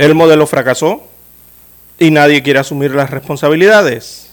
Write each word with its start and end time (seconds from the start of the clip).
El 0.00 0.14
modelo 0.14 0.46
fracasó 0.46 1.06
y 1.98 2.10
nadie 2.10 2.42
quiere 2.42 2.58
asumir 2.58 2.94
las 2.94 3.10
responsabilidades. 3.10 4.30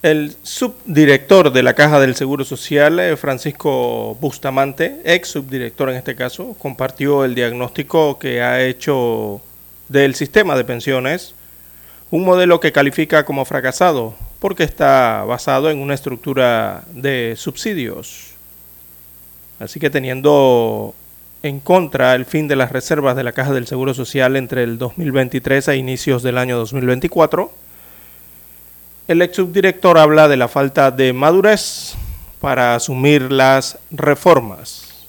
El 0.00 0.36
subdirector 0.44 1.52
de 1.52 1.64
la 1.64 1.74
Caja 1.74 1.98
del 1.98 2.14
Seguro 2.14 2.44
Social, 2.44 3.00
eh, 3.00 3.16
Francisco 3.16 4.14
Bustamante, 4.20 5.00
ex 5.04 5.26
subdirector 5.26 5.90
en 5.90 5.96
este 5.96 6.14
caso, 6.14 6.54
compartió 6.56 7.24
el 7.24 7.34
diagnóstico 7.34 8.20
que 8.20 8.42
ha 8.42 8.62
hecho 8.62 9.40
del 9.88 10.14
sistema 10.14 10.56
de 10.56 10.62
pensiones, 10.62 11.34
un 12.12 12.24
modelo 12.24 12.60
que 12.60 12.70
califica 12.70 13.24
como 13.24 13.44
fracasado 13.44 14.14
porque 14.38 14.62
está 14.62 15.24
basado 15.24 15.68
en 15.68 15.80
una 15.80 15.94
estructura 15.94 16.84
de 16.92 17.34
subsidios. 17.36 18.34
Así 19.58 19.80
que 19.80 19.90
teniendo 19.90 20.94
en 21.44 21.60
contra 21.60 22.14
el 22.14 22.24
fin 22.24 22.48
de 22.48 22.56
las 22.56 22.72
reservas 22.72 23.16
de 23.16 23.22
la 23.22 23.32
Caja 23.32 23.52
del 23.52 23.66
Seguro 23.66 23.92
Social 23.92 24.34
entre 24.36 24.62
el 24.62 24.78
2023 24.78 25.68
a 25.68 25.74
inicios 25.74 26.22
del 26.22 26.38
año 26.38 26.56
2024. 26.56 27.52
El 29.08 29.20
ex 29.20 29.36
subdirector 29.36 29.98
habla 29.98 30.26
de 30.26 30.38
la 30.38 30.48
falta 30.48 30.90
de 30.90 31.12
madurez 31.12 31.96
para 32.40 32.74
asumir 32.74 33.30
las 33.30 33.78
reformas. 33.90 35.04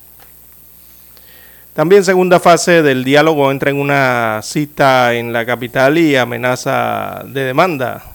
También 1.74 2.04
segunda 2.04 2.42
fase 2.42 2.82
del 2.82 3.06
diálogo 3.06 3.50
entra 3.50 3.70
en 3.70 3.80
una 3.80 4.42
cita 4.44 5.14
en 5.14 5.32
la 5.32 5.46
capital 5.46 5.98
y 5.98 6.18
amenaza 6.18 7.24
de 7.28 7.46
demanda. 7.46 8.15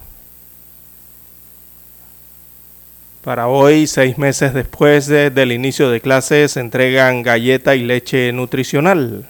Para 3.23 3.49
hoy, 3.49 3.87
seis 3.87 4.17
meses 4.17 4.55
después 4.55 5.07
del 5.07 5.53
inicio 5.53 5.91
de 5.91 6.01
clases, 6.01 6.53
se 6.53 6.61
entregan 6.61 7.23
galleta 7.23 7.77
y 7.77 7.83
leche 7.83 8.33
nutricional. 8.33 9.29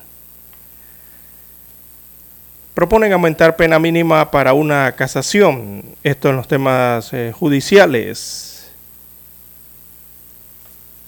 Proponen 2.72 3.12
aumentar 3.12 3.56
pena 3.56 3.80
mínima 3.80 4.30
para 4.30 4.52
una 4.52 4.92
casación, 4.92 5.82
esto 6.04 6.30
en 6.30 6.36
los 6.36 6.46
temas 6.46 7.12
eh, 7.12 7.32
judiciales. 7.34 8.70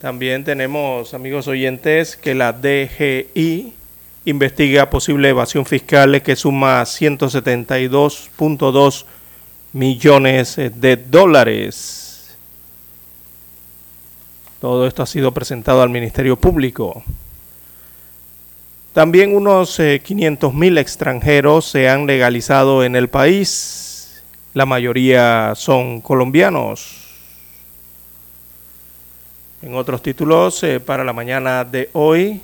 También 0.00 0.42
tenemos, 0.42 1.14
amigos 1.14 1.46
oyentes, 1.46 2.16
que 2.16 2.34
la 2.34 2.52
DGI 2.52 3.74
investiga 4.24 4.90
posible 4.90 5.28
evasión 5.28 5.66
fiscal 5.66 6.20
que 6.20 6.34
suma 6.34 6.82
172.2 6.82 9.04
millones 9.72 10.56
de 10.56 10.96
dólares. 10.96 12.11
Todo 14.62 14.86
esto 14.86 15.02
ha 15.02 15.06
sido 15.06 15.34
presentado 15.34 15.82
al 15.82 15.90
Ministerio 15.90 16.36
Público. 16.36 17.02
También 18.92 19.34
unos 19.34 19.76
500 19.76 20.52
eh, 20.52 20.56
mil 20.56 20.78
extranjeros 20.78 21.64
se 21.68 21.88
han 21.88 22.06
legalizado 22.06 22.84
en 22.84 22.94
el 22.94 23.08
país. 23.08 24.22
La 24.54 24.64
mayoría 24.64 25.54
son 25.56 26.00
colombianos. 26.00 27.08
En 29.62 29.74
otros 29.74 30.00
títulos, 30.00 30.62
eh, 30.62 30.78
para 30.78 31.02
la 31.02 31.12
mañana 31.12 31.64
de 31.64 31.90
hoy, 31.92 32.40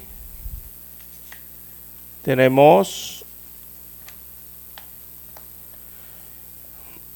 tenemos 2.24 3.24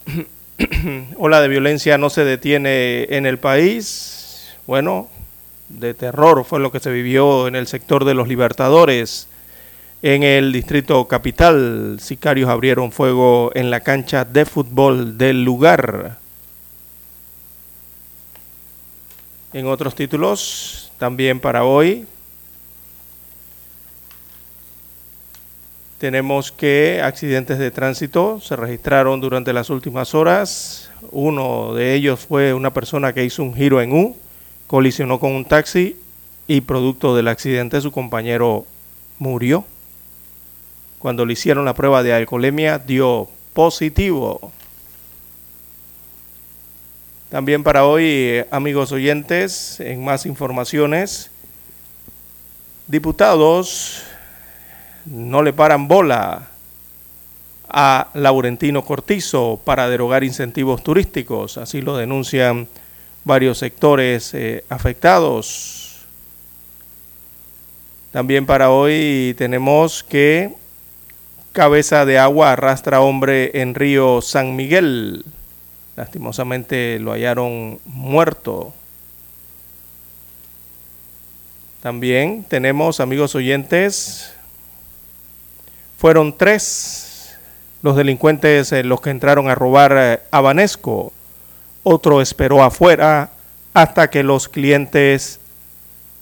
ola 1.16 1.40
de 1.40 1.48
violencia 1.48 1.98
no 1.98 2.08
se 2.08 2.24
detiene 2.24 3.08
en 3.10 3.26
el 3.26 3.40
país 3.40 4.21
bueno, 4.66 5.08
de 5.68 5.94
terror 5.94 6.44
fue 6.44 6.60
lo 6.60 6.70
que 6.70 6.80
se 6.80 6.90
vivió 6.90 7.48
en 7.48 7.56
el 7.56 7.66
sector 7.66 8.04
de 8.04 8.14
los 8.14 8.28
Libertadores. 8.28 9.28
En 10.02 10.22
el 10.22 10.52
distrito 10.52 11.06
capital, 11.06 11.98
sicarios 12.00 12.50
abrieron 12.50 12.92
fuego 12.92 13.52
en 13.54 13.70
la 13.70 13.80
cancha 13.80 14.24
de 14.24 14.44
fútbol 14.44 15.16
del 15.16 15.44
lugar. 15.44 16.18
En 19.52 19.66
otros 19.66 19.94
títulos, 19.94 20.90
también 20.98 21.38
para 21.38 21.64
hoy, 21.64 22.06
tenemos 25.98 26.50
que 26.50 27.00
accidentes 27.02 27.58
de 27.58 27.70
tránsito 27.70 28.40
se 28.40 28.56
registraron 28.56 29.20
durante 29.20 29.52
las 29.52 29.70
últimas 29.70 30.14
horas. 30.14 30.90
Uno 31.12 31.74
de 31.74 31.94
ellos 31.94 32.20
fue 32.20 32.52
una 32.54 32.72
persona 32.72 33.12
que 33.12 33.24
hizo 33.24 33.42
un 33.42 33.54
giro 33.54 33.80
en 33.80 33.92
U 33.92 34.16
colisionó 34.72 35.20
con 35.20 35.32
un 35.32 35.44
taxi 35.44 36.00
y 36.48 36.62
producto 36.62 37.14
del 37.14 37.28
accidente 37.28 37.78
su 37.82 37.92
compañero 37.92 38.64
murió. 39.18 39.66
Cuando 40.98 41.26
le 41.26 41.34
hicieron 41.34 41.66
la 41.66 41.74
prueba 41.74 42.02
de 42.02 42.14
alcoholemia 42.14 42.78
dio 42.78 43.28
positivo. 43.52 44.50
También 47.28 47.62
para 47.62 47.84
hoy, 47.84 48.46
amigos 48.50 48.92
oyentes, 48.92 49.78
en 49.78 50.02
más 50.02 50.24
informaciones, 50.24 51.30
diputados 52.86 54.04
no 55.04 55.42
le 55.42 55.52
paran 55.52 55.86
bola 55.86 56.48
a 57.68 58.08
Laurentino 58.14 58.82
Cortizo 58.86 59.60
para 59.62 59.90
derogar 59.90 60.24
incentivos 60.24 60.82
turísticos, 60.82 61.58
así 61.58 61.82
lo 61.82 61.94
denuncian 61.98 62.68
varios 63.24 63.58
sectores 63.58 64.34
eh, 64.34 64.64
afectados. 64.68 66.00
También 68.10 68.46
para 68.46 68.70
hoy 68.70 69.34
tenemos 69.38 70.02
que 70.02 70.54
cabeza 71.52 72.04
de 72.04 72.18
agua 72.18 72.52
arrastra 72.52 73.00
hombre 73.00 73.50
en 73.54 73.74
río 73.74 74.20
San 74.20 74.56
Miguel. 74.56 75.24
Lastimosamente 75.96 76.98
lo 76.98 77.12
hallaron 77.12 77.78
muerto. 77.84 78.74
También 81.82 82.44
tenemos, 82.44 83.00
amigos 83.00 83.34
oyentes, 83.34 84.32
fueron 85.98 86.36
tres 86.36 87.36
los 87.82 87.96
delincuentes 87.96 88.72
eh, 88.72 88.84
los 88.84 89.00
que 89.00 89.10
entraron 89.10 89.48
a 89.48 89.54
robar 89.54 89.92
eh, 89.96 90.20
a 90.30 90.40
Banesco 90.40 91.12
otro 91.82 92.20
esperó 92.20 92.62
afuera 92.62 93.30
hasta 93.74 94.10
que 94.10 94.22
los 94.22 94.48
clientes, 94.48 95.40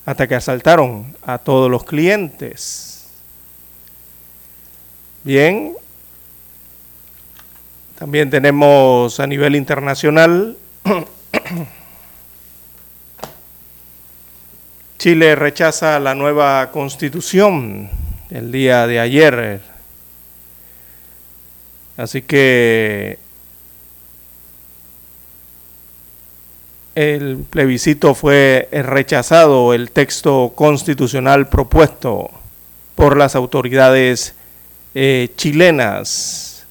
hasta 0.07 0.27
que 0.27 0.35
asaltaron 0.35 1.17
a 1.25 1.39
todos 1.39 1.71
los 1.71 1.85
clientes. 1.85 3.09
Bien, 5.23 5.75
también 7.99 8.31
tenemos 8.31 9.21
a 9.21 9.27
nivel 9.27 9.55
internacional, 9.57 10.57
Chile 14.99 15.35
rechaza 15.35 15.99
la 15.99 16.15
nueva 16.15 16.71
constitución 16.71 17.89
el 18.31 18.53
día 18.53 18.87
de 18.87 19.01
ayer. 19.01 19.63
Así 21.97 22.23
que 22.23 23.19
el 26.95 27.45
plebiscito 27.49 28.15
fue 28.15 28.69
rechazado 28.73 29.75
el 29.75 29.91
texto 29.91 30.53
constitucional 30.55 31.49
propuesto 31.49 32.31
por 32.95 33.17
las 33.17 33.35
autoridades 33.37 34.35
eh, 34.95 35.29
chilenas. 35.37 36.67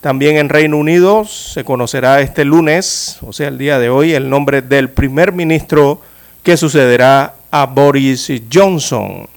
También 0.00 0.36
en 0.36 0.48
Reino 0.48 0.76
Unido 0.76 1.24
se 1.24 1.64
conocerá 1.64 2.20
este 2.20 2.44
lunes, 2.44 3.18
o 3.22 3.32
sea, 3.32 3.48
el 3.48 3.58
día 3.58 3.78
de 3.78 3.88
hoy, 3.88 4.12
el 4.12 4.28
nombre 4.28 4.62
del 4.62 4.90
primer 4.90 5.32
ministro 5.32 6.00
que 6.42 6.56
sucederá 6.56 7.34
a 7.50 7.66
Boris 7.66 8.30
Johnson. 8.52 9.28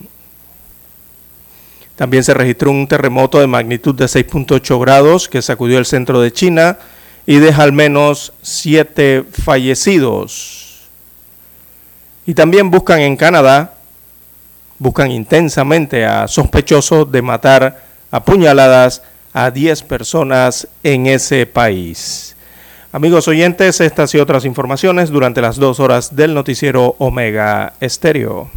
También 1.96 2.24
se 2.24 2.34
registró 2.34 2.72
un 2.72 2.88
terremoto 2.88 3.40
de 3.40 3.48
magnitud 3.48 3.96
de 3.96 4.06
6.8 4.06 4.80
grados 4.80 5.28
que 5.28 5.42
sacudió 5.42 5.80
el 5.80 5.86
centro 5.86 6.22
de 6.22 6.32
China 6.32 6.78
y 7.26 7.38
deja 7.38 7.64
al 7.64 7.74
menos 7.74 8.34
siete 8.42 9.24
fallecidos. 9.32 10.88
Y 12.26 12.34
también 12.34 12.70
buscan 12.70 13.00
en 13.00 13.18
Canadá, 13.18 13.74
buscan 14.78 15.12
intensamente 15.12 16.06
a 16.06 16.28
sospechosos 16.28 17.12
de 17.12 17.22
matar 17.22 17.84
a 18.12 18.24
puñaladas 18.24 19.02
a 19.34 19.52
10 19.52 19.84
personas 19.84 20.68
en 20.84 21.08
ese 21.08 21.46
país. 21.46 22.36
Amigos 22.92 23.28
oyentes, 23.28 23.82
estas 23.82 24.16
y 24.16 24.18
otras 24.18 24.46
informaciones 24.46 25.12
durante 25.12 25.42
las 25.42 25.58
dos 25.58 25.80
horas 25.80 26.16
del 26.16 26.34
noticiero 26.34 26.96
Omega 26.98 27.74
Estéreo. 27.80 28.50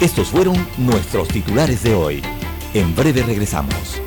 Estos 0.00 0.28
fueron 0.28 0.54
nuestros 0.76 1.28
titulares 1.28 1.82
de 1.82 1.94
hoy. 1.94 2.22
En 2.74 2.94
breve 2.94 3.22
regresamos. 3.22 4.03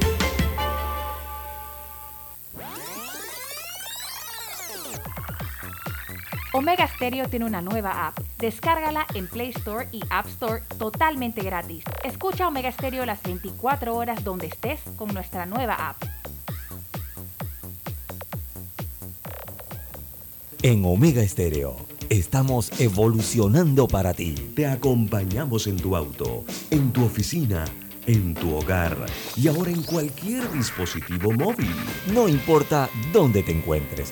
Omega 6.57 6.87
Stereo 6.87 7.29
tiene 7.29 7.45
una 7.45 7.61
nueva 7.61 8.07
app. 8.07 8.17
Descárgala 8.39 9.05
en 9.13 9.27
Play 9.27 9.49
Store 9.49 9.87
y 9.91 10.01
App 10.09 10.25
Store 10.25 10.63
totalmente 10.79 11.43
gratis. 11.43 11.83
Escucha 12.03 12.47
Omega 12.47 12.71
Stereo 12.71 13.05
las 13.05 13.21
24 13.21 13.95
horas 13.95 14.23
donde 14.23 14.47
estés 14.47 14.79
con 14.95 15.13
nuestra 15.13 15.45
nueva 15.45 15.75
app. 15.75 16.03
En 20.63 20.83
Omega 20.83 21.21
Stereo 21.27 21.75
estamos 22.09 22.71
evolucionando 22.81 23.87
para 23.87 24.15
ti. 24.15 24.33
Te 24.55 24.65
acompañamos 24.65 25.67
en 25.67 25.77
tu 25.77 25.95
auto, 25.95 26.43
en 26.71 26.91
tu 26.91 27.05
oficina, 27.05 27.65
en 28.07 28.33
tu 28.33 28.55
hogar 28.55 28.97
y 29.35 29.47
ahora 29.47 29.69
en 29.69 29.83
cualquier 29.83 30.51
dispositivo 30.53 31.31
móvil. 31.33 31.75
No 32.11 32.27
importa 32.27 32.89
dónde 33.13 33.43
te 33.43 33.51
encuentres 33.51 34.11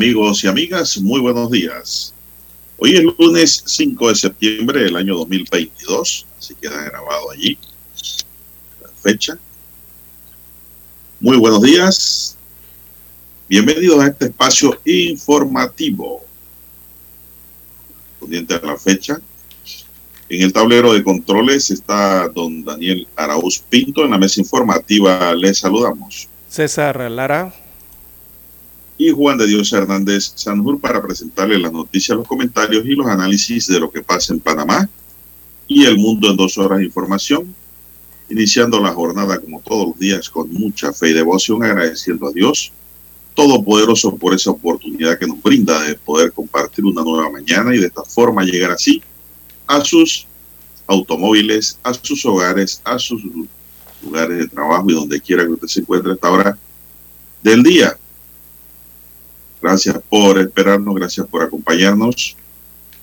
Amigos 0.00 0.42
y 0.44 0.46
amigas, 0.46 0.96
muy 0.96 1.20
buenos 1.20 1.50
días. 1.50 2.14
Hoy 2.78 2.96
es 2.96 3.02
lunes 3.18 3.62
5 3.66 4.08
de 4.08 4.14
septiembre 4.14 4.84
del 4.84 4.96
año 4.96 5.14
2022, 5.14 6.26
así 6.38 6.54
queda 6.54 6.84
grabado 6.84 7.30
allí 7.30 7.58
la 8.80 8.88
fecha. 8.98 9.38
Muy 11.20 11.36
buenos 11.36 11.60
días, 11.60 12.34
bienvenidos 13.46 14.02
a 14.02 14.06
este 14.06 14.24
espacio 14.24 14.80
informativo, 14.86 16.24
correspondiente 18.20 18.54
a 18.54 18.66
la 18.66 18.78
fecha. 18.78 19.20
En 20.30 20.40
el 20.40 20.50
tablero 20.50 20.94
de 20.94 21.04
controles 21.04 21.70
está 21.70 22.26
don 22.30 22.64
Daniel 22.64 23.06
Arauz 23.16 23.62
Pinto. 23.68 24.02
En 24.02 24.12
la 24.12 24.18
mesa 24.18 24.40
informativa 24.40 25.34
les 25.34 25.58
saludamos. 25.58 26.26
César 26.48 26.98
Lara 27.10 27.52
y 29.00 29.12
Juan 29.12 29.38
de 29.38 29.46
Dios 29.46 29.72
Hernández 29.72 30.32
Sanjur 30.34 30.78
para 30.78 31.00
presentarle 31.00 31.58
las 31.58 31.72
noticias, 31.72 32.18
los 32.18 32.28
comentarios 32.28 32.84
y 32.84 32.90
los 32.90 33.06
análisis 33.06 33.66
de 33.66 33.80
lo 33.80 33.90
que 33.90 34.02
pasa 34.02 34.34
en 34.34 34.40
Panamá 34.40 34.90
y 35.66 35.86
el 35.86 35.96
mundo 35.96 36.28
en 36.28 36.36
dos 36.36 36.58
horas 36.58 36.80
de 36.80 36.84
información, 36.84 37.54
iniciando 38.28 38.78
la 38.78 38.92
jornada 38.92 39.38
como 39.38 39.62
todos 39.62 39.88
los 39.88 39.98
días 39.98 40.28
con 40.28 40.52
mucha 40.52 40.92
fe 40.92 41.08
y 41.08 41.12
devoción, 41.14 41.64
agradeciendo 41.64 42.28
a 42.28 42.32
Dios 42.32 42.72
Todopoderoso 43.34 44.16
por 44.16 44.34
esa 44.34 44.50
oportunidad 44.50 45.18
que 45.18 45.26
nos 45.26 45.42
brinda 45.42 45.80
de 45.80 45.94
poder 45.94 46.30
compartir 46.32 46.84
una 46.84 47.02
nueva 47.02 47.30
mañana 47.30 47.74
y 47.74 47.78
de 47.78 47.86
esta 47.86 48.02
forma 48.02 48.42
llegar 48.42 48.72
así 48.72 49.02
a 49.66 49.82
sus 49.82 50.26
automóviles, 50.86 51.78
a 51.82 51.94
sus 51.94 52.26
hogares, 52.26 52.82
a 52.84 52.98
sus 52.98 53.22
lugares 54.02 54.36
de 54.36 54.48
trabajo 54.48 54.90
y 54.90 54.94
donde 54.94 55.22
quiera 55.22 55.44
que 55.44 55.52
usted 55.52 55.68
se 55.68 55.80
encuentre 55.80 56.10
a 56.10 56.14
esta 56.16 56.30
hora 56.30 56.58
del 57.42 57.62
día. 57.62 57.96
Gracias 59.62 60.00
por 60.08 60.38
esperarnos, 60.38 60.94
gracias 60.94 61.26
por 61.26 61.42
acompañarnos. 61.42 62.36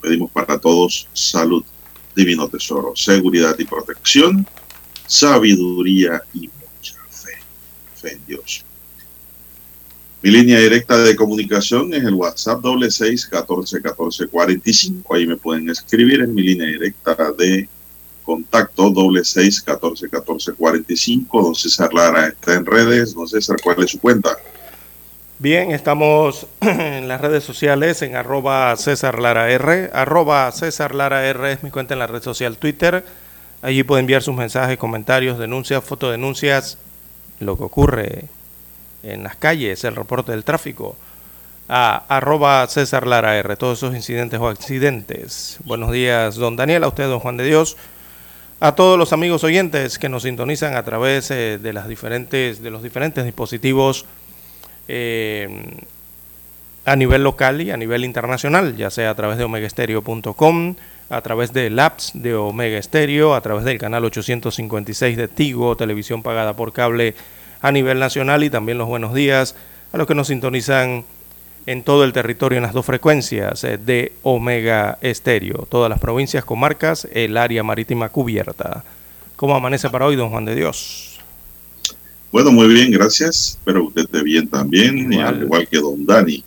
Pedimos 0.00 0.30
para 0.30 0.58
todos 0.58 1.08
salud, 1.12 1.64
divino 2.14 2.48
tesoro, 2.48 2.94
seguridad 2.96 3.56
y 3.58 3.64
protección, 3.64 4.46
sabiduría 5.06 6.22
y 6.34 6.48
mucha 6.48 6.96
fe. 7.10 7.32
Fe 7.94 8.12
en 8.14 8.26
Dios. 8.26 8.64
Mi 10.20 10.30
línea 10.32 10.58
directa 10.58 10.98
de 10.98 11.14
comunicación 11.14 11.94
es 11.94 12.02
el 12.02 12.14
WhatsApp 12.14 12.60
doble 12.60 12.90
seis 12.90 13.24
catorce 13.24 13.80
catorce 13.80 14.26
cuarenta 14.26 14.68
y 14.68 14.72
cinco. 14.72 15.14
Ahí 15.14 15.28
me 15.28 15.36
pueden 15.36 15.70
escribir 15.70 16.20
en 16.22 16.34
mi 16.34 16.42
línea 16.42 16.66
directa 16.66 17.14
de 17.38 17.68
contacto 18.24 18.90
doble 18.90 19.24
seis 19.24 19.62
catorce 19.62 20.08
catorce 20.08 20.52
cuarenta 20.54 20.92
y 20.92 20.96
cinco. 20.96 21.40
Don 21.40 21.54
César 21.54 21.94
Lara 21.94 22.26
está 22.26 22.54
en 22.54 22.66
redes. 22.66 23.14
Don 23.14 23.28
César, 23.28 23.58
¿cuál 23.62 23.84
es 23.84 23.92
su 23.92 24.00
cuenta? 24.00 24.36
Bien, 25.40 25.70
estamos 25.70 26.48
en 26.62 27.06
las 27.06 27.20
redes 27.20 27.44
sociales 27.44 28.02
en 28.02 28.16
arroba 28.16 28.74
César 28.74 29.20
Lara 29.20 29.48
R. 29.48 29.88
César 30.50 30.96
Lara 30.96 31.24
R 31.28 31.52
es 31.52 31.62
mi 31.62 31.70
cuenta 31.70 31.94
en 31.94 32.00
la 32.00 32.08
red 32.08 32.20
social 32.20 32.58
Twitter. 32.58 33.04
Allí 33.62 33.84
puede 33.84 34.00
enviar 34.00 34.20
sus 34.20 34.34
mensajes, 34.34 34.76
comentarios, 34.78 35.38
denuncias, 35.38 35.84
fotodenuncias, 35.84 36.76
lo 37.38 37.56
que 37.56 37.62
ocurre 37.62 38.24
en 39.04 39.22
las 39.22 39.36
calles, 39.36 39.84
el 39.84 39.94
reporte 39.94 40.32
del 40.32 40.42
tráfico. 40.42 40.96
A 41.68 42.02
arroba 42.08 42.66
César 42.66 43.06
Lara 43.06 43.36
R, 43.36 43.56
todos 43.56 43.78
esos 43.78 43.94
incidentes 43.94 44.40
o 44.40 44.48
accidentes. 44.48 45.58
Buenos 45.64 45.92
días, 45.92 46.34
don 46.34 46.56
Daniel, 46.56 46.82
a 46.82 46.88
usted, 46.88 47.06
don 47.06 47.20
Juan 47.20 47.36
de 47.36 47.44
Dios. 47.44 47.76
A 48.58 48.74
todos 48.74 48.98
los 48.98 49.12
amigos 49.12 49.44
oyentes 49.44 50.00
que 50.00 50.08
nos 50.08 50.24
sintonizan 50.24 50.74
a 50.74 50.82
través 50.82 51.30
eh, 51.30 51.58
de, 51.62 51.72
las 51.72 51.86
diferentes, 51.86 52.60
de 52.60 52.70
los 52.72 52.82
diferentes 52.82 53.24
dispositivos 53.24 54.04
eh, 54.88 55.48
a 56.84 56.96
nivel 56.96 57.22
local 57.22 57.60
y 57.60 57.70
a 57.70 57.76
nivel 57.76 58.04
internacional, 58.04 58.76
ya 58.76 58.90
sea 58.90 59.10
a 59.10 59.14
través 59.14 59.38
de 59.38 59.44
omegaestereo.com, 59.44 60.74
a 61.10 61.20
través 61.20 61.52
del 61.52 61.78
apps 61.78 62.12
de 62.14 62.34
Omega 62.34 62.80
Stereo, 62.82 63.34
a 63.34 63.40
través 63.40 63.64
del 63.64 63.78
canal 63.78 64.04
856 64.04 65.16
de 65.16 65.28
Tigo, 65.28 65.76
televisión 65.76 66.22
pagada 66.22 66.54
por 66.54 66.72
cable 66.72 67.14
a 67.60 67.72
nivel 67.72 67.98
nacional 67.98 68.44
y 68.44 68.50
también 68.50 68.78
los 68.78 68.88
buenos 68.88 69.14
días 69.14 69.54
a 69.92 69.98
los 69.98 70.06
que 70.06 70.14
nos 70.14 70.28
sintonizan 70.28 71.04
en 71.66 71.82
todo 71.82 72.04
el 72.04 72.12
territorio 72.14 72.56
en 72.56 72.62
las 72.62 72.72
dos 72.72 72.86
frecuencias 72.86 73.64
eh, 73.64 73.76
de 73.76 74.12
Omega 74.22 74.96
Estéreo, 75.02 75.66
todas 75.68 75.90
las 75.90 75.98
provincias, 75.98 76.44
comarcas, 76.44 77.06
el 77.12 77.36
área 77.36 77.62
marítima 77.62 78.08
cubierta. 78.08 78.84
¿Cómo 79.36 79.54
amanece 79.54 79.90
para 79.90 80.06
hoy, 80.06 80.16
don 80.16 80.30
Juan 80.30 80.46
de 80.46 80.54
Dios? 80.54 81.07
Bueno, 82.30 82.52
muy 82.52 82.68
bien, 82.68 82.90
gracias. 82.90 83.56
Espero 83.58 83.82
que 83.82 83.88
usted 83.88 84.02
esté 84.02 84.22
bien 84.22 84.48
también, 84.48 85.12
Igual. 85.12 85.26
al 85.26 85.42
igual 85.42 85.68
que 85.68 85.78
don 85.78 86.04
Dani. 86.04 86.44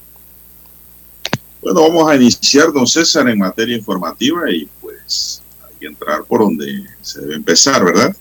Bueno, 1.62 1.82
vamos 1.82 2.10
a 2.10 2.16
iniciar, 2.16 2.72
don 2.72 2.88
César, 2.88 3.28
en 3.30 3.40
materia 3.40 3.78
informativa 3.78 4.50
y 4.52 4.68
pues 4.80 5.42
hay 5.64 5.74
que 5.80 5.86
entrar 5.88 6.24
por 6.24 6.42
donde 6.42 6.86
se 7.02 7.22
debe 7.22 7.36
empezar, 7.36 7.84
¿verdad? 7.84 8.16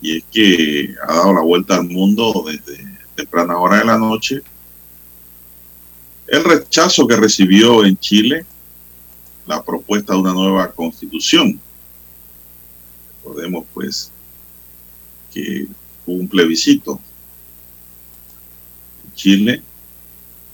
Y 0.00 0.18
es 0.18 0.24
que 0.32 0.94
ha 1.06 1.14
dado 1.14 1.32
la 1.34 1.40
vuelta 1.40 1.76
al 1.76 1.84
mundo 1.84 2.44
desde 2.46 2.84
temprana 3.14 3.56
hora 3.58 3.78
de 3.78 3.84
la 3.84 3.98
noche 3.98 4.42
el 6.32 6.44
rechazo 6.44 7.06
que 7.06 7.16
recibió 7.16 7.84
en 7.84 7.96
Chile 7.98 8.46
la 9.46 9.62
propuesta 9.62 10.14
de 10.14 10.20
una 10.20 10.32
nueva 10.32 10.72
constitución. 10.72 11.60
Recordemos 13.18 13.66
pues 13.74 14.10
que 15.30 15.66
un 16.06 16.28
plebiscito 16.28 17.00
en 19.04 19.14
Chile 19.14 19.62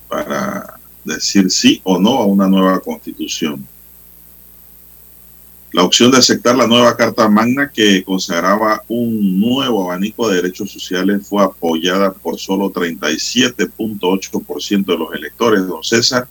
para 0.08 0.78
decir 1.04 1.50
sí 1.50 1.80
o 1.84 1.98
no 1.98 2.18
a 2.18 2.26
una 2.26 2.46
nueva 2.46 2.80
constitución. 2.80 3.66
La 5.72 5.84
opción 5.84 6.10
de 6.10 6.18
aceptar 6.18 6.56
la 6.56 6.66
nueva 6.66 6.96
Carta 6.96 7.28
Magna 7.28 7.70
que 7.70 8.02
consagraba 8.02 8.82
un 8.88 9.38
nuevo 9.38 9.84
abanico 9.84 10.26
de 10.28 10.36
derechos 10.36 10.70
sociales 10.70 11.28
fue 11.28 11.44
apoyada 11.44 12.10
por 12.12 12.38
solo 12.38 12.72
37.8% 12.72 14.86
de 14.86 14.96
los 14.96 15.14
electores, 15.14 15.66
don 15.66 15.84
César. 15.84 16.26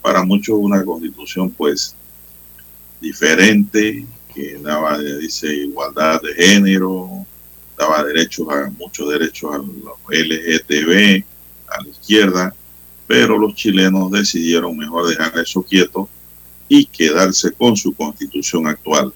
Para 0.00 0.24
muchos 0.24 0.56
una 0.58 0.84
constitución 0.84 1.50
pues 1.50 1.96
diferente, 3.00 4.06
que 4.32 4.58
daba, 4.58 4.98
dice, 4.98 5.52
igualdad 5.52 6.22
de 6.22 6.34
género, 6.34 7.26
daba 7.82 8.04
derechos 8.04 8.46
a 8.48 8.70
muchos 8.70 9.10
derechos 9.10 9.54
a 9.54 9.58
los 9.58 9.98
LGTB, 10.08 11.24
a 11.68 11.82
la 11.82 11.88
izquierda, 11.90 12.54
pero 13.06 13.38
los 13.38 13.54
chilenos 13.54 14.10
decidieron 14.10 14.76
mejor 14.76 15.08
dejar 15.08 15.36
eso 15.38 15.62
quieto 15.62 16.08
y 16.68 16.86
quedarse 16.86 17.52
con 17.52 17.76
su 17.76 17.92
constitución 17.92 18.66
actual. 18.66 19.12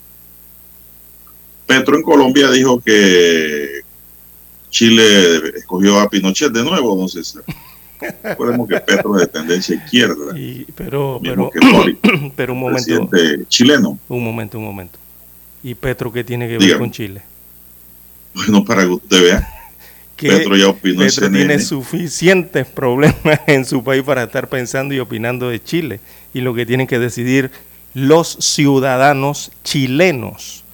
Petro 1.66 1.96
en 1.96 2.02
Colombia 2.02 2.50
dijo 2.50 2.80
que 2.80 3.80
Chile 4.70 5.36
escogió 5.56 5.98
a 6.00 6.08
Pinochet 6.10 6.52
de 6.52 6.62
nuevo, 6.62 6.96
don 6.96 7.08
César. 7.08 7.42
Recordemos 8.22 8.68
que 8.68 8.78
Petro 8.80 9.14
es 9.16 9.22
de 9.22 9.26
tendencia 9.28 9.74
izquierda, 9.74 10.38
Y, 10.38 10.66
pero, 10.74 11.18
un 11.22 12.58
momento, 12.58 13.08
presidente 13.08 13.46
chileno. 13.48 13.98
un 14.08 14.24
momento, 14.24 14.58
un 14.58 14.64
momento. 14.64 14.98
¿Y 15.62 15.74
Petro 15.74 16.12
qué 16.12 16.22
tiene 16.22 16.46
que 16.46 16.52
ver 16.52 16.60
Dígame. 16.60 16.78
con 16.78 16.90
Chile? 16.92 17.22
Bueno, 18.36 18.64
para 18.64 18.82
que 18.82 18.88
usted 18.88 19.22
vea, 19.22 19.52
Que 20.16 20.28
Petro 20.30 20.56
ya 20.56 20.68
opinó 20.68 21.00
Petro 21.00 21.30
tiene 21.30 21.58
suficientes 21.58 22.66
problemas 22.66 23.40
en 23.46 23.64
su 23.66 23.84
país 23.84 24.02
para 24.02 24.24
estar 24.24 24.48
pensando 24.48 24.94
y 24.94 24.98
opinando 24.98 25.50
de 25.50 25.62
Chile. 25.62 26.00
Y 26.32 26.40
lo 26.40 26.54
que 26.54 26.64
tienen 26.64 26.86
que 26.86 26.98
decidir 26.98 27.50
los 27.92 28.36
ciudadanos 28.40 29.52
chilenos. 29.62 30.64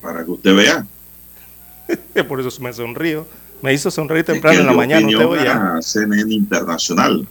para 0.00 0.24
que 0.24 0.30
usted 0.30 0.54
vea. 0.54 0.86
Por 2.28 2.40
eso 2.40 2.62
me 2.62 2.72
sonrío. 2.72 3.26
Me 3.60 3.74
hizo 3.74 3.90
sonreír 3.90 4.20
Es 4.20 4.26
que 4.26 4.32
temprano 4.34 4.60
en 4.60 4.66
la 4.66 4.72
mañana. 4.72 5.06
Usted 5.06 5.46
a 5.46 5.82
CNN 5.82 6.32
Internacional. 6.32 7.26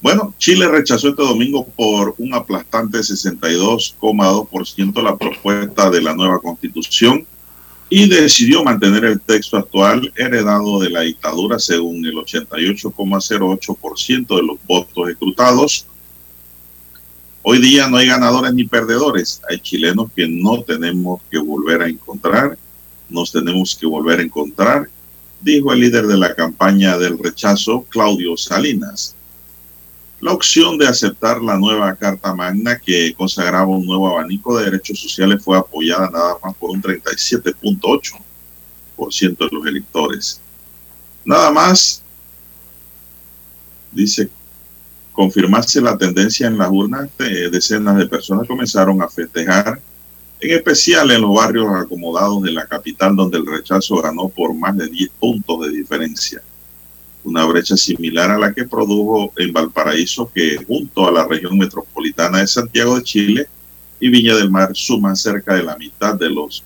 Bueno, 0.00 0.32
Chile 0.38 0.68
rechazó 0.68 1.08
este 1.08 1.22
domingo 1.22 1.66
por 1.76 2.14
un 2.18 2.32
aplastante 2.32 2.98
62,2% 2.98 5.02
la 5.02 5.16
propuesta 5.16 5.90
de 5.90 6.00
la 6.00 6.14
nueva 6.14 6.38
constitución 6.38 7.26
y 7.90 8.08
decidió 8.08 8.62
mantener 8.62 9.04
el 9.04 9.20
texto 9.20 9.56
actual 9.56 10.12
heredado 10.16 10.78
de 10.78 10.90
la 10.90 11.00
dictadura 11.00 11.58
según 11.58 12.04
el 12.04 12.14
88,08% 12.14 14.36
de 14.36 14.42
los 14.42 14.58
votos 14.66 15.08
escrutados. 15.08 15.86
Hoy 17.42 17.58
día 17.58 17.88
no 17.88 17.96
hay 17.96 18.06
ganadores 18.06 18.54
ni 18.54 18.62
perdedores, 18.64 19.42
hay 19.48 19.58
chilenos 19.58 20.12
que 20.14 20.28
no 20.28 20.62
tenemos 20.62 21.20
que 21.30 21.38
volver 21.38 21.82
a 21.82 21.88
encontrar, 21.88 22.56
nos 23.08 23.32
tenemos 23.32 23.74
que 23.74 23.86
volver 23.86 24.20
a 24.20 24.22
encontrar, 24.22 24.88
dijo 25.40 25.72
el 25.72 25.80
líder 25.80 26.06
de 26.06 26.18
la 26.18 26.34
campaña 26.34 26.98
del 26.98 27.18
rechazo, 27.18 27.86
Claudio 27.88 28.36
Salinas. 28.36 29.16
La 30.20 30.32
opción 30.32 30.78
de 30.78 30.88
aceptar 30.88 31.40
la 31.40 31.56
nueva 31.56 31.94
Carta 31.94 32.34
Magna 32.34 32.80
que 32.80 33.14
consagraba 33.16 33.68
un 33.68 33.86
nuevo 33.86 34.08
abanico 34.08 34.58
de 34.58 34.64
derechos 34.64 34.98
sociales 34.98 35.44
fue 35.44 35.56
apoyada 35.56 36.10
nada 36.10 36.36
más 36.42 36.56
por 36.56 36.70
un 36.70 36.82
37.8% 36.82 39.38
de 39.38 39.48
los 39.52 39.64
electores. 39.64 40.40
Nada 41.24 41.52
más, 41.52 42.02
dice, 43.92 44.28
confirmarse 45.12 45.80
la 45.80 45.96
tendencia 45.96 46.48
en 46.48 46.58
las 46.58 46.68
urnas, 46.68 47.08
eh, 47.20 47.48
decenas 47.52 47.96
de 47.96 48.08
personas 48.08 48.48
comenzaron 48.48 49.00
a 49.00 49.08
festejar, 49.08 49.80
en 50.40 50.50
especial 50.50 51.12
en 51.12 51.20
los 51.20 51.32
barrios 51.32 51.72
acomodados 51.76 52.42
de 52.42 52.50
la 52.50 52.66
capital, 52.66 53.14
donde 53.14 53.38
el 53.38 53.46
rechazo 53.46 54.02
ganó 54.02 54.28
por 54.28 54.52
más 54.52 54.76
de 54.76 54.88
10 54.88 55.10
puntos 55.20 55.60
de 55.60 55.70
diferencia 55.70 56.42
una 57.24 57.44
brecha 57.44 57.76
similar 57.76 58.30
a 58.30 58.38
la 58.38 58.52
que 58.52 58.64
produjo 58.64 59.32
en 59.36 59.52
Valparaíso, 59.52 60.30
que 60.34 60.56
junto 60.66 61.06
a 61.06 61.12
la 61.12 61.26
región 61.26 61.58
metropolitana 61.58 62.38
de 62.38 62.46
Santiago 62.46 62.96
de 62.96 63.02
Chile 63.02 63.48
y 64.00 64.08
Viña 64.08 64.36
del 64.36 64.50
Mar 64.50 64.70
suman 64.74 65.16
cerca 65.16 65.54
de 65.54 65.62
la 65.62 65.76
mitad 65.76 66.14
de 66.14 66.30
los 66.30 66.64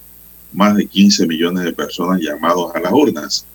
más 0.52 0.76
de 0.76 0.86
15 0.86 1.26
millones 1.26 1.64
de 1.64 1.72
personas 1.72 2.20
llamados 2.20 2.74
a 2.74 2.80
las 2.80 2.92
urnas. 2.92 3.46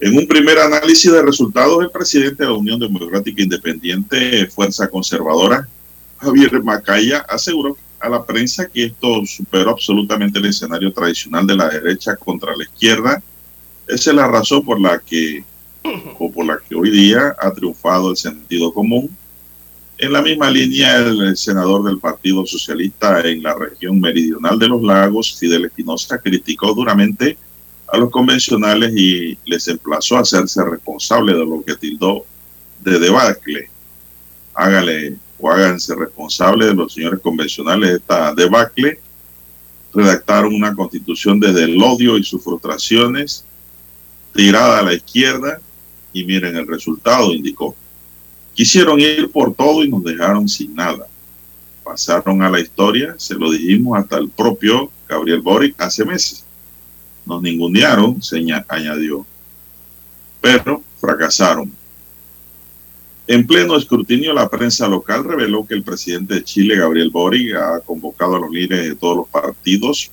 En 0.00 0.16
un 0.16 0.28
primer 0.28 0.58
análisis 0.58 1.10
de 1.10 1.22
resultados, 1.22 1.82
el 1.82 1.90
presidente 1.90 2.44
de 2.44 2.50
la 2.50 2.56
Unión 2.56 2.78
Democrática 2.78 3.42
Independiente, 3.42 4.46
Fuerza 4.46 4.88
Conservadora, 4.88 5.66
Javier 6.18 6.62
Macaya, 6.62 7.18
aseguró 7.28 7.76
a 7.98 8.08
la 8.08 8.24
prensa 8.24 8.68
que 8.68 8.86
esto 8.86 9.26
superó 9.26 9.70
absolutamente 9.70 10.38
el 10.38 10.46
escenario 10.46 10.92
tradicional 10.92 11.46
de 11.46 11.56
la 11.56 11.68
derecha 11.68 12.14
contra 12.16 12.56
la 12.56 12.62
izquierda. 12.62 13.22
Esa 13.88 14.10
es 14.10 14.16
la 14.16 14.28
razón 14.28 14.62
por 14.64 14.78
la 14.78 14.98
que, 14.98 15.42
o 16.18 16.30
por 16.30 16.44
la 16.44 16.58
que 16.58 16.74
hoy 16.74 16.90
día 16.90 17.34
ha 17.38 17.50
triunfado 17.52 18.10
el 18.10 18.16
sentido 18.18 18.72
común. 18.72 19.16
En 19.96 20.12
la 20.12 20.20
misma 20.20 20.50
línea, 20.50 20.98
el 20.98 21.36
senador 21.36 21.82
del 21.84 21.98
Partido 21.98 22.46
Socialista 22.46 23.20
en 23.22 23.42
la 23.42 23.54
región 23.54 23.98
meridional 23.98 24.58
de 24.58 24.68
los 24.68 24.82
lagos, 24.82 25.36
Fidel 25.38 25.64
Espinosa, 25.64 26.18
criticó 26.18 26.74
duramente 26.74 27.38
a 27.90 27.96
los 27.96 28.10
convencionales 28.10 28.92
y 28.94 29.38
les 29.46 29.66
emplazó 29.68 30.18
a 30.18 30.20
hacerse 30.20 30.62
responsable 30.62 31.32
de 31.32 31.46
lo 31.46 31.64
que 31.64 31.74
tildó 31.74 32.26
de 32.80 32.98
debacle. 32.98 33.70
Hágale 34.54 35.16
o 35.40 35.50
háganse 35.50 35.94
responsable 35.94 36.66
de 36.66 36.74
los 36.74 36.92
señores 36.92 37.20
convencionales 37.20 37.88
de 37.88 37.96
esta 37.96 38.34
debacle. 38.34 39.00
Redactaron 39.94 40.54
una 40.54 40.74
constitución 40.74 41.40
desde 41.40 41.64
el 41.64 41.82
odio 41.82 42.18
y 42.18 42.24
sus 42.24 42.44
frustraciones, 42.44 43.44
tirada 44.34 44.78
a 44.78 44.82
la 44.82 44.94
izquierda, 44.94 45.60
y 46.12 46.24
miren 46.24 46.56
el 46.56 46.66
resultado, 46.66 47.32
indicó. 47.32 47.74
Quisieron 48.54 48.98
ir 49.00 49.30
por 49.30 49.54
todo 49.54 49.84
y 49.84 49.88
nos 49.88 50.02
dejaron 50.02 50.48
sin 50.48 50.74
nada. 50.74 51.06
Pasaron 51.84 52.42
a 52.42 52.50
la 52.50 52.60
historia, 52.60 53.14
se 53.18 53.34
lo 53.34 53.50
dijimos 53.50 53.98
hasta 53.98 54.18
el 54.18 54.28
propio 54.28 54.90
Gabriel 55.08 55.40
Boric 55.40 55.80
hace 55.80 56.04
meses. 56.04 56.44
Nos 57.24 57.40
ningunearon, 57.40 58.20
se 58.22 58.38
añadió. 58.68 59.26
Pero 60.40 60.82
fracasaron. 61.00 61.72
En 63.26 63.46
pleno 63.46 63.76
escrutinio, 63.76 64.32
la 64.32 64.48
prensa 64.48 64.88
local 64.88 65.24
reveló 65.24 65.66
que 65.66 65.74
el 65.74 65.82
presidente 65.82 66.34
de 66.34 66.44
Chile, 66.44 66.76
Gabriel 66.76 67.10
Boric, 67.10 67.54
ha 67.54 67.80
convocado 67.80 68.36
a 68.36 68.40
los 68.40 68.50
líderes 68.50 68.88
de 68.88 68.94
todos 68.94 69.18
los 69.18 69.28
partidos 69.28 70.10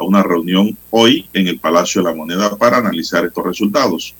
a 0.00 0.04
una 0.04 0.22
reunión 0.22 0.76
hoy 0.90 1.28
en 1.34 1.46
el 1.46 1.58
Palacio 1.58 2.02
de 2.02 2.08
la 2.08 2.16
Moneda 2.16 2.56
para 2.56 2.78
analizar 2.78 3.24
estos 3.24 3.44
resultados. 3.44 4.14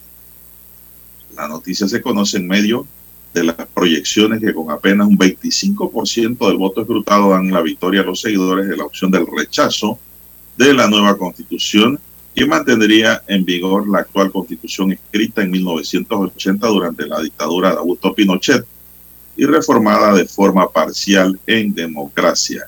La 1.35 1.49
noticia 1.49 1.89
se 1.89 2.03
conoce 2.03 2.37
en 2.37 2.47
medio 2.47 2.87
de 3.33 3.45
las 3.45 3.57
proyecciones 3.73 4.41
que 4.41 4.53
con 4.53 4.71
apenas 4.71 5.07
un 5.07 5.17
25% 5.17 6.49
del 6.49 6.57
voto 6.59 6.83
escrutado 6.83 7.31
dan 7.31 7.51
la 7.51 7.63
victoria 7.63 8.03
a 8.03 8.05
los 8.05 8.21
seguidores 8.21 8.69
de 8.69 8.77
la 8.77 8.85
opción 8.85 9.11
del 9.11 9.27
rechazo 9.27 9.99
de 10.57 10.75
la 10.75 10.87
nueva 10.89 11.17
constitución 11.17 11.99
que 12.35 12.47
mantendría 12.47 13.23
en 13.27 13.45
vigor 13.45 13.89
la 13.89 14.01
actual 14.01 14.31
constitución 14.31 14.93
escrita 14.93 15.43
en 15.43 15.51
1980 15.51 16.67
durante 16.67 17.07
la 17.07 17.21
dictadura 17.21 17.71
de 17.71 17.79
Augusto 17.79 18.15
Pinochet 18.15 18.65
y 19.37 19.47
reformada 19.47 20.13
de 20.13 20.27
forma 20.27 20.71
parcial 20.71 21.39
en 21.47 21.73
democracia. 21.73 22.67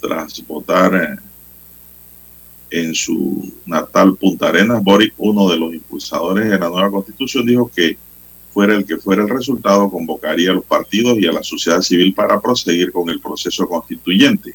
Tras 0.00 0.44
votar 0.46 1.20
en 2.70 2.94
su 2.94 3.52
natal 3.64 4.16
Punta 4.16 4.48
Arenas, 4.48 4.82
Boric, 4.82 5.14
uno 5.18 5.48
de 5.48 5.56
los 5.56 5.72
impulsadores 5.72 6.50
de 6.50 6.58
la 6.58 6.68
nueva 6.68 6.90
constitución, 6.90 7.46
dijo 7.46 7.70
que 7.74 7.96
fuera 8.52 8.74
el 8.74 8.86
que 8.86 8.96
fuera 8.96 9.22
el 9.22 9.28
resultado, 9.28 9.90
convocaría 9.90 10.50
a 10.50 10.54
los 10.54 10.64
partidos 10.64 11.18
y 11.18 11.26
a 11.26 11.32
la 11.32 11.42
sociedad 11.42 11.82
civil 11.82 12.14
para 12.14 12.40
proseguir 12.40 12.90
con 12.90 13.10
el 13.10 13.20
proceso 13.20 13.68
constituyente. 13.68 14.54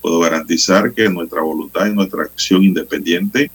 Puedo 0.00 0.20
garantizar 0.20 0.92
que 0.92 1.08
nuestra 1.08 1.40
voluntad 1.40 1.86
y 1.86 1.94
nuestra 1.94 2.24
acción 2.24 2.64
independiente, 2.64 3.50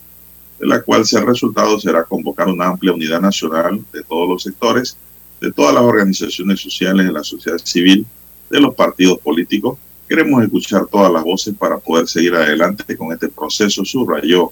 de 0.59 0.67
la 0.67 0.81
cual 0.81 1.05
sea 1.05 1.19
el 1.19 1.27
resultado, 1.27 1.79
será 1.79 2.03
convocar 2.05 2.47
una 2.47 2.67
amplia 2.67 2.93
unidad 2.93 3.19
nacional 3.19 3.83
de 3.91 4.03
todos 4.03 4.29
los 4.29 4.43
sectores, 4.43 4.97
de 5.41 5.51
todas 5.51 5.73
las 5.73 5.83
organizaciones 5.83 6.61
sociales, 6.61 7.05
de 7.05 7.11
la 7.11 7.23
sociedad 7.23 7.57
civil, 7.57 8.05
de 8.49 8.61
los 8.61 8.73
partidos 8.75 9.19
políticos. 9.19 9.77
Queremos 10.13 10.43
escuchar 10.43 10.85
todas 10.85 11.11
las 11.11 11.23
voces 11.23 11.55
para 11.57 11.79
poder 11.79 12.07
seguir 12.07 12.35
adelante 12.35 12.95
con 12.95 13.11
este 13.11 13.29
proceso, 13.29 13.83
subrayó 13.83 14.51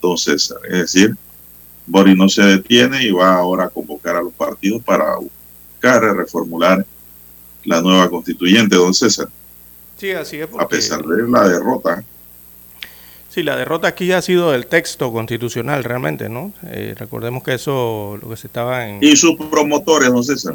don 0.00 0.16
César. 0.16 0.58
Es 0.66 0.92
decir, 0.92 1.16
Boris 1.84 2.16
no 2.16 2.28
se 2.28 2.42
detiene 2.42 3.02
y 3.02 3.10
va 3.10 3.34
ahora 3.34 3.64
a 3.64 3.70
convocar 3.70 4.14
a 4.14 4.22
los 4.22 4.32
partidos 4.32 4.80
para 4.84 5.16
buscar 5.16 6.00
reformular 6.16 6.86
la 7.64 7.82
nueva 7.82 8.08
constituyente, 8.08 8.76
don 8.76 8.94
César. 8.94 9.28
Sí, 9.96 10.12
así 10.12 10.36
es. 10.36 10.48
A 10.56 10.68
pesar 10.68 11.04
de 11.04 11.28
la 11.28 11.48
derrota. 11.48 12.04
Sí, 13.30 13.44
la 13.44 13.54
derrota 13.54 13.86
aquí 13.86 14.10
ha 14.10 14.20
sido 14.22 14.50
del 14.50 14.66
texto 14.66 15.12
constitucional 15.12 15.84
realmente, 15.84 16.28
¿no? 16.28 16.52
Eh, 16.66 16.96
recordemos 16.98 17.44
que 17.44 17.54
eso, 17.54 18.18
lo 18.20 18.28
que 18.28 18.36
se 18.36 18.48
estaba 18.48 18.88
en... 18.88 18.98
Y 19.04 19.14
sus 19.14 19.36
promotores, 19.36 20.10
don 20.10 20.24
César. 20.24 20.52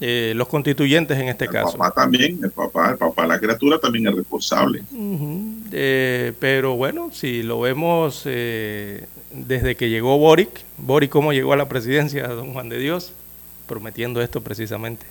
Eh, 0.00 0.32
los 0.34 0.48
constituyentes 0.48 1.16
en 1.16 1.28
este 1.28 1.46
caso. 1.46 1.70
El 1.70 1.78
papá 1.78 2.02
también, 2.02 2.40
el 2.42 2.50
papá, 2.50 2.90
el 2.90 2.98
papá 2.98 3.28
la 3.28 3.38
criatura 3.38 3.78
también 3.78 4.08
es 4.08 4.14
responsable. 4.16 4.82
Eh, 5.70 6.32
pero 6.40 6.74
bueno, 6.74 7.10
si 7.12 7.44
lo 7.44 7.60
vemos 7.60 8.24
desde 8.24 9.76
que 9.76 9.88
llegó 9.88 10.18
Boric, 10.18 10.50
Boric 10.78 11.10
cómo 11.12 11.32
llegó 11.32 11.52
a 11.52 11.56
la 11.56 11.68
presidencia, 11.68 12.26
don 12.26 12.54
Juan 12.54 12.68
de 12.68 12.78
Dios, 12.78 13.12
prometiendo 13.68 14.20
esto 14.20 14.40
precisamente. 14.40 15.06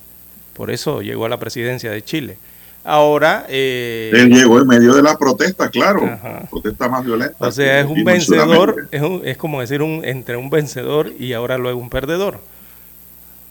Por 0.51 0.69
eso 0.69 1.01
llegó 1.01 1.23
a 1.23 1.29
la 1.29 1.39
presidencia 1.39 1.91
de 1.91 2.03
Chile. 2.03 2.37
Ahora... 2.83 3.45
Eh, 3.49 4.11
Él 4.13 4.29
llegó 4.29 4.59
en 4.59 4.67
medio 4.67 4.93
de 4.93 5.03
la 5.03 5.17
protesta, 5.17 5.69
claro. 5.69 6.01
Protesta 6.49 6.87
más 6.87 7.05
violenta. 7.05 7.35
O 7.39 7.51
sea, 7.51 7.81
es 7.81 7.85
un 7.85 8.03
vencedor, 8.03 8.87
es, 8.91 9.01
es, 9.23 9.37
como 9.37 9.61
decir 9.61 9.81
un, 9.81 10.03
entre 10.05 10.37
un 10.37 10.49
vencedor 10.49 11.11
y 11.19 11.33
ahora 11.33 11.57
luego 11.57 11.79
un 11.79 11.89
perdedor. 11.89 12.39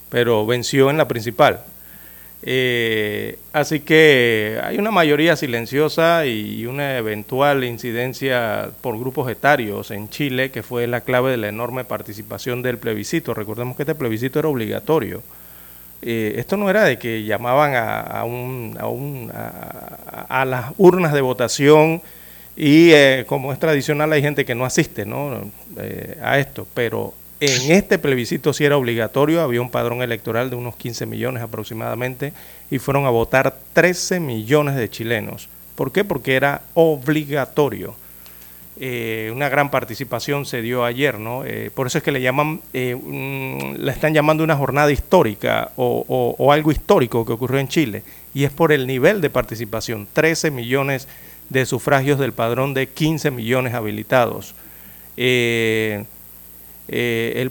Pero 0.08 0.46
venció 0.46 0.90
en 0.90 0.96
la 0.96 1.06
principal. 1.06 1.60
Eh, 2.42 3.38
así 3.52 3.80
que 3.80 4.60
hay 4.62 4.78
una 4.78 4.92
mayoría 4.92 5.34
silenciosa 5.34 6.24
y 6.24 6.66
una 6.66 6.96
eventual 6.96 7.64
incidencia 7.64 8.70
por 8.80 8.98
grupos 8.98 9.30
etarios 9.30 9.90
en 9.90 10.08
Chile, 10.08 10.50
que 10.50 10.62
fue 10.62 10.86
la 10.86 11.00
clave 11.00 11.32
de 11.32 11.36
la 11.36 11.48
enorme 11.48 11.84
participación 11.84 12.62
del 12.62 12.78
plebiscito. 12.78 13.34
Recordemos 13.34 13.76
que 13.76 13.82
este 13.82 13.94
plebiscito 13.94 14.38
era 14.38 14.48
obligatorio. 14.48 15.22
Eh, 16.00 16.34
esto 16.36 16.56
no 16.56 16.70
era 16.70 16.84
de 16.84 16.98
que 16.98 17.24
llamaban 17.24 17.74
a, 17.74 18.24
un, 18.24 18.76
a, 18.78 18.86
un, 18.86 19.32
a, 19.32 20.44
las 20.44 20.72
urnas 20.78 21.12
de 21.12 21.20
votación 21.20 22.00
y 22.56 22.90
eh, 22.92 23.24
como 23.26 23.52
es 23.52 23.58
tradicional 23.58 24.12
hay 24.12 24.22
gente 24.22 24.44
que 24.44 24.54
no 24.54 24.64
asiste 24.64 25.04
¿no? 25.04 25.50
Eh, 25.76 26.16
a 26.22 26.38
esto, 26.38 26.68
pero 26.72 27.14
en 27.40 27.72
este 27.72 27.98
plebiscito 27.98 28.52
sí 28.52 28.64
era 28.64 28.76
obligatorio, 28.76 29.40
había 29.40 29.60
un 29.60 29.70
padrón 29.70 30.02
electoral 30.02 30.50
de 30.50 30.56
unos 30.56 30.76
15 30.76 31.06
millones 31.06 31.42
aproximadamente 31.42 32.32
y 32.70 32.78
fueron 32.78 33.06
a 33.06 33.10
votar 33.10 33.56
13 33.72 34.20
millones 34.20 34.76
de 34.76 34.90
chilenos. 34.90 35.48
¿Por 35.74 35.92
qué? 35.92 36.04
Porque 36.04 36.34
era 36.34 36.62
obligatorio. 36.74 37.94
Eh, 38.80 39.32
una 39.34 39.48
gran 39.48 39.72
participación 39.72 40.46
se 40.46 40.62
dio 40.62 40.84
ayer, 40.84 41.18
¿no? 41.18 41.44
Eh, 41.44 41.72
por 41.74 41.88
eso 41.88 41.98
es 41.98 42.04
que 42.04 42.12
le 42.12 42.20
llaman, 42.20 42.60
eh, 42.72 42.96
la 43.76 43.90
están 43.90 44.14
llamando 44.14 44.44
una 44.44 44.54
jornada 44.54 44.92
histórica 44.92 45.72
o, 45.76 46.52
algo 46.52 46.70
histórico 46.70 47.26
que 47.26 47.32
ocurrió 47.32 47.58
en 47.58 47.66
Chile, 47.66 48.04
y 48.34 48.44
es 48.44 48.52
por 48.52 48.70
el 48.70 48.86
nivel 48.86 49.20
de 49.20 49.30
participación, 49.30 50.06
13 50.12 50.52
millones 50.52 51.08
de 51.48 51.66
sufragios 51.66 52.20
del 52.20 52.32
padrón 52.32 52.72
de 52.72 52.86
15 52.86 53.32
millones 53.32 53.74
habilitados. 53.74 54.54
el 55.16 56.06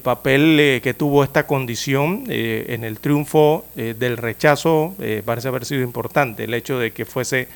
papel 0.02 0.80
que 0.82 0.94
tuvo 0.94 1.24
esta 1.26 1.46
condición 1.46 2.24
en 2.28 2.84
el 2.86 3.00
triunfo 3.00 3.66
del 3.76 4.16
rechazo 4.18 4.96
parece 5.26 5.50
haber 5.50 5.66
sido 5.66 5.82
importante, 5.82 6.46
el 6.46 6.54
hecho 6.54 6.80
de 6.80 6.92
que 6.92 7.06
fuese 7.06 7.50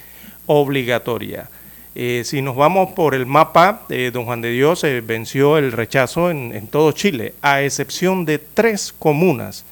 obligatoria. 0.48 1.48
Eh, 1.94 2.22
si 2.24 2.42
nos 2.42 2.56
vamos 2.56 2.94
por 2.94 3.14
el 3.16 3.26
mapa, 3.26 3.82
eh, 3.90 4.12
don 4.14 4.24
Juan 4.24 4.40
de 4.42 4.50
Dios 4.50 4.84
eh, 4.86 5.02
venció 5.02 5.58
el 5.58 5.74
rechazo 5.74 6.32
en, 6.32 6.68
todo 6.68 6.94
Chile, 6.94 7.34
a 7.42 7.62
excepción 7.64 8.24
de 8.24 8.40
tres 8.40 8.94
comunas, 8.98 9.66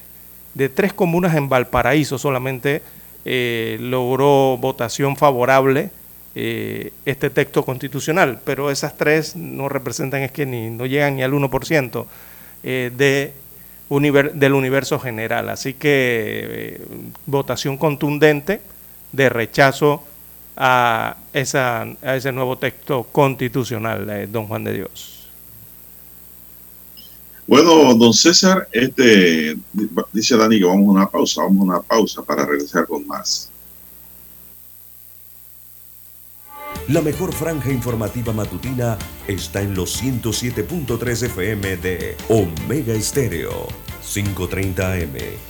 de 0.52 0.68
tres 0.68 0.92
comunas 0.92 1.34
en 1.34 1.48
Valparaíso 1.48 2.18
solamente 2.18 2.82
logró 3.24 4.56
votación 4.56 5.14
favorable 5.14 5.90
este 6.34 7.30
texto 7.30 7.64
constitucional, 7.64 8.40
pero 8.44 8.70
esas 8.70 8.96
tres 8.96 9.36
no 9.36 9.68
representan, 9.68 10.22
es 10.22 10.32
que 10.32 10.46
ni, 10.46 10.70
no 10.70 10.86
llegan 10.86 11.16
ni 11.16 11.22
al 11.22 11.32
1% 11.32 12.06
de 12.68 13.32
del 14.34 14.52
universo 14.54 14.98
general. 14.98 15.48
Así 15.48 15.74
que 15.74 16.80
votación 17.26 17.76
contundente 17.76 18.60
de 19.12 19.28
rechazo 19.28 20.02
a, 20.62 21.16
esa, 21.32 21.82
a 22.02 22.16
ese 22.16 22.30
nuevo 22.32 22.58
texto 22.58 23.04
constitucional, 23.10 24.06
de 24.06 24.26
don 24.26 24.46
Juan 24.46 24.62
de 24.62 24.74
Dios. 24.74 25.26
Bueno, 27.46 27.94
don 27.94 28.12
César, 28.12 28.68
este 28.70 29.56
dice 30.12 30.36
Dani 30.36 30.58
que 30.58 30.66
vamos 30.66 30.86
a 30.86 30.90
una 30.90 31.08
pausa, 31.08 31.42
vamos 31.42 31.62
a 31.62 31.64
una 31.64 31.82
pausa 31.82 32.22
para 32.22 32.44
regresar 32.44 32.86
con 32.86 33.06
más. 33.06 33.50
La 36.88 37.00
mejor 37.00 37.32
franja 37.32 37.72
informativa 37.72 38.32
matutina 38.32 38.98
está 39.26 39.62
en 39.62 39.74
los 39.74 40.02
107.3 40.02 41.26
FM 41.26 41.76
de 41.78 42.16
Omega 42.28 42.92
Estéreo, 42.92 43.66
530 44.02 44.92
AM 44.92 45.49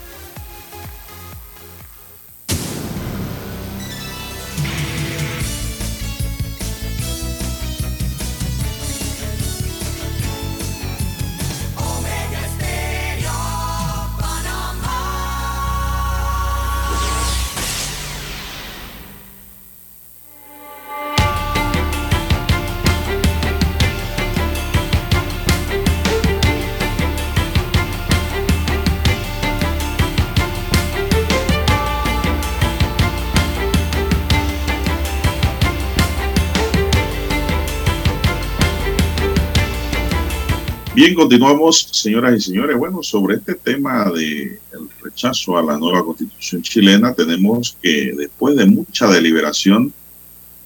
Bien, 41.01 41.15
continuamos, 41.15 41.87
señoras 41.93 42.35
y 42.37 42.41
señores. 42.41 42.77
Bueno, 42.77 43.01
sobre 43.01 43.37
este 43.37 43.55
tema 43.55 44.11
del 44.11 44.59
rechazo 45.01 45.57
a 45.57 45.63
la 45.63 45.75
nueva 45.75 46.05
constitución 46.05 46.61
chilena, 46.61 47.11
tenemos 47.15 47.75
que 47.81 48.13
después 48.15 48.55
de 48.55 48.67
mucha 48.67 49.07
deliberación, 49.07 49.91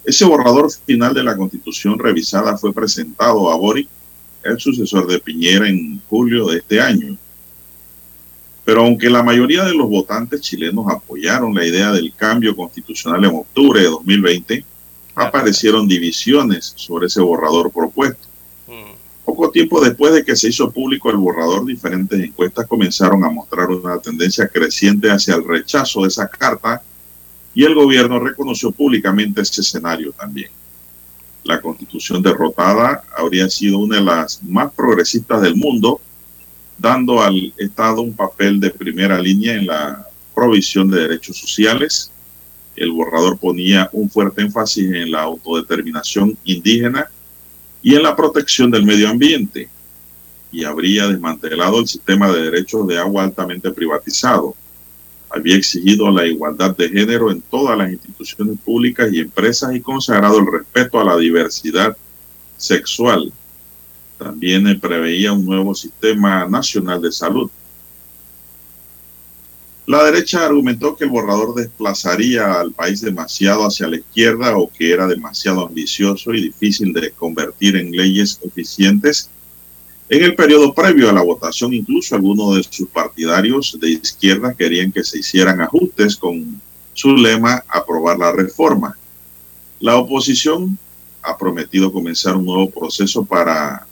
ese 0.04 0.26
borrador 0.26 0.70
final 0.84 1.14
de 1.14 1.24
la 1.24 1.38
constitución 1.38 1.98
revisada 1.98 2.58
fue 2.58 2.74
presentado 2.74 3.50
a 3.50 3.56
Boric, 3.56 3.88
el 4.44 4.60
sucesor 4.60 5.06
de 5.06 5.20
Piñera, 5.20 5.70
en 5.70 6.02
julio 6.06 6.48
de 6.48 6.58
este 6.58 6.82
año. 6.82 7.16
Pero 8.66 8.82
aunque 8.82 9.08
la 9.08 9.22
mayoría 9.22 9.64
de 9.64 9.74
los 9.74 9.88
votantes 9.88 10.42
chilenos 10.42 10.84
apoyaron 10.90 11.54
la 11.54 11.64
idea 11.64 11.92
del 11.92 12.12
cambio 12.14 12.54
constitucional 12.54 13.24
en 13.24 13.36
octubre 13.36 13.80
de 13.80 13.88
2020, 13.88 14.64
aparecieron 15.14 15.88
divisiones 15.88 16.74
sobre 16.76 17.06
ese 17.06 17.22
borrador 17.22 17.72
propuesto. 17.72 18.25
Poco 19.26 19.50
tiempo 19.50 19.80
después 19.80 20.14
de 20.14 20.24
que 20.24 20.36
se 20.36 20.50
hizo 20.50 20.70
público 20.70 21.10
el 21.10 21.16
borrador, 21.16 21.66
diferentes 21.66 22.18
encuestas 22.20 22.64
comenzaron 22.68 23.24
a 23.24 23.28
mostrar 23.28 23.68
una 23.70 23.98
tendencia 23.98 24.46
creciente 24.46 25.10
hacia 25.10 25.34
el 25.34 25.44
rechazo 25.44 26.02
de 26.02 26.08
esa 26.08 26.28
carta 26.28 26.80
y 27.52 27.64
el 27.64 27.74
gobierno 27.74 28.20
reconoció 28.20 28.70
públicamente 28.70 29.40
ese 29.40 29.62
escenario 29.62 30.12
también. 30.12 30.48
La 31.42 31.60
constitución 31.60 32.22
derrotada 32.22 33.02
habría 33.18 33.50
sido 33.50 33.78
una 33.78 33.96
de 33.96 34.04
las 34.04 34.44
más 34.44 34.72
progresistas 34.72 35.42
del 35.42 35.56
mundo 35.56 36.00
dando 36.78 37.20
al 37.20 37.52
Estado 37.56 38.02
un 38.02 38.14
papel 38.14 38.60
de 38.60 38.70
primera 38.70 39.18
línea 39.18 39.54
en 39.54 39.66
la 39.66 40.06
provisión 40.36 40.88
de 40.88 41.00
derechos 41.00 41.36
sociales. 41.36 42.12
El 42.76 42.92
borrador 42.92 43.38
ponía 43.38 43.90
un 43.92 44.08
fuerte 44.08 44.42
énfasis 44.42 44.88
en 44.88 45.10
la 45.10 45.22
autodeterminación 45.22 46.38
indígena 46.44 47.10
y 47.82 47.94
en 47.94 48.02
la 48.02 48.16
protección 48.16 48.70
del 48.70 48.84
medio 48.84 49.08
ambiente 49.08 49.68
y 50.52 50.64
habría 50.64 51.08
desmantelado 51.08 51.80
el 51.80 51.88
sistema 51.88 52.30
de 52.32 52.42
derechos 52.42 52.86
de 52.86 52.98
agua 52.98 53.24
altamente 53.24 53.70
privatizado. 53.70 54.54
Había 55.28 55.56
exigido 55.56 56.10
la 56.10 56.26
igualdad 56.26 56.76
de 56.76 56.88
género 56.88 57.30
en 57.30 57.42
todas 57.42 57.76
las 57.76 57.90
instituciones 57.90 58.58
públicas 58.64 59.12
y 59.12 59.20
empresas 59.20 59.74
y 59.74 59.80
consagrado 59.80 60.38
el 60.38 60.46
respeto 60.50 61.00
a 61.00 61.04
la 61.04 61.16
diversidad 61.16 61.96
sexual 62.56 63.32
también 64.18 64.80
preveía 64.80 65.32
un 65.32 65.44
nuevo 65.44 65.74
sistema 65.74 66.46
nacional 66.46 67.00
de 67.02 67.12
salud. 67.12 67.50
La 69.86 70.02
derecha 70.02 70.44
argumentó 70.44 70.96
que 70.96 71.04
el 71.04 71.10
borrador 71.10 71.54
desplazaría 71.54 72.60
al 72.60 72.72
país 72.72 73.00
demasiado 73.00 73.64
hacia 73.64 73.86
la 73.86 73.96
izquierda 73.96 74.56
o 74.56 74.68
que 74.68 74.92
era 74.92 75.06
demasiado 75.06 75.64
ambicioso 75.64 76.34
y 76.34 76.42
difícil 76.42 76.92
de 76.92 77.12
convertir 77.12 77.76
en 77.76 77.92
leyes 77.92 78.40
eficientes. 78.44 79.30
En 80.08 80.24
el 80.24 80.34
periodo 80.34 80.74
previo 80.74 81.08
a 81.08 81.12
la 81.12 81.22
votación, 81.22 81.72
incluso 81.72 82.16
algunos 82.16 82.56
de 82.56 82.64
sus 82.64 82.88
partidarios 82.88 83.78
de 83.80 83.90
izquierda 83.90 84.54
querían 84.54 84.90
que 84.90 85.04
se 85.04 85.20
hicieran 85.20 85.60
ajustes 85.60 86.16
con 86.16 86.60
su 86.92 87.16
lema 87.16 87.62
aprobar 87.68 88.18
la 88.18 88.32
reforma. 88.32 88.98
La 89.78 89.96
oposición 89.96 90.76
ha 91.22 91.38
prometido 91.38 91.92
comenzar 91.92 92.34
un 92.34 92.46
nuevo 92.46 92.70
proceso 92.70 93.24
para 93.24 93.86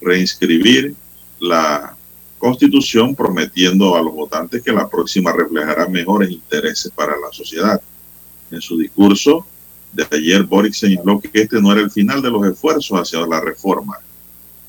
reinscribir 0.00 0.94
la 1.38 1.95
constitución 2.38 3.14
prometiendo 3.14 3.96
a 3.96 4.02
los 4.02 4.14
votantes 4.14 4.62
que 4.62 4.72
la 4.72 4.88
próxima 4.88 5.32
reflejará 5.32 5.88
mejores 5.88 6.30
intereses 6.30 6.92
para 6.94 7.12
la 7.12 7.32
sociedad. 7.32 7.80
En 8.50 8.60
su 8.60 8.78
discurso 8.78 9.46
de 9.92 10.06
ayer, 10.10 10.42
Boric 10.44 10.74
señaló 10.74 11.20
que 11.20 11.30
este 11.34 11.60
no 11.60 11.72
era 11.72 11.80
el 11.80 11.90
final 11.90 12.20
de 12.22 12.30
los 12.30 12.46
esfuerzos 12.46 13.00
hacia 13.00 13.26
la 13.26 13.40
reforma. 13.40 13.98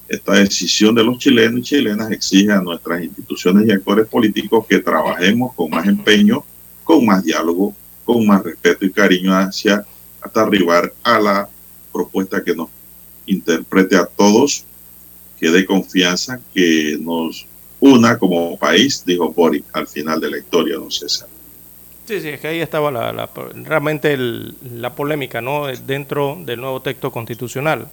Esta 0.07 0.33
decisión 0.33 0.95
de 0.95 1.03
los 1.03 1.17
chilenos 1.17 1.59
y 1.59 1.63
chilenas 1.63 2.11
exige 2.11 2.51
a 2.51 2.61
nuestras 2.61 3.03
instituciones 3.03 3.67
y 3.67 3.71
actores 3.71 4.07
políticos 4.07 4.65
que 4.67 4.79
trabajemos 4.79 5.53
con 5.53 5.69
más 5.69 5.85
empeño, 5.85 6.45
con 6.83 7.05
más 7.05 7.23
diálogo, 7.23 7.75
con 8.05 8.25
más 8.25 8.41
respeto 8.41 8.85
y 8.85 8.91
cariño 8.91 9.35
hacia 9.35 9.85
hasta 10.21 10.41
arribar 10.41 10.93
a 11.03 11.19
la 11.19 11.49
propuesta 11.91 12.41
que 12.41 12.55
nos 12.55 12.69
interprete 13.25 13.97
a 13.97 14.05
todos 14.05 14.63
que 15.37 15.51
dé 15.51 15.65
confianza, 15.65 16.39
que 16.53 16.97
nos 16.99 17.45
una 17.79 18.17
como 18.17 18.57
país, 18.57 19.03
dijo 19.05 19.31
Boric 19.31 19.65
al 19.73 19.87
final 19.87 20.19
de 20.19 20.31
la 20.31 20.37
historia, 20.37 20.75
don 20.75 20.91
César. 20.91 21.27
Sí, 22.07 22.21
sí, 22.21 22.29
es 22.29 22.39
que 22.39 22.47
ahí 22.47 22.61
estaba 22.61 22.89
la, 22.89 23.29
realmente 23.63 24.17
la 24.17 24.95
polémica, 24.95 25.41
¿no? 25.41 25.67
Dentro 25.67 26.37
del 26.39 26.61
nuevo 26.61 26.81
texto 26.81 27.11
constitucional. 27.11 27.89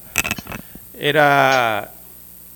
Era, 0.96 1.90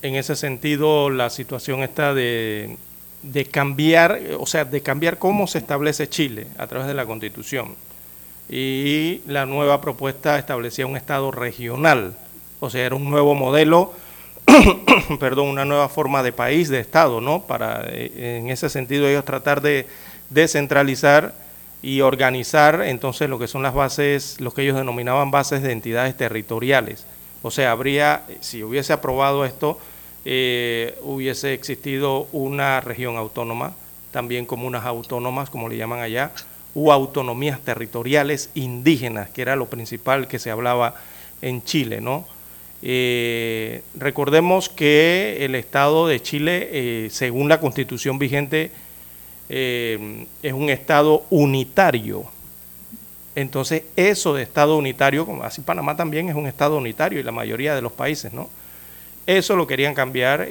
en 0.01 0.15
ese 0.15 0.37
sentido, 0.37 1.09
la 1.09 1.29
situación 1.29 1.83
esta 1.83 2.13
de, 2.13 2.77
de 3.23 3.45
cambiar, 3.45 4.21
o 4.39 4.45
sea, 4.45 4.63
de 4.63 4.81
cambiar 4.81 5.17
cómo 5.17 5.47
se 5.47 5.57
establece 5.57 6.07
Chile 6.07 6.47
a 6.57 6.67
través 6.67 6.87
de 6.87 6.93
la 6.93 7.05
Constitución. 7.05 7.75
Y 8.49 9.21
la 9.27 9.45
nueva 9.45 9.81
propuesta 9.81 10.39
establecía 10.39 10.87
un 10.87 10.95
Estado 10.95 11.29
regional, 11.29 12.15
o 12.61 12.69
sea, 12.69 12.85
era 12.85 12.95
un 12.95 13.09
nuevo 13.09 13.35
modelo 13.35 13.93
perdón, 15.19 15.47
una 15.47 15.65
nueva 15.65 15.89
forma 15.89 16.23
de 16.23 16.31
país, 16.31 16.69
de 16.69 16.79
Estado, 16.79 17.21
¿no? 17.21 17.41
Para, 17.43 17.83
eh, 17.87 18.39
en 18.39 18.49
ese 18.49 18.69
sentido, 18.69 19.07
ellos 19.07 19.25
tratar 19.25 19.61
de 19.61 19.87
descentralizar 20.29 21.33
y 21.81 22.01
organizar 22.01 22.81
entonces 22.85 23.29
lo 23.29 23.39
que 23.39 23.47
son 23.47 23.63
las 23.63 23.73
bases, 23.73 24.39
lo 24.39 24.51
que 24.51 24.63
ellos 24.63 24.75
denominaban 24.75 25.31
bases 25.31 25.61
de 25.61 25.71
entidades 25.71 26.15
territoriales. 26.15 27.05
O 27.41 27.51
sea, 27.51 27.71
habría, 27.71 28.23
si 28.41 28.63
hubiese 28.63 28.91
aprobado 28.91 29.45
esto, 29.45 29.79
eh, 30.25 30.97
hubiese 31.01 31.53
existido 31.53 32.27
una 32.33 32.81
región 32.81 33.15
autónoma, 33.15 33.73
también 34.11 34.45
comunas 34.45 34.85
autónomas, 34.85 35.49
como 35.49 35.69
le 35.69 35.77
llaman 35.77 36.01
allá, 36.01 36.31
u 36.75 36.91
autonomías 36.91 37.61
territoriales 37.61 38.49
indígenas, 38.55 39.29
que 39.29 39.41
era 39.41 39.55
lo 39.55 39.67
principal 39.67 40.27
que 40.27 40.39
se 40.39 40.51
hablaba 40.51 40.95
en 41.41 41.63
Chile, 41.63 42.01
¿no? 42.01 42.25
Eh, 42.81 43.81
recordemos 43.95 44.69
que 44.69 45.37
el 45.41 45.55
Estado 45.55 46.07
de 46.07 46.21
Chile, 46.21 46.69
eh, 46.71 47.07
según 47.11 47.49
la 47.49 47.59
constitución 47.59 48.19
vigente, 48.19 48.71
eh, 49.49 50.25
es 50.41 50.53
un 50.53 50.69
Estado 50.69 51.23
unitario. 51.29 52.23
Entonces, 53.35 53.83
eso 53.95 54.33
de 54.33 54.43
Estado 54.43 54.77
unitario, 54.77 55.25
como 55.25 55.43
así 55.43 55.61
Panamá 55.61 55.95
también 55.95 56.29
es 56.29 56.35
un 56.35 56.47
Estado 56.47 56.77
unitario 56.77 57.19
y 57.19 57.23
la 57.23 57.31
mayoría 57.31 57.75
de 57.75 57.81
los 57.81 57.91
países, 57.91 58.33
¿no? 58.33 58.49
Eso 59.27 59.55
lo 59.55 59.67
querían 59.67 59.93
cambiar 59.93 60.47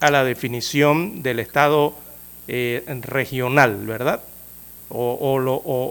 a 0.00 0.10
la 0.10 0.24
definición 0.24 1.22
del 1.22 1.40
Estado 1.40 1.92
regional, 2.46 3.84
¿verdad? 3.86 4.22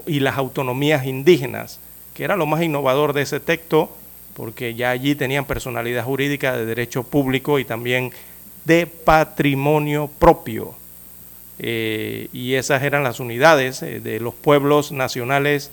y 0.06 0.20
las 0.20 0.36
autonomías 0.36 1.06
indígenas, 1.06 1.78
que 2.12 2.24
era 2.24 2.34
lo 2.34 2.46
más 2.46 2.62
innovador 2.62 3.12
de 3.12 3.22
ese 3.22 3.38
texto 3.38 3.90
porque 4.36 4.74
ya 4.74 4.90
allí 4.90 5.14
tenían 5.14 5.46
personalidad 5.46 6.04
jurídica 6.04 6.56
de 6.56 6.66
derecho 6.66 7.02
público 7.02 7.58
y 7.58 7.64
también 7.64 8.12
de 8.66 8.86
patrimonio 8.86 10.10
propio. 10.18 10.74
Eh, 11.58 12.28
y 12.34 12.52
esas 12.52 12.82
eran 12.82 13.02
las 13.02 13.18
unidades 13.18 13.82
eh, 13.82 14.00
de 14.00 14.20
los 14.20 14.34
pueblos 14.34 14.92
nacionales 14.92 15.70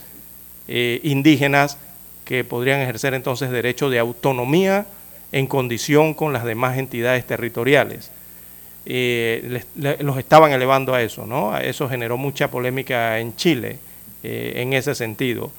eh, 0.69 1.01
indígenas 1.03 1.77
que 2.23 2.45
podrían 2.45 2.79
ejercer 2.79 3.13
entonces 3.13 3.51
derecho 3.51 3.89
de 3.89 3.99
autonomía 3.99 4.85
en 5.33 5.47
condición 5.47 6.13
con 6.13 6.31
las 6.31 6.45
demás 6.45 6.77
entidades 6.77 7.27
territoriales. 7.27 8.11
los 8.85 10.17
estaban 10.17 10.53
elevando 10.53 10.93
a 10.93 11.01
eso, 11.01 11.25
¿no? 11.25 11.57
Eso 11.57 11.89
generó 11.89 12.15
mucha 12.15 12.49
polémica 12.49 13.19
en 13.19 13.35
Chile 13.35 13.79
en 14.21 14.71
ese 14.71 14.95
sentido. 14.95 15.51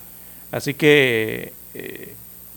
Así 0.52 0.72
que 0.72 1.52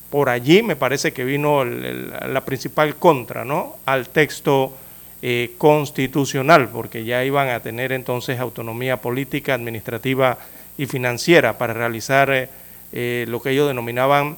por 0.10 0.30
allí 0.30 0.64
me 0.64 0.76
parece 0.76 1.12
que 1.12 1.24
vino 1.24 1.66
la 1.66 2.42
principal 2.46 2.96
contra 2.96 3.44
¿no? 3.44 3.76
al 3.86 4.10
texto 4.10 4.74
eh, 5.22 5.56
constitucional, 5.58 6.70
porque 6.70 7.04
ya 7.04 7.24
iban 7.26 7.50
a 7.50 7.60
tener 7.60 7.92
entonces 7.92 8.40
autonomía 8.40 8.98
política, 8.98 9.54
administrativa 9.54 10.38
y 10.78 10.86
financiera 10.86 11.58
para 11.58 11.74
realizar 11.74 12.30
eh, 12.32 12.50
eh, 12.94 13.26
lo 13.28 13.42
que 13.42 13.52
ellos 13.52 13.68
denominaban 13.68 14.38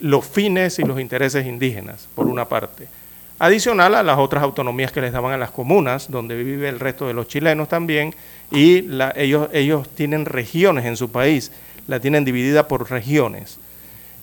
los 0.00 0.26
fines 0.26 0.80
y 0.80 0.82
los 0.82 0.98
intereses 0.98 1.46
indígenas, 1.46 2.08
por 2.16 2.26
una 2.26 2.48
parte. 2.48 2.88
Adicional 3.38 3.94
a 3.94 4.02
las 4.02 4.18
otras 4.18 4.42
autonomías 4.42 4.90
que 4.90 5.00
les 5.00 5.12
daban 5.12 5.32
a 5.32 5.36
las 5.36 5.52
comunas, 5.52 6.10
donde 6.10 6.42
vive 6.42 6.68
el 6.68 6.80
resto 6.80 7.06
de 7.06 7.14
los 7.14 7.28
chilenos 7.28 7.68
también, 7.68 8.12
y 8.50 8.84
ellos, 9.14 9.48
ellos 9.52 9.88
tienen 9.90 10.24
regiones 10.24 10.84
en 10.84 10.96
su 10.96 11.12
país, 11.12 11.52
la 11.86 12.00
tienen 12.00 12.24
dividida 12.24 12.66
por 12.66 12.90
regiones. 12.90 13.60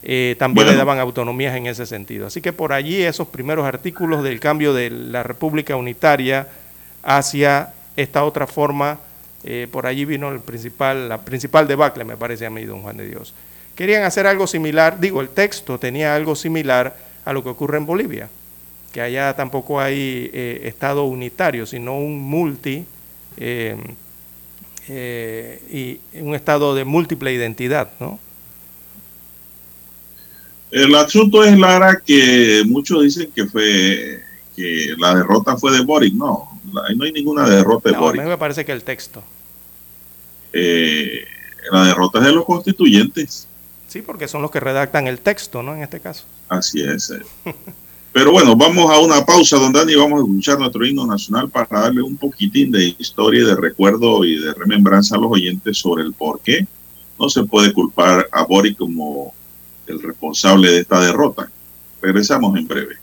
Eh, 0.08 0.36
también 0.38 0.68
le 0.68 0.76
daban 0.76 1.00
autonomías 1.00 1.56
en 1.56 1.66
ese 1.66 1.88
sentido. 1.88 2.28
Así 2.28 2.40
que 2.40 2.54
por 2.54 2.74
allí 2.74 3.02
esos 3.02 3.28
primeros 3.28 3.66
artículos 3.66 4.24
del 4.24 4.40
cambio 4.40 4.72
de 4.72 4.92
la 4.92 5.24
República 5.24 5.76
Unitaria 5.76 6.48
hacia 7.02 7.74
esta 7.98 8.24
otra 8.24 8.46
forma, 8.46 9.00
eh, 9.44 9.68
por 9.72 9.88
allí 9.88 10.06
vino 10.06 10.32
el 10.32 10.42
principal, 10.42 11.10
la 11.10 11.22
principal 11.22 11.68
debacle, 11.68 12.04
me 12.04 12.18
parece 12.18 12.46
a 12.46 12.52
mí, 12.52 12.66
don 12.66 12.84
Juan 12.84 12.98
de 12.98 13.08
Dios. 13.08 13.34
Querían 13.76 14.04
hacer 14.04 14.28
algo 14.28 14.46
similar, 14.46 15.00
digo, 15.00 15.22
el 15.22 15.30
texto 15.30 15.80
tenía 15.80 16.14
algo 16.14 16.36
similar 16.36 16.96
a 17.26 17.34
lo 17.34 17.42
que 17.42 17.50
ocurre 17.50 17.80
en 17.80 17.88
Bolivia, 17.88 18.30
que 18.92 19.02
allá 19.02 19.36
tampoco 19.36 19.82
hay 19.82 20.30
eh, 20.32 20.62
Estado 20.66 21.06
unitario, 21.06 21.66
sino 21.66 21.98
un 21.98 22.20
multi 22.20 22.86
y 24.88 26.00
un 26.22 26.36
Estado 26.36 26.76
de 26.76 26.86
múltiple 26.86 27.34
identidad, 27.34 27.90
¿no? 28.00 28.20
El 30.76 30.94
asunto 30.94 31.42
es, 31.42 31.58
Lara, 31.58 32.02
que 32.06 32.64
muchos 32.66 33.02
dicen 33.02 33.32
que 33.34 33.46
fue 33.46 34.22
que 34.58 34.94
la 34.98 35.16
derrota 35.16 35.56
fue 35.56 35.72
de 35.72 35.80
Boric. 35.80 36.14
No, 36.14 36.50
no 36.74 37.06
hay 37.06 37.14
ninguna 37.14 37.48
derrota 37.48 37.92
de 37.92 37.98
Boric. 37.98 38.20
A 38.20 38.24
mí 38.26 38.30
me 38.30 38.38
parece 38.38 38.66
que 38.66 38.74
el 38.74 38.84
texto. 38.84 39.24
Eh, 40.52 41.24
la 41.72 41.86
derrota 41.86 42.20
es 42.20 42.26
de 42.26 42.34
los 42.34 42.44
constituyentes. 42.44 43.48
Sí, 43.88 44.02
porque 44.02 44.28
son 44.28 44.42
los 44.42 44.52
que 44.52 44.60
redactan 44.60 45.08
el 45.08 45.20
texto, 45.20 45.64
¿no? 45.64 45.74
En 45.74 45.82
este 45.82 46.02
caso. 46.02 46.26
Así 46.50 46.82
es. 46.82 47.10
Eh. 47.10 47.22
Pero 48.12 48.34
bueno, 48.34 48.58
vamos 48.58 48.92
a 48.92 49.00
una 49.00 49.26
pausa, 49.26 49.56
don 49.56 49.72
Dani, 49.72 49.96
vamos 49.96 50.20
a 50.20 50.24
escuchar 50.24 50.60
nuestro 50.60 50.86
himno 50.86 51.08
nacional 51.08 51.50
para 51.50 51.84
darle 51.84 52.02
un 52.02 52.18
poquitín 52.18 52.74
de 52.74 52.94
historia, 53.00 53.46
de 53.46 53.56
recuerdo 53.56 54.26
y 54.26 54.42
de 54.42 54.54
remembranza 54.54 55.16
a 55.16 55.20
los 55.20 55.32
oyentes 55.32 55.78
sobre 55.78 56.04
el 56.04 56.12
por 56.12 56.42
qué 56.42 56.68
no 57.18 57.30
se 57.30 57.46
puede 57.46 57.72
culpar 57.72 58.28
a 58.30 58.44
Boric 58.44 58.78
como 58.78 59.34
el 59.88 60.02
responsable 60.02 60.72
de 60.72 60.80
esta 60.80 61.00
derrota. 61.00 61.50
Regresamos 62.02 62.58
en 62.58 62.68
breve. 62.68 62.96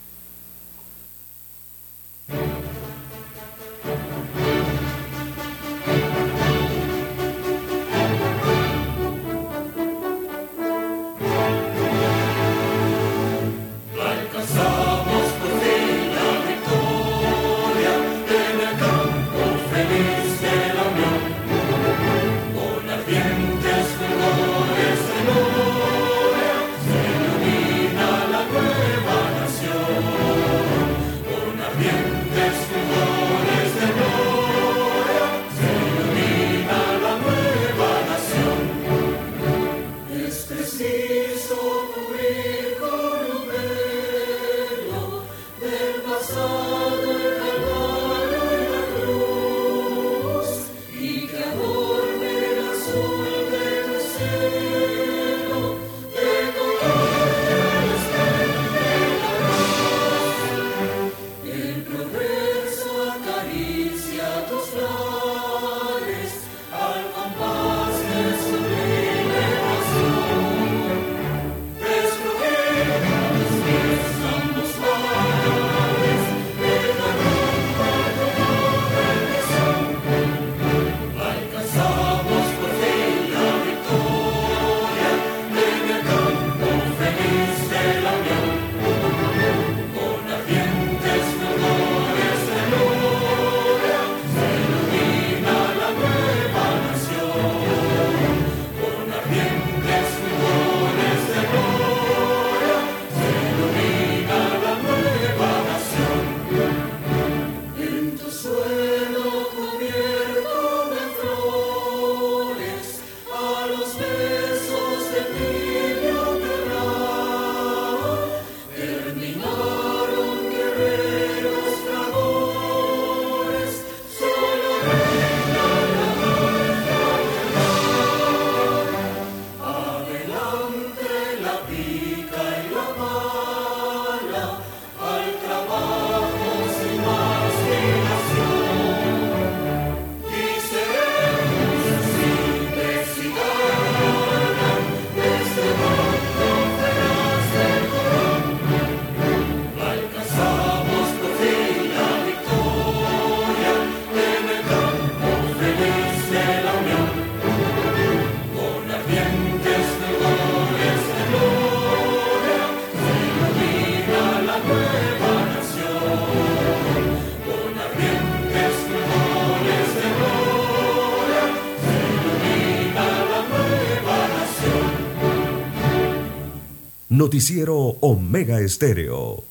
Noticiero 177.33 177.75
Omega 178.01 178.59
Estéreo. 178.59 179.43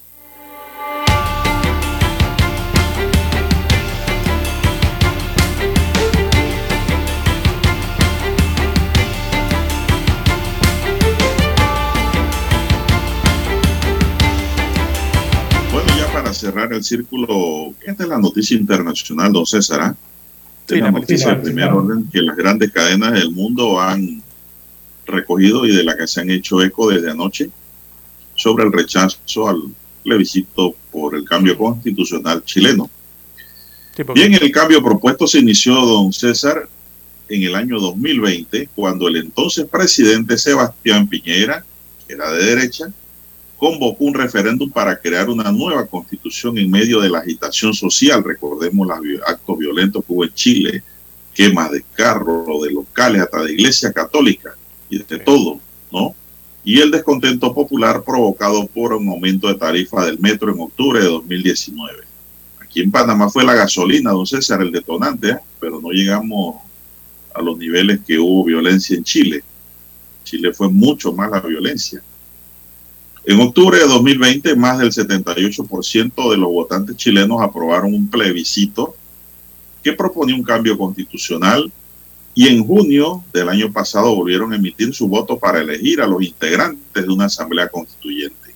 Bueno, 15.72 15.88
ya 15.98 16.12
para 16.12 16.32
cerrar 16.32 16.72
el 16.72 16.84
círculo, 16.84 17.74
esta 17.84 18.04
es 18.04 18.08
la 18.08 18.18
noticia 18.20 18.56
internacional, 18.56 19.32
don 19.32 19.44
César. 19.44 19.80
¿ah? 19.80 19.96
Sí, 20.68 20.76
la 20.76 20.92
noticia 20.92 21.34
de 21.34 21.42
primer 21.42 21.72
orden 21.72 22.08
que 22.12 22.22
las 22.22 22.36
grandes 22.36 22.70
cadenas 22.70 23.14
del 23.14 23.32
mundo 23.32 23.80
han 23.80 24.22
recogido 25.04 25.66
y 25.66 25.74
de 25.74 25.82
la 25.82 25.96
que 25.96 26.06
se 26.06 26.20
han 26.20 26.30
hecho 26.30 26.62
eco 26.62 26.88
desde 26.88 27.10
anoche 27.10 27.50
sobre 28.42 28.64
el 28.64 28.72
rechazo 28.72 29.48
al 29.48 29.62
plebiscito 30.02 30.74
por 30.90 31.14
el 31.14 31.24
cambio 31.24 31.56
constitucional 31.56 32.42
chileno. 32.44 32.90
Bien, 34.14 34.34
el 34.34 34.50
cambio 34.50 34.82
propuesto 34.82 35.26
se 35.28 35.38
inició, 35.38 35.74
don 35.74 36.12
César, 36.12 36.68
en 37.28 37.42
el 37.44 37.54
año 37.54 37.78
2020, 37.78 38.70
cuando 38.74 39.06
el 39.06 39.16
entonces 39.16 39.66
presidente 39.66 40.36
Sebastián 40.36 41.06
Piñera, 41.06 41.64
que 42.06 42.14
era 42.14 42.32
de 42.32 42.44
derecha, 42.44 42.92
convocó 43.56 44.04
un 44.04 44.14
referéndum 44.14 44.70
para 44.70 44.98
crear 44.98 45.30
una 45.30 45.52
nueva 45.52 45.86
constitución 45.86 46.58
en 46.58 46.68
medio 46.68 47.00
de 47.00 47.10
la 47.10 47.18
agitación 47.18 47.72
social. 47.74 48.24
Recordemos 48.24 48.88
los 48.88 48.98
actos 49.24 49.56
violentos 49.56 50.04
que 50.04 50.12
hubo 50.12 50.24
en 50.24 50.34
Chile, 50.34 50.82
quemas 51.32 51.70
de 51.70 51.84
carros, 51.94 52.62
de 52.62 52.72
locales, 52.72 53.22
hasta 53.22 53.42
de 53.44 53.52
iglesia 53.52 53.92
católica 53.92 54.54
y 54.90 54.98
de 54.98 55.18
todo, 55.20 55.60
¿no? 55.92 56.14
Y 56.64 56.80
el 56.80 56.90
descontento 56.90 57.52
popular 57.54 58.02
provocado 58.02 58.66
por 58.66 58.92
un 58.92 59.08
aumento 59.08 59.48
de 59.48 59.54
tarifa 59.54 60.04
del 60.06 60.18
metro 60.18 60.52
en 60.52 60.60
octubre 60.60 61.00
de 61.00 61.06
2019. 61.06 62.04
Aquí 62.60 62.80
en 62.80 62.90
Panamá 62.90 63.28
fue 63.28 63.44
la 63.44 63.54
gasolina, 63.54 64.12
don 64.12 64.26
César, 64.26 64.62
el 64.62 64.70
detonante, 64.70 65.30
¿eh? 65.30 65.38
pero 65.60 65.80
no 65.80 65.90
llegamos 65.90 66.56
a 67.34 67.42
los 67.42 67.58
niveles 67.58 68.00
que 68.06 68.18
hubo 68.18 68.44
violencia 68.44 68.96
en 68.96 69.04
Chile. 69.04 69.42
Chile 70.24 70.52
fue 70.52 70.68
mucho 70.68 71.12
más 71.12 71.30
la 71.30 71.40
violencia. 71.40 72.02
En 73.24 73.40
octubre 73.40 73.78
de 73.78 73.86
2020, 73.86 74.56
más 74.56 74.78
del 74.78 74.92
78% 74.92 76.30
de 76.30 76.36
los 76.36 76.48
votantes 76.48 76.96
chilenos 76.96 77.40
aprobaron 77.40 77.94
un 77.94 78.08
plebiscito 78.08 78.96
que 79.82 79.92
proponía 79.92 80.34
un 80.34 80.42
cambio 80.42 80.78
constitucional 80.78 81.70
y 82.34 82.48
en 82.48 82.64
junio 82.64 83.22
del 83.32 83.48
año 83.48 83.72
pasado 83.72 84.14
volvieron 84.14 84.52
a 84.52 84.56
emitir 84.56 84.94
su 84.94 85.08
voto 85.08 85.38
para 85.38 85.60
elegir 85.60 86.00
a 86.00 86.06
los 86.06 86.22
integrantes 86.22 87.06
de 87.06 87.12
una 87.12 87.26
asamblea 87.26 87.68
constituyente. 87.68 88.54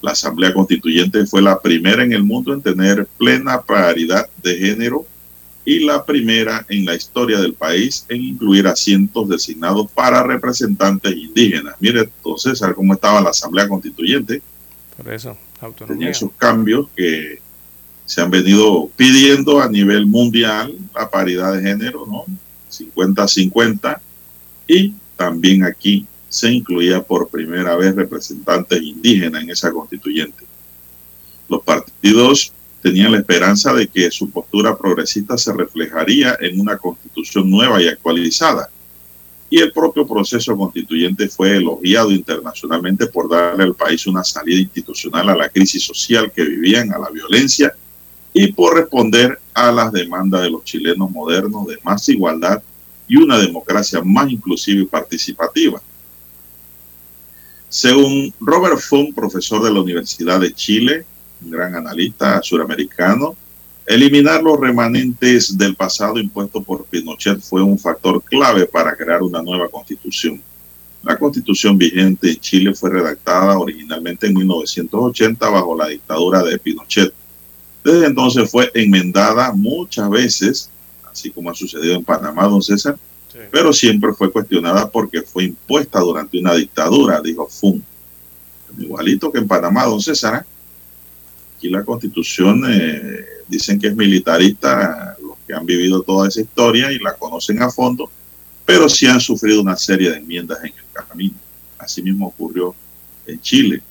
La 0.00 0.12
asamblea 0.12 0.54
constituyente 0.54 1.26
fue 1.26 1.42
la 1.42 1.60
primera 1.60 2.02
en 2.02 2.12
el 2.12 2.22
mundo 2.22 2.54
en 2.54 2.62
tener 2.62 3.06
plena 3.18 3.60
paridad 3.60 4.28
de 4.42 4.56
género 4.56 5.04
y 5.64 5.80
la 5.80 6.04
primera 6.04 6.64
en 6.70 6.86
la 6.86 6.94
historia 6.94 7.38
del 7.38 7.52
país 7.52 8.06
en 8.08 8.22
incluir 8.22 8.66
asientos 8.66 9.28
designados 9.28 9.90
para 9.92 10.22
representantes 10.22 11.14
indígenas. 11.14 11.74
Mire, 11.80 12.00
entonces, 12.00 12.62
cómo 12.74 12.94
estaba 12.94 13.20
la 13.20 13.30
Asamblea 13.30 13.68
Constituyente. 13.68 14.40
Por 14.96 15.12
eso, 15.12 15.36
autonomía. 15.60 15.98
Tenía 15.98 16.10
esos 16.10 16.30
cambios 16.38 16.88
que 16.96 17.40
se 18.06 18.22
han 18.22 18.30
venido 18.30 18.88
pidiendo 18.96 19.60
a 19.60 19.68
nivel 19.68 20.06
mundial, 20.06 20.74
la 20.94 21.10
paridad 21.10 21.52
de 21.52 21.62
género, 21.62 22.06
¿no? 22.06 22.24
50-50, 22.80 24.00
y 24.66 24.94
también 25.16 25.64
aquí 25.64 26.06
se 26.28 26.50
incluía 26.50 27.02
por 27.02 27.28
primera 27.28 27.76
vez 27.76 27.94
representantes 27.94 28.80
indígenas 28.80 29.42
en 29.42 29.50
esa 29.50 29.72
constituyente. 29.72 30.44
Los 31.48 31.62
partidos 31.62 32.52
tenían 32.80 33.12
la 33.12 33.18
esperanza 33.18 33.74
de 33.74 33.88
que 33.88 34.10
su 34.10 34.30
postura 34.30 34.78
progresista 34.78 35.36
se 35.36 35.52
reflejaría 35.52 36.36
en 36.40 36.60
una 36.60 36.78
constitución 36.78 37.50
nueva 37.50 37.82
y 37.82 37.88
actualizada. 37.88 38.70
Y 39.50 39.58
el 39.58 39.72
propio 39.72 40.06
proceso 40.06 40.56
constituyente 40.56 41.28
fue 41.28 41.56
elogiado 41.56 42.12
internacionalmente 42.12 43.06
por 43.06 43.28
darle 43.28 43.64
al 43.64 43.74
país 43.74 44.06
una 44.06 44.22
salida 44.22 44.60
institucional 44.60 45.28
a 45.28 45.36
la 45.36 45.48
crisis 45.48 45.82
social 45.82 46.30
que 46.30 46.44
vivían, 46.44 46.92
a 46.94 46.98
la 46.98 47.10
violencia 47.10 47.74
y 48.32 48.52
por 48.52 48.76
responder 48.76 49.40
a 49.52 49.72
las 49.72 49.90
demandas 49.90 50.42
de 50.42 50.50
los 50.50 50.62
chilenos 50.62 51.10
modernos 51.10 51.66
de 51.66 51.78
más 51.82 52.08
igualdad 52.08 52.62
y 53.10 53.16
una 53.16 53.38
democracia 53.38 54.00
más 54.04 54.30
inclusiva 54.30 54.82
y 54.82 54.86
participativa. 54.86 55.82
Según 57.68 58.32
Robert 58.38 58.78
Fung, 58.78 59.12
profesor 59.12 59.64
de 59.64 59.72
la 59.72 59.80
Universidad 59.80 60.38
de 60.38 60.54
Chile, 60.54 61.04
un 61.44 61.50
gran 61.50 61.74
analista 61.74 62.40
suramericano, 62.40 63.34
eliminar 63.84 64.40
los 64.44 64.60
remanentes 64.60 65.58
del 65.58 65.74
pasado 65.74 66.20
impuesto 66.20 66.62
por 66.62 66.84
Pinochet 66.84 67.40
fue 67.40 67.60
un 67.64 67.76
factor 67.76 68.22
clave 68.22 68.66
para 68.66 68.94
crear 68.96 69.22
una 69.24 69.42
nueva 69.42 69.68
constitución. 69.68 70.40
La 71.02 71.18
constitución 71.18 71.76
vigente 71.76 72.30
en 72.30 72.38
Chile 72.38 72.74
fue 72.74 72.90
redactada 72.90 73.58
originalmente 73.58 74.28
en 74.28 74.34
1980 74.34 75.48
bajo 75.48 75.76
la 75.76 75.88
dictadura 75.88 76.44
de 76.44 76.58
Pinochet. 76.60 77.12
Desde 77.82 78.06
entonces 78.06 78.48
fue 78.48 78.70
enmendada 78.72 79.52
muchas 79.52 80.08
veces, 80.10 80.70
así 81.20 81.30
como 81.30 81.50
ha 81.50 81.54
sucedido 81.54 81.94
en 81.94 82.04
Panamá, 82.04 82.44
don 82.46 82.62
César, 82.62 82.98
pero 83.50 83.72
siempre 83.72 84.12
fue 84.12 84.32
cuestionada 84.32 84.90
porque 84.90 85.22
fue 85.22 85.44
impuesta 85.44 86.00
durante 86.00 86.38
una 86.38 86.54
dictadura, 86.54 87.20
dijo 87.20 87.46
Fun. 87.46 87.84
Igualito 88.78 89.30
que 89.30 89.38
en 89.38 89.46
Panamá, 89.46 89.84
don 89.84 90.00
César, 90.00 90.44
Aquí 91.60 91.68
la 91.68 91.84
constitución 91.84 92.64
eh, 92.70 93.22
dicen 93.46 93.78
que 93.78 93.88
es 93.88 93.94
militarista, 93.94 95.14
los 95.22 95.36
que 95.46 95.52
han 95.52 95.66
vivido 95.66 96.00
toda 96.00 96.26
esa 96.26 96.40
historia 96.40 96.90
y 96.90 96.98
la 96.98 97.12
conocen 97.12 97.62
a 97.62 97.68
fondo, 97.68 98.10
pero 98.64 98.88
sí 98.88 99.06
han 99.06 99.20
sufrido 99.20 99.60
una 99.60 99.76
serie 99.76 100.08
de 100.08 100.16
enmiendas 100.16 100.58
en 100.60 100.72
el 100.72 101.06
camino. 101.06 101.34
Así 101.76 102.00
mismo 102.00 102.28
ocurrió 102.28 102.74
en 103.26 103.38
Chile, 103.42 103.82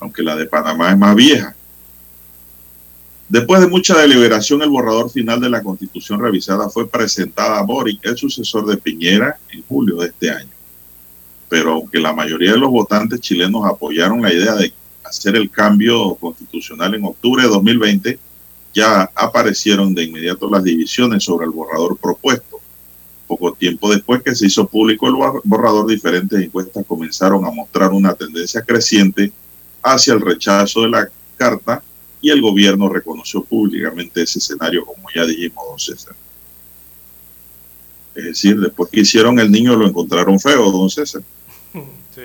aunque 0.00 0.22
la 0.22 0.34
de 0.34 0.46
Panamá 0.46 0.92
es 0.92 0.96
más 0.96 1.14
vieja. 1.14 1.54
Después 3.28 3.60
de 3.60 3.66
mucha 3.66 3.98
deliberación, 3.98 4.62
el 4.62 4.70
borrador 4.70 5.10
final 5.10 5.40
de 5.40 5.50
la 5.50 5.62
constitución 5.62 6.20
revisada 6.20 6.68
fue 6.68 6.88
presentada 6.88 7.58
a 7.58 7.62
Boric, 7.62 8.04
el 8.06 8.16
sucesor 8.16 8.66
de 8.66 8.76
Piñera, 8.76 9.36
en 9.50 9.64
julio 9.64 9.96
de 9.96 10.06
este 10.06 10.30
año. 10.30 10.50
Pero 11.48 11.72
aunque 11.72 11.98
la 11.98 12.12
mayoría 12.12 12.52
de 12.52 12.58
los 12.58 12.70
votantes 12.70 13.20
chilenos 13.20 13.64
apoyaron 13.66 14.22
la 14.22 14.32
idea 14.32 14.54
de 14.54 14.72
hacer 15.02 15.34
el 15.34 15.50
cambio 15.50 16.14
constitucional 16.14 16.94
en 16.94 17.04
octubre 17.04 17.42
de 17.42 17.48
2020, 17.48 18.18
ya 18.72 19.10
aparecieron 19.14 19.92
de 19.92 20.04
inmediato 20.04 20.48
las 20.48 20.62
divisiones 20.62 21.24
sobre 21.24 21.46
el 21.46 21.52
borrador 21.52 21.96
propuesto. 21.96 22.60
Poco 23.26 23.54
tiempo 23.54 23.90
después 23.90 24.22
que 24.22 24.36
se 24.36 24.46
hizo 24.46 24.68
público 24.68 25.08
el 25.08 25.14
borrador, 25.42 25.88
diferentes 25.88 26.40
encuestas 26.40 26.86
comenzaron 26.86 27.44
a 27.44 27.50
mostrar 27.50 27.90
una 27.90 28.14
tendencia 28.14 28.62
creciente 28.62 29.32
hacia 29.82 30.14
el 30.14 30.20
rechazo 30.20 30.82
de 30.82 30.90
la 30.90 31.08
carta 31.36 31.82
y 32.20 32.30
el 32.30 32.40
gobierno 32.40 32.88
reconoció 32.88 33.42
públicamente 33.44 34.22
ese 34.22 34.38
escenario, 34.38 34.84
como 34.84 35.08
ya 35.14 35.24
dijimos, 35.24 35.64
don 35.68 35.78
César. 35.78 36.14
Es 38.14 38.24
decir, 38.24 38.58
después 38.58 38.90
que 38.90 39.00
hicieron 39.00 39.38
el 39.38 39.50
niño 39.50 39.76
lo 39.76 39.86
encontraron 39.86 40.40
feo, 40.40 40.70
don 40.70 40.90
César. 40.90 41.22
Sí 42.14 42.22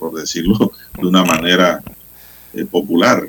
por 0.00 0.18
decirlo 0.18 0.72
de 0.98 1.06
una 1.06 1.22
manera 1.22 1.80
eh, 2.54 2.64
popular. 2.64 3.28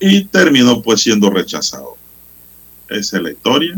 Y 0.00 0.24
terminó 0.24 0.82
pues 0.82 1.00
siendo 1.00 1.30
rechazado. 1.30 1.96
Esa 2.88 3.16
es 3.16 3.22
la 3.22 3.30
historia. 3.30 3.76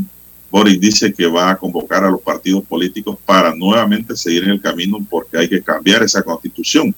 Boris 0.51 0.81
dice 0.81 1.13
que 1.13 1.27
va 1.27 1.51
a 1.51 1.57
convocar 1.57 2.05
a 2.05 2.11
los 2.11 2.21
partidos 2.21 2.65
políticos 2.65 3.17
para 3.25 3.55
nuevamente 3.55 4.17
seguir 4.17 4.45
en 4.45 4.51
el 4.51 4.61
camino 4.61 4.99
porque 5.09 5.39
hay 5.39 5.49
que 5.49 5.63
cambiar 5.63 6.03
esa 6.03 6.23
constitución. 6.23 6.95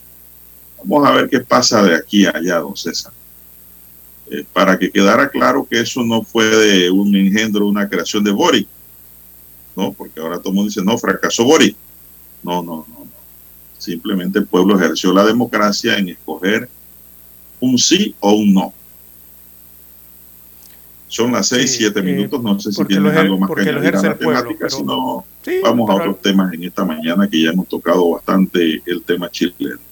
Vamos 0.82 1.06
a 1.06 1.12
ver 1.12 1.28
qué 1.28 1.40
pasa 1.40 1.82
de 1.82 1.94
aquí 1.96 2.24
a 2.24 2.30
allá, 2.30 2.58
don 2.58 2.76
César. 2.76 3.12
Eh, 4.32 4.46
para 4.50 4.78
que 4.78 4.90
quedara 4.90 5.28
claro 5.28 5.66
que 5.68 5.78
eso 5.78 6.02
no 6.02 6.22
fue 6.22 6.46
de 6.46 6.90
un 6.90 7.14
engendro, 7.14 7.66
una 7.66 7.86
creación 7.86 8.24
de 8.24 8.30
Boris. 8.30 8.66
No, 9.76 9.92
porque 9.92 10.20
ahora 10.20 10.38
todo 10.38 10.48
el 10.48 10.54
mundo 10.54 10.68
dice, 10.70 10.82
no, 10.82 10.96
fracasó 10.96 11.44
Boris. 11.44 11.74
No, 12.42 12.62
no, 12.62 12.86
no. 12.88 13.06
Simplemente 13.76 14.38
el 14.38 14.46
pueblo 14.46 14.74
ejerció 14.74 15.12
la 15.12 15.26
democracia 15.26 15.98
en 15.98 16.08
escoger 16.08 16.66
un 17.60 17.76
sí 17.76 18.14
o 18.20 18.32
un 18.32 18.54
no. 18.54 18.72
Son 21.08 21.30
las 21.30 21.48
seis, 21.48 21.74
siete 21.76 22.00
eh, 22.00 22.02
minutos. 22.02 22.42
No 22.42 22.58
sé 22.58 22.72
si 22.72 22.82
tienen 22.86 23.14
algo 23.14 23.38
más 23.38 23.50
que 23.50 23.68
añadir 23.68 23.96
a 23.96 24.02
la 24.02 24.16
temática, 24.16 24.70
si 24.70 24.82
no, 24.82 25.26
vamos 25.62 25.90
a 25.90 25.94
otros 25.94 26.22
temas 26.22 26.54
en 26.54 26.64
esta 26.64 26.86
mañana 26.86 27.28
que 27.28 27.42
ya 27.42 27.50
hemos 27.50 27.68
tocado 27.68 28.12
bastante 28.12 28.82
el 28.86 29.02
tema 29.02 29.30
chileno. 29.30 29.91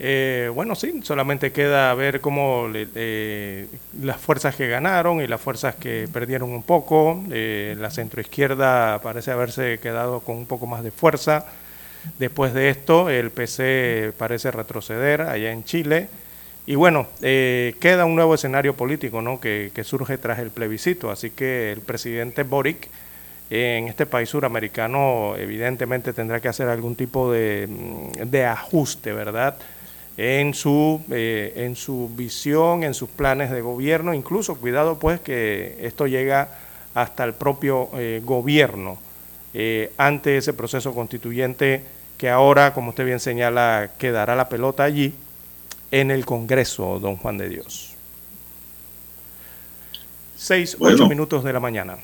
Eh, 0.00 0.50
bueno, 0.54 0.74
sí, 0.74 1.00
solamente 1.02 1.50
queda 1.50 1.92
ver 1.94 2.20
cómo 2.20 2.68
eh, 2.74 3.66
las 4.00 4.20
fuerzas 4.20 4.54
que 4.54 4.68
ganaron 4.68 5.20
y 5.20 5.26
las 5.26 5.40
fuerzas 5.40 5.74
que 5.74 6.08
perdieron 6.12 6.50
un 6.50 6.62
poco. 6.62 7.22
la 7.28 7.90
centroizquierda 7.90 9.00
parece 9.00 9.32
haberse 9.32 9.78
quedado 9.80 10.20
con 10.20 10.36
un 10.36 10.46
poco 10.46 10.66
más 10.66 10.82
de 10.84 10.90
fuerza. 10.90 11.46
Después 12.18 12.54
de 12.54 12.70
esto, 12.70 13.10
el 13.10 13.30
PC 13.30 14.12
parece 14.16 14.50
retroceder 14.50 15.22
allá 15.22 15.52
en 15.52 15.64
Chile. 15.64 16.08
Y 16.68 16.74
bueno, 16.74 17.06
eh, 17.22 17.74
queda 17.80 18.04
un 18.04 18.14
nuevo 18.14 18.34
escenario 18.34 18.74
político 18.74 19.22
¿no? 19.22 19.40
que, 19.40 19.72
surge 19.84 20.18
tras 20.18 20.38
el 20.38 20.50
plebiscito. 20.50 21.10
Así 21.10 21.30
que 21.30 21.72
el 21.72 21.80
presidente 21.80 22.42
Boric 22.42 22.88
en 23.50 23.88
este 23.88 24.04
país 24.04 24.28
suramericano 24.28 25.34
evidentemente 25.38 26.12
tendrá 26.12 26.40
que 26.40 26.48
hacer 26.48 26.68
algún 26.68 26.94
tipo 26.94 27.32
de, 27.32 27.66
mm, 27.66 28.36
ajuste, 28.46 29.12
¿verdad? 29.12 29.56
En 30.18 30.52
su, 30.52 31.00
eh, 31.10 31.54
en 31.56 31.76
su 31.76 32.10
visión, 32.14 32.82
en 32.82 32.92
sus 32.92 33.08
planes 33.08 33.50
de 33.50 33.62
gobierno, 33.62 34.12
incluso 34.12 34.56
cuidado 34.56 34.98
pues 34.98 35.20
que 35.20 35.78
esto 35.80 36.06
llega 36.06 36.58
hasta 36.92 37.24
el 37.24 37.34
propio 37.34 37.88
eh, 37.94 38.20
gobierno 38.24 38.98
ante 39.96 40.36
ese 40.36 40.52
proceso 40.52 40.94
constituyente 40.94 41.82
que 42.18 42.28
ahora, 42.28 42.74
como 42.74 42.90
usted 42.90 43.04
bien 43.04 43.20
señala, 43.20 43.92
quedará 43.96 44.34
la 44.34 44.48
pelota 44.48 44.84
allí 44.84 45.14
en 45.90 46.10
el 46.10 46.26
Congreso, 46.26 46.98
don 47.00 47.16
Juan 47.16 47.38
de 47.38 47.48
Dios. 47.48 47.94
Seis, 50.36 50.76
ocho 50.78 51.08
minutos 51.08 51.44
de 51.44 51.52
la 51.52 51.60
mañana. 51.60 51.96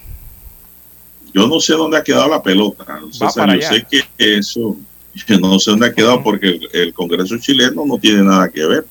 Yo 1.33 1.49
no 1.49 1.61
sé 1.61 1.75
dónde 1.75 1.99
ha 1.99 2.05
quedado 2.05 2.29
la 2.29 2.43
pelota. 2.43 3.01
yo 3.11 3.29
sé 3.29 3.87
que 3.91 4.05
eso, 4.19 4.77
no 5.41 5.59
sé 5.59 5.71
dónde 5.71 5.87
ha 5.87 5.93
quedado 5.93 6.23
porque 6.23 6.61
el, 6.73 6.93
Congreso 6.93 7.39
chileno 7.39 7.85
no 7.87 7.99
tiene 7.99 8.23
nada 8.23 8.49
que 8.49 8.65
ver. 8.67 8.87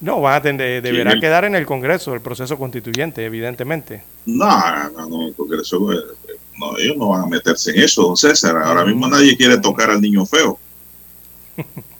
No, 0.00 0.20
va 0.20 0.36
a 0.36 0.42
tener, 0.42 0.82
deberá 0.82 1.20
quedar 1.20 1.44
en 1.44 1.54
el 1.54 1.66
Congreso, 1.66 2.14
el 2.14 2.22
proceso 2.22 2.56
constituyente, 2.56 3.24
evidentemente. 3.24 4.02
No, 4.24 4.90
no, 4.90 5.06
no, 5.08 5.26
el 5.28 5.34
Congreso 5.34 5.92
eh, 5.92 5.96
no, 6.58 6.76
ellos 6.78 6.96
no 6.96 7.08
van 7.08 7.24
a 7.24 7.26
meterse 7.26 7.70
en 7.70 7.82
eso, 7.82 8.02
don 8.02 8.16
César. 8.16 8.56
Ahora 8.56 8.84
mismo 8.84 9.08
nadie 9.08 9.36
quiere 9.36 9.58
tocar 9.58 9.90
al 9.90 10.00
niño 10.00 10.24
feo. 10.24 10.58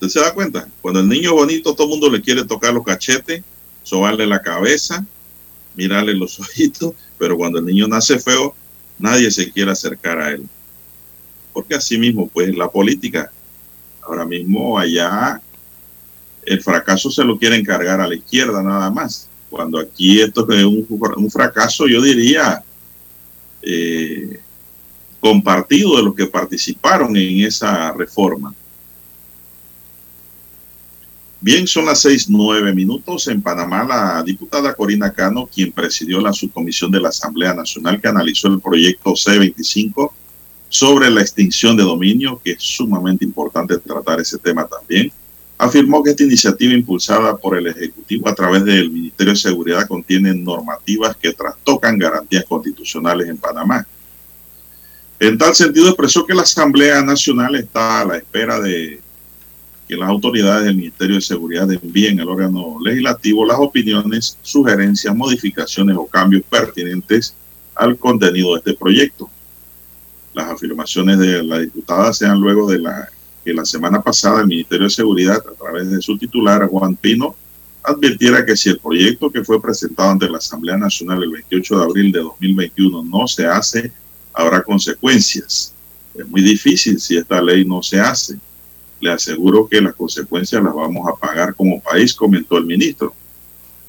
¿Usted 0.00 0.08
se 0.08 0.20
da 0.20 0.32
cuenta? 0.32 0.68
Cuando 0.80 1.00
el 1.00 1.08
niño 1.08 1.34
bonito, 1.34 1.74
todo 1.74 1.84
el 1.84 1.90
mundo 1.90 2.10
le 2.10 2.22
quiere 2.22 2.44
tocar 2.44 2.72
los 2.72 2.84
cachetes, 2.84 3.42
sobarle 3.82 4.26
la 4.26 4.42
cabeza, 4.42 5.04
mirarle 5.74 6.14
los 6.14 6.38
ojitos, 6.40 6.94
pero 7.18 7.36
cuando 7.36 7.58
el 7.58 7.64
niño 7.64 7.88
nace 7.88 8.18
feo, 8.18 8.54
nadie 8.98 9.30
se 9.30 9.50
quiere 9.50 9.70
acercar 9.70 10.20
a 10.20 10.30
él. 10.30 10.48
Porque 11.58 11.74
así 11.74 11.98
mismo, 11.98 12.28
pues 12.28 12.56
la 12.56 12.70
política, 12.70 13.32
Ahora 14.00 14.24
mismo 14.24 14.78
allá 14.78 15.42
el 16.46 16.62
fracaso 16.62 17.10
se 17.10 17.24
lo 17.24 17.36
quieren 17.36 17.64
cargar 17.64 18.00
a 18.00 18.06
la 18.06 18.14
izquierda 18.14 18.62
nada 18.62 18.88
más. 18.92 19.28
Cuando 19.50 19.76
aquí 19.76 20.20
esto 20.20 20.48
es 20.52 20.64
un, 20.64 21.28
fracaso, 21.28 21.88
yo 21.88 22.00
diría, 22.00 22.62
eh, 23.60 24.40
compartido 25.18 25.96
de 25.96 26.04
los 26.04 26.14
que 26.14 26.26
participaron 26.26 27.16
en 27.16 27.40
esa 27.40 27.92
reforma. 27.92 28.54
Bien, 31.40 31.66
son 31.66 31.86
las 31.86 32.00
seis 32.00 32.30
nueve 32.30 32.72
minutos. 32.72 33.26
En 33.26 33.42
Panamá, 33.42 33.82
la 33.82 34.22
diputada 34.22 34.74
Corina 34.74 35.12
Cano, 35.12 35.50
quien 35.52 35.72
presidió 35.72 36.20
la 36.20 36.32
subcomisión 36.32 36.92
de 36.92 37.00
la 37.00 37.08
Asamblea 37.08 37.52
Nacional 37.52 38.00
que 38.00 38.06
analizó 38.06 38.46
el 38.46 38.60
proyecto 38.60 39.10
C25 39.10 40.12
sobre 40.68 41.10
la 41.10 41.22
extinción 41.22 41.76
de 41.76 41.82
dominio, 41.82 42.40
que 42.42 42.52
es 42.52 42.62
sumamente 42.62 43.24
importante 43.24 43.78
tratar 43.78 44.20
ese 44.20 44.38
tema 44.38 44.66
también, 44.66 45.10
afirmó 45.56 46.02
que 46.02 46.10
esta 46.10 46.22
iniciativa 46.22 46.72
impulsada 46.72 47.36
por 47.36 47.56
el 47.56 47.66
Ejecutivo 47.66 48.28
a 48.28 48.34
través 48.34 48.64
del 48.64 48.90
Ministerio 48.90 49.32
de 49.32 49.38
Seguridad 49.38 49.88
contiene 49.88 50.34
normativas 50.34 51.16
que 51.16 51.32
trastocan 51.32 51.98
garantías 51.98 52.44
constitucionales 52.44 53.28
en 53.28 53.38
Panamá. 53.38 53.86
En 55.18 55.36
tal 55.36 55.54
sentido, 55.54 55.88
expresó 55.88 56.24
que 56.24 56.34
la 56.34 56.42
Asamblea 56.42 57.02
Nacional 57.02 57.56
está 57.56 58.02
a 58.02 58.04
la 58.04 58.16
espera 58.18 58.60
de 58.60 59.00
que 59.88 59.96
las 59.96 60.08
autoridades 60.08 60.66
del 60.66 60.76
Ministerio 60.76 61.16
de 61.16 61.22
Seguridad 61.22 61.72
envíen 61.72 62.20
al 62.20 62.28
órgano 62.28 62.76
legislativo 62.80 63.44
las 63.44 63.58
opiniones, 63.58 64.38
sugerencias, 64.42 65.16
modificaciones 65.16 65.96
o 65.96 66.06
cambios 66.06 66.42
pertinentes 66.48 67.34
al 67.74 67.96
contenido 67.96 68.52
de 68.52 68.58
este 68.58 68.74
proyecto. 68.74 69.28
Las 70.38 70.52
afirmaciones 70.52 71.18
de 71.18 71.42
la 71.42 71.58
diputada 71.58 72.12
sean 72.12 72.40
luego 72.40 72.70
de 72.70 72.78
la 72.78 73.08
que 73.44 73.52
la 73.52 73.64
semana 73.64 74.00
pasada 74.00 74.42
el 74.42 74.46
Ministerio 74.46 74.84
de 74.84 74.90
Seguridad, 74.90 75.38
a 75.38 75.52
través 75.60 75.90
de 75.90 76.00
su 76.00 76.16
titular, 76.16 76.64
Juan 76.68 76.94
Pino, 76.94 77.34
advirtiera 77.82 78.46
que 78.46 78.56
si 78.56 78.68
el 78.68 78.78
proyecto 78.78 79.32
que 79.32 79.42
fue 79.42 79.60
presentado 79.60 80.10
ante 80.10 80.30
la 80.30 80.38
Asamblea 80.38 80.76
Nacional 80.76 81.24
el 81.24 81.32
28 81.32 81.78
de 81.78 81.84
abril 81.84 82.12
de 82.12 82.20
2021 82.20 83.02
no 83.02 83.26
se 83.26 83.46
hace, 83.46 83.90
habrá 84.32 84.62
consecuencias. 84.62 85.74
Es 86.14 86.28
muy 86.28 86.42
difícil 86.42 87.00
si 87.00 87.16
esta 87.16 87.42
ley 87.42 87.64
no 87.64 87.82
se 87.82 87.98
hace. 87.98 88.38
Le 89.00 89.10
aseguro 89.10 89.66
que 89.66 89.80
las 89.80 89.96
consecuencias 89.96 90.62
las 90.62 90.72
vamos 90.72 91.04
a 91.08 91.16
pagar 91.16 91.52
como 91.56 91.80
país, 91.80 92.14
comentó 92.14 92.58
el 92.58 92.64
ministro. 92.64 93.12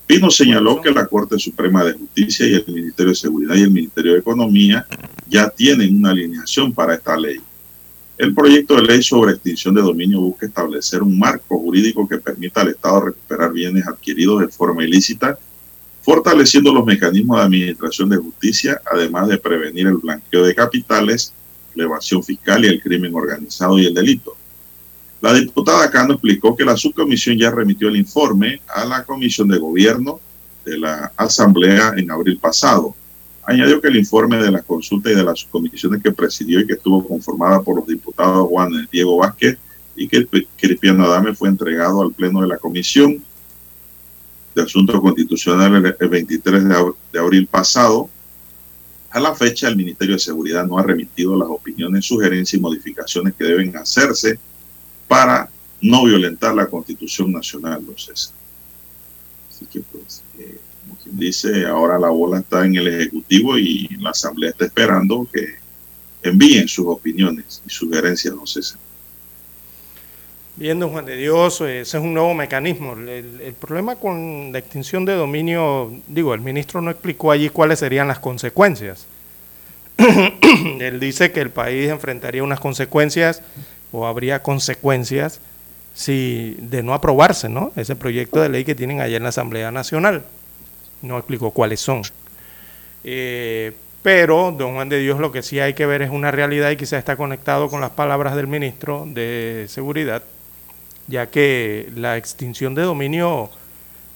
Pino 0.08 0.32
señaló 0.32 0.82
que 0.82 0.90
la 0.90 1.06
Corte 1.06 1.38
Suprema 1.38 1.84
de 1.84 1.94
Justicia 1.94 2.48
y 2.48 2.54
el 2.56 2.66
Ministerio 2.66 3.12
de 3.12 3.16
Seguridad 3.16 3.54
y 3.54 3.62
el 3.62 3.70
Ministerio 3.70 4.14
de 4.14 4.20
Economía 4.20 4.88
ya 5.30 5.50
tienen 5.50 5.96
una 5.96 6.12
alineación 6.12 6.74
para 6.74 6.96
esta 6.96 7.16
ley. 7.16 7.40
El 8.18 8.34
proyecto 8.34 8.76
de 8.76 8.82
ley 8.82 9.02
sobre 9.02 9.32
extinción 9.32 9.76
de 9.76 9.82
dominio 9.82 10.20
busca 10.20 10.46
establecer 10.46 11.02
un 11.02 11.18
marco 11.18 11.58
jurídico 11.58 12.08
que 12.08 12.18
permita 12.18 12.62
al 12.62 12.70
Estado 12.70 13.02
recuperar 13.02 13.54
bienes 13.54 13.88
adquiridos 13.88 14.42
de 14.42 14.48
forma 14.50 14.84
ilícita 14.84 15.38
fortaleciendo 16.02 16.74
los 16.74 16.86
mecanismos 16.86 17.38
de 17.38 17.44
administración 17.44 18.10
de 18.10 18.18
justicia, 18.18 18.82
además 18.92 19.28
de 19.28 19.38
prevenir 19.38 19.88
el 19.88 19.98
blanqueo 19.98 20.44
de 20.44 20.56
capitales, 20.56 21.34
la 21.76 21.84
evasión 21.84 22.24
fiscal 22.24 22.66
y 22.66 22.68
el 22.68 22.82
crimen 22.82 23.14
organizado 23.14 23.78
y 23.78 23.86
el 23.86 23.94
delito. 23.94 24.36
La 25.22 25.34
diputada 25.34 25.92
Cano 25.92 26.14
explicó 26.14 26.56
que 26.56 26.66
la 26.66 26.78
subcomisión 26.78 27.38
ya 27.38 27.52
remitió 27.52 27.90
el 27.90 27.98
informe 27.98 28.62
a 28.68 28.86
la 28.86 29.04
Comisión 29.04 29.50
de 29.50 29.60
Gobierno 29.60 30.20
de 30.66 30.78
la 30.78 31.12
Asamblea 31.16 31.94
en 31.96 32.10
abril 32.10 32.40
pasado. 32.40 32.96
Añadió 33.50 33.82
que 33.82 33.88
el 33.88 33.96
informe 33.96 34.38
de 34.38 34.52
la 34.52 34.62
consulta 34.62 35.10
y 35.10 35.16
de 35.16 35.24
las 35.24 35.40
subcomisiones 35.40 36.04
que 36.04 36.12
presidió 36.12 36.60
y 36.60 36.68
que 36.68 36.74
estuvo 36.74 37.08
conformada 37.08 37.64
por 37.64 37.78
los 37.78 37.88
diputados 37.88 38.48
Juan 38.48 38.88
Diego 38.92 39.18
Vázquez 39.18 39.58
y 39.96 40.08
que 40.08 40.28
Cristiano 40.56 41.06
Adame 41.06 41.34
fue 41.34 41.50
entregado 41.50 42.04
al 42.04 42.14
Pleno 42.14 42.42
de 42.42 42.48
la 42.48 42.60
Comisión 42.60 43.24
de 44.54 44.62
Asuntos 44.62 45.02
Constitucionales 45.02 45.96
el 46.00 46.10
23 46.10 46.64
de 47.12 47.20
abril 47.20 47.48
pasado. 47.48 48.08
A 49.10 49.20
la 49.20 49.34
fecha, 49.34 49.68
el 49.68 49.78
Ministerio 49.78 50.14
de 50.14 50.20
Seguridad 50.20 50.68
no 50.68 50.78
ha 50.78 50.84
remitido 50.84 51.36
las 51.36 51.50
opiniones, 51.50 52.06
sugerencias 52.06 52.60
y 52.60 52.62
modificaciones 52.62 53.34
que 53.34 53.46
deben 53.46 53.76
hacerse 53.76 54.38
para 55.08 55.50
no 55.82 56.06
violentar 56.06 56.54
la 56.54 56.68
Constitución 56.68 57.32
Nacional, 57.32 57.84
los 57.84 58.32
Así 59.50 59.66
que, 59.66 59.80
pues, 59.80 59.99
dice, 61.12 61.66
ahora 61.66 62.00
la 62.00 62.10
bola 62.10 62.40
está 62.40 62.66
en 62.66 62.76
el 62.76 62.88
Ejecutivo 62.88 63.58
y 63.58 63.88
la 64.00 64.12
Asamblea 64.12 64.52
está 64.52 64.66
esperando 64.66 65.28
que 65.32 65.56
envíen 66.24 66.68
sus 66.68 66.88
opiniones 66.88 67.62
y 67.66 67.70
sugerencias, 67.70 68.34
no 68.36 68.46
sé. 68.46 68.62
Bien, 70.56 70.78
don 70.78 70.92
Juan 70.92 71.06
de 71.06 71.16
Dios, 71.16 71.62
ese 71.62 71.82
es 71.82 72.04
un 72.04 72.14
nuevo 72.14 72.34
mecanismo. 72.34 72.94
El, 72.94 73.54
problema 73.58 73.96
con 73.96 74.52
la 74.52 74.60
extinción 74.60 75.06
de 75.06 75.14
dominio, 75.14 75.94
digo, 76.08 76.34
el 76.34 76.42
ministro 76.42 76.82
no 76.82 76.92
explicó 76.92 77.32
allí 77.32 77.48
cuáles 77.48 77.80
serían 77.80 78.10
las 78.10 78.20
consecuencias. 78.20 79.08
Él 80.80 81.00
dice 81.00 81.32
que 81.32 81.40
el 81.40 81.50
país 81.50 81.90
enfrentaría 81.90 82.44
unas 82.44 82.60
consecuencias 82.60 83.42
o 83.94 84.06
habría 84.06 84.44
consecuencias 84.44 85.40
si 85.94 86.58
de 86.60 86.84
no 86.84 86.94
aprobarse, 86.94 87.48
¿no? 87.48 87.72
Ese 87.78 87.96
proyecto 87.96 88.42
de 88.42 88.50
ley 88.50 88.66
que 88.66 88.76
tienen 88.76 89.00
allá 89.00 89.16
en 89.16 89.24
la 89.24 89.30
Asamblea 89.30 89.72
Nacional. 89.72 90.26
No 91.02 91.18
explicó 91.18 91.52
cuáles 91.52 91.80
son. 91.80 92.02
Eh, 93.04 93.74
pero, 94.04 94.52
don 94.52 94.76
Juan 94.76 94.90
de 94.90 95.00
Dios, 95.00 95.20
lo 95.20 95.32
que 95.32 95.44
sí 95.44 95.60
hay 95.60 95.74
que 95.74 95.86
ver 95.86 96.02
es 96.02 96.10
una 96.10 96.32
realidad 96.32 96.72
y 96.72 96.78
quizá 96.78 96.98
está 96.98 97.16
conectado 97.16 97.70
con 97.70 97.82
las 97.82 97.92
palabras 97.92 98.36
del 98.36 98.48
ministro 98.48 99.06
de 99.08 99.66
Seguridad 99.70 100.24
ya 101.10 101.28
que 101.28 101.90
la 101.96 102.18
extinción 102.18 102.76
de 102.76 102.84
dominio 102.84 103.50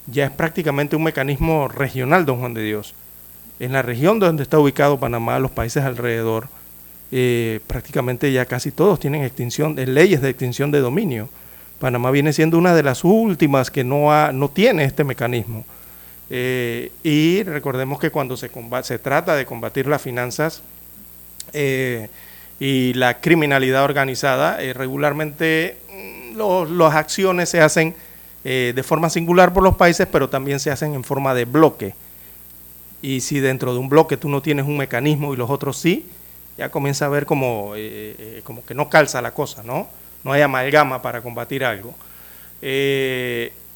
ya 0.08 0.26
es 0.26 0.32
prácticamente 0.32 0.96
un 0.96 1.04
mecanismo 1.04 1.68
regional, 1.68 2.26
don 2.26 2.40
Juan 2.40 2.54
de 2.54 2.64
Dios. 2.64 2.94
En 3.60 3.74
la 3.74 3.82
región 3.82 4.20
donde 4.20 4.44
está 4.44 4.60
ubicado 4.60 5.00
Panamá, 5.00 5.40
los 5.40 5.52
países 5.52 5.84
alrededor, 5.84 6.48
eh, 7.12 7.60
prácticamente 7.68 8.32
ya 8.32 8.46
casi 8.46 8.72
todos 8.72 9.00
tienen 9.00 9.24
extinción, 9.24 9.76
de 9.76 9.88
leyes 9.88 10.22
de 10.22 10.30
extinción 10.30 10.72
de 10.72 10.80
dominio. 10.80 11.30
Panamá 11.80 12.12
viene 12.12 12.34
siendo 12.34 12.58
una 12.58 12.76
de 12.76 12.84
las 12.84 13.04
últimas 13.04 13.72
que 13.72 13.84
no, 13.84 14.32
no 14.32 14.50
tiene 14.50 14.84
este 14.84 15.04
mecanismo. 15.04 15.66
Eh, 16.30 16.91
y 17.03 17.43
recordemos 17.43 17.99
que 17.99 18.11
cuando 18.11 18.38
se, 18.38 18.49
se 18.84 18.99
trata 18.99 19.36
de 19.36 19.45
combatir 19.45 19.88
las 19.88 20.01
finanzas 20.01 20.61
eh, 21.53 22.09
y 22.59 22.93
la 22.93 23.19
criminalidad 23.19 23.84
organizada, 23.84 24.57
regularmente 24.74 25.78
las 26.36 26.95
acciones 26.95 27.49
se 27.49 27.61
hacen 27.61 27.95
eh, 28.45 28.74
de 28.76 28.84
forma 28.84 29.09
singular 29.09 29.53
por 29.53 29.63
los 29.63 29.76
países, 29.76 30.05
pero 30.11 30.30
también 30.30 30.59
se 30.59 30.69
hacen 30.69 30.93
en 30.93 31.03
forma 31.03 31.34
de 31.34 31.45
bloque. 31.45 31.95
Y 33.01 33.21
si 33.21 33.39
dentro 33.39 33.74
de 33.74 33.80
un 33.80 33.88
bloque 33.88 34.17
tú 34.17 34.28
no 34.28 34.41
tienes 34.41 34.65
un 34.65 34.78
mecanismo 34.78 35.34
y 35.34 35.38
los 35.38 35.49
otros 35.49 35.78
sí, 35.78 36.09
ya 36.57 36.69
comienza 36.69 37.05
a 37.05 37.09
ver 37.09 37.26
como, 37.26 37.74
eh, 37.76 38.15
eh, 38.19 38.41
como 38.43 38.65
que 38.65 38.74
no 38.74 38.89
calza 38.89 39.21
la 39.21 39.34
cosa, 39.34 39.63
¿no? 39.63 39.88
No 40.24 40.34
hay 40.34 40.41
amalgama 40.41 41.01
para 41.01 41.21
combatir 41.21 41.63
algo. 41.63 41.93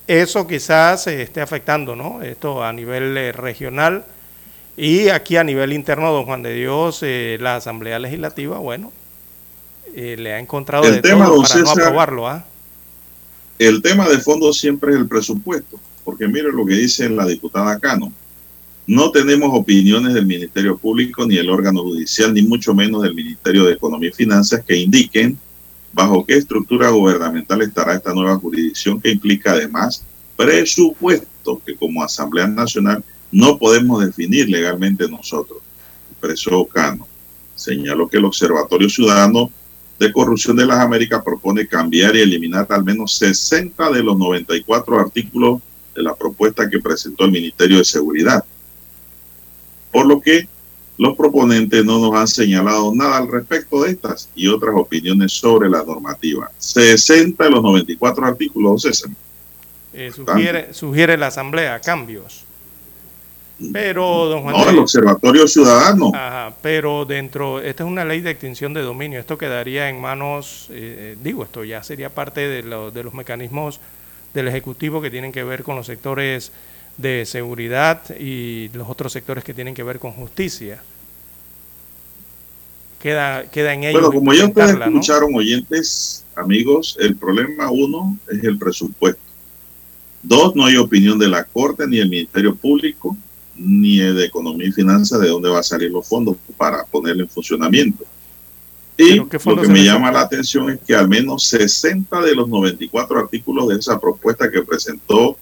Eso 0.08 0.47
quizás 0.47 1.05
esté 1.08 1.41
afectando, 1.41 1.95
¿no? 1.95 2.22
Esto 2.22 2.64
a 2.64 2.72
nivel 2.74 3.34
regional 3.34 4.05
y 4.78 5.10
aquí 5.10 5.38
a 5.38 5.43
nivel 5.43 5.74
interno, 5.74 6.12
don 6.12 6.26
Juan 6.26 6.43
de 6.43 6.53
Dios, 6.53 7.03
la 7.39 7.55
Asamblea 7.55 7.97
Legislativa, 7.97 8.60
bueno, 8.60 8.93
eh, 9.95 10.16
le 10.18 10.34
ha 10.34 10.39
encontrado 10.39 10.86
el 10.86 11.01
tema, 11.01 11.26
todo 11.26 11.41
para 11.41 11.62
no 11.62 11.72
aprobarlo. 11.72 12.28
¿ah? 12.28 12.45
El 13.58 13.82
tema 13.82 14.08
de 14.08 14.20
fondo 14.20 14.53
siempre 14.53 14.91
es 14.91 14.97
el 14.97 15.08
presupuesto, 15.08 15.80
porque 16.03 16.28
mire 16.28 16.51
lo 16.51 16.64
que 16.66 16.76
dice 16.76 17.10
la 17.10 17.26
diputada 17.26 17.80
Cano. 17.80 18.14
No 18.86 19.10
tenemos 19.10 19.49
opiniones 19.51 20.14
del 20.14 20.28
Ministerio 20.28 20.78
Público 20.78 21.26
ni 21.26 21.38
el 21.38 21.49
órgano 21.49 21.82
judicial, 21.82 22.34
ni 22.34 22.43
mucho 22.43 22.76
menos 22.76 23.01
del 23.01 23.16
Ministerio 23.16 23.66
de 23.66 23.74
Economía 23.74 24.10
y 24.10 24.14
Finanzas 24.14 24.64
que 24.66 24.78
indiquen 24.78 25.38
bajo 25.93 26.25
qué 26.25 26.35
estructura 26.35 26.89
gubernamental 26.89 27.61
estará 27.61 27.95
esta 27.95 28.13
nueva 28.13 28.38
jurisdicción 28.38 29.01
que 29.01 29.11
implica 29.11 29.51
además 29.51 30.03
presupuesto 30.35 31.61
que 31.65 31.75
como 31.75 32.03
Asamblea 32.03 32.47
Nacional 32.47 33.03
no 33.31 33.57
podemos 33.57 34.05
definir 34.05 34.49
legalmente 34.49 35.07
nosotros. 35.09 35.59
Expresó 36.11 36.65
Cano. 36.65 37.07
Señaló 37.55 38.07
que 38.07 38.17
el 38.17 38.25
Observatorio 38.25 38.89
Ciudadano 38.89 39.51
de 39.99 40.11
Corrupción 40.13 40.55
de 40.55 40.65
las 40.65 40.79
Américas 40.79 41.23
propone 41.23 41.67
cambiar 41.67 42.15
y 42.15 42.21
eliminar 42.21 42.67
al 42.69 42.83
menos 42.83 43.17
60 43.17 43.91
de 43.91 44.03
los 44.03 44.17
94 44.17 44.99
artículos 44.99 45.59
de 45.95 46.03
la 46.03 46.15
propuesta 46.15 46.69
que 46.69 46.79
presentó 46.79 47.25
el 47.25 47.31
Ministerio 47.31 47.79
de 47.79 47.85
Seguridad. 47.85 48.45
Por 49.91 50.05
lo 50.05 50.21
que 50.21 50.47
los 50.97 51.15
proponentes 51.15 51.85
no 51.85 51.99
nos 51.99 52.13
han 52.13 52.27
señalado 52.27 52.93
nada 52.93 53.17
al 53.17 53.31
respecto 53.31 53.83
de 53.83 53.91
estas 53.91 54.29
y 54.35 54.47
otras 54.47 54.73
opiniones 54.75 55.31
sobre 55.31 55.69
la 55.69 55.83
normativa. 55.83 56.49
60 56.57 57.43
de 57.43 57.49
los 57.49 57.61
94 57.61 58.25
artículos, 58.25 58.81
César. 58.81 59.11
Eh, 59.93 60.11
sugiere, 60.11 60.73
sugiere 60.73 61.17
la 61.17 61.27
Asamblea 61.27 61.79
cambios. 61.79 62.43
Pero, 63.73 64.25
don 64.25 64.43
Juan. 64.43 64.55
No, 64.55 64.69
el 64.69 64.77
Observatorio 64.77 65.47
Ciudadano. 65.47 66.11
Ajá, 66.13 66.53
pero 66.61 67.05
dentro, 67.05 67.59
esta 67.59 67.83
es 67.83 67.89
una 67.89 68.05
ley 68.05 68.21
de 68.21 68.29
extinción 68.29 68.73
de 68.73 68.81
dominio. 68.81 69.19
Esto 69.19 69.37
quedaría 69.37 69.89
en 69.89 69.99
manos, 69.99 70.67
eh, 70.69 71.15
digo, 71.23 71.43
esto 71.43 71.63
ya 71.63 71.81
sería 71.81 72.09
parte 72.09 72.41
de, 72.41 72.61
de 72.61 73.03
los 73.03 73.13
mecanismos 73.15 73.79
del 74.35 74.47
Ejecutivo 74.47 75.01
que 75.01 75.09
tienen 75.09 75.31
que 75.31 75.43
ver 75.43 75.63
con 75.63 75.75
los 75.75 75.87
sectores 75.87 76.51
de 76.97 77.25
seguridad 77.25 78.01
y 78.19 78.69
los 78.73 78.89
otros 78.89 79.13
sectores 79.13 79.43
que 79.43 79.53
tienen 79.53 79.73
que 79.73 79.83
ver 79.83 79.99
con 79.99 80.11
justicia. 80.11 80.81
Queda, 82.99 83.43
queda 83.49 83.73
en 83.73 83.83
ellos. 83.83 84.01
Bueno, 84.01 84.15
como 84.15 84.33
ya 84.33 84.47
ustedes 84.47 84.71
escucharon, 84.71 85.35
oyentes, 85.35 86.25
amigos, 86.35 86.97
el 86.99 87.15
problema 87.15 87.69
uno 87.69 88.17
es 88.27 88.43
el 88.43 88.57
presupuesto. 88.57 89.21
Dos, 90.23 90.55
no 90.55 90.65
hay 90.65 90.77
opinión 90.77 91.19
de 91.19 91.27
la 91.27 91.43
Corte 91.43 91.87
ni 91.87 91.97
del 91.97 92.09
Ministerio 92.09 92.55
Público 92.55 93.15
ni 93.55 93.97
de 93.97 94.25
Economía 94.25 94.67
y 94.67 94.71
Finanzas 94.71 95.19
de 95.19 95.29
dónde 95.29 95.49
va 95.49 95.59
a 95.59 95.63
salir 95.63 95.91
los 95.91 96.07
fondos 96.07 96.37
para 96.57 96.83
ponerlo 96.85 97.23
en 97.23 97.29
funcionamiento. 97.29 98.05
Y 98.97 99.15
lo 99.15 99.27
que 99.29 99.67
me 99.67 99.83
llama 99.83 100.11
la 100.11 100.21
atención 100.21 100.71
es 100.71 100.79
que 100.85 100.95
al 100.95 101.07
menos 101.07 101.43
60 101.47 102.21
de 102.21 102.35
los 102.35 102.47
94 102.49 103.19
artículos 103.19 103.67
de 103.67 103.75
esa 103.75 103.99
propuesta 103.99 104.49
que 104.49 104.63
presentó 104.63 105.37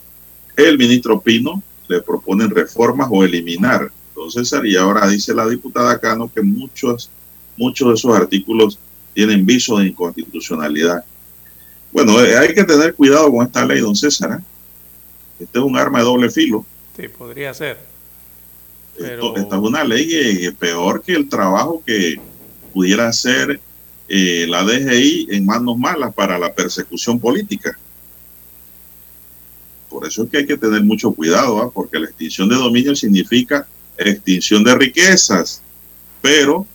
el 0.56 0.78
ministro 0.78 1.20
Pino 1.20 1.62
le 1.88 2.02
proponen 2.02 2.50
reformas 2.50 3.08
o 3.12 3.24
eliminar. 3.24 3.92
Entonces, 4.10 4.52
y 4.64 4.76
ahora 4.76 5.08
dice 5.08 5.34
la 5.34 5.48
diputada 5.48 6.00
Cano 6.00 6.32
que 6.34 6.42
muchos, 6.42 7.10
muchos 7.58 7.88
de 7.90 7.94
esos 7.96 8.16
artículos 8.16 8.80
tienen 9.14 9.46
viso 9.46 9.78
de 9.78 9.88
inconstitucionalidad. 9.88 11.04
Bueno, 11.92 12.22
eh, 12.24 12.38
hay 12.38 12.54
que 12.54 12.64
tener 12.64 12.94
cuidado 12.94 13.32
con 13.32 13.46
esta 13.46 13.66
ley, 13.66 13.80
don 13.80 13.96
César. 13.96 14.40
¿eh? 14.40 14.44
Este 15.40 15.60
es 15.60 15.64
un 15.64 15.78
arma 15.78 16.00
de 16.00 16.06
doble 16.06 16.30
filo. 16.30 16.66
Sí, 16.98 17.08
podría 17.08 17.54
ser. 17.54 17.78
Pero... 18.98 19.36
esta 19.36 19.56
es 19.56 19.62
una 19.62 19.84
ley 19.84 20.08
que, 20.08 20.52
peor 20.58 21.02
que 21.02 21.14
el 21.14 21.28
trabajo 21.28 21.84
que 21.86 22.16
pudiera 22.74 23.08
hacer 23.08 23.60
eh, 24.08 24.46
la 24.48 24.64
DGI 24.64 25.28
en 25.32 25.46
manos 25.46 25.78
malas 25.78 26.14
para 26.14 26.38
la 26.38 26.54
persecución 26.54 27.20
política. 27.20 27.78
Por 29.96 30.06
eso 30.06 30.24
es 30.24 30.30
que 30.30 30.40
hay 30.40 30.46
que 30.46 30.58
tener 30.58 30.84
mucho 30.84 31.14
cuidado, 31.14 31.62
¿ah? 31.62 31.72
porque 31.74 31.98
la 31.98 32.08
extinción 32.08 32.50
de 32.50 32.56
dominio 32.56 32.94
significa 32.98 33.66
extinción 33.98 34.62
de 34.62 34.76
riquezas, 34.76 35.62
pero 36.22 36.68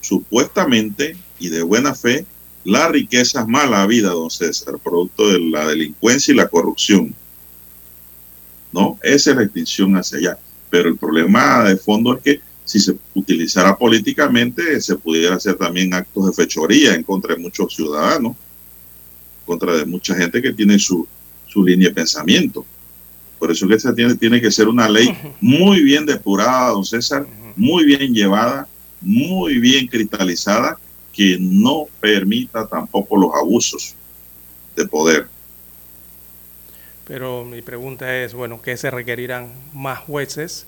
supuestamente 0.00 1.14
y 1.38 1.50
de 1.50 1.60
buena 1.60 1.94
fe, 1.94 2.24
la 2.64 2.88
riqueza 2.88 3.42
es 3.42 3.46
mala 3.46 3.86
vida, 3.86 4.08
don 4.12 4.30
César, 4.30 4.78
producto 4.82 5.28
de 5.28 5.40
la 5.40 5.66
delincuencia 5.66 6.32
y 6.32 6.38
la 6.38 6.48
corrupción. 6.48 7.14
¿No? 8.72 8.98
Esa 9.02 9.32
es 9.32 9.36
la 9.36 9.42
extinción 9.42 9.94
hacia 9.96 10.16
allá. 10.16 10.38
Pero 10.70 10.88
el 10.88 10.96
problema 10.96 11.64
de 11.64 11.76
fondo 11.76 12.16
es 12.16 12.22
que 12.22 12.40
si 12.64 12.80
se 12.80 12.96
utilizara 13.12 13.76
políticamente, 13.76 14.80
se 14.80 14.96
pudiera 14.96 15.34
hacer 15.34 15.56
también 15.56 15.92
actos 15.92 16.28
de 16.28 16.32
fechoría 16.32 16.94
en 16.94 17.02
contra 17.02 17.34
de 17.34 17.42
muchos 17.42 17.74
ciudadanos, 17.74 18.34
contra 19.44 19.76
de 19.76 19.84
mucha 19.84 20.14
gente 20.14 20.40
que 20.40 20.54
tiene 20.54 20.78
su 20.78 21.06
su 21.54 21.64
línea 21.64 21.88
de 21.88 21.94
pensamiento. 21.94 22.66
Por 23.38 23.52
eso 23.52 23.68
que 23.68 23.74
esta 23.74 23.94
tiene, 23.94 24.16
tiene 24.16 24.40
que 24.40 24.50
ser 24.50 24.66
una 24.68 24.88
ley 24.88 25.16
muy 25.40 25.82
bien 25.82 26.04
depurada, 26.04 26.70
don 26.70 26.84
César, 26.84 27.24
muy 27.54 27.84
bien 27.84 28.12
llevada, 28.12 28.66
muy 29.00 29.58
bien 29.58 29.86
cristalizada, 29.86 30.78
que 31.12 31.38
no 31.40 31.86
permita 32.00 32.66
tampoco 32.66 33.16
los 33.16 33.30
abusos 33.34 33.94
de 34.74 34.84
poder. 34.88 35.28
Pero 37.06 37.44
mi 37.44 37.62
pregunta 37.62 38.16
es, 38.22 38.34
bueno, 38.34 38.60
¿qué 38.60 38.76
se 38.76 38.90
requerirán 38.90 39.52
más 39.72 40.00
jueces? 40.00 40.66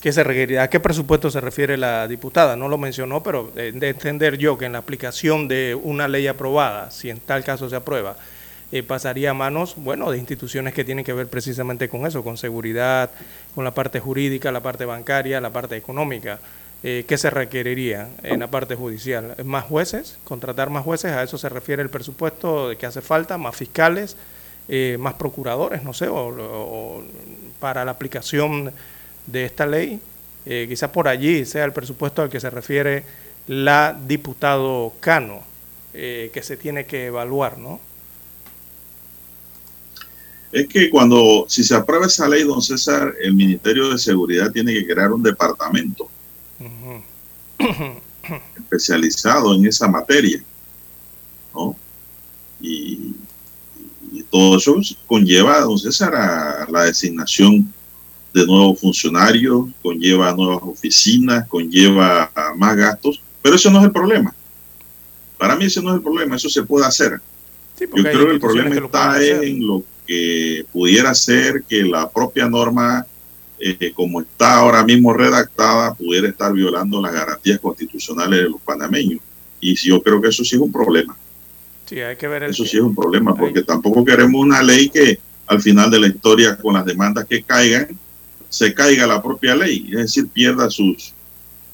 ¿Qué 0.00 0.10
se 0.10 0.24
requerirá? 0.24 0.64
¿A 0.64 0.70
qué 0.70 0.80
presupuesto 0.80 1.30
se 1.30 1.40
refiere 1.40 1.76
la 1.76 2.08
diputada? 2.08 2.56
No 2.56 2.68
lo 2.68 2.78
mencionó, 2.78 3.22
pero 3.22 3.52
de 3.54 3.88
entender 3.88 4.38
yo 4.38 4.58
que 4.58 4.64
en 4.64 4.72
la 4.72 4.78
aplicación 4.78 5.46
de 5.46 5.74
una 5.80 6.08
ley 6.08 6.26
aprobada, 6.26 6.90
si 6.90 7.10
en 7.10 7.20
tal 7.20 7.44
caso 7.44 7.68
se 7.68 7.76
aprueba, 7.76 8.16
eh, 8.72 8.82
pasaría 8.82 9.30
a 9.30 9.34
manos, 9.34 9.74
bueno, 9.76 10.10
de 10.10 10.18
instituciones 10.18 10.74
que 10.74 10.84
tienen 10.84 11.04
que 11.04 11.12
ver 11.12 11.28
precisamente 11.28 11.88
con 11.88 12.04
eso, 12.04 12.24
con 12.24 12.36
seguridad, 12.36 13.10
con 13.54 13.62
la 13.62 13.72
parte 13.72 14.00
jurídica, 14.00 14.50
la 14.50 14.60
parte 14.60 14.84
bancaria, 14.84 15.40
la 15.40 15.50
parte 15.50 15.76
económica. 15.76 16.40
Eh, 16.82 17.04
¿Qué 17.06 17.16
se 17.16 17.30
requeriría 17.30 18.08
en 18.24 18.40
la 18.40 18.48
parte 18.48 18.74
judicial? 18.74 19.36
¿Más 19.44 19.64
jueces? 19.64 20.18
¿Contratar 20.24 20.70
más 20.70 20.84
jueces? 20.84 21.12
¿A 21.12 21.22
eso 21.22 21.38
se 21.38 21.48
refiere 21.48 21.80
el 21.80 21.90
presupuesto 21.90 22.68
de 22.68 22.76
que 22.76 22.86
hace 22.86 23.02
falta? 23.02 23.38
¿Más 23.38 23.54
fiscales? 23.54 24.16
Eh, 24.68 24.96
¿Más 24.98 25.14
procuradores? 25.14 25.84
No 25.84 25.94
sé, 25.94 26.08
o, 26.10 27.04
para 27.60 27.84
la 27.84 27.92
aplicación 27.92 28.72
de 29.26 29.44
esta 29.44 29.66
ley. 29.66 30.00
Quizás 30.44 30.90
por 30.90 31.08
allí 31.08 31.44
sea 31.44 31.64
el 31.64 31.72
presupuesto 31.72 32.22
al 32.22 32.28
que 32.28 32.38
se 32.38 32.50
refiere 32.50 33.02
la 33.48 33.98
diputado 34.06 34.92
Cano, 35.00 35.42
que 35.92 36.40
se 36.40 36.56
tiene 36.56 36.86
que 36.86 37.06
evaluar, 37.06 37.58
¿no? 37.58 37.80
Es 40.52 40.68
que 40.68 40.90
cuando, 40.90 41.46
si 41.48 41.64
se 41.64 41.74
aprueba 41.74 42.06
esa 42.06 42.28
ley, 42.28 42.44
don 42.44 42.62
César, 42.62 43.14
el 43.20 43.34
Ministerio 43.34 43.90
de 43.90 43.98
Seguridad 43.98 44.52
tiene 44.52 44.72
que 44.72 44.86
crear 44.86 45.12
un 45.12 45.22
departamento 45.22 46.08
especializado 48.56 49.54
en 49.54 49.66
esa 49.66 49.88
materia, 49.88 50.42
¿no? 51.54 51.76
Y, 52.60 53.14
todo 54.30 54.56
eso 54.56 54.80
conlleva, 55.06 55.60
don 55.60 55.78
César, 55.78 56.14
a 56.14 56.66
la 56.70 56.84
designación 56.84 57.72
de 58.32 58.46
nuevos 58.46 58.80
funcionarios, 58.80 59.66
conlleva 59.82 60.32
nuevas 60.32 60.62
oficinas, 60.62 61.46
conlleva 61.48 62.32
más 62.56 62.76
gastos, 62.76 63.22
pero 63.42 63.56
eso 63.56 63.70
no 63.70 63.78
es 63.78 63.84
el 63.84 63.92
problema. 63.92 64.34
Para 65.38 65.54
mí 65.54 65.66
ese 65.66 65.82
no 65.82 65.90
es 65.90 65.96
el 65.96 66.02
problema, 66.02 66.36
eso 66.36 66.48
se 66.48 66.62
puede 66.62 66.86
hacer. 66.86 67.20
Yo 67.78 67.88
creo 67.88 68.26
que 68.26 68.32
el 68.32 68.40
problema 68.40 68.74
está 68.74 69.22
en 69.22 69.66
lo 69.66 69.84
que 70.06 70.64
pudiera 70.72 71.14
ser 71.14 71.64
que 71.68 71.82
la 71.82 72.08
propia 72.08 72.48
norma, 72.48 73.06
eh, 73.58 73.92
como 73.94 74.20
está 74.20 74.58
ahora 74.58 74.84
mismo 74.84 75.12
redactada, 75.12 75.94
pudiera 75.94 76.28
estar 76.28 76.52
violando 76.52 77.00
las 77.00 77.12
garantías 77.12 77.58
constitucionales 77.58 78.44
de 78.44 78.50
los 78.50 78.60
panameños. 78.60 79.20
Y 79.60 79.74
yo 79.74 80.02
creo 80.02 80.20
que 80.20 80.28
eso 80.28 80.44
sí 80.44 80.56
es 80.56 80.62
un 80.62 80.72
problema. 80.72 81.16
Sí, 81.86 82.00
hay 82.00 82.16
que 82.16 82.28
ver 82.28 82.44
eso 82.44 82.64
sí 82.64 82.76
es 82.76 82.82
un 82.82 82.94
problema, 82.94 83.34
porque 83.34 83.62
tampoco 83.62 84.04
queremos 84.04 84.40
una 84.40 84.62
ley 84.62 84.88
que 84.88 85.18
al 85.46 85.62
final 85.62 85.90
de 85.90 86.00
la 86.00 86.08
historia, 86.08 86.56
con 86.56 86.74
las 86.74 86.84
demandas 86.84 87.26
que 87.26 87.42
caigan, 87.42 87.88
se 88.48 88.74
caiga 88.74 89.06
la 89.06 89.22
propia 89.22 89.54
ley, 89.54 89.86
es 89.90 89.98
decir, 89.98 90.28
pierda 90.28 90.70
sus 90.70 91.12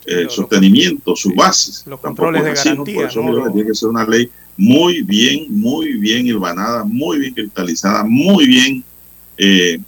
eh, 0.07 0.27
sostenimientos, 0.29 1.21
sus 1.21 1.35
bases. 1.35 1.85
Los 1.87 2.01
controles 2.01 2.45
de 2.45 2.53
garantía. 2.55 3.09
tiene 3.09 3.67
que 3.67 3.75
ser 3.75 3.89
una 3.89 4.05
ley 4.05 4.31
muy 4.57 5.03
bien, 5.03 5.47
muy 5.49 5.95
bien 5.95 6.27
hilvanada, 6.27 6.85
muy 6.85 7.19
bien 7.19 7.35
cristalizada, 7.35 8.05
muy 8.05 8.47
bien, 8.47 8.85
eh, 9.39 9.79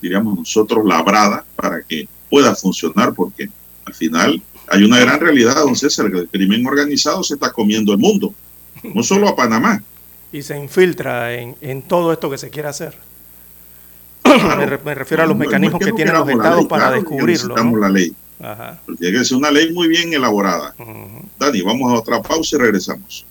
diríamos 0.00 0.38
nosotros, 0.38 0.84
labrada 0.84 1.44
para 1.56 1.82
que 1.82 2.08
pueda 2.30 2.54
funcionar, 2.54 3.14
porque 3.14 3.48
al 3.84 3.94
final 3.94 4.42
hay 4.68 4.82
una 4.84 4.98
gran 4.98 5.20
realidad, 5.20 5.56
don 5.56 5.76
César, 5.76 6.10
que 6.10 6.18
el 6.18 6.28
crimen 6.28 6.66
organizado 6.66 7.22
se 7.22 7.34
está 7.34 7.52
comiendo 7.52 7.92
el 7.92 7.98
mundo, 7.98 8.34
no 8.94 9.02
solo 9.02 9.28
a 9.28 9.36
Panamá. 9.36 9.82
Y 10.32 10.42
se 10.42 10.58
infiltra 10.58 11.34
en, 11.34 11.56
en 11.60 11.82
todo 11.82 12.12
esto 12.12 12.28
que 12.30 12.38
se 12.38 12.50
quiere 12.50 12.68
hacer. 12.68 12.96
me, 14.84 14.94
refiero 14.94 15.22
a 15.22 15.26
los 15.26 15.36
mecanismos 15.36 15.80
que 15.80 15.92
tienen 15.92 16.14
los 16.14 16.28
estados 16.28 16.66
para 16.66 16.90
descubrirlo. 16.90 17.26
Necesitamos 17.26 17.80
la 17.80 17.88
ley. 17.88 18.14
Tiene 18.98 19.18
que 19.18 19.24
ser 19.24 19.36
una 19.36 19.50
ley 19.50 19.72
muy 19.72 19.88
bien 19.88 20.12
elaborada. 20.12 20.74
Dani, 21.38 21.62
vamos 21.62 21.92
a 21.92 21.98
otra 21.98 22.22
pausa 22.22 22.56
y 22.56 22.58
regresamos. 22.58 23.26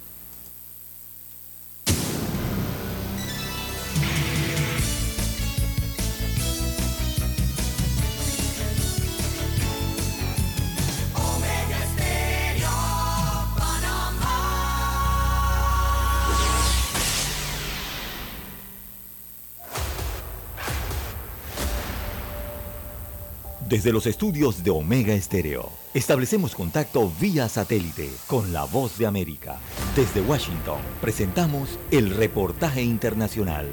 Desde 23.73 23.91
los 23.91 24.05
estudios 24.05 24.63
de 24.63 24.69
Omega 24.69 25.15
Estéreo, 25.15 25.71
establecemos 25.95 26.53
contacto 26.53 27.11
vía 27.19 27.49
satélite 27.49 28.07
con 28.27 28.53
la 28.53 28.65
voz 28.65 28.99
de 28.99 29.07
América. 29.07 29.59
Desde 29.95 30.21
Washington, 30.21 30.77
presentamos 31.01 31.79
el 31.89 32.11
reportaje 32.11 32.83
internacional. 32.83 33.65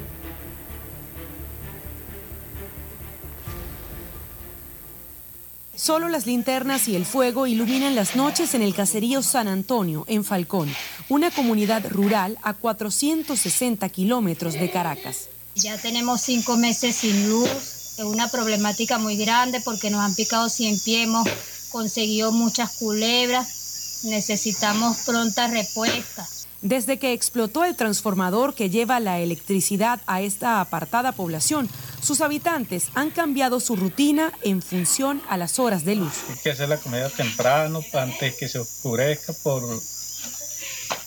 Solo 5.75 6.09
las 6.09 6.25
linternas 6.25 6.87
y 6.87 6.95
el 6.95 7.05
fuego 7.05 7.45
iluminan 7.45 7.93
las 7.93 8.15
noches 8.15 8.55
en 8.55 8.63
el 8.63 8.73
caserío 8.73 9.21
San 9.21 9.47
Antonio, 9.47 10.05
en 10.07 10.23
Falcón, 10.23 10.73
una 11.09 11.29
comunidad 11.29 11.87
rural 11.91 12.39
a 12.41 12.55
460 12.55 13.87
kilómetros 13.89 14.55
de 14.55 14.71
Caracas. 14.71 15.29
Ya 15.53 15.77
tenemos 15.77 16.21
cinco 16.21 16.57
meses 16.57 16.95
sin 16.95 17.29
luz 17.29 17.80
Es 17.97 18.05
una 18.05 18.29
problemática 18.29 18.97
muy 18.97 19.17
grande 19.17 19.61
porque 19.61 19.89
nos 19.89 20.01
han 20.01 20.15
picado 20.15 20.49
cien 20.49 20.79
pies, 20.79 21.03
hemos 21.03 21.27
conseguido 21.69 22.31
muchas 22.31 22.71
culebras. 22.77 24.01
Necesitamos 24.03 24.97
pronta 25.05 25.47
respuesta. 25.47 26.27
Desde 26.61 26.99
que 26.99 27.13
explotó 27.13 27.63
el 27.63 27.75
transformador 27.75 28.53
que 28.53 28.69
lleva 28.69 28.99
la 28.99 29.19
electricidad 29.19 29.99
a 30.05 30.21
esta 30.21 30.61
apartada 30.61 31.11
población, 31.11 31.67
sus 32.01 32.21
habitantes 32.21 32.89
han 32.93 33.09
cambiado 33.09 33.59
su 33.59 33.75
rutina 33.75 34.31
en 34.43 34.61
función 34.61 35.23
a 35.27 35.37
las 35.37 35.57
horas 35.57 35.85
de 35.85 35.95
luz. 35.95 36.13
Hay 36.29 36.37
que 36.43 36.51
hacer 36.51 36.69
la 36.69 36.77
comida 36.77 37.09
temprano, 37.09 37.81
antes 37.93 38.35
que 38.35 38.47
se 38.47 38.59
oscurezca, 38.59 39.33
por, 39.43 39.63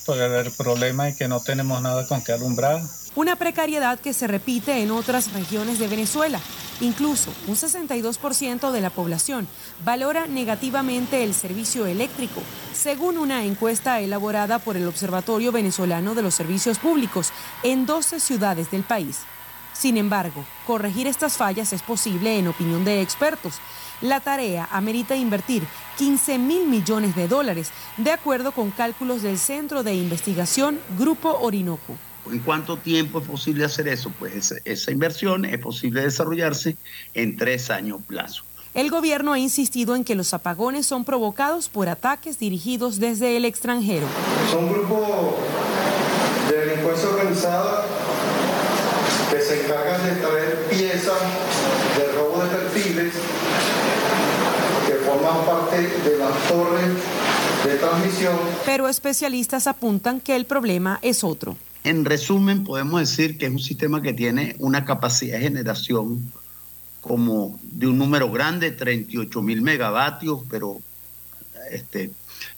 por 0.05 0.17
el 0.17 0.51
problema 0.51 1.05
de 1.05 1.15
que 1.15 1.29
no 1.29 1.39
tenemos 1.39 1.81
nada 1.81 2.05
con 2.05 2.21
qué 2.21 2.33
alumbrar. 2.33 2.81
Una 3.15 3.37
precariedad 3.37 3.97
que 3.97 4.11
se 4.11 4.27
repite 4.27 4.83
en 4.83 4.91
otras 4.91 5.31
regiones 5.31 5.79
de 5.79 5.87
Venezuela. 5.87 6.41
Incluso 6.81 7.31
un 7.47 7.55
62% 7.55 8.71
de 8.71 8.81
la 8.81 8.89
población 8.89 9.47
valora 9.85 10.27
negativamente 10.27 11.23
el 11.23 11.33
servicio 11.33 11.85
eléctrico, 11.85 12.41
según 12.73 13.17
una 13.17 13.45
encuesta 13.45 14.01
elaborada 14.01 14.59
por 14.59 14.75
el 14.75 14.85
Observatorio 14.85 15.53
Venezolano 15.53 16.13
de 16.13 16.23
los 16.23 16.33
Servicios 16.35 16.77
Públicos 16.77 17.31
en 17.63 17.85
12 17.85 18.19
ciudades 18.19 18.69
del 18.69 18.83
país. 18.83 19.19
Sin 19.71 19.95
embargo, 19.95 20.43
corregir 20.67 21.07
estas 21.07 21.37
fallas 21.37 21.71
es 21.71 21.83
posible 21.83 22.37
en 22.37 22.49
opinión 22.49 22.83
de 22.83 23.01
expertos. 23.01 23.55
La 24.01 24.19
tarea 24.19 24.67
amerita 24.71 25.15
invertir 25.15 25.63
15 25.97 26.37
mil 26.37 26.67
millones 26.67 27.15
de 27.15 27.29
dólares, 27.29 27.71
de 27.95 28.11
acuerdo 28.11 28.51
con 28.51 28.71
cálculos 28.71 29.21
del 29.21 29.39
Centro 29.39 29.83
de 29.83 29.95
Investigación 29.95 30.81
Grupo 30.97 31.39
Orinoco. 31.39 31.95
¿En 32.31 32.39
cuánto 32.39 32.77
tiempo 32.77 33.19
es 33.19 33.27
posible 33.27 33.65
hacer 33.65 33.87
eso? 33.87 34.11
Pues 34.17 34.53
esa, 34.65 34.91
inversión 34.91 35.45
es 35.45 35.59
posible 35.59 36.01
desarrollarse 36.01 36.75
en 37.13 37.37
tres 37.37 37.69
años 37.69 38.01
plazo. 38.05 38.43
El 38.73 38.89
gobierno 38.89 39.31
ha 39.31 39.39
insistido 39.39 39.95
en 39.95 40.03
que 40.03 40.15
los 40.15 40.33
apagones 40.33 40.85
son 40.85 41.05
provocados 41.05 41.69
por 41.69 41.87
ataques 41.87 42.39
dirigidos 42.39 42.99
desde 42.99 43.37
el 43.37 43.45
extranjero. 43.45 44.07
Son 44.51 44.71
grupos 44.71 45.35
de 46.49 46.65
delincuencia 46.65 47.09
organizada 47.09 47.85
que 49.31 49.41
se 49.41 49.63
encargan 49.63 50.03
de 50.03 50.21
traer 50.21 50.65
piezas 50.69 51.21
de 51.97 52.11
robo 52.17 52.43
de 52.43 52.49
perfiles 52.49 53.13
que 54.87 54.93
forman 55.05 55.45
parte 55.45 55.77
de 55.77 56.17
las 56.17 56.47
torres 56.49 56.89
de 57.65 57.75
transmisión. 57.77 58.35
Pero 58.65 58.89
especialistas 58.89 59.67
apuntan 59.67 60.19
que 60.19 60.35
el 60.35 60.45
problema 60.45 60.99
es 61.01 61.23
otro. 61.23 61.55
En 61.85 62.03
resumen, 62.03 62.63
podemos 62.63 62.99
decir 62.99 63.37
que 63.37 63.45
es 63.45 63.51
un 63.51 63.59
sistema 63.59 64.01
que 64.01 64.11
tiene 64.11 64.55
una 64.57 64.85
capacidad 64.85 65.37
de 65.37 65.43
generación 65.43 66.31
como 66.99 67.59
de 67.61 67.85
un 67.85 67.99
número 67.99 68.31
grande, 68.31 68.71
38 68.71 69.39
mil 69.43 69.61
megavatios, 69.61 70.41
pero 70.49 70.79
este, 71.69 72.09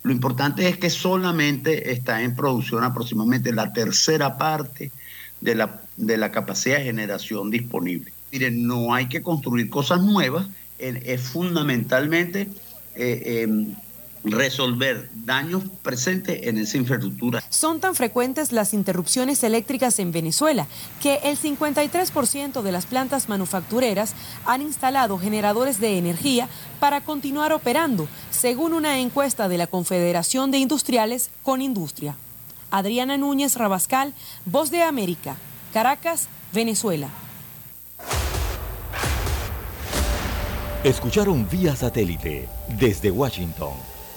lo 0.04 0.14
importante 0.14 0.70
es 0.70 0.78
que 0.78 0.90
solamente 0.90 1.92
está 1.92 2.22
en 2.22 2.38
producción 2.38 2.86
aproximadamente 2.86 3.52
la 3.52 3.74
tercera 3.74 4.38
parte 4.38 4.94
de 5.42 5.56
la, 5.56 5.82
de 5.98 6.16
la 6.16 6.32
capacidad 6.32 6.78
de 6.78 6.86
generación 6.86 7.52
disponible. 7.52 8.14
Miren, 8.32 8.66
no 8.66 8.94
hay 8.94 9.10
que 9.10 9.22
construir 9.22 9.70
cosas 9.70 10.02
nuevas, 10.02 10.48
es 10.80 11.22
fundamentalmente 11.22 12.48
eh, 12.96 13.44
em, 13.44 13.76
resolver 14.32 15.10
daños 15.14 15.64
presentes 15.82 16.48
en 16.48 16.58
esa 16.58 16.78
infraestructura. 16.78 17.44
Son 17.50 17.80
tan 17.80 17.96
frecuentes 17.96 18.52
las 18.52 18.74
interrupciones 18.74 19.44
eléctricas 19.44 20.00
en 20.00 20.12
Venezuela 20.12 20.68
que 21.02 21.20
el 21.24 21.38
53% 21.38 22.62
de 22.62 22.72
las 22.72 22.86
plantas 22.86 23.30
manufactureras 23.30 24.14
han 24.46 24.62
instalado 24.62 25.18
generadores 25.18 25.80
de 25.80 25.98
energía 25.98 26.50
para 26.80 27.02
continuar 27.02 27.54
operando, 27.54 28.08
según 28.30 28.74
una 28.74 29.00
encuesta 29.00 29.48
de 29.48 29.58
la 29.58 29.68
Confederación 29.68 30.52
de 30.52 30.60
Industriales 30.60 31.30
con 31.44 31.62
Industria. 31.62 32.16
Adriana 32.72 33.18
Núñez 33.18 33.56
Rabascal, 33.56 34.14
Voz 34.46 34.72
de 34.72 34.84
América, 34.84 35.38
Caracas, 35.74 36.28
Venezuela. 36.54 37.10
Escucharon 40.84 41.48
vía 41.50 41.76
satélite 41.76 42.48
desde 42.80 43.12
Washington 43.12 43.74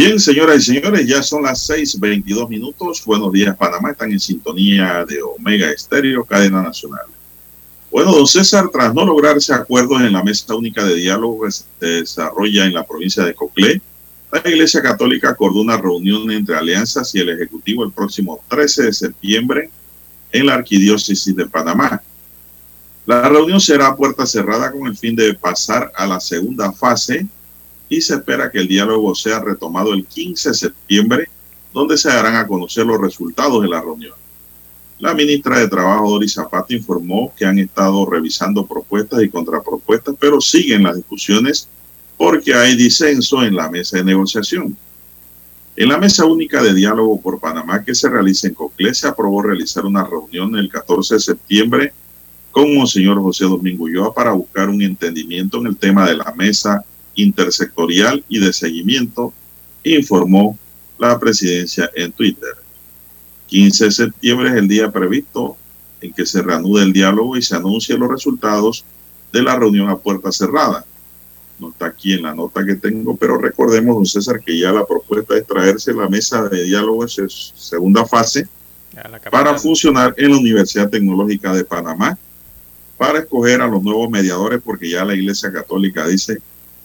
Bien, 0.00 0.20
señoras 0.20 0.58
y 0.58 0.74
señores, 0.74 1.08
ya 1.08 1.24
son 1.24 1.42
las 1.42 1.68
6:22 1.68 2.48
minutos. 2.48 3.02
Buenos 3.04 3.32
días, 3.32 3.56
Panamá. 3.56 3.90
Están 3.90 4.12
en 4.12 4.20
sintonía 4.20 5.04
de 5.04 5.20
Omega 5.20 5.72
Estéreo, 5.72 6.24
cadena 6.24 6.62
nacional. 6.62 7.06
Bueno, 7.90 8.12
don 8.12 8.24
César, 8.24 8.68
tras 8.72 8.94
no 8.94 9.04
lograrse 9.04 9.52
acuerdos 9.52 10.00
en 10.02 10.12
la 10.12 10.22
mesa 10.22 10.54
única 10.54 10.84
de 10.84 10.94
diálogo 10.94 11.44
que 11.44 11.50
se 11.50 11.64
desarrolla 11.80 12.66
en 12.66 12.74
la 12.74 12.86
provincia 12.86 13.24
de 13.24 13.34
Coclé, 13.34 13.82
la 14.30 14.40
Iglesia 14.48 14.80
Católica 14.82 15.30
acordó 15.30 15.62
una 15.62 15.76
reunión 15.76 16.30
entre 16.30 16.54
alianzas 16.54 17.12
y 17.16 17.18
el 17.18 17.30
Ejecutivo 17.30 17.82
el 17.82 17.90
próximo 17.90 18.40
13 18.46 18.84
de 18.84 18.92
septiembre 18.92 19.68
en 20.30 20.46
la 20.46 20.54
Arquidiócesis 20.54 21.34
de 21.34 21.46
Panamá. 21.46 22.00
La 23.04 23.28
reunión 23.28 23.60
será 23.60 23.88
a 23.88 23.96
puerta 23.96 24.26
cerrada 24.26 24.70
con 24.70 24.86
el 24.86 24.96
fin 24.96 25.16
de 25.16 25.34
pasar 25.34 25.90
a 25.96 26.06
la 26.06 26.20
segunda 26.20 26.70
fase 26.70 27.26
y 27.88 28.00
se 28.00 28.14
espera 28.14 28.50
que 28.50 28.58
el 28.58 28.68
diálogo 28.68 29.14
sea 29.14 29.40
retomado 29.40 29.94
el 29.94 30.04
15 30.04 30.50
de 30.50 30.54
septiembre, 30.54 31.28
donde 31.72 31.96
se 31.96 32.08
darán 32.08 32.36
a 32.36 32.46
conocer 32.46 32.86
los 32.86 33.00
resultados 33.00 33.62
de 33.62 33.68
la 33.68 33.80
reunión. 33.80 34.14
La 34.98 35.14
ministra 35.14 35.60
de 35.60 35.68
Trabajo, 35.68 36.10
Doris 36.10 36.34
Zapata, 36.34 36.74
informó 36.74 37.32
que 37.36 37.44
han 37.44 37.58
estado 37.58 38.04
revisando 38.04 38.66
propuestas 38.66 39.22
y 39.22 39.28
contrapropuestas, 39.28 40.14
pero 40.18 40.40
siguen 40.40 40.82
las 40.82 40.96
discusiones 40.96 41.68
porque 42.16 42.52
hay 42.52 42.76
disenso 42.76 43.44
en 43.44 43.54
la 43.54 43.70
mesa 43.70 43.96
de 43.96 44.04
negociación. 44.04 44.76
En 45.76 45.88
la 45.88 45.98
mesa 45.98 46.24
única 46.24 46.60
de 46.60 46.74
diálogo 46.74 47.20
por 47.20 47.38
Panamá 47.38 47.84
que 47.84 47.94
se 47.94 48.08
realiza 48.08 48.48
en 48.48 48.54
Coclé, 48.54 48.92
se 48.92 49.06
aprobó 49.06 49.42
realizar 49.42 49.86
una 49.86 50.04
reunión 50.04 50.56
el 50.56 50.68
14 50.68 51.14
de 51.14 51.20
septiembre 51.20 51.92
con 52.50 52.74
Monseñor 52.74 53.22
José 53.22 53.44
Domingo 53.44 53.84
Ulloa 53.84 54.12
para 54.12 54.32
buscar 54.32 54.68
un 54.68 54.82
entendimiento 54.82 55.58
en 55.58 55.68
el 55.68 55.76
tema 55.76 56.08
de 56.08 56.16
la 56.16 56.34
mesa 56.36 56.84
intersectorial 57.18 58.24
y 58.28 58.38
de 58.38 58.52
seguimiento, 58.52 59.32
informó 59.82 60.56
la 60.98 61.18
presidencia 61.18 61.90
en 61.94 62.12
Twitter. 62.12 62.54
15 63.46 63.84
de 63.84 63.90
septiembre 63.90 64.50
es 64.50 64.54
el 64.56 64.68
día 64.68 64.90
previsto 64.90 65.56
en 66.00 66.12
que 66.12 66.26
se 66.26 66.42
reanude 66.42 66.84
el 66.84 66.92
diálogo 66.92 67.36
y 67.36 67.42
se 67.42 67.56
anuncien 67.56 67.98
los 67.98 68.10
resultados 68.10 68.84
de 69.32 69.42
la 69.42 69.56
reunión 69.56 69.88
a 69.88 69.96
puerta 69.96 70.30
cerrada. 70.30 70.84
No 71.58 71.70
está 71.70 71.86
aquí 71.86 72.12
en 72.12 72.22
la 72.22 72.34
nota 72.34 72.64
que 72.64 72.76
tengo, 72.76 73.16
pero 73.16 73.36
recordemos, 73.36 73.96
don 73.96 74.06
César, 74.06 74.40
que 74.40 74.56
ya 74.56 74.70
la 74.70 74.86
propuesta 74.86 75.36
es 75.36 75.44
traerse 75.44 75.92
la 75.92 76.08
mesa 76.08 76.48
de 76.48 76.62
diálogo 76.62 77.02
en 77.02 77.08
su 77.08 77.28
segunda 77.28 78.06
fase 78.06 78.46
para 79.30 79.58
funcionar 79.58 80.14
en 80.16 80.30
la 80.30 80.38
Universidad 80.38 80.88
Tecnológica 80.88 81.52
de 81.52 81.64
Panamá 81.64 82.16
para 82.96 83.20
escoger 83.20 83.60
a 83.60 83.66
los 83.66 83.82
nuevos 83.82 84.08
mediadores 84.10 84.60
porque 84.62 84.90
ya 84.90 85.04
la 85.04 85.14
Iglesia 85.14 85.52
Católica 85.52 86.06
dice 86.06 86.38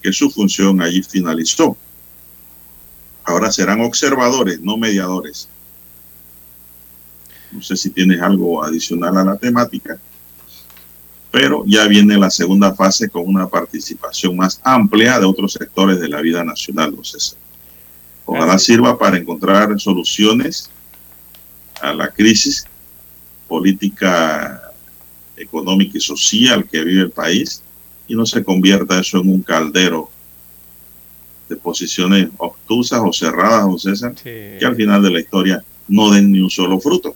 que 0.04 0.12
su 0.12 0.30
función 0.30 0.82
allí 0.82 1.01
finalizó. 1.01 1.78
Ahora 3.24 3.51
serán 3.51 3.80
observadores, 3.82 4.60
no 4.60 4.78
mediadores. 4.78 5.47
No 7.54 7.62
sé 7.62 7.78
si 7.78 7.89
tienes 7.89 8.22
algo 8.22 8.64
adicional 8.64 9.18
a 9.18 9.24
la 9.24 9.38
temática, 9.38 9.97
pero 11.32 11.64
ya 11.66 11.88
viene 11.88 12.18
la 12.18 12.30
segunda 12.30 12.76
fase 12.76 13.10
con 13.10 13.24
una 13.26 13.47
participación 13.47 14.36
más 14.36 14.60
amplia 14.64 15.20
de 15.20 15.26
otros 15.26 15.54
sectores 15.54 15.99
de 15.99 16.10
la 16.10 16.20
vida 16.20 16.43
nacional, 16.43 16.95
sé. 17.04 17.38
Ojalá 18.26 18.60
sirva 18.60 18.97
para 18.97 19.18
encontrar 19.18 19.80
soluciones 19.80 20.70
a 21.82 21.93
la 21.93 22.10
crisis 22.10 22.66
política, 23.47 24.62
económica 25.38 25.97
y 25.97 26.01
social 26.01 26.68
que 26.70 26.84
vive 26.84 27.04
el 27.04 27.12
país 27.12 27.64
y 28.08 28.16
no 28.16 28.26
se 28.26 28.43
convierta 28.43 28.99
eso 28.99 29.20
en 29.20 29.30
un 29.30 29.41
caldero 29.41 30.10
de 31.49 31.56
posiciones 31.56 32.30
obtusas 32.38 33.01
o 33.04 33.14
cerradas, 33.14 33.66
o 33.68 33.78
César, 33.78 34.14
que 34.14 34.60
al 34.64 34.76
final 34.76 35.01
de 35.01 35.12
la 35.12 35.20
historia 35.20 35.64
no 35.88 36.12
den 36.12 36.32
ni 36.32 36.39
un 36.39 36.49
solo 36.49 36.80
fruto. 36.80 37.16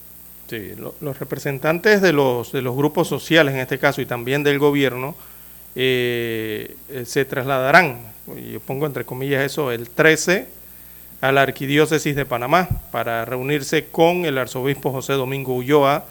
Sí, 0.49 0.71
los 1.01 1.19
representantes 1.19 2.01
de 2.01 2.13
los, 2.13 2.53
de 2.53 2.61
los 2.61 2.75
grupos 2.75 3.07
sociales 3.07 3.53
en 3.53 3.59
este 3.59 3.79
caso 3.79 4.01
y 4.01 4.05
también 4.05 4.43
del 4.43 4.59
gobierno 4.59 5.15
eh, 5.75 6.75
eh, 6.89 7.03
se 7.05 7.25
trasladarán, 7.25 7.99
yo 8.51 8.59
pongo 8.61 8.85
entre 8.85 9.03
comillas 9.03 9.45
eso, 9.45 9.71
el 9.71 9.89
13 9.89 10.47
a 11.19 11.31
la 11.31 11.41
Arquidiócesis 11.41 12.15
de 12.15 12.25
Panamá 12.25 12.69
para 12.91 13.25
reunirse 13.25 13.87
con 13.87 14.25
el 14.25 14.37
arzobispo 14.37 14.91
José 14.91 15.13
Domingo 15.13 15.53
Ulloa 15.53 16.05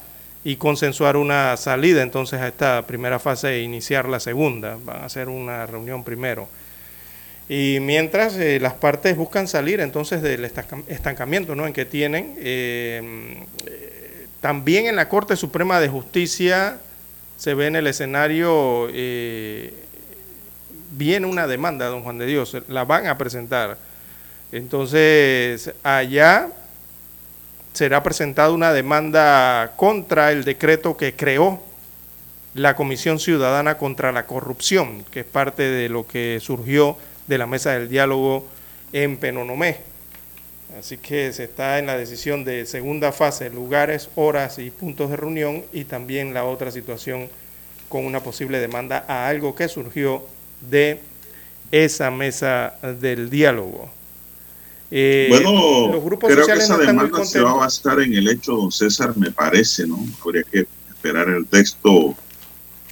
y 0.46 0.54
consensuar 0.54 1.16
una 1.16 1.56
salida 1.56 2.04
entonces 2.04 2.40
a 2.40 2.46
esta 2.46 2.86
primera 2.86 3.18
fase 3.18 3.48
e 3.48 3.62
iniciar 3.62 4.08
la 4.08 4.20
segunda. 4.20 4.78
Van 4.84 4.98
a 4.98 5.06
hacer 5.06 5.28
una 5.28 5.66
reunión 5.66 6.04
primero. 6.04 6.48
Y 7.48 7.78
mientras 7.80 8.36
eh, 8.36 8.60
las 8.60 8.74
partes 8.74 9.16
buscan 9.16 9.48
salir 9.48 9.80
entonces 9.80 10.22
del 10.22 10.44
estancamiento 10.44 11.56
¿no? 11.56 11.66
en 11.66 11.72
que 11.72 11.84
tienen, 11.84 12.36
eh, 12.38 13.44
también 14.40 14.86
en 14.86 14.94
la 14.94 15.08
Corte 15.08 15.34
Suprema 15.34 15.80
de 15.80 15.88
Justicia 15.88 16.78
se 17.36 17.54
ve 17.54 17.66
en 17.66 17.74
el 17.74 17.88
escenario, 17.88 18.86
eh, 18.92 19.74
viene 20.92 21.26
una 21.26 21.48
demanda, 21.48 21.86
don 21.86 22.04
Juan 22.04 22.18
de 22.18 22.26
Dios, 22.26 22.56
la 22.68 22.84
van 22.84 23.08
a 23.08 23.18
presentar 23.18 23.78
entonces, 24.52 25.72
allá 25.82 26.50
será 27.76 28.02
presentada 28.02 28.52
una 28.52 28.72
demanda 28.72 29.74
contra 29.76 30.32
el 30.32 30.44
decreto 30.44 30.96
que 30.96 31.14
creó 31.14 31.62
la 32.54 32.74
Comisión 32.74 33.18
Ciudadana 33.18 33.76
contra 33.76 34.12
la 34.12 34.24
Corrupción, 34.24 35.04
que 35.10 35.20
es 35.20 35.26
parte 35.26 35.62
de 35.62 35.90
lo 35.90 36.06
que 36.06 36.38
surgió 36.40 36.96
de 37.26 37.36
la 37.36 37.46
mesa 37.46 37.72
del 37.72 37.90
diálogo 37.90 38.46
en 38.94 39.18
Penonomé. 39.18 39.76
Así 40.78 40.96
que 40.96 41.34
se 41.34 41.44
está 41.44 41.78
en 41.78 41.84
la 41.84 41.98
decisión 41.98 42.46
de 42.46 42.64
segunda 42.64 43.12
fase, 43.12 43.50
lugares, 43.50 44.08
horas 44.16 44.58
y 44.58 44.70
puntos 44.70 45.10
de 45.10 45.16
reunión, 45.16 45.62
y 45.74 45.84
también 45.84 46.32
la 46.32 46.44
otra 46.44 46.70
situación 46.70 47.28
con 47.90 48.06
una 48.06 48.20
posible 48.20 48.58
demanda 48.58 49.04
a 49.06 49.28
algo 49.28 49.54
que 49.54 49.68
surgió 49.68 50.24
de 50.62 51.00
esa 51.70 52.10
mesa 52.10 52.78
del 53.02 53.28
diálogo. 53.28 53.90
Eh, 54.90 55.26
bueno, 55.28 55.92
los 55.92 56.04
grupos 56.04 56.30
creo 56.30 56.46
que 56.46 56.52
esa 56.52 56.78
demanda 56.78 57.24
se 57.24 57.40
va 57.40 57.50
a 57.50 57.54
basar 57.54 58.00
en 58.00 58.14
el 58.14 58.28
hecho, 58.28 58.52
don 58.52 58.70
César, 58.70 59.16
me 59.16 59.30
parece, 59.30 59.86
¿no? 59.86 59.98
Habría 60.24 60.44
que 60.44 60.66
esperar 60.88 61.28
el 61.28 61.46
texto 61.46 62.14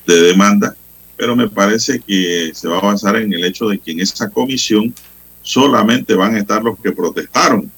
de 0.07 0.14
demanda, 0.22 0.76
pero 1.16 1.36
me 1.36 1.49
parece 1.49 2.01
que 2.01 2.51
se 2.53 2.68
va 2.68 2.78
a 2.78 2.92
basar 2.92 3.16
en 3.16 3.32
el 3.32 3.45
hecho 3.45 3.68
de 3.68 3.78
que 3.78 3.92
en 3.92 4.01
esa 4.01 4.28
comisión 4.28 4.92
solamente 5.42 6.14
van 6.14 6.34
a 6.34 6.40
estar 6.40 6.62
los 6.62 6.78
que 6.78 6.90
protestaron. 6.90 7.70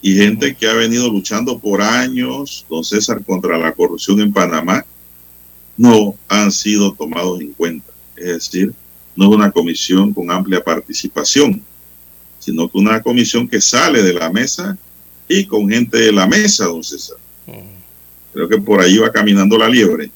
Y 0.00 0.16
gente 0.16 0.54
que 0.54 0.68
ha 0.68 0.74
venido 0.74 1.08
luchando 1.08 1.58
por 1.58 1.80
años, 1.80 2.66
don 2.68 2.84
César, 2.84 3.24
contra 3.24 3.58
la 3.58 3.72
corrupción 3.72 4.20
en 4.20 4.32
Panamá, 4.32 4.84
no 5.76 6.16
han 6.28 6.52
sido 6.52 6.92
tomados 6.92 7.40
en 7.40 7.52
cuenta. 7.52 7.92
Es 8.16 8.26
decir, 8.26 8.72
no 9.16 9.26
es 9.26 9.36
una 9.36 9.50
comisión 9.50 10.12
con 10.12 10.30
amplia 10.30 10.62
participación 10.62 11.62
sino 12.42 12.68
que 12.68 12.76
una 12.76 13.00
comisión 13.00 13.46
que 13.46 13.60
sale 13.60 14.02
de 14.02 14.12
la 14.12 14.28
mesa 14.28 14.76
y 15.28 15.46
con 15.46 15.68
gente 15.68 15.96
de 15.96 16.10
la 16.10 16.26
mesa, 16.26 16.64
don 16.64 16.82
César. 16.82 17.16
Creo 18.32 18.48
que 18.48 18.58
por 18.58 18.80
ahí 18.80 18.98
va 18.98 19.12
caminando 19.12 19.56
la 19.56 19.68
liebre. 19.68 20.10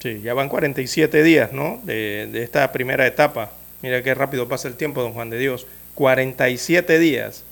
Sí, 0.00 0.20
ya 0.22 0.34
van 0.34 0.48
47 0.48 1.20
días, 1.24 1.52
¿no? 1.52 1.80
De, 1.82 2.30
esta 2.44 2.70
primera 2.70 3.08
etapa. 3.08 3.50
Mira 3.82 4.04
qué 4.04 4.14
rápido 4.14 4.46
pasa 4.46 4.68
el 4.68 4.74
tiempo, 4.74 5.02
don 5.02 5.12
Juan 5.12 5.30
de 5.30 5.38
Dios. 5.38 5.66
47 5.94 7.00
días. 7.00 7.42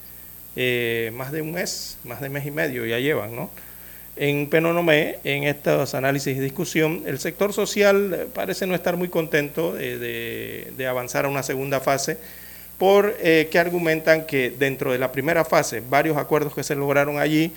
Eh, 0.55 1.11
más 1.17 1.33
de 1.33 1.43
un 1.43 1.51
mes, 1.51 1.99
más 2.05 2.21
de 2.21 2.29
mes 2.29 2.47
y 2.47 2.53
medio 2.53 2.87
ya 2.87 3.01
llevan, 3.01 3.35
¿no? 3.35 3.51
En 4.15 4.49
Penonomé, 4.49 5.19
en 5.25 5.45
estos 5.45 5.97
análisis 5.97 6.37
y 6.37 6.41
discusión, 6.41 7.03
el 7.07 7.19
sector 7.19 7.53
social 7.53 8.29
parece 8.33 8.69
no 8.69 8.77
estar 8.77 8.97
muy 8.97 9.09
contento 9.09 9.75
de, 9.75 10.73
de 10.77 10.87
avanzar 10.87 11.25
a 11.25 11.29
una 11.29 11.43
segunda 11.43 11.81
fase 11.81 12.19
por 12.79 13.17
eh, 13.21 13.49
que 13.51 13.59
argumentan 13.59 14.27
que 14.27 14.51
dentro 14.51 14.93
de 14.93 14.99
la 14.99 15.13
primera 15.13 15.45
fase, 15.45 15.83
varios 15.89 16.17
acuerdos 16.17 16.55
que 16.55 16.63
se 16.63 16.75
lograron 16.75 17.19
allí 17.19 17.53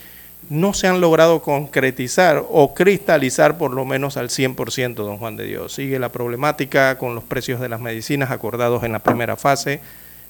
no 0.50 0.74
se 0.74 0.88
han 0.88 1.02
logrado 1.02 1.42
concretizar 1.42 2.44
o 2.50 2.74
cristalizar 2.74 3.58
por 3.58 3.72
lo 3.72 3.84
menos 3.84 4.16
al 4.16 4.30
100%, 4.30 4.96
don 4.96 5.18
Juan 5.18 5.36
de 5.36 5.46
Dios. 5.46 5.74
Sigue 5.74 6.00
la 6.00 6.10
problemática 6.10 6.98
con 6.98 7.14
los 7.14 7.24
precios 7.24 7.60
de 7.60 7.68
las 7.68 7.82
medicinas 7.82 8.32
acordados 8.32 8.84
en 8.84 8.94
la 8.94 9.00
primera 9.00 9.36
fase, 9.36 9.82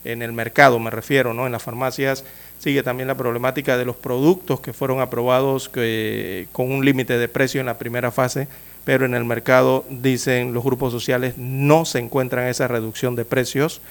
en 0.03 0.21
el 0.21 0.31
mercado 0.31 0.79
me 0.79 0.89
refiero, 0.89 1.33
¿no? 1.33 1.45
en 1.45 1.51
las 1.51 1.63
farmacias. 1.63 2.23
Sigue 2.59 2.83
también 2.83 3.07
la 3.07 3.15
problemática 3.15 3.77
de 3.77 3.85
los 3.85 3.95
productos 3.95 4.59
que 4.59 4.73
fueron 4.73 4.99
aprobados 4.99 5.69
con 5.69 6.71
un 6.71 6.83
límite 6.83 7.17
de 7.17 7.27
precio 7.27 7.59
en 7.59 7.67
la 7.67 7.77
primera 7.77 8.11
fase, 8.11 8.47
pero 8.83 9.05
en 9.05 9.13
el 9.13 9.23
mercado, 9.23 9.85
dicen 9.89 10.53
los 10.53 10.63
grupos 10.63 10.91
sociales, 10.91 11.37
no 11.37 11.85
se 11.85 11.99
encuentran 11.99 12.47
esa 12.47 12.67
reducción 12.67 13.15
de 13.15 13.25
precios. 13.25 13.81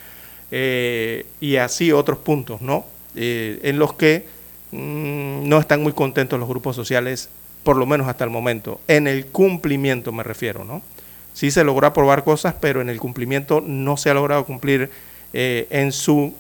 Eh, 0.50 1.26
y 1.40 1.56
así 1.56 1.92
otros 1.92 2.18
puntos, 2.18 2.62
¿no? 2.62 2.86
Eh, 3.14 3.60
en 3.62 3.78
los 3.78 3.94
que 3.94 4.24
mm, 4.72 5.48
no 5.48 5.58
están 5.58 5.82
muy 5.82 5.92
contentos 5.92 6.38
los 6.38 6.48
grupos 6.48 6.74
sociales, 6.74 7.28
por 7.62 7.76
lo 7.76 7.86
menos 7.86 8.08
hasta 8.08 8.24
el 8.24 8.30
momento. 8.30 8.80
En 8.88 9.06
el 9.06 9.26
cumplimiento 9.26 10.12
me 10.12 10.22
refiero, 10.22 10.64
¿no? 10.64 10.82
Sí 11.34 11.50
se 11.50 11.64
logró 11.64 11.86
aprobar 11.86 12.24
cosas, 12.24 12.54
pero 12.60 12.80
en 12.80 12.88
el 12.88 12.98
cumplimiento 12.98 13.60
no 13.60 13.96
se 13.96 14.10
ha 14.10 14.14
logrado 14.14 14.44
cumplir 14.44 14.90
eh, 15.32 15.66
en 15.70 15.92
su 15.92 16.34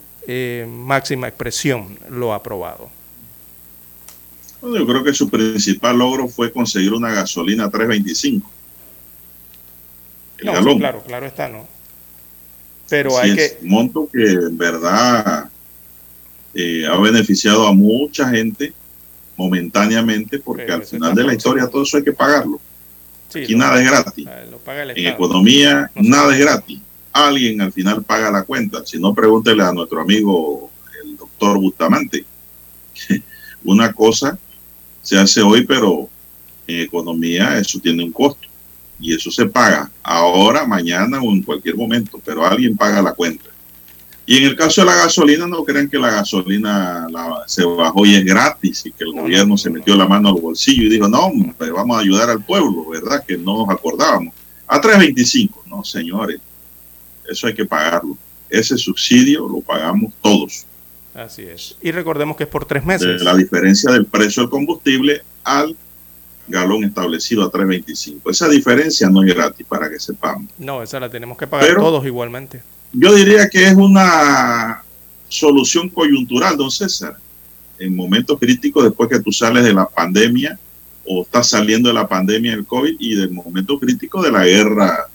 máxima 0.68 1.26
expresión 1.26 1.98
lo 2.10 2.34
aprobado. 2.34 2.90
yo 4.60 4.86
creo 4.86 5.02
que 5.02 5.14
su 5.14 5.30
principal 5.30 5.96
logro 5.96 6.28
fue 6.28 6.52
conseguir 6.52 6.92
una 6.92 7.10
gasolina 7.10 7.70
325. 7.70 8.50
claro, 10.36 11.02
claro 11.06 11.26
está, 11.26 11.48
¿no? 11.48 11.77
Pero 12.88 13.18
hay 13.18 13.34
que... 13.34 13.58
Monto 13.62 14.08
que 14.10 14.24
en 14.24 14.56
verdad 14.56 15.48
eh, 16.54 16.86
ha 16.86 16.96
beneficiado 16.98 17.66
a 17.66 17.72
mucha 17.72 18.28
gente 18.28 18.72
momentáneamente 19.36 20.38
porque 20.38 20.72
al 20.72 20.84
final 20.84 21.14
de 21.14 21.24
la 21.24 21.34
historia 21.34 21.68
todo 21.68 21.82
eso 21.82 21.98
hay 21.98 22.04
que 22.04 22.12
pagarlo. 22.12 22.60
Aquí 23.28 23.54
nada 23.54 23.80
es 23.80 23.88
gratis. 23.88 24.26
En 24.96 25.06
economía 25.06 25.90
nada 25.94 26.34
es 26.34 26.40
gratis. 26.40 26.80
Alguien 27.12 27.60
al 27.60 27.72
final 27.72 28.02
paga 28.02 28.30
la 28.30 28.42
cuenta. 28.42 28.84
Si 28.84 28.98
no, 28.98 29.14
pregúntele 29.14 29.62
a 29.62 29.72
nuestro 29.72 30.00
amigo 30.00 30.70
el 31.02 31.16
doctor 31.16 31.58
Bustamante. 31.58 32.24
Una 33.64 33.92
cosa 33.92 34.38
se 35.02 35.18
hace 35.18 35.42
hoy, 35.42 35.64
pero 35.66 36.08
en 36.66 36.80
economía 36.80 37.58
eso 37.58 37.78
tiene 37.80 38.02
un 38.02 38.12
costo 38.12 38.47
y 39.00 39.14
eso 39.14 39.30
se 39.30 39.46
paga 39.46 39.90
ahora, 40.02 40.66
mañana 40.66 41.20
o 41.20 41.32
en 41.32 41.42
cualquier 41.42 41.76
momento, 41.76 42.20
pero 42.24 42.44
alguien 42.44 42.76
paga 42.76 43.00
la 43.00 43.12
cuenta. 43.12 43.44
Y 44.26 44.36
en 44.36 44.44
el 44.44 44.56
caso 44.56 44.82
de 44.82 44.88
la 44.88 44.96
gasolina, 44.96 45.46
no 45.46 45.64
crean 45.64 45.88
que 45.88 45.98
la 45.98 46.10
gasolina 46.10 47.06
se 47.46 47.64
bajó 47.64 48.04
y 48.04 48.14
es 48.14 48.24
gratis 48.24 48.84
y 48.84 48.92
que 48.92 49.04
el 49.04 49.12
gobierno 49.12 49.56
se 49.56 49.70
metió 49.70 49.96
la 49.96 50.06
mano 50.06 50.28
al 50.28 50.34
bolsillo 50.34 50.82
y 50.82 50.90
dijo, 50.90 51.08
no, 51.08 51.32
pero 51.58 51.76
vamos 51.76 51.96
a 51.96 52.00
ayudar 52.00 52.28
al 52.28 52.44
pueblo, 52.44 52.84
¿verdad? 52.90 53.24
Que 53.26 53.38
no 53.38 53.64
nos 53.64 53.70
acordábamos. 53.70 54.34
A 54.66 54.80
3.25, 54.82 55.50
no, 55.66 55.82
señores, 55.82 56.40
eso 57.26 57.46
hay 57.46 57.54
que 57.54 57.64
pagarlo. 57.64 58.18
Ese 58.50 58.76
subsidio 58.76 59.48
lo 59.48 59.60
pagamos 59.60 60.12
todos. 60.20 60.66
Así 61.14 61.42
es. 61.42 61.76
Y 61.80 61.90
recordemos 61.90 62.36
que 62.36 62.44
es 62.44 62.50
por 62.50 62.66
tres 62.66 62.84
meses. 62.84 63.22
la 63.22 63.34
diferencia 63.34 63.90
del 63.92 64.04
precio 64.04 64.42
del 64.42 64.50
combustible 64.50 65.22
al 65.42 65.74
galón 66.48 66.84
establecido 66.84 67.44
a 67.44 67.50
3.25. 67.50 68.30
Esa 68.30 68.48
diferencia 68.48 69.08
no 69.08 69.22
es 69.22 69.34
gratis 69.34 69.66
para 69.66 69.88
que 69.88 70.00
sepamos. 70.00 70.50
No, 70.58 70.82
esa 70.82 70.98
la 71.00 71.10
tenemos 71.10 71.36
que 71.36 71.46
pagar 71.46 71.76
todos 71.76 72.04
igualmente. 72.06 72.62
Yo 72.92 73.14
diría 73.14 73.48
que 73.48 73.66
es 73.66 73.74
una 73.74 74.82
solución 75.28 75.88
coyuntural, 75.88 76.56
don 76.56 76.70
César. 76.70 77.16
en 77.78 77.94
momentos 77.94 78.38
críticos 78.40 78.82
después 78.84 79.08
que 79.08 79.20
tú 79.20 79.30
sales 79.30 79.62
de 79.62 79.72
la 79.72 79.86
pandemia 79.86 80.58
o 81.04 81.22
estás 81.22 81.50
saliendo 81.50 81.88
de 81.88 81.94
la 81.94 82.08
pandemia 82.08 82.52
del 82.52 82.66
COVID 82.66 82.96
y 82.98 83.14
del 83.14 83.30
momento 83.30 83.78
crítico 83.78 84.20
de 84.20 84.32
la 84.32 84.44
guerra, 84.44 85.06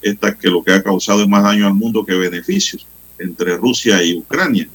esta 0.00 0.34
que 0.34 0.48
lo 0.48 0.62
que 0.62 0.72
ha 0.72 0.82
causado 0.82 1.22
es 1.22 1.28
más 1.28 1.42
daño 1.42 1.66
al 1.66 1.74
mundo 1.74 2.04
que 2.04 2.14
beneficios 2.14 2.86
entre 3.18 3.56
Rusia 3.56 4.02
y 4.02 4.16
Ucrania, 4.16 4.68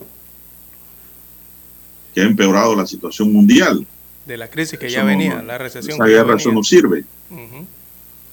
que 2.14 2.22
ha 2.22 2.26
empeorado 2.26 2.76
la 2.76 2.86
situación 2.86 3.32
mundial. 3.32 3.86
De 4.26 4.38
la 4.38 4.50
crisis 4.50 4.80
que 4.80 4.90
ya 4.90 5.04
venía, 5.04 5.42
la 5.42 5.58
recesión. 5.58 5.96
Esa 5.96 6.06
guerra 6.06 6.36
eso 6.38 6.52
no 6.52 6.64
sirve. 6.64 7.04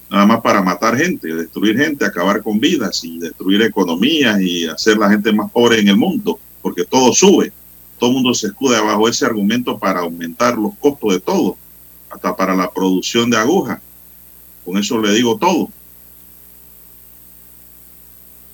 Nada 0.09 0.25
más 0.25 0.41
para 0.41 0.61
matar 0.61 0.97
gente, 0.97 1.33
destruir 1.33 1.77
gente, 1.77 2.05
acabar 2.05 2.43
con 2.43 2.59
vidas 2.59 3.03
y 3.03 3.17
destruir 3.17 3.61
economías 3.61 4.41
y 4.41 4.67
hacer 4.67 4.97
la 4.97 5.09
gente 5.09 5.31
más 5.31 5.49
pobre 5.51 5.79
en 5.79 5.87
el 5.87 5.95
mundo, 5.95 6.37
porque 6.61 6.83
todo 6.83 7.13
sube. 7.13 7.51
Todo 7.97 8.09
el 8.09 8.15
mundo 8.15 8.33
se 8.33 8.47
escuda 8.47 8.81
bajo 8.81 9.07
ese 9.07 9.25
argumento 9.25 9.77
para 9.77 10.01
aumentar 10.01 10.57
los 10.57 10.73
costos 10.79 11.13
de 11.13 11.19
todo, 11.19 11.55
hasta 12.09 12.35
para 12.35 12.55
la 12.55 12.69
producción 12.69 13.29
de 13.29 13.37
agujas. 13.37 13.79
Con 14.65 14.77
eso 14.77 14.99
le 14.99 15.13
digo 15.13 15.37
todo. 15.37 15.69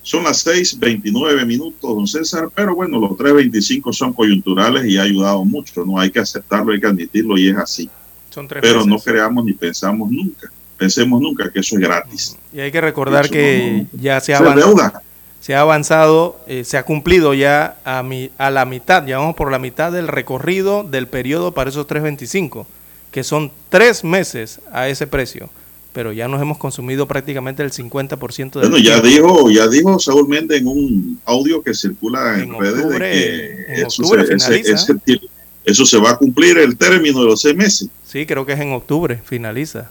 Son 0.08 0.24
las 0.24 0.38
6:29 0.48 1.46
minutos, 1.46 1.82
don 1.82 2.08
César, 2.08 2.48
pero 2.56 2.74
bueno, 2.74 2.98
los 2.98 3.18
3:25 3.18 3.92
son 3.92 4.14
coyunturales 4.14 4.86
y 4.86 4.98
ha 4.98 5.02
ayudado 5.02 5.44
mucho, 5.44 5.84
¿no? 5.84 6.00
Hay 6.00 6.10
que 6.12 6.20
aceptarlo, 6.22 6.72
hay 6.72 6.80
que 6.80 6.88
admitirlo 6.88 7.38
y 7.38 7.50
es 7.50 7.58
así. 7.58 7.90
Son 8.30 8.48
tres 8.48 8.62
pero 8.62 8.86
no 8.86 9.00
creamos 9.00 9.44
ni 9.44 9.52
pensamos 9.52 10.10
nunca, 10.10 10.50
pensemos 10.78 11.20
nunca 11.22 11.52
que 11.52 11.60
eso 11.60 11.76
es 11.76 11.82
gratis. 11.82 12.38
Y 12.54 12.62
hay 12.62 12.72
que 12.72 12.80
recordar 12.80 13.26
Eso 13.26 13.34
que 13.34 13.88
no- 13.94 14.00
ya 14.02 14.22
se 14.22 14.34
ha, 14.34 14.38
se 14.38 14.44
avan- 14.46 14.56
deuda. 14.56 15.02
se 15.42 15.56
ha 15.56 15.60
avanzado, 15.60 16.40
eh, 16.48 16.64
se 16.64 16.78
ha 16.78 16.84
cumplido 16.84 17.34
ya 17.34 17.76
a, 17.84 18.02
mi- 18.02 18.30
a 18.38 18.50
la 18.50 18.64
mitad, 18.64 19.06
ya 19.06 19.18
vamos 19.18 19.36
por 19.36 19.52
la 19.52 19.60
mitad 19.60 19.92
del 19.92 20.08
recorrido 20.08 20.84
del 20.86 21.08
periodo 21.08 21.52
para 21.54 21.70
esos 21.70 21.86
3.25, 21.86 22.66
que 23.12 23.26
son 23.26 23.52
tres 23.68 24.06
meses 24.06 24.62
a 24.72 24.88
ese 24.88 25.06
precio, 25.06 25.50
pero 25.98 26.14
ya 26.14 26.28
nos 26.28 26.40
hemos 26.40 26.60
consumido 26.60 27.08
prácticamente 27.08 27.64
el 27.64 27.72
50% 27.72 28.60
del 28.60 28.70
Bueno, 28.70 28.78
ya 28.78 29.02
dijo, 29.02 29.50
ya 29.50 29.68
dijo 29.68 29.98
Saúl 29.98 30.28
Méndez 30.30 30.62
en 30.62 30.68
un 30.68 31.20
audio 31.26 31.64
que 31.64 31.74
circula 31.74 32.36
en, 32.36 32.54
En 32.54 32.60
redes 32.60 32.88
de 32.88 33.00
que 33.00 33.66
en 33.74 33.88
eso, 33.88 34.04
octubre 34.04 34.28
se, 34.28 34.36
ese- 34.36 34.46
finaliza. 34.46 34.76
ese 34.76 34.94
tie- 34.94 35.30
eso 35.66 35.86
se 35.88 35.98
va 35.98 36.12
a 36.12 36.18
cumplir 36.20 36.60
el 36.60 36.78
término 36.78 37.22
de 37.22 37.26
los 37.26 37.42
seis 37.42 37.56
meses. 37.56 37.90
Sí, 38.06 38.28
creo 38.28 38.46
que 38.46 38.54
es 38.54 38.60
en 38.60 38.74
octubre, 38.74 39.20
finaliza, 39.26 39.90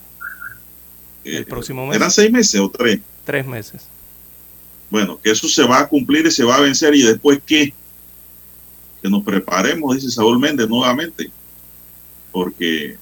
Eh, 1.25 1.39
el 1.39 1.45
próximo 1.45 1.85
mes, 1.89 1.97
¿Eran 1.97 2.13
seis 2.13 2.31
meses 2.31 2.61
o 2.61 2.71
tres? 2.71 3.01
tres 3.25 3.45
meses. 3.45 3.83
Bueno, 4.89 5.19
que 5.21 5.33
eso 5.33 5.49
se 5.49 5.65
va 5.65 5.81
a 5.81 5.89
cumplir 5.89 6.25
y 6.25 6.31
se 6.31 6.45
va 6.45 6.55
a 6.55 6.61
vencer 6.61 6.95
y 6.95 7.03
después 7.03 7.41
qué? 7.45 7.75
Que 9.03 9.11
nos 9.11 9.25
preparemos, 9.25 9.97
dice 9.97 10.09
Saúl 10.13 10.39
Méndez 10.39 10.69
nuevamente, 10.69 11.33
porque 12.31 12.97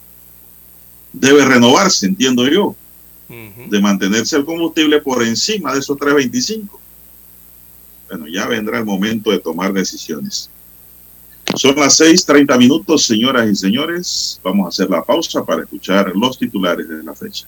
debe 1.12 1.44
renovarse, 1.44 2.06
entiendo 2.06 2.48
yo, 2.48 2.74
De 3.28 3.80
mantenerse 3.80 4.36
el 4.36 4.44
combustible 4.44 5.00
por 5.00 5.22
encima 5.22 5.72
de 5.72 5.80
esos 5.80 5.96
3.25. 5.96 6.68
Bueno, 8.08 8.26
ya 8.28 8.46
vendrá 8.46 8.78
el 8.78 8.84
momento 8.84 9.30
de 9.30 9.38
tomar 9.38 9.72
decisiones. 9.72 10.50
Son 11.56 11.74
las 11.76 11.98
6:30 12.00 12.58
minutos, 12.58 13.06
señoras 13.06 13.48
y 13.48 13.54
señores. 13.54 14.40
Vamos 14.42 14.66
a 14.66 14.68
hacer 14.68 14.90
la 14.90 15.02
pausa 15.02 15.42
para 15.44 15.62
escuchar 15.62 16.12
los 16.14 16.38
titulares 16.38 16.86
de 16.88 17.02
la 17.02 17.14
fecha. 17.14 17.46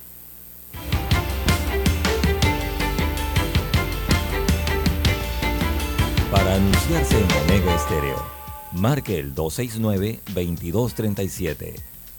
Para 6.31 6.55
anunciarse 6.55 7.19
en 7.19 7.27
Omega 7.45 7.75
Estéreo, 7.75 8.23
marque 8.73 9.19
el 9.19 9.35
269-2237. 9.35 11.75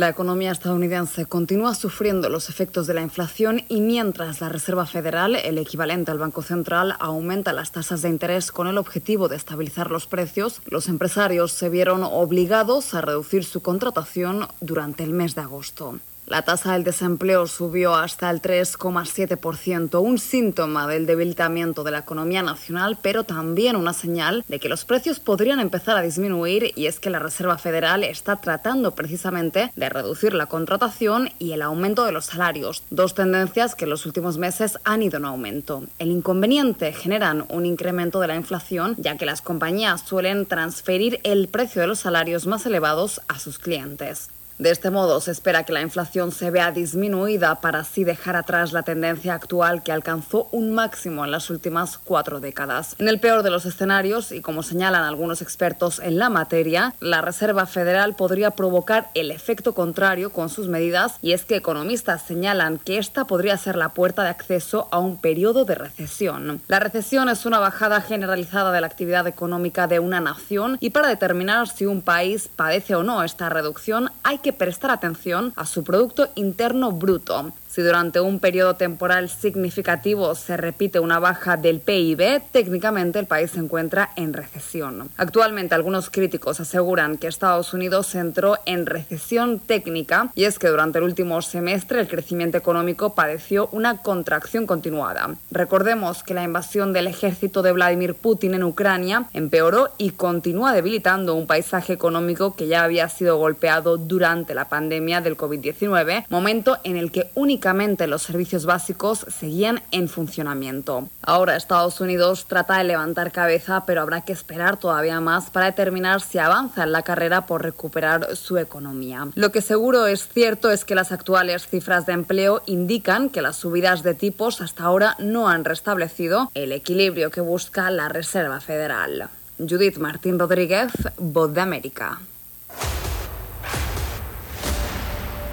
La 0.00 0.08
economía 0.08 0.50
estadounidense 0.50 1.26
continúa 1.26 1.74
sufriendo 1.74 2.30
los 2.30 2.48
efectos 2.48 2.86
de 2.86 2.94
la 2.94 3.02
inflación 3.02 3.64
y 3.68 3.82
mientras 3.82 4.40
la 4.40 4.48
Reserva 4.48 4.86
Federal, 4.86 5.36
el 5.36 5.58
equivalente 5.58 6.10
al 6.10 6.18
Banco 6.18 6.40
Central, 6.40 6.96
aumenta 7.00 7.52
las 7.52 7.70
tasas 7.70 8.00
de 8.00 8.08
interés 8.08 8.50
con 8.50 8.66
el 8.66 8.78
objetivo 8.78 9.28
de 9.28 9.36
estabilizar 9.36 9.90
los 9.90 10.06
precios, 10.06 10.62
los 10.64 10.88
empresarios 10.88 11.52
se 11.52 11.68
vieron 11.68 12.02
obligados 12.02 12.94
a 12.94 13.02
reducir 13.02 13.44
su 13.44 13.60
contratación 13.60 14.48
durante 14.62 15.04
el 15.04 15.12
mes 15.12 15.34
de 15.34 15.42
agosto. 15.42 16.00
La 16.30 16.42
tasa 16.42 16.74
del 16.74 16.84
desempleo 16.84 17.48
subió 17.48 17.96
hasta 17.96 18.30
el 18.30 18.40
3,7%, 18.40 20.00
un 20.00 20.16
síntoma 20.16 20.86
del 20.86 21.04
debilitamiento 21.04 21.82
de 21.82 21.90
la 21.90 21.98
economía 21.98 22.40
nacional, 22.40 22.96
pero 23.02 23.24
también 23.24 23.74
una 23.74 23.92
señal 23.92 24.44
de 24.46 24.60
que 24.60 24.68
los 24.68 24.84
precios 24.84 25.18
podrían 25.18 25.58
empezar 25.58 25.96
a 25.96 26.02
disminuir 26.02 26.72
y 26.76 26.86
es 26.86 27.00
que 27.00 27.10
la 27.10 27.18
Reserva 27.18 27.58
Federal 27.58 28.04
está 28.04 28.36
tratando 28.36 28.94
precisamente 28.94 29.72
de 29.74 29.88
reducir 29.88 30.32
la 30.32 30.46
contratación 30.46 31.30
y 31.40 31.50
el 31.50 31.62
aumento 31.62 32.04
de 32.04 32.12
los 32.12 32.26
salarios, 32.26 32.84
dos 32.90 33.16
tendencias 33.16 33.74
que 33.74 33.86
en 33.86 33.90
los 33.90 34.06
últimos 34.06 34.38
meses 34.38 34.78
han 34.84 35.02
ido 35.02 35.18
en 35.18 35.24
aumento. 35.24 35.82
El 35.98 36.12
inconveniente 36.12 36.92
generan 36.92 37.44
un 37.48 37.66
incremento 37.66 38.20
de 38.20 38.28
la 38.28 38.36
inflación, 38.36 38.94
ya 38.98 39.16
que 39.16 39.26
las 39.26 39.42
compañías 39.42 40.02
suelen 40.02 40.46
transferir 40.46 41.18
el 41.24 41.48
precio 41.48 41.80
de 41.80 41.88
los 41.88 41.98
salarios 41.98 42.46
más 42.46 42.66
elevados 42.66 43.20
a 43.26 43.40
sus 43.40 43.58
clientes. 43.58 44.30
De 44.60 44.70
este 44.70 44.90
modo, 44.90 45.22
se 45.22 45.30
espera 45.30 45.64
que 45.64 45.72
la 45.72 45.80
inflación 45.80 46.32
se 46.32 46.50
vea 46.50 46.70
disminuida 46.70 47.62
para 47.62 47.78
así 47.78 48.04
dejar 48.04 48.36
atrás 48.36 48.74
la 48.74 48.82
tendencia 48.82 49.32
actual 49.32 49.82
que 49.82 49.90
alcanzó 49.90 50.48
un 50.52 50.74
máximo 50.74 51.24
en 51.24 51.30
las 51.30 51.48
últimas 51.48 51.96
cuatro 51.96 52.40
décadas. 52.40 52.94
En 52.98 53.08
el 53.08 53.20
peor 53.20 53.42
de 53.42 53.48
los 53.48 53.64
escenarios, 53.64 54.32
y 54.32 54.42
como 54.42 54.62
señalan 54.62 55.04
algunos 55.04 55.40
expertos 55.40 55.98
en 55.98 56.18
la 56.18 56.28
materia, 56.28 56.94
la 57.00 57.22
Reserva 57.22 57.64
Federal 57.64 58.14
podría 58.16 58.50
provocar 58.50 59.08
el 59.14 59.30
efecto 59.30 59.72
contrario 59.72 60.28
con 60.28 60.50
sus 60.50 60.68
medidas, 60.68 61.14
y 61.22 61.32
es 61.32 61.46
que 61.46 61.56
economistas 61.56 62.20
señalan 62.20 62.76
que 62.76 62.98
esta 62.98 63.24
podría 63.24 63.56
ser 63.56 63.76
la 63.76 63.94
puerta 63.94 64.24
de 64.24 64.28
acceso 64.28 64.88
a 64.90 64.98
un 64.98 65.22
periodo 65.22 65.64
de 65.64 65.76
recesión. 65.76 66.60
La 66.68 66.80
recesión 66.80 67.30
es 67.30 67.46
una 67.46 67.60
bajada 67.60 68.02
generalizada 68.02 68.72
de 68.72 68.82
la 68.82 68.88
actividad 68.88 69.26
económica 69.26 69.86
de 69.86 70.00
una 70.00 70.20
nación, 70.20 70.76
y 70.80 70.90
para 70.90 71.08
determinar 71.08 71.66
si 71.66 71.86
un 71.86 72.02
país 72.02 72.50
padece 72.54 72.94
o 72.94 73.02
no 73.02 73.24
esta 73.24 73.48
reducción, 73.48 74.10
hay 74.22 74.36
que 74.36 74.49
prestar 74.52 74.90
atención 74.90 75.52
a 75.56 75.66
su 75.66 75.84
Producto 75.84 76.30
Interno 76.34 76.92
Bruto. 76.92 77.52
Si 77.70 77.82
durante 77.82 78.18
un 78.18 78.40
periodo 78.40 78.74
temporal 78.74 79.28
significativo 79.28 80.34
se 80.34 80.56
repite 80.56 80.98
una 80.98 81.20
baja 81.20 81.56
del 81.56 81.78
PIB, 81.78 82.42
técnicamente 82.50 83.20
el 83.20 83.26
país 83.26 83.52
se 83.52 83.60
encuentra 83.60 84.10
en 84.16 84.32
recesión. 84.32 85.08
Actualmente 85.16 85.76
algunos 85.76 86.10
críticos 86.10 86.58
aseguran 86.58 87.16
que 87.16 87.28
Estados 87.28 87.72
Unidos 87.72 88.12
entró 88.16 88.56
en 88.66 88.86
recesión 88.86 89.60
técnica 89.60 90.32
y 90.34 90.44
es 90.44 90.58
que 90.58 90.66
durante 90.66 90.98
el 90.98 91.04
último 91.04 91.40
semestre 91.42 92.00
el 92.00 92.08
crecimiento 92.08 92.58
económico 92.58 93.14
padeció 93.14 93.68
una 93.70 93.98
contracción 93.98 94.66
continuada. 94.66 95.36
Recordemos 95.52 96.24
que 96.24 96.34
la 96.34 96.42
invasión 96.42 96.92
del 96.92 97.06
ejército 97.06 97.62
de 97.62 97.70
Vladimir 97.70 98.16
Putin 98.16 98.54
en 98.54 98.64
Ucrania 98.64 99.26
empeoró 99.32 99.90
y 99.96 100.10
continúa 100.10 100.72
debilitando 100.72 101.36
un 101.36 101.46
paisaje 101.46 101.92
económico 101.92 102.56
que 102.56 102.66
ya 102.66 102.82
había 102.82 103.08
sido 103.08 103.36
golpeado 103.36 103.96
durante 103.96 104.54
la 104.54 104.68
pandemia 104.68 105.20
del 105.20 105.36
COVID-19, 105.36 106.24
momento 106.28 106.78
en 106.82 106.96
el 106.96 107.12
que 107.12 107.30
únicamente 107.36 107.59
los 108.06 108.22
servicios 108.22 108.64
básicos 108.64 109.26
seguían 109.28 109.82
en 109.90 110.08
funcionamiento. 110.08 111.08
Ahora 111.22 111.56
Estados 111.56 112.00
Unidos 112.00 112.46
trata 112.48 112.78
de 112.78 112.84
levantar 112.84 113.32
cabeza, 113.32 113.84
pero 113.86 114.00
habrá 114.00 114.22
que 114.22 114.32
esperar 114.32 114.78
todavía 114.78 115.20
más 115.20 115.50
para 115.50 115.66
determinar 115.66 116.22
si 116.22 116.38
avanza 116.38 116.84
en 116.84 116.92
la 116.92 117.02
carrera 117.02 117.46
por 117.46 117.62
recuperar 117.62 118.34
su 118.34 118.56
economía. 118.56 119.28
Lo 119.34 119.52
que 119.52 119.60
seguro 119.60 120.06
es 120.06 120.26
cierto 120.26 120.70
es 120.70 120.84
que 120.84 120.94
las 120.94 121.12
actuales 121.12 121.68
cifras 121.68 122.06
de 122.06 122.14
empleo 122.14 122.62
indican 122.66 123.28
que 123.28 123.42
las 123.42 123.56
subidas 123.56 124.02
de 124.02 124.14
tipos 124.14 124.60
hasta 124.60 124.84
ahora 124.84 125.16
no 125.18 125.48
han 125.48 125.64
restablecido 125.64 126.50
el 126.54 126.72
equilibrio 126.72 127.30
que 127.30 127.42
busca 127.42 127.90
la 127.90 128.08
Reserva 128.08 128.60
Federal. 128.60 129.28
Judith 129.58 129.98
Martín 129.98 130.38
Rodríguez, 130.38 130.90
Voz 131.18 131.52
de 131.52 131.60
América. 131.60 132.20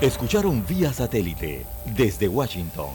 Escucharon 0.01 0.63
vía 0.67 0.93
satélite 0.93 1.65
desde 1.83 2.27
Washington 2.27 2.91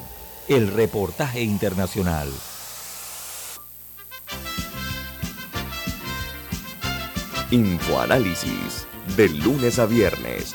el 0.46 0.68
reportaje 0.68 1.42
internacional. 1.42 2.28
Infoanálisis, 7.50 8.86
de 9.16 9.28
lunes 9.30 9.80
a 9.80 9.86
viernes, 9.86 10.54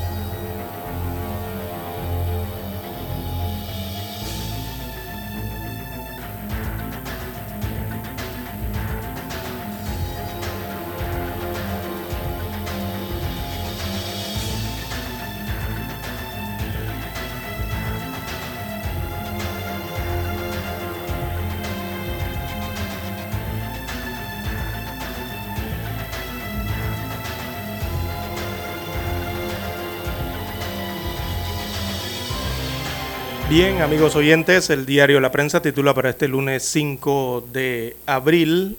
Bien, 33.51 33.81
amigos 33.81 34.15
oyentes, 34.15 34.69
el 34.69 34.85
diario 34.85 35.19
La 35.19 35.29
Prensa 35.29 35.61
titula 35.61 35.93
para 35.93 36.11
este 36.11 36.29
lunes 36.29 36.63
5 36.63 37.49
de 37.51 37.97
abril, 38.05 38.77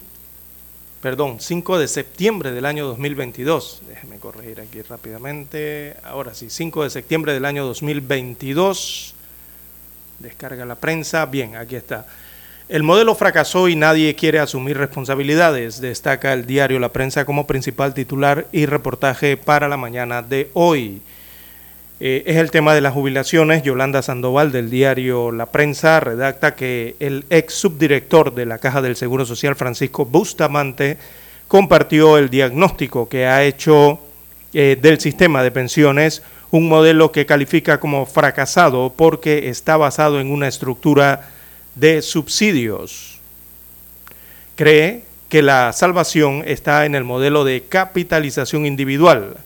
perdón, 1.02 1.40
5 1.40 1.78
de 1.78 1.86
septiembre 1.86 2.52
del 2.52 2.64
año 2.64 2.86
2022. 2.86 3.82
Déjeme 3.86 4.16
corregir 4.16 4.62
aquí 4.62 4.80
rápidamente. 4.80 5.96
Ahora 6.02 6.32
sí, 6.32 6.48
5 6.48 6.84
de 6.84 6.88
septiembre 6.88 7.34
del 7.34 7.44
año 7.44 7.66
2022. 7.66 9.14
Descarga 10.20 10.64
la 10.64 10.76
prensa. 10.76 11.26
Bien, 11.26 11.54
aquí 11.56 11.76
está. 11.76 12.06
El 12.70 12.82
modelo 12.82 13.14
fracasó 13.14 13.68
y 13.68 13.76
nadie 13.76 14.14
quiere 14.14 14.38
asumir 14.38 14.78
responsabilidades, 14.78 15.82
destaca 15.82 16.32
el 16.32 16.46
diario 16.46 16.78
La 16.78 16.94
Prensa 16.94 17.26
como 17.26 17.46
principal 17.46 17.92
titular 17.92 18.46
y 18.52 18.64
reportaje 18.64 19.36
para 19.36 19.68
la 19.68 19.76
mañana 19.76 20.22
de 20.22 20.48
hoy. 20.54 21.02
Eh, 22.05 22.24
es 22.26 22.36
el 22.38 22.50
tema 22.50 22.74
de 22.74 22.80
las 22.80 22.94
jubilaciones. 22.94 23.62
Yolanda 23.62 24.03
Sandoval 24.03 24.50
del 24.50 24.70
diario 24.70 25.30
La 25.30 25.46
Prensa 25.46 26.00
redacta 26.00 26.57
que 26.57 26.96
el 26.98 27.24
ex 27.30 27.55
subdirector 27.55 28.34
de 28.34 28.44
la 28.44 28.59
Caja 28.59 28.82
del 28.82 28.96
Seguro 28.96 29.24
Social, 29.24 29.55
Francisco 29.55 30.05
Bustamante, 30.05 30.98
compartió 31.46 32.18
el 32.18 32.28
diagnóstico 32.28 33.09
que 33.09 33.28
ha 33.28 33.44
hecho 33.44 34.00
eh, 34.53 34.76
del 34.82 34.98
sistema 34.98 35.44
de 35.44 35.53
pensiones, 35.53 36.24
un 36.50 36.68
modelo 36.68 37.12
que 37.12 37.24
califica 37.24 37.78
como 37.78 38.05
fracasado 38.05 38.92
porque 38.96 39.48
está 39.48 39.76
basado 39.76 40.20
en 40.20 40.32
una 40.32 40.48
estructura 40.48 41.28
de 41.76 42.03
subsidios. 42.03 43.20
Cree 44.57 45.05
que 45.28 45.40
la 45.40 45.72
salvación 45.72 46.42
está 46.48 46.84
en 46.84 46.96
el 46.96 47.05
modelo 47.05 47.44
de 47.44 47.62
capitalización 47.62 48.66
individual, 48.66 49.36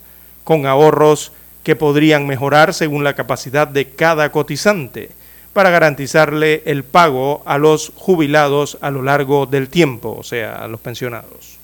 con 0.43 0.65
ahorros 0.65 1.33
que 1.67 1.75
podrían 1.75 2.25
mejorar 2.25 2.73
según 2.73 3.03
la 3.03 3.13
capacidad 3.13 3.67
de 3.67 3.89
cada 3.89 4.31
cotizante 4.31 5.09
para 5.51 5.69
garantizarle 5.69 6.63
el 6.65 6.85
pago 6.85 7.43
a 7.45 7.57
los 7.57 7.91
jubilados 7.93 8.77
a 8.79 8.89
lo 8.89 9.01
largo 9.01 9.47
del 9.47 9.67
tiempo, 9.67 10.15
o 10.17 10.23
sea, 10.23 10.63
a 10.63 10.69
los 10.69 10.79
pensionados. 10.79 11.57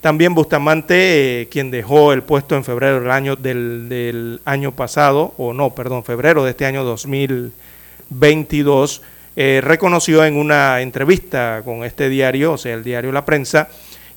También 0.00 0.36
Bustamante, 0.36 1.40
eh, 1.40 1.48
quien 1.48 1.72
dejó 1.72 2.12
el 2.12 2.22
puesto 2.22 2.54
en 2.54 2.62
febrero 2.62 3.00
del 3.34 4.40
año, 4.44 4.70
pasado, 4.76 5.34
o 5.36 5.52
no, 5.52 5.74
perdón, 5.74 6.04
febrero 6.04 6.44
de 6.44 6.50
este 6.50 6.64
año 6.64 6.84
2022, 6.84 9.02
eh, 9.34 9.60
reconoció 9.60 10.24
en 10.24 10.36
una 10.36 10.82
entrevista 10.82 11.62
con 11.64 11.82
este 11.82 12.08
diario, 12.08 12.52
o 12.52 12.58
sea, 12.58 12.74
el 12.74 12.84
diario 12.84 13.10
La 13.10 13.24
Prensa, 13.24 13.68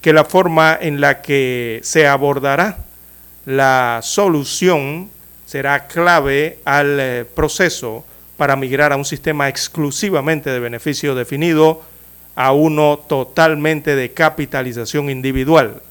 que 0.02 0.14
la 0.14 0.24
forma 0.24 0.78
en 0.80 1.02
la 1.02 1.24
que 1.24 1.80
se 1.82 2.06
abordará 2.06 2.78
la 3.48 4.02
solución 4.04 5.15
será 5.46 5.88
clave 5.88 6.60
al 6.66 7.00
eh, 7.00 7.26
proceso 7.26 8.04
para 8.38 8.56
migrar 8.56 8.92
a 8.92 8.98
un 8.98 9.06
sistema 9.06 9.48
exclusivamente 9.48 10.50
de 10.50 10.60
beneficio 10.60 11.16
definido 11.16 11.84
a 12.36 12.52
uno 12.52 13.00
totalmente 13.08 13.96
de 13.96 14.12
capitalización 14.12 15.10
individual. 15.10 15.82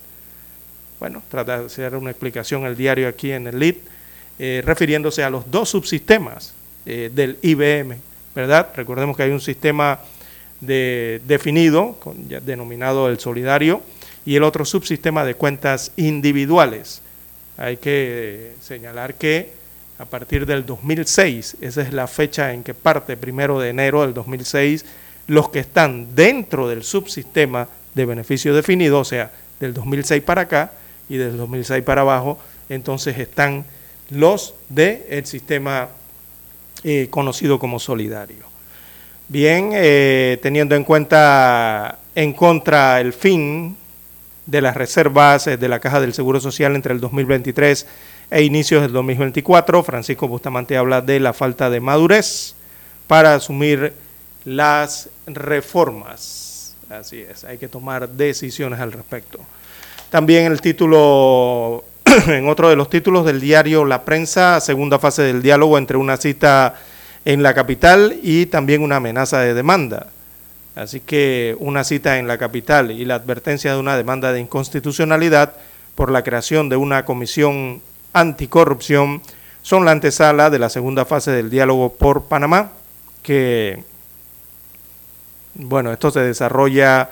Bueno, 1.00 1.22
trata 1.30 1.60
de 1.60 1.66
hacer 1.66 1.96
una 1.96 2.10
explicación 2.10 2.66
el 2.66 2.76
diario 2.76 3.08
aquí 3.08 3.32
en 3.32 3.46
el 3.46 3.58
LID, 3.58 3.76
eh, 4.38 4.62
refiriéndose 4.64 5.22
a 5.22 5.30
los 5.30 5.50
dos 5.50 5.70
subsistemas 5.70 6.54
eh, 6.86 7.10
del 7.12 7.38
IBM, 7.40 7.96
¿verdad? 8.34 8.68
Recordemos 8.76 9.16
que 9.16 9.22
hay 9.22 9.30
un 9.30 9.40
sistema 9.40 10.00
de, 10.60 11.22
definido, 11.24 11.98
denominado 12.44 13.08
el 13.08 13.18
solidario, 13.18 13.82
y 14.26 14.36
el 14.36 14.42
otro 14.42 14.64
subsistema 14.64 15.24
de 15.24 15.34
cuentas 15.34 15.92
individuales. 15.96 17.02
Hay 17.56 17.76
que 17.76 18.54
señalar 18.60 19.14
que 19.14 19.52
a 19.98 20.04
partir 20.04 20.44
del 20.44 20.66
2006, 20.66 21.58
esa 21.60 21.82
es 21.82 21.92
la 21.92 22.06
fecha 22.06 22.52
en 22.52 22.64
que 22.64 22.74
parte, 22.74 23.16
primero 23.16 23.60
de 23.60 23.70
enero 23.70 24.02
del 24.02 24.12
2006, 24.12 24.84
los 25.28 25.50
que 25.50 25.60
están 25.60 26.14
dentro 26.14 26.68
del 26.68 26.82
subsistema 26.82 27.68
de 27.94 28.04
beneficio 28.04 28.54
definido, 28.54 29.00
o 29.00 29.04
sea, 29.04 29.30
del 29.60 29.72
2006 29.72 30.22
para 30.22 30.42
acá 30.42 30.72
y 31.08 31.16
del 31.16 31.36
2006 31.36 31.84
para 31.84 32.00
abajo, 32.00 32.38
entonces 32.68 33.18
están 33.18 33.64
los 34.10 34.54
del 34.68 35.04
el 35.08 35.26
sistema 35.26 35.88
eh, 36.82 37.06
conocido 37.08 37.58
como 37.58 37.78
solidario. 37.78 38.44
Bien, 39.28 39.70
eh, 39.72 40.38
teniendo 40.42 40.74
en 40.74 40.84
cuenta 40.84 41.98
en 42.14 42.32
contra 42.32 43.00
el 43.00 43.12
fin 43.12 43.76
de 44.46 44.60
las 44.60 44.76
reservas 44.76 45.44
de 45.44 45.68
la 45.68 45.80
Caja 45.80 46.00
del 46.00 46.14
Seguro 46.14 46.40
Social 46.40 46.74
entre 46.76 46.92
el 46.92 47.00
2023 47.00 47.86
e 48.30 48.42
inicios 48.42 48.82
del 48.82 48.92
2024. 48.92 49.82
Francisco 49.82 50.28
Bustamante 50.28 50.76
habla 50.76 51.00
de 51.00 51.20
la 51.20 51.32
falta 51.32 51.70
de 51.70 51.80
madurez 51.80 52.54
para 53.06 53.34
asumir 53.34 53.94
las 54.44 55.08
reformas. 55.26 56.74
Así 56.90 57.20
es, 57.20 57.44
hay 57.44 57.58
que 57.58 57.68
tomar 57.68 58.08
decisiones 58.08 58.80
al 58.80 58.92
respecto. 58.92 59.38
También 60.10 60.50
el 60.52 60.60
título, 60.60 61.84
en 62.26 62.48
otro 62.48 62.68
de 62.68 62.76
los 62.76 62.90
títulos 62.90 63.24
del 63.24 63.40
diario 63.40 63.84
La 63.84 64.04
Prensa, 64.04 64.60
segunda 64.60 64.98
fase 64.98 65.22
del 65.22 65.42
diálogo 65.42 65.78
entre 65.78 65.96
una 65.96 66.16
cita 66.16 66.74
en 67.24 67.42
la 67.42 67.54
capital 67.54 68.18
y 68.22 68.46
también 68.46 68.82
una 68.82 68.96
amenaza 68.96 69.40
de 69.40 69.54
demanda. 69.54 70.08
Así 70.74 71.00
que 71.00 71.56
una 71.60 71.84
cita 71.84 72.18
en 72.18 72.26
la 72.26 72.38
capital 72.38 72.90
y 72.90 73.04
la 73.04 73.14
advertencia 73.14 73.72
de 73.72 73.78
una 73.78 73.96
demanda 73.96 74.32
de 74.32 74.40
inconstitucionalidad 74.40 75.54
por 75.94 76.10
la 76.10 76.22
creación 76.24 76.68
de 76.68 76.76
una 76.76 77.04
comisión 77.04 77.80
anticorrupción 78.12 79.22
son 79.62 79.84
la 79.84 79.92
antesala 79.92 80.50
de 80.50 80.58
la 80.58 80.68
segunda 80.68 81.04
fase 81.04 81.30
del 81.30 81.48
diálogo 81.48 81.94
por 81.94 82.24
Panamá, 82.24 82.72
que, 83.22 83.82
bueno, 85.54 85.92
esto 85.92 86.10
se 86.10 86.20
desarrolla 86.20 87.08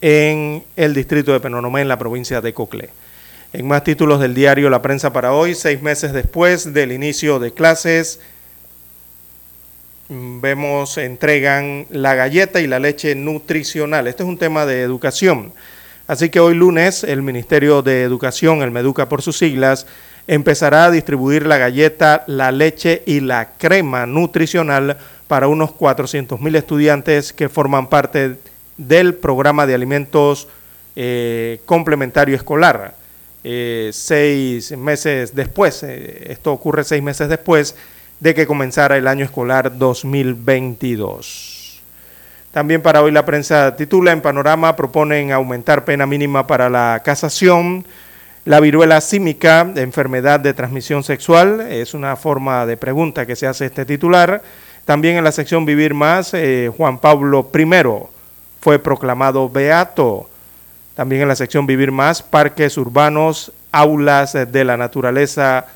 en 0.00 0.64
el 0.76 0.92
distrito 0.92 1.32
de 1.32 1.40
Penonomé, 1.40 1.80
en 1.80 1.88
la 1.88 1.98
provincia 1.98 2.40
de 2.40 2.52
Coclé. 2.52 2.90
En 3.54 3.68
más 3.68 3.84
títulos 3.84 4.20
del 4.20 4.34
diario 4.34 4.68
La 4.68 4.82
Prensa 4.82 5.12
para 5.12 5.32
hoy, 5.32 5.54
seis 5.54 5.80
meses 5.80 6.12
después 6.12 6.74
del 6.74 6.92
inicio 6.92 7.38
de 7.38 7.54
clases, 7.54 8.20
vemos, 10.08 10.98
entregan 10.98 11.86
la 11.90 12.14
galleta 12.14 12.60
y 12.60 12.66
la 12.66 12.78
leche 12.78 13.14
nutricional. 13.14 14.06
Este 14.06 14.22
es 14.22 14.28
un 14.28 14.38
tema 14.38 14.66
de 14.66 14.82
educación. 14.82 15.52
Así 16.06 16.28
que 16.28 16.40
hoy 16.40 16.54
lunes 16.54 17.04
el 17.04 17.22
Ministerio 17.22 17.82
de 17.82 18.02
Educación, 18.02 18.62
el 18.62 18.70
MEDUCA 18.70 19.08
por 19.08 19.22
sus 19.22 19.38
siglas, 19.38 19.86
empezará 20.26 20.86
a 20.86 20.90
distribuir 20.90 21.46
la 21.46 21.58
galleta, 21.58 22.24
la 22.26 22.52
leche 22.52 23.02
y 23.06 23.20
la 23.20 23.52
crema 23.56 24.06
nutricional 24.06 24.98
para 25.28 25.48
unos 25.48 25.72
400 25.72 26.40
mil 26.40 26.54
estudiantes 26.56 27.32
que 27.32 27.48
forman 27.48 27.88
parte 27.88 28.36
del 28.76 29.14
programa 29.14 29.66
de 29.66 29.74
alimentos 29.74 30.48
eh, 30.96 31.60
complementario 31.64 32.36
escolar. 32.36 32.94
Eh, 33.42 33.90
seis 33.92 34.76
meses 34.76 35.34
después, 35.34 35.82
eh, 35.82 36.26
esto 36.30 36.52
ocurre 36.52 36.84
seis 36.84 37.02
meses 37.02 37.28
después 37.28 37.76
de 38.24 38.34
que 38.34 38.46
comenzara 38.46 38.96
el 38.96 39.06
año 39.06 39.26
escolar 39.26 39.76
2022. 39.76 41.82
También 42.52 42.80
para 42.80 43.02
hoy 43.02 43.12
la 43.12 43.26
prensa 43.26 43.76
titula 43.76 44.12
en 44.12 44.22
Panorama 44.22 44.76
proponen 44.76 45.30
aumentar 45.30 45.84
pena 45.84 46.06
mínima 46.06 46.46
para 46.46 46.70
la 46.70 47.02
casación. 47.04 47.84
La 48.46 48.60
viruela 48.60 49.02
símica, 49.02 49.70
enfermedad 49.76 50.40
de 50.40 50.54
transmisión 50.54 51.04
sexual, 51.04 51.70
es 51.70 51.92
una 51.92 52.16
forma 52.16 52.64
de 52.64 52.78
pregunta 52.78 53.26
que 53.26 53.36
se 53.36 53.46
hace 53.46 53.66
este 53.66 53.84
titular. 53.84 54.42
También 54.86 55.18
en 55.18 55.24
la 55.24 55.30
sección 55.30 55.66
Vivir 55.66 55.92
Más, 55.92 56.32
eh, 56.32 56.72
Juan 56.74 57.00
Pablo 57.00 57.50
I 57.54 57.66
fue 58.58 58.78
proclamado 58.78 59.50
beato. 59.50 60.30
También 60.94 61.20
en 61.20 61.28
la 61.28 61.36
sección 61.36 61.66
Vivir 61.66 61.92
Más, 61.92 62.22
parques 62.22 62.78
urbanos, 62.78 63.52
aulas 63.70 64.32
de 64.32 64.64
la 64.64 64.78
naturaleza 64.78 65.66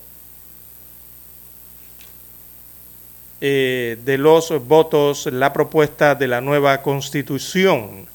eh, 3.47 3.99
de 4.07 4.16
los 4.16 4.66
votos 4.66 5.26
la 5.26 5.53
propuesta 5.53 6.14
de 6.14 6.28
la 6.28 6.40
nueva 6.40 6.80
constitución 6.80 8.07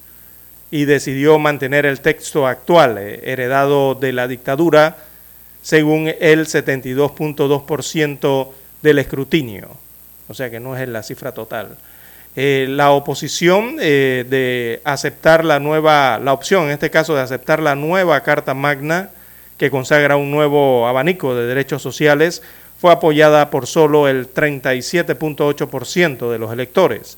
y 0.71 0.85
decidió 0.85 1.37
mantener 1.37 1.85
el 1.85 2.01
texto 2.01 2.47
actual, 2.47 2.97
eh, 2.97 3.21
heredado 3.23 3.93
de 3.93 4.11
la 4.11 4.27
dictadura, 4.27 4.97
según 5.61 6.11
el 6.19 6.47
72.2% 6.47 8.47
del 8.81 8.97
escrutinio. 8.97 9.69
O 10.29 10.33
sea 10.33 10.49
que 10.49 10.59
no 10.59 10.75
es 10.75 10.89
la 10.89 11.03
cifra 11.03 11.31
total. 11.31 11.77
Eh, 12.35 12.65
la 12.67 12.89
oposición 12.89 13.75
de 13.75 14.81
aceptar 14.83 15.45
la 15.45 15.59
nueva, 15.59 16.17
la 16.17 16.33
opción 16.33 16.63
en 16.63 16.71
este 16.71 16.89
caso 16.89 17.13
de 17.13 17.21
aceptar 17.21 17.61
la 17.61 17.75
nueva 17.75 18.23
Carta 18.23 18.55
Magna 18.55 19.11
que 19.59 19.69
consagra 19.69 20.15
un 20.15 20.31
nuevo 20.31 20.87
abanico 20.87 21.35
de 21.35 21.45
derechos 21.45 21.83
sociales 21.83 22.41
fue 22.79 22.91
apoyada 22.91 23.49
por 23.49 23.67
solo 23.67 24.07
el 24.07 24.33
37.8% 24.33 26.31
de 26.31 26.39
los 26.39 26.51
electores. 26.51 27.17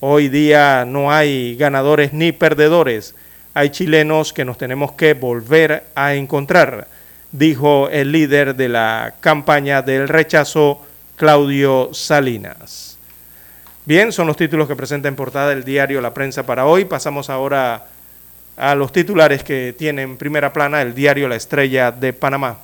Hoy 0.00 0.28
día 0.28 0.84
no 0.86 1.10
hay 1.10 1.56
ganadores 1.56 2.12
ni 2.12 2.32
perdedores, 2.32 3.14
hay 3.54 3.70
chilenos 3.70 4.32
que 4.32 4.44
nos 4.44 4.58
tenemos 4.58 4.92
que 4.92 5.14
volver 5.14 5.84
a 5.94 6.14
encontrar, 6.14 6.86
dijo 7.32 7.88
el 7.90 8.12
líder 8.12 8.54
de 8.54 8.68
la 8.68 9.14
campaña 9.20 9.82
del 9.82 10.08
rechazo, 10.08 10.80
Claudio 11.16 11.90
Salinas. 11.92 12.98
Bien, 13.86 14.12
son 14.12 14.26
los 14.26 14.36
títulos 14.36 14.66
que 14.66 14.76
presenta 14.76 15.08
en 15.08 15.16
portada 15.16 15.52
el 15.52 15.64
diario 15.64 16.00
La 16.00 16.14
Prensa 16.14 16.44
para 16.44 16.66
hoy. 16.66 16.84
Pasamos 16.84 17.30
ahora 17.30 17.86
a 18.56 18.74
los 18.74 18.92
titulares 18.92 19.44
que 19.44 19.74
tiene 19.76 20.02
en 20.02 20.16
primera 20.16 20.52
plana 20.52 20.82
el 20.82 20.94
diario 20.94 21.28
La 21.28 21.36
Estrella 21.36 21.92
de 21.92 22.12
Panamá. 22.12 22.58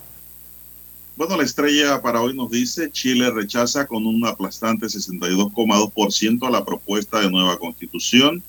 Bueno, 1.20 1.36
la 1.36 1.44
estrella 1.44 2.00
para 2.00 2.22
hoy 2.22 2.34
nos 2.34 2.50
dice, 2.50 2.90
Chile 2.90 3.30
rechaza 3.30 3.86
con 3.86 4.06
un 4.06 4.24
aplastante 4.24 4.86
62,2% 4.86 6.50
la 6.50 6.64
propuesta 6.64 7.20
de 7.20 7.30
nueva 7.30 7.58
constitución. 7.58 8.42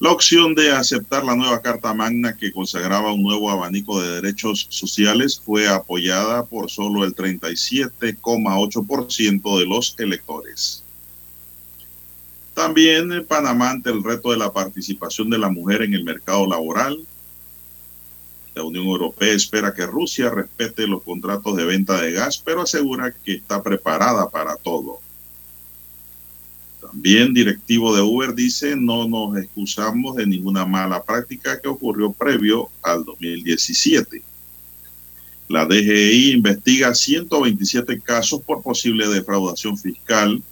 La 0.00 0.12
opción 0.12 0.54
de 0.54 0.70
aceptar 0.70 1.24
la 1.24 1.34
nueva 1.34 1.62
Carta 1.62 1.94
Magna 1.94 2.36
que 2.36 2.52
consagraba 2.52 3.14
un 3.14 3.22
nuevo 3.22 3.50
abanico 3.50 4.02
de 4.02 4.20
derechos 4.20 4.66
sociales 4.68 5.40
fue 5.42 5.66
apoyada 5.66 6.44
por 6.44 6.70
solo 6.70 7.04
el 7.04 7.14
37,8% 7.14 9.58
de 9.58 9.64
los 9.64 9.94
electores. 9.98 10.82
También 12.52 13.12
en 13.12 13.24
Panamá 13.24 13.70
ante 13.70 13.88
el 13.88 14.04
reto 14.04 14.30
de 14.30 14.36
la 14.36 14.52
participación 14.52 15.30
de 15.30 15.38
la 15.38 15.48
mujer 15.48 15.80
en 15.80 15.94
el 15.94 16.04
mercado 16.04 16.46
laboral. 16.46 16.98
La 18.54 18.62
Unión 18.62 18.84
Europea 18.86 19.32
espera 19.32 19.74
que 19.74 19.86
Rusia 19.86 20.30
respete 20.30 20.86
los 20.86 21.02
contratos 21.02 21.56
de 21.56 21.64
venta 21.64 22.00
de 22.00 22.12
gas, 22.12 22.38
pero 22.38 22.62
asegura 22.62 23.12
que 23.12 23.34
está 23.34 23.62
preparada 23.62 24.30
para 24.30 24.56
todo. 24.56 25.00
También 26.80 27.34
directivo 27.34 27.94
de 27.94 28.02
Uber 28.02 28.34
dice, 28.34 28.76
no 28.76 29.08
nos 29.08 29.36
excusamos 29.36 30.16
de 30.16 30.26
ninguna 30.26 30.64
mala 30.64 31.02
práctica 31.02 31.60
que 31.60 31.68
ocurrió 31.68 32.12
previo 32.12 32.68
al 32.82 33.04
2017. 33.04 34.22
La 35.48 35.66
DGI 35.66 36.32
investiga 36.32 36.94
127 36.94 38.00
casos 38.00 38.40
por 38.42 38.62
posible 38.62 39.08
defraudación 39.08 39.76
fiscal 39.76 40.42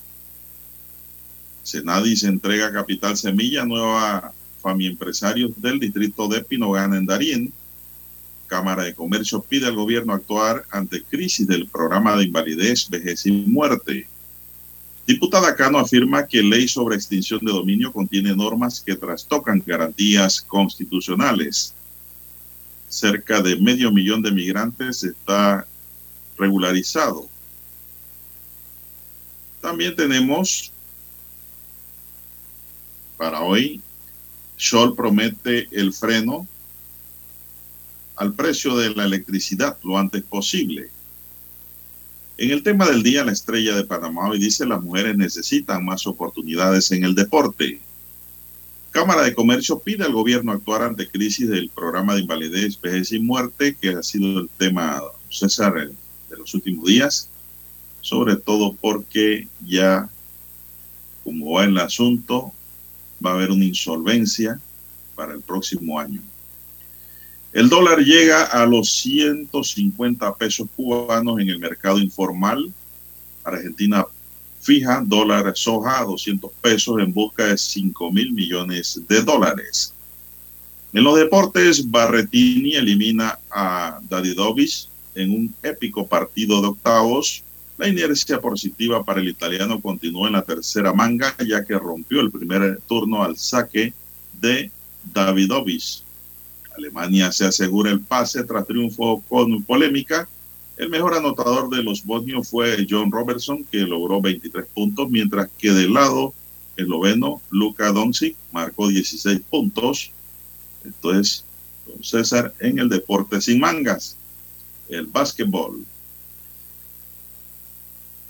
Senadis 1.62 2.24
entrega 2.24 2.72
Capital 2.72 3.16
Semilla 3.16 3.64
nueva 3.64 4.32
familia 4.60 4.90
empresarios 4.90 5.50
del 5.56 5.78
distrito 5.78 6.28
de 6.28 6.42
Pinogana 6.42 6.96
en 6.96 7.06
Darien. 7.06 7.52
Cámara 8.52 8.84
de 8.84 8.94
Comercio 8.94 9.40
pide 9.40 9.66
al 9.66 9.76
gobierno 9.76 10.12
actuar 10.12 10.66
ante 10.70 11.02
crisis 11.02 11.46
del 11.46 11.68
programa 11.68 12.14
de 12.14 12.24
invalidez, 12.24 12.86
vejez 12.90 13.24
y 13.24 13.32
muerte. 13.32 14.06
Diputada 15.06 15.56
Cano 15.56 15.78
afirma 15.78 16.26
que 16.26 16.42
ley 16.42 16.68
sobre 16.68 16.96
extinción 16.96 17.40
de 17.42 17.50
dominio 17.50 17.90
contiene 17.90 18.36
normas 18.36 18.82
que 18.82 18.94
trastocan 18.94 19.62
garantías 19.66 20.42
constitucionales. 20.42 21.72
Cerca 22.90 23.40
de 23.40 23.56
medio 23.56 23.90
millón 23.90 24.20
de 24.20 24.32
migrantes 24.32 25.02
está 25.02 25.66
regularizado. 26.36 27.26
También 29.62 29.96
tenemos 29.96 30.70
para 33.16 33.40
hoy, 33.40 33.80
Scholl 34.58 34.94
promete 34.94 35.68
el 35.70 35.94
freno 35.94 36.46
al 38.22 38.34
precio 38.34 38.76
de 38.76 38.94
la 38.94 39.04
electricidad 39.04 39.76
lo 39.82 39.98
antes 39.98 40.22
posible. 40.22 40.90
En 42.38 42.52
el 42.52 42.62
tema 42.62 42.88
del 42.88 43.02
día, 43.02 43.24
la 43.24 43.32
estrella 43.32 43.74
de 43.74 43.82
Panamá 43.82 44.28
hoy 44.28 44.38
dice 44.38 44.64
las 44.64 44.80
mujeres 44.80 45.16
necesitan 45.16 45.84
más 45.84 46.06
oportunidades 46.06 46.92
en 46.92 47.02
el 47.02 47.16
deporte. 47.16 47.80
Cámara 48.92 49.22
de 49.22 49.34
Comercio 49.34 49.80
pide 49.80 50.04
al 50.04 50.12
gobierno 50.12 50.52
actuar 50.52 50.82
ante 50.82 51.08
crisis 51.08 51.48
del 51.48 51.68
programa 51.68 52.14
de 52.14 52.20
invalidez, 52.20 52.80
vejez 52.80 53.10
y 53.10 53.18
muerte, 53.18 53.74
que 53.74 53.88
ha 53.88 54.04
sido 54.04 54.38
el 54.38 54.48
tema, 54.56 55.02
César, 55.28 55.74
de 55.74 56.36
los 56.36 56.54
últimos 56.54 56.86
días, 56.86 57.28
sobre 58.02 58.36
todo 58.36 58.72
porque 58.80 59.48
ya, 59.66 60.08
como 61.24 61.54
va 61.54 61.64
el 61.64 61.76
asunto, 61.76 62.52
va 63.24 63.32
a 63.32 63.34
haber 63.34 63.50
una 63.50 63.64
insolvencia 63.64 64.60
para 65.16 65.34
el 65.34 65.40
próximo 65.40 65.98
año. 65.98 66.22
El 67.52 67.68
dólar 67.68 67.98
llega 68.00 68.44
a 68.44 68.64
los 68.66 68.90
150 68.90 70.34
pesos 70.36 70.68
cubanos 70.74 71.38
en 71.38 71.50
el 71.50 71.58
mercado 71.58 71.98
informal. 71.98 72.72
Argentina 73.44 74.06
fija 74.60 75.02
dólar 75.04 75.52
soja 75.56 76.00
a 76.00 76.04
200 76.04 76.50
pesos 76.60 77.00
en 77.00 77.12
busca 77.12 77.46
de 77.46 77.58
5 77.58 78.10
mil 78.10 78.32
millones 78.32 79.02
de 79.08 79.22
dólares. 79.22 79.92
En 80.92 81.04
los 81.04 81.18
deportes, 81.18 81.90
Barretini 81.90 82.74
elimina 82.74 83.38
a 83.50 83.98
Dadidovic 84.08 84.88
en 85.14 85.30
un 85.30 85.54
épico 85.62 86.06
partido 86.06 86.60
de 86.60 86.68
octavos 86.68 87.42
la 87.78 87.88
inercia 87.88 88.40
positiva 88.40 89.02
para 89.02 89.20
el 89.20 89.28
italiano 89.28 89.80
continuó 89.80 90.26
en 90.26 90.34
la 90.34 90.42
tercera 90.42 90.92
manga, 90.92 91.34
ya 91.44 91.64
que 91.64 91.78
rompió 91.78 92.20
el 92.20 92.30
primer 92.30 92.80
turno 92.86 93.24
al 93.24 93.36
saque 93.36 93.92
de 94.40 94.70
Davidovich. 95.12 96.01
Alemania 96.76 97.32
se 97.32 97.44
asegura 97.44 97.90
el 97.90 98.00
pase 98.00 98.44
tras 98.44 98.66
triunfo 98.66 99.22
con 99.28 99.62
polémica. 99.62 100.28
El 100.76 100.88
mejor 100.88 101.14
anotador 101.14 101.68
de 101.68 101.82
los 101.82 102.04
bosnios 102.04 102.48
fue 102.48 102.86
John 102.88 103.10
Robertson, 103.10 103.64
que 103.70 103.78
logró 103.78 104.20
23 104.20 104.66
puntos, 104.66 105.10
mientras 105.10 105.48
que 105.58 105.70
del 105.70 105.92
lado 105.92 106.34
esloveno, 106.76 107.40
Luka 107.50 107.92
Doncic 107.92 108.36
marcó 108.50 108.88
16 108.88 109.40
puntos. 109.50 110.10
Esto 110.84 111.14
es 111.18 111.44
don 111.86 112.02
César 112.02 112.54
en 112.60 112.78
el 112.78 112.88
deporte 112.88 113.40
sin 113.40 113.60
mangas, 113.60 114.16
el 114.88 115.06
básquetbol. 115.06 115.84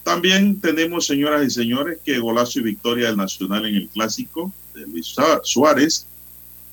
También 0.03 0.61
tenemos, 0.61 1.07
señoras 1.07 1.47
y 1.47 1.51
señores, 1.51 1.99
que 2.05 2.19
golazo 2.19 2.59
y 2.59 2.63
victoria 2.63 3.07
del 3.07 3.17
Nacional 3.17 3.67
en 3.67 3.77
el 3.77 3.89
clásico 3.89 4.53
de 4.75 4.83
Luis 4.83 5.15
Suárez. 5.45 6.07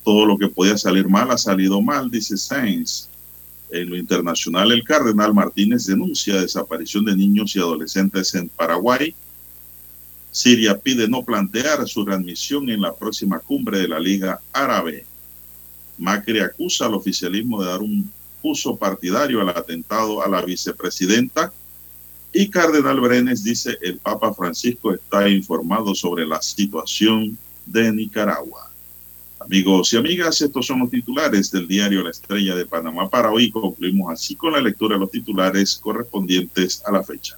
Todo 0.04 0.26
lo 0.26 0.38
que 0.38 0.48
podía 0.48 0.78
salir 0.78 1.08
mal 1.08 1.32
ha 1.32 1.38
salido 1.38 1.82
mal, 1.82 2.10
dice 2.10 2.38
Sainz. 2.38 3.10
En 3.72 3.90
lo 3.90 3.98
internacional, 3.98 4.72
el 4.72 4.84
cardenal 4.84 5.34
Martínez 5.34 5.86
denuncia 5.86 6.42
desaparición 6.42 7.06
de 7.06 7.16
niños 7.16 7.56
y 7.56 7.60
adolescentes 7.60 8.34
en 8.34 8.50
Paraguay. 8.50 9.14
Siria 10.32 10.78
pide 10.78 11.08
no 11.08 11.24
plantear 11.24 11.88
su 11.88 12.06
readmisión 12.06 12.70
en 12.70 12.82
la 12.82 12.96
próxima 12.96 13.40
cumbre 13.40 13.80
de 13.80 13.88
la 13.88 14.00
Liga 14.00 14.40
Árabe. 14.54 15.06
Macri 15.98 16.40
acusa 16.40 16.86
al 16.86 16.96
oficialismo 16.96 17.62
de 17.62 17.70
dar 17.70 17.82
un 17.82 18.12
uso 18.42 18.76
partidario 18.76 19.42
al 19.42 19.50
atentado 19.50 20.24
a 20.24 20.30
la 20.30 20.42
vicepresidenta. 20.42 21.52
Y 22.32 22.50
Cardenal 22.50 23.00
Brenes 23.02 23.44
dice 23.44 23.78
el 23.82 23.98
Papa 23.98 24.34
Francisco 24.34 24.94
está 24.94 25.28
informado 25.28 25.94
sobre 25.94 26.26
la 26.26 26.42
situación 26.42 27.38
de 27.66 27.92
Nicaragua. 27.92 28.69
Amigos 29.50 29.92
y 29.94 29.98
amigas, 29.98 30.40
estos 30.42 30.68
son 30.68 30.82
los 30.82 30.92
titulares 30.92 31.50
del 31.50 31.68
diario 31.68 32.04
La 32.04 32.12
Estrella 32.12 32.54
de 32.54 32.68
Panamá. 32.68 33.10
Para 33.10 33.32
hoy 33.32 33.50
concluimos 33.50 34.14
así 34.14 34.36
con 34.36 34.54
la 34.54 34.62
lectura 34.62 34.94
de 34.94 35.00
los 35.00 35.10
titulares 35.10 35.80
correspondientes 35.82 36.84
a 36.86 36.92
la 36.92 37.02
fecha. 37.02 37.36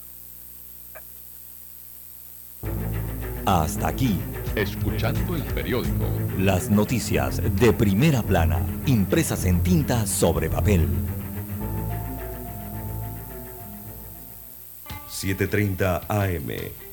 Hasta 3.45 3.88
aquí. 3.88 4.17
Escuchando 4.57 5.38
el 5.38 5.43
periódico. 5.43 6.05
Las 6.38 6.69
noticias 6.69 7.41
de 7.57 7.71
primera 7.71 8.21
plana, 8.21 8.59
impresas 8.88 9.45
en 9.45 9.63
tinta 9.63 10.05
sobre 10.05 10.49
papel. 10.49 10.89
7:30 15.07 16.01
AM. 16.09 16.90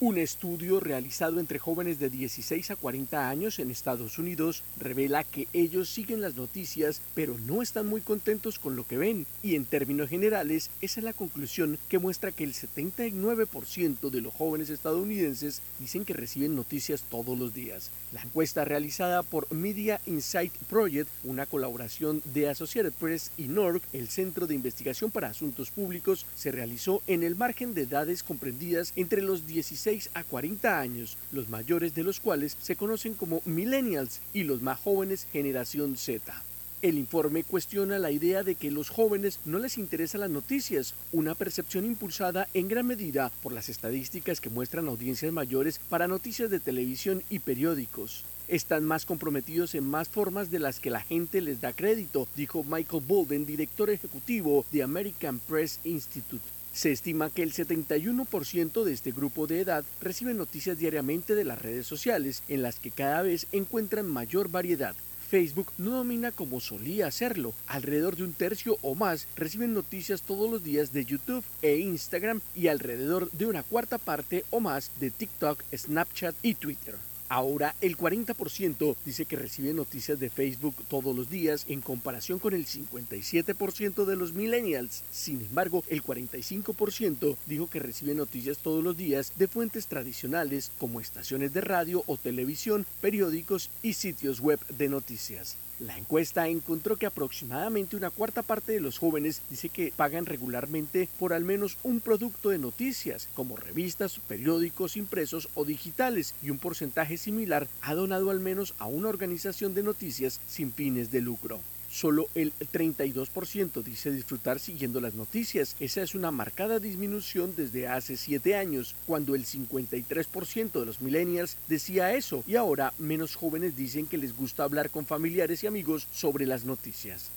Un 0.00 0.16
estudio 0.16 0.78
realizado 0.78 1.40
entre 1.40 1.58
jóvenes 1.58 1.98
de 1.98 2.08
16 2.08 2.70
a 2.70 2.76
40 2.76 3.28
años 3.28 3.58
en 3.58 3.68
Estados 3.68 4.20
Unidos 4.20 4.62
revela 4.78 5.24
que 5.24 5.48
ellos 5.52 5.88
siguen 5.88 6.20
las 6.20 6.36
noticias 6.36 7.02
pero 7.16 7.36
no 7.36 7.62
están 7.62 7.88
muy 7.88 8.00
contentos 8.00 8.60
con 8.60 8.76
lo 8.76 8.86
que 8.86 8.96
ven 8.96 9.26
y 9.42 9.56
en 9.56 9.64
términos 9.64 10.08
generales 10.08 10.70
esa 10.80 11.00
es 11.00 11.04
la 11.04 11.12
conclusión 11.14 11.80
que 11.88 11.98
muestra 11.98 12.30
que 12.30 12.44
el 12.44 12.54
79% 12.54 14.10
de 14.10 14.20
los 14.20 14.32
jóvenes 14.32 14.70
estadounidenses 14.70 15.62
dicen 15.80 16.04
que 16.04 16.12
reciben 16.14 16.54
noticias 16.54 17.02
todos 17.02 17.36
los 17.36 17.52
días. 17.52 17.90
La 18.12 18.22
encuesta 18.22 18.64
realizada 18.64 19.24
por 19.24 19.52
Media 19.52 20.00
Insight 20.06 20.52
Project, 20.70 21.10
una 21.24 21.44
colaboración 21.44 22.22
de 22.32 22.48
Associated 22.48 22.92
Press 22.92 23.32
y 23.36 23.48
NORC, 23.48 23.82
el 23.92 24.08
Centro 24.08 24.46
de 24.46 24.54
Investigación 24.54 25.10
para 25.10 25.28
Asuntos 25.28 25.72
Públicos, 25.72 26.24
se 26.36 26.52
realizó 26.52 27.02
en 27.08 27.24
el 27.24 27.34
margen 27.34 27.74
de 27.74 27.82
edades 27.82 28.22
comprendidas 28.22 28.92
entre 28.94 29.22
los 29.22 29.44
16 29.44 29.87
a 30.12 30.22
40 30.22 30.78
años, 30.78 31.16
los 31.32 31.48
mayores 31.48 31.94
de 31.94 32.04
los 32.04 32.20
cuales 32.20 32.58
se 32.60 32.76
conocen 32.76 33.14
como 33.14 33.40
millennials 33.46 34.20
y 34.34 34.44
los 34.44 34.60
más 34.60 34.78
jóvenes 34.78 35.26
generación 35.32 35.96
Z. 35.96 36.42
El 36.82 36.98
informe 36.98 37.42
cuestiona 37.42 37.98
la 37.98 38.10
idea 38.10 38.42
de 38.42 38.54
que 38.54 38.70
los 38.70 38.90
jóvenes 38.90 39.40
no 39.46 39.58
les 39.58 39.78
interesan 39.78 40.20
las 40.20 40.30
noticias, 40.30 40.94
una 41.10 41.34
percepción 41.34 41.86
impulsada 41.86 42.48
en 42.52 42.68
gran 42.68 42.86
medida 42.86 43.32
por 43.42 43.52
las 43.52 43.70
estadísticas 43.70 44.42
que 44.42 44.50
muestran 44.50 44.88
audiencias 44.88 45.32
mayores 45.32 45.80
para 45.88 46.06
noticias 46.06 46.50
de 46.50 46.60
televisión 46.60 47.22
y 47.30 47.38
periódicos. 47.38 48.24
Están 48.46 48.84
más 48.84 49.06
comprometidos 49.06 49.74
en 49.74 49.88
más 49.88 50.10
formas 50.10 50.50
de 50.50 50.58
las 50.58 50.80
que 50.80 50.90
la 50.90 51.00
gente 51.00 51.40
les 51.40 51.62
da 51.62 51.72
crédito, 51.72 52.28
dijo 52.36 52.62
Michael 52.62 53.04
Bolden, 53.08 53.46
director 53.46 53.88
ejecutivo 53.88 54.66
de 54.70 54.82
American 54.82 55.38
Press 55.38 55.80
Institute. 55.84 56.57
Se 56.78 56.92
estima 56.92 57.28
que 57.28 57.42
el 57.42 57.52
71% 57.52 58.84
de 58.84 58.92
este 58.92 59.10
grupo 59.10 59.48
de 59.48 59.62
edad 59.62 59.84
recibe 60.00 60.32
noticias 60.32 60.78
diariamente 60.78 61.34
de 61.34 61.42
las 61.42 61.60
redes 61.60 61.88
sociales, 61.88 62.44
en 62.46 62.62
las 62.62 62.78
que 62.78 62.92
cada 62.92 63.22
vez 63.22 63.48
encuentran 63.50 64.06
mayor 64.06 64.48
variedad. 64.48 64.94
Facebook 65.28 65.72
no 65.76 65.90
domina 65.90 66.30
como 66.30 66.60
solía 66.60 67.08
hacerlo. 67.08 67.52
Alrededor 67.66 68.14
de 68.14 68.22
un 68.22 68.32
tercio 68.32 68.78
o 68.82 68.94
más 68.94 69.26
reciben 69.34 69.74
noticias 69.74 70.22
todos 70.22 70.48
los 70.48 70.62
días 70.62 70.92
de 70.92 71.04
YouTube 71.04 71.42
e 71.62 71.78
Instagram 71.78 72.40
y 72.54 72.68
alrededor 72.68 73.28
de 73.32 73.46
una 73.46 73.64
cuarta 73.64 73.98
parte 73.98 74.44
o 74.50 74.60
más 74.60 74.92
de 75.00 75.10
TikTok, 75.10 75.64
Snapchat 75.74 76.36
y 76.42 76.54
Twitter. 76.54 76.94
Ahora 77.28 77.74
el 77.82 77.96
40% 77.96 78.96
dice 79.04 79.26
que 79.26 79.36
recibe 79.36 79.74
noticias 79.74 80.18
de 80.18 80.30
Facebook 80.30 80.74
todos 80.88 81.14
los 81.14 81.28
días 81.28 81.66
en 81.68 81.82
comparación 81.82 82.38
con 82.38 82.54
el 82.54 82.66
57% 82.66 84.04
de 84.06 84.16
los 84.16 84.32
millennials. 84.32 85.04
Sin 85.10 85.42
embargo, 85.42 85.84
el 85.88 86.02
45% 86.02 87.36
dijo 87.46 87.68
que 87.68 87.80
recibe 87.80 88.14
noticias 88.14 88.58
todos 88.58 88.82
los 88.82 88.96
días 88.96 89.32
de 89.36 89.46
fuentes 89.46 89.86
tradicionales 89.86 90.72
como 90.78 91.00
estaciones 91.00 91.52
de 91.52 91.60
radio 91.60 92.02
o 92.06 92.16
televisión, 92.16 92.86
periódicos 93.00 93.70
y 93.82 93.92
sitios 93.92 94.40
web 94.40 94.60
de 94.68 94.88
noticias. 94.88 95.56
La 95.80 95.96
encuesta 95.96 96.48
encontró 96.48 96.96
que 96.96 97.06
aproximadamente 97.06 97.94
una 97.94 98.10
cuarta 98.10 98.42
parte 98.42 98.72
de 98.72 98.80
los 98.80 98.98
jóvenes 98.98 99.42
dice 99.48 99.68
que 99.68 99.92
pagan 99.94 100.26
regularmente 100.26 101.08
por 101.20 101.32
al 101.32 101.44
menos 101.44 101.78
un 101.84 102.00
producto 102.00 102.48
de 102.48 102.58
noticias, 102.58 103.28
como 103.34 103.56
revistas, 103.56 104.18
periódicos 104.26 104.96
impresos 104.96 105.48
o 105.54 105.64
digitales, 105.64 106.34
y 106.42 106.50
un 106.50 106.58
porcentaje 106.58 107.16
similar 107.16 107.68
ha 107.80 107.94
donado 107.94 108.30
al 108.30 108.40
menos 108.40 108.74
a 108.78 108.86
una 108.86 109.08
organización 109.08 109.72
de 109.72 109.84
noticias 109.84 110.40
sin 110.48 110.72
fines 110.72 111.12
de 111.12 111.20
lucro. 111.20 111.60
Solo 111.90 112.28
el 112.34 112.52
32% 112.54 113.82
dice 113.82 114.10
disfrutar 114.10 114.60
siguiendo 114.60 115.00
las 115.00 115.14
noticias. 115.14 115.74
Esa 115.80 116.02
es 116.02 116.14
una 116.14 116.30
marcada 116.30 116.78
disminución 116.78 117.54
desde 117.56 117.88
hace 117.88 118.16
7 118.16 118.56
años, 118.56 118.94
cuando 119.06 119.34
el 119.34 119.46
53% 119.46 120.80
de 120.80 120.86
los 120.86 121.00
millennials 121.00 121.56
decía 121.66 122.14
eso 122.14 122.44
y 122.46 122.56
ahora 122.56 122.92
menos 122.98 123.34
jóvenes 123.34 123.76
dicen 123.76 124.06
que 124.06 124.18
les 124.18 124.36
gusta 124.36 124.64
hablar 124.64 124.90
con 124.90 125.06
familiares 125.06 125.64
y 125.64 125.66
amigos 125.66 126.06
sobre 126.12 126.46
las 126.46 126.64
noticias. 126.64 127.30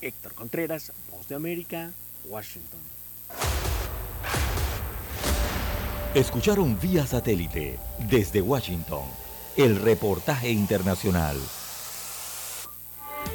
Héctor 0.00 0.34
Contreras, 0.34 0.92
Voz 1.10 1.28
de 1.28 1.34
América, 1.34 1.92
Washington. 2.28 2.80
Escucharon 6.14 6.78
vía 6.80 7.06
satélite 7.06 7.78
desde 8.08 8.40
Washington 8.40 9.04
el 9.56 9.76
reportaje 9.76 10.50
internacional. 10.50 11.36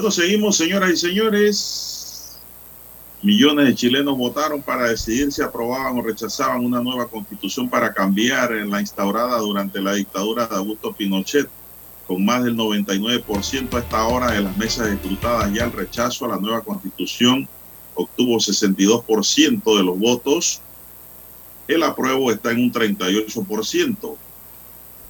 Bueno, 0.00 0.12
seguimos, 0.12 0.56
señoras 0.56 0.92
y 0.92 0.96
señores. 0.96 2.38
Millones 3.22 3.66
de 3.66 3.74
chilenos 3.74 4.16
votaron 4.16 4.62
para 4.62 4.88
decidir 4.88 5.30
si 5.30 5.42
aprobaban 5.42 5.98
o 5.98 6.00
rechazaban 6.00 6.64
una 6.64 6.80
nueva 6.80 7.06
constitución 7.06 7.68
para 7.68 7.92
cambiar 7.92 8.50
la 8.50 8.80
instaurada 8.80 9.36
durante 9.36 9.78
la 9.78 9.92
dictadura 9.92 10.46
de 10.46 10.56
Augusto 10.56 10.94
Pinochet. 10.94 11.50
Con 12.06 12.24
más 12.24 12.42
del 12.42 12.56
99% 12.56 13.74
a 13.74 13.80
esta 13.80 14.06
hora 14.06 14.32
de 14.32 14.40
las 14.40 14.56
mesas 14.56 14.88
escrutadas 14.88 15.52
ya 15.52 15.66
el 15.66 15.72
rechazo 15.72 16.24
a 16.24 16.28
la 16.28 16.38
nueva 16.38 16.62
constitución 16.62 17.46
obtuvo 17.92 18.38
62% 18.38 19.76
de 19.76 19.84
los 19.84 19.98
votos. 19.98 20.62
El 21.68 21.82
apruebo 21.82 22.32
está 22.32 22.52
en 22.52 22.60
un 22.60 22.72
38% 22.72 24.16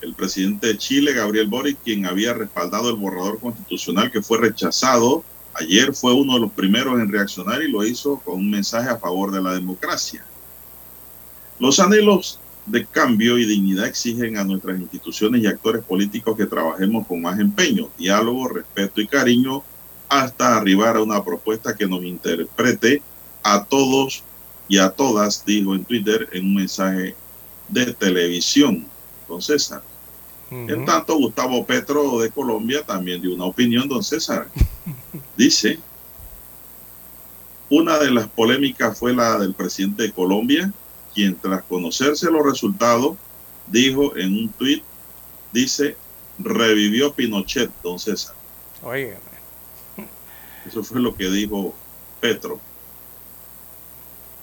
el 0.02 0.14
presidente 0.14 0.68
de 0.68 0.78
Chile, 0.78 1.12
Gabriel 1.12 1.48
Boric, 1.48 1.78
quien 1.84 2.06
había 2.06 2.34
respaldado 2.34 2.90
el 2.90 2.96
borrador 2.96 3.38
constitucional 3.40 4.10
que 4.10 4.22
fue 4.22 4.38
rechazado 4.38 5.24
ayer, 5.54 5.94
fue 5.94 6.14
uno 6.14 6.34
de 6.34 6.40
los 6.40 6.52
primeros 6.52 7.00
en 7.00 7.12
reaccionar 7.12 7.62
y 7.62 7.70
lo 7.70 7.84
hizo 7.84 8.18
con 8.20 8.36
un 8.36 8.50
mensaje 8.50 8.88
a 8.88 8.98
favor 8.98 9.30
de 9.32 9.42
la 9.42 9.52
democracia. 9.52 10.24
Los 11.58 11.80
anhelos 11.80 12.38
de 12.66 12.86
cambio 12.86 13.38
y 13.38 13.46
dignidad 13.46 13.86
exigen 13.86 14.38
a 14.38 14.44
nuestras 14.44 14.78
instituciones 14.78 15.42
y 15.42 15.46
actores 15.46 15.84
políticos 15.84 16.36
que 16.36 16.46
trabajemos 16.46 17.06
con 17.06 17.20
más 17.20 17.38
empeño, 17.38 17.88
diálogo, 17.98 18.48
respeto 18.48 19.00
y 19.00 19.06
cariño 19.06 19.62
hasta 20.08 20.56
arribar 20.56 20.96
a 20.96 21.02
una 21.02 21.24
propuesta 21.24 21.76
que 21.76 21.86
nos 21.86 22.02
interprete 22.04 23.02
a 23.42 23.64
todos 23.64 24.22
y 24.68 24.78
a 24.78 24.90
todas, 24.90 25.44
dijo 25.44 25.74
en 25.74 25.84
Twitter 25.84 26.28
en 26.32 26.46
un 26.46 26.54
mensaje 26.54 27.14
de 27.68 27.92
televisión, 27.94 28.86
don 29.28 29.42
César. 29.42 29.82
En 30.50 30.84
tanto, 30.84 31.16
Gustavo 31.16 31.64
Petro 31.64 32.18
de 32.18 32.30
Colombia 32.30 32.82
también 32.84 33.22
dio 33.22 33.34
una 33.34 33.44
opinión, 33.44 33.88
don 33.88 34.02
César. 34.02 34.48
Dice, 35.36 35.78
una 37.68 37.98
de 37.98 38.10
las 38.10 38.28
polémicas 38.28 38.98
fue 38.98 39.14
la 39.14 39.38
del 39.38 39.54
presidente 39.54 40.02
de 40.02 40.12
Colombia, 40.12 40.72
quien 41.14 41.36
tras 41.36 41.62
conocerse 41.62 42.30
los 42.30 42.44
resultados, 42.44 43.16
dijo 43.68 44.16
en 44.16 44.36
un 44.36 44.48
tuit, 44.48 44.82
dice, 45.52 45.96
revivió 46.38 47.12
Pinochet, 47.12 47.70
don 47.82 47.98
César. 47.98 48.34
Oye. 48.82 49.16
Eso 50.66 50.82
fue 50.82 51.00
lo 51.00 51.14
que 51.14 51.30
dijo 51.30 51.74
Petro. 52.20 52.60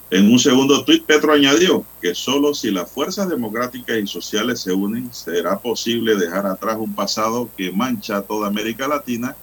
En 0.10 0.32
un 0.32 0.40
segundo 0.40 0.86
tuit, 0.86 1.06
Petro 1.06 1.34
añadió 1.34 1.86
que 2.02 2.16
solo 2.16 2.54
si 2.54 2.72
las 2.72 2.90
fuerzas 2.90 3.28
democráticas 3.28 3.98
y 3.98 4.08
sociales 4.08 4.62
se 4.62 4.72
unen, 4.72 5.14
será 5.14 5.60
posible 5.60 6.16
dejar 6.16 6.46
atrás 6.46 6.78
un 6.80 6.96
pasado 6.96 7.50
que 7.58 7.74
mancha 7.74 8.22
toda 8.22 8.48
América 8.48 8.88
Latina 8.88 9.36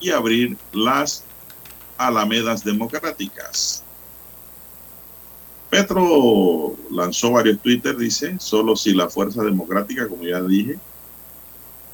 y 0.00 0.10
abrir 0.10 0.58
las 0.74 1.24
alamedas 1.96 2.62
democráticas. 2.62 3.82
Petro 5.70 6.76
lanzó 6.90 7.32
varios 7.32 7.58
Twitter, 7.60 7.96
dice, 7.96 8.36
solo 8.38 8.76
si 8.76 8.92
las 8.92 9.12
fuerzas 9.12 9.46
democráticas, 9.46 10.06
como 10.08 10.24
ya 10.24 10.42
dije, 10.42 10.78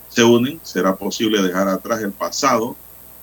se 0.08 0.24
unen, 0.24 0.58
será 0.64 0.96
posible 0.96 1.40
dejar 1.40 1.68
atrás 1.68 2.00
el 2.00 2.10
pasado 2.10 2.74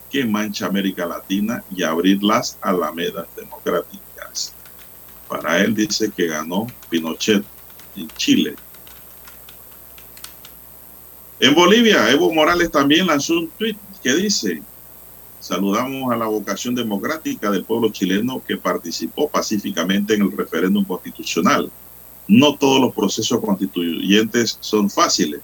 que 0.10 0.24
mancha 0.24 0.66
América 0.66 1.06
Latina 1.06 1.62
y 1.76 1.84
abrir 1.84 2.24
las 2.24 2.58
alamedas 2.62 3.28
democráticas. 3.36 4.54
Para 5.28 5.60
él 5.62 5.76
dice 5.76 6.12
que 6.16 6.28
ganó 6.28 6.68
Pinochet 6.90 7.44
en 7.96 8.08
Chile. 8.16 8.56
En 11.40 11.54
Bolivia, 11.54 12.10
Evo 12.10 12.34
Morales 12.34 12.72
también 12.72 13.08
lanzó 13.08 13.34
un 13.34 13.50
tweet 13.50 13.76
que 14.02 14.16
dice, 14.16 14.62
saludamos 15.40 16.12
a 16.12 16.18
la 16.18 16.26
vocación 16.26 16.74
democrática 16.74 17.52
del 17.52 17.64
pueblo 17.64 17.90
chileno 17.90 18.42
que 18.48 18.58
participó 18.58 19.30
pacíficamente 19.30 20.16
en 20.16 20.24
el 20.24 20.32
referéndum 20.36 20.84
constitucional. 20.84 21.72
No 22.28 22.56
todos 22.56 22.82
los 22.82 22.94
procesos 22.94 23.40
constituyentes 23.40 24.58
son 24.62 24.90
fáciles. 24.90 25.42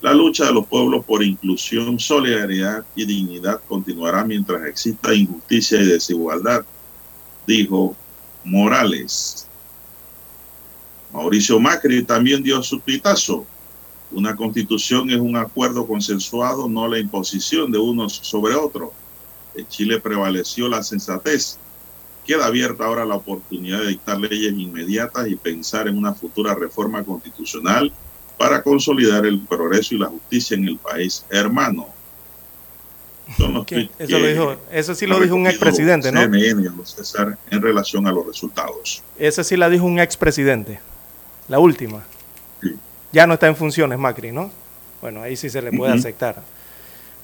La 0.00 0.14
lucha 0.14 0.46
de 0.46 0.52
los 0.52 0.66
pueblos 0.66 1.04
por 1.04 1.22
inclusión, 1.22 1.98
solidaridad 1.98 2.84
y 2.94 3.04
dignidad 3.06 3.60
continuará 3.68 4.24
mientras 4.24 4.66
exista 4.66 5.14
injusticia 5.14 5.80
y 5.80 5.86
desigualdad, 5.86 6.64
dijo 7.46 7.94
Morales. 8.46 9.48
Mauricio 11.12 11.58
Macri 11.58 12.04
también 12.04 12.44
dio 12.44 12.62
su 12.62 12.80
pitazo. 12.80 13.44
Una 14.12 14.36
constitución 14.36 15.10
es 15.10 15.18
un 15.18 15.36
acuerdo 15.36 15.84
consensuado, 15.84 16.68
no 16.68 16.86
la 16.86 17.00
imposición 17.00 17.72
de 17.72 17.78
unos 17.78 18.14
sobre 18.22 18.54
otros. 18.54 18.90
En 19.56 19.66
Chile 19.66 20.00
prevaleció 20.00 20.68
la 20.68 20.84
sensatez. 20.84 21.58
Queda 22.24 22.46
abierta 22.46 22.84
ahora 22.84 23.04
la 23.04 23.16
oportunidad 23.16 23.80
de 23.80 23.88
dictar 23.88 24.20
leyes 24.20 24.52
inmediatas 24.52 25.26
y 25.26 25.34
pensar 25.34 25.88
en 25.88 25.98
una 25.98 26.14
futura 26.14 26.54
reforma 26.54 27.02
constitucional 27.02 27.92
para 28.38 28.62
consolidar 28.62 29.26
el 29.26 29.40
progreso 29.40 29.96
y 29.96 29.98
la 29.98 30.06
justicia 30.06 30.56
en 30.56 30.68
el 30.68 30.78
país 30.78 31.24
hermano. 31.30 31.95
Eso, 33.98 34.18
lo 34.18 34.26
dijo, 34.26 34.56
eso 34.70 34.94
sí 34.94 35.06
lo 35.06 35.18
dijo 35.18 35.34
un 35.34 35.48
expresidente, 35.48 36.12
¿no? 36.12 36.20
César, 36.84 37.36
en 37.50 37.60
relación 37.60 38.06
a 38.06 38.12
los 38.12 38.24
resultados. 38.24 39.02
Esa 39.18 39.42
sí 39.42 39.56
la 39.56 39.68
dijo 39.68 39.84
un 39.84 39.98
expresidente, 39.98 40.78
la 41.48 41.58
última. 41.58 42.04
Ya 43.12 43.26
no 43.26 43.34
está 43.34 43.48
en 43.48 43.56
funciones 43.56 43.98
Macri, 43.98 44.30
¿no? 44.30 44.50
Bueno, 45.00 45.22
ahí 45.22 45.36
sí 45.36 45.50
se 45.50 45.60
le 45.60 45.72
puede 45.72 45.92
aceptar. 45.92 46.42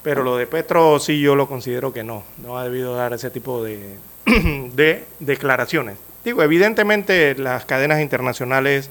Pero 0.02 0.24
lo 0.24 0.36
de 0.36 0.46
Petro 0.46 0.98
sí 0.98 1.20
yo 1.20 1.36
lo 1.36 1.48
considero 1.48 1.92
que 1.92 2.02
no. 2.02 2.24
No 2.38 2.58
ha 2.58 2.64
debido 2.64 2.96
dar 2.96 3.12
ese 3.12 3.30
tipo 3.30 3.62
de, 3.62 3.96
de 4.74 5.04
declaraciones. 5.20 5.98
Digo, 6.24 6.42
evidentemente 6.42 7.34
las 7.36 7.64
cadenas 7.64 8.00
internacionales 8.00 8.90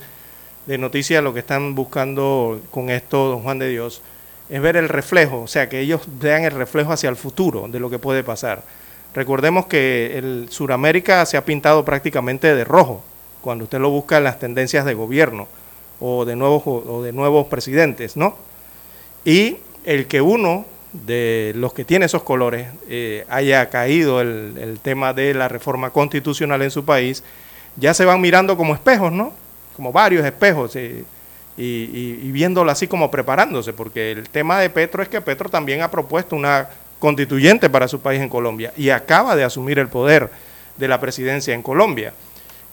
de 0.66 0.78
noticias 0.78 1.24
lo 1.24 1.34
que 1.34 1.40
están 1.40 1.76
buscando 1.76 2.62
con 2.72 2.90
esto, 2.90 3.30
don 3.30 3.42
Juan 3.42 3.60
de 3.60 3.70
Dios, 3.70 4.02
es 4.52 4.61
ver 4.61 4.76
el 4.76 4.90
reflejo, 4.90 5.41
o 5.41 5.48
sea, 5.48 5.69
que 5.69 5.80
ellos 5.80 6.02
vean 6.19 6.44
el 6.44 6.52
reflejo 6.52 6.91
hacia 6.91 7.10
el 7.10 7.15
futuro 7.15 7.69
de 7.69 7.80
lo 7.80 7.90
que 7.90 7.99
puede 7.99 8.22
pasar. 8.22 8.64
Recordemos 9.15 9.65
que 9.65 10.18
el 10.18 10.48
Suramérica 10.49 11.26
se 11.26 11.38
ha 11.38 11.45
pintado 11.45 11.86
prácticamente 11.86 12.53
de 12.53 12.65
rojo 12.65 13.02
cuando 13.40 13.64
usted 13.64 13.80
lo 13.80 13.90
busca 13.90 14.18
en 14.18 14.26
las 14.26 14.40
tendencias 14.40 14.84
de 14.84 14.94
gobierno 14.94 15.48
o 16.02 16.26
de 16.26 16.36
nuevos, 16.36 16.64
o 16.65 17.02
de 17.02 17.14
nuevos 17.14 17.48
presidentes, 17.48 18.18
¿no? 18.18 18.36
Y 19.23 19.57
el 19.86 20.07
que 20.07 20.19
uno 20.19 20.65
de 20.91 21.53
los 21.56 21.72
que 21.72 21.86
tiene 21.86 22.07
esos 22.07 22.23
colores 22.23 22.68
eh, 22.90 23.26
haya 23.30 23.69
caído 23.69 24.19
el, 24.19 24.57
el, 24.60 24.80
tema 24.80 25.14
de 25.14 25.34
la 25.34 25.48
reforma 25.48 25.91
constitucional 25.91 26.61
en 26.61 26.72
su 26.72 26.84
país, 26.84 27.23
ya 27.78 27.94
se 27.94 28.03
van 28.03 28.19
mirando 28.19 28.57
como 28.57 28.73
espejos, 28.73 29.14
¿no? 29.14 29.32
Como 29.78 29.94
varios 29.94 30.26
espejos 30.26 30.76
y, 31.57 31.64
y, 31.64 32.19
y, 32.23 32.32
viéndolo 32.32 32.72
así 32.72 32.88
como 32.88 33.11
preparándose, 33.11 33.73
porque 33.73 34.11
el 34.11 34.30
tema 34.30 34.60
de 34.60 34.69
Petro 34.69 35.03
es 35.03 35.10
que 35.10 35.19
Petro 35.22 35.49
también 35.49 35.82
ha 35.82 35.91
propuesto 35.91 36.36
una 36.36 36.69
constituyente 36.99 37.69
para 37.69 37.88
su 37.88 37.99
país 37.99 38.22
en 38.22 38.30
Colombia 38.30 38.72
y 38.78 38.90
acaba 38.90 39.36
de 39.36 39.44
asumir 39.44 39.80
el 39.80 39.88
poder 39.90 40.30
de 40.78 40.88
la 40.88 40.99
presidencia 40.99 41.53
en 41.53 41.61
Colombia. 41.61 42.14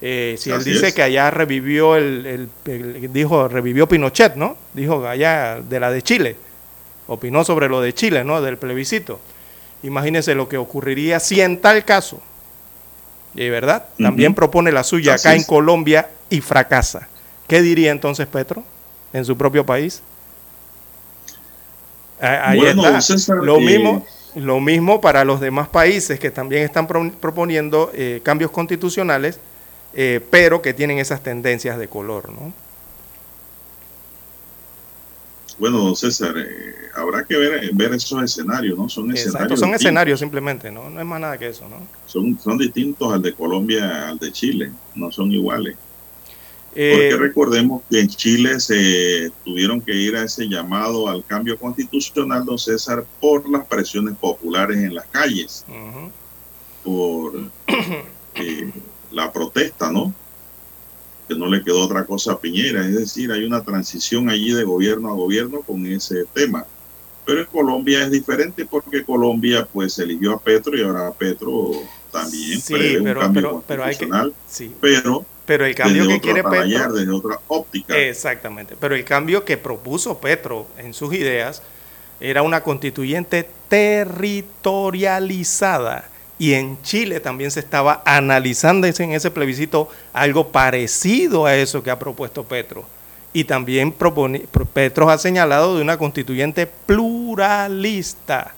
Eh, 0.00 0.36
si 0.38 0.50
él 0.50 0.62
dice 0.62 0.88
es. 0.88 0.94
que 0.94 1.02
allá 1.02 1.30
revivió 1.30 1.96
el, 1.96 2.24
el, 2.24 2.72
el, 2.72 3.12
dijo 3.12 3.48
revivió 3.48 3.88
Pinochet, 3.88 4.36
¿no? 4.36 4.56
Dijo 4.74 5.04
allá 5.06 5.60
de 5.60 5.80
la 5.80 5.90
de 5.90 6.02
Chile, 6.02 6.36
opinó 7.08 7.42
sobre 7.42 7.68
lo 7.68 7.80
de 7.80 7.92
Chile, 7.92 8.22
¿no? 8.22 8.40
Del 8.40 8.58
plebiscito. 8.58 9.18
Imagínense 9.82 10.34
lo 10.36 10.48
que 10.48 10.56
ocurriría 10.56 11.18
si 11.18 11.40
en 11.40 11.60
tal 11.60 11.84
caso, 11.84 12.20
verdad, 13.34 13.86
uh 13.90 14.00
-huh. 14.00 14.04
también 14.04 14.34
propone 14.34 14.70
la 14.70 14.84
suya 14.84 15.14
Así 15.14 15.26
acá 15.26 15.34
es. 15.34 15.42
en 15.42 15.46
Colombia 15.48 16.08
y 16.30 16.40
fracasa. 16.40 17.08
¿Qué 17.48 17.62
diría 17.62 17.90
entonces 17.90 18.26
Petro 18.26 18.62
en 19.12 19.24
su 19.24 19.36
propio 19.36 19.66
país? 19.66 20.02
Ahí 22.20 22.58
bueno, 22.58 22.86
está. 22.86 23.00
César, 23.00 23.38
lo 23.38 23.58
mismo 23.58 24.04
lo 24.34 24.60
mismo 24.60 25.00
para 25.00 25.24
los 25.24 25.40
demás 25.40 25.68
países 25.68 26.20
que 26.20 26.30
también 26.30 26.62
están 26.62 26.86
pro 26.86 27.10
proponiendo 27.20 27.90
eh, 27.94 28.20
cambios 28.22 28.50
constitucionales, 28.50 29.40
eh, 29.94 30.20
pero 30.30 30.62
que 30.62 30.74
tienen 30.74 30.98
esas 30.98 31.22
tendencias 31.22 31.78
de 31.78 31.88
color, 31.88 32.30
¿no? 32.30 32.52
Bueno, 35.58 35.78
don 35.78 35.96
César, 35.96 36.34
eh, 36.38 36.74
habrá 36.94 37.24
que 37.24 37.36
ver, 37.36 37.70
ver 37.72 37.92
esos 37.92 38.22
escenarios, 38.22 38.78
¿no? 38.78 38.88
Son 38.88 39.10
Exacto, 39.10 39.28
escenarios. 39.30 39.60
son 39.60 39.74
escenarios 39.74 40.20
simplemente, 40.20 40.70
¿no? 40.70 40.88
No 40.88 41.00
es 41.00 41.06
más 41.06 41.20
nada 41.20 41.36
que 41.36 41.48
eso, 41.48 41.68
¿no? 41.68 41.78
Son, 42.06 42.38
son 42.38 42.58
distintos 42.58 43.12
al 43.12 43.22
de 43.22 43.34
Colombia, 43.34 44.10
al 44.10 44.18
de 44.18 44.30
Chile, 44.30 44.70
no 44.94 45.10
son 45.10 45.32
iguales. 45.32 45.76
Porque 46.78 47.08
eh, 47.08 47.16
recordemos 47.16 47.82
que 47.90 47.98
en 47.98 48.06
Chile 48.06 48.60
se 48.60 49.32
tuvieron 49.44 49.80
que 49.80 49.92
ir 49.96 50.14
a 50.14 50.22
ese 50.22 50.46
llamado 50.48 51.08
al 51.08 51.24
cambio 51.24 51.58
constitucional, 51.58 52.44
don 52.44 52.56
César, 52.56 53.04
por 53.20 53.48
las 53.50 53.66
presiones 53.66 54.16
populares 54.16 54.76
en 54.76 54.94
las 54.94 55.06
calles, 55.06 55.64
uh 55.66 55.72
-huh. 55.72 56.10
por 56.84 57.50
eh, 58.36 58.70
la 59.10 59.32
protesta, 59.32 59.90
¿no? 59.90 60.14
Que 61.26 61.34
no 61.34 61.46
le 61.46 61.64
quedó 61.64 61.80
otra 61.80 62.04
cosa 62.04 62.34
a 62.34 62.38
Piñera, 62.38 62.86
es 62.86 62.94
decir, 62.94 63.32
hay 63.32 63.42
una 63.42 63.64
transición 63.64 64.30
allí 64.30 64.52
de 64.52 64.62
gobierno 64.62 65.08
a 65.10 65.14
gobierno 65.14 65.62
con 65.62 65.84
ese 65.84 66.26
tema. 66.32 66.64
Pero 67.26 67.40
en 67.40 67.46
Colombia 67.46 68.04
es 68.04 68.12
diferente 68.12 68.64
porque 68.64 69.02
Colombia 69.02 69.66
pues 69.72 69.98
eligió 69.98 70.32
a 70.34 70.38
Petro 70.38 70.78
y 70.78 70.82
ahora 70.82 71.10
Petro 71.10 71.72
también 72.12 72.60
sí, 72.60 72.72
pero, 72.72 73.18
un 73.18 73.26
cambio 73.26 73.64
pero, 73.66 73.82
constitucional, 73.82 74.20
pero, 74.20 74.22
hay 74.22 74.30
que, 74.30 74.36
sí. 74.46 74.74
pero 74.80 75.26
pero 75.48 75.64
el 75.64 75.74
cambio 75.74 76.06
que 76.06 76.20
quiere 76.20 76.44
Petro 76.44 76.92
desde 76.92 77.10
otra 77.10 77.40
óptica. 77.48 77.96
Exactamente, 77.96 78.76
pero 78.78 78.94
el 78.94 79.02
cambio 79.02 79.46
que 79.46 79.56
propuso 79.56 80.18
Petro 80.18 80.66
en 80.76 80.92
sus 80.92 81.14
ideas 81.14 81.62
era 82.20 82.42
una 82.42 82.62
constituyente 82.62 83.48
territorializada 83.66 86.04
y 86.38 86.52
en 86.52 86.82
Chile 86.82 87.20
también 87.20 87.50
se 87.50 87.60
estaba 87.60 88.02
analizando 88.04 88.86
en 88.86 89.12
ese 89.12 89.30
plebiscito 89.30 89.88
algo 90.12 90.48
parecido 90.48 91.46
a 91.46 91.56
eso 91.56 91.82
que 91.82 91.90
ha 91.90 91.98
propuesto 91.98 92.44
Petro. 92.44 92.84
Y 93.32 93.44
también 93.44 93.92
propone, 93.92 94.44
Petro 94.74 95.08
ha 95.08 95.16
señalado 95.16 95.76
de 95.76 95.82
una 95.82 95.96
constituyente 95.96 96.66
pluralista. 96.66 98.54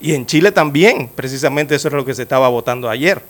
Y 0.00 0.14
en 0.14 0.24
Chile 0.24 0.52
también, 0.52 1.10
precisamente 1.14 1.74
eso 1.74 1.88
es 1.88 1.94
lo 1.94 2.06
que 2.06 2.14
se 2.14 2.22
estaba 2.22 2.48
votando 2.48 2.88
ayer 2.88 3.20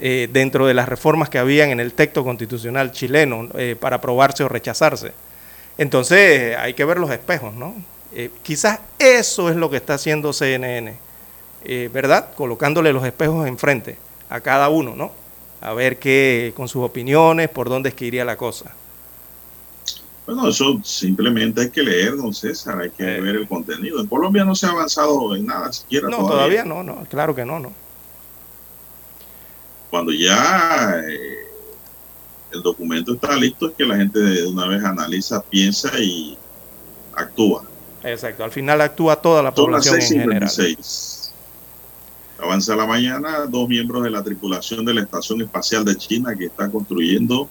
eh, 0.00 0.28
dentro 0.32 0.66
de 0.66 0.74
las 0.74 0.88
reformas 0.88 1.28
que 1.28 1.38
habían 1.38 1.70
en 1.70 1.80
el 1.80 1.92
texto 1.92 2.24
constitucional 2.24 2.92
chileno 2.92 3.48
eh, 3.54 3.76
para 3.78 3.96
aprobarse 3.96 4.44
o 4.44 4.48
rechazarse. 4.48 5.12
Entonces 5.78 6.56
hay 6.56 6.74
que 6.74 6.84
ver 6.84 6.98
los 6.98 7.10
espejos, 7.10 7.54
¿no? 7.54 7.74
Eh, 8.12 8.30
quizás 8.42 8.80
eso 8.98 9.50
es 9.50 9.56
lo 9.56 9.68
que 9.68 9.76
está 9.76 9.94
haciendo 9.94 10.32
CNN, 10.32 10.94
eh, 11.64 11.90
¿verdad? 11.92 12.32
Colocándole 12.34 12.92
los 12.92 13.04
espejos 13.04 13.46
enfrente 13.46 13.98
a 14.30 14.40
cada 14.40 14.68
uno, 14.68 14.94
¿no? 14.96 15.12
A 15.60 15.74
ver 15.74 15.98
qué, 15.98 16.52
con 16.56 16.68
sus 16.68 16.82
opiniones, 16.82 17.48
por 17.50 17.68
dónde 17.68 17.90
es 17.90 17.94
que 17.94 18.06
iría 18.06 18.24
la 18.24 18.36
cosa. 18.36 18.74
Bueno, 20.26 20.48
eso 20.48 20.80
simplemente 20.82 21.60
hay 21.60 21.70
que 21.70 21.82
leer, 21.82 22.16
don 22.16 22.34
César, 22.34 22.80
hay 22.80 22.90
que 22.90 23.04
ver 23.04 23.36
el 23.36 23.46
contenido. 23.46 24.00
En 24.00 24.06
Colombia 24.06 24.44
no 24.44 24.54
se 24.54 24.66
ha 24.66 24.70
avanzado 24.70 25.36
en 25.36 25.46
nada 25.46 25.72
siquiera. 25.72 26.08
No, 26.08 26.16
todavía, 26.18 26.64
todavía 26.64 26.64
no, 26.64 26.82
no, 26.82 27.04
claro 27.04 27.34
que 27.34 27.44
no, 27.44 27.60
no 27.60 27.85
cuando 29.96 30.12
ya 30.12 31.00
eh, 31.08 31.48
el 32.52 32.60
documento 32.60 33.14
está 33.14 33.34
listo, 33.34 33.70
es 33.70 33.74
que 33.76 33.86
la 33.86 33.96
gente 33.96 34.18
de 34.18 34.46
una 34.46 34.66
vez 34.68 34.84
analiza, 34.84 35.42
piensa 35.42 35.90
y 35.98 36.36
actúa. 37.14 37.64
Exacto, 38.04 38.44
al 38.44 38.50
final 38.50 38.82
actúa 38.82 39.16
toda 39.16 39.42
la 39.42 39.54
Son 39.54 39.64
población 39.64 39.94
las 39.94 40.08
6, 40.08 40.20
en 40.20 40.28
26. 40.28 41.32
general. 42.36 42.46
Avanza 42.46 42.76
la 42.76 42.84
mañana, 42.84 43.46
dos 43.46 43.66
miembros 43.70 44.04
de 44.04 44.10
la 44.10 44.22
tripulación 44.22 44.84
de 44.84 44.92
la 44.92 45.00
Estación 45.00 45.40
Espacial 45.40 45.82
de 45.82 45.96
China 45.96 46.36
que 46.36 46.44
está 46.44 46.70
construyendo 46.70 47.48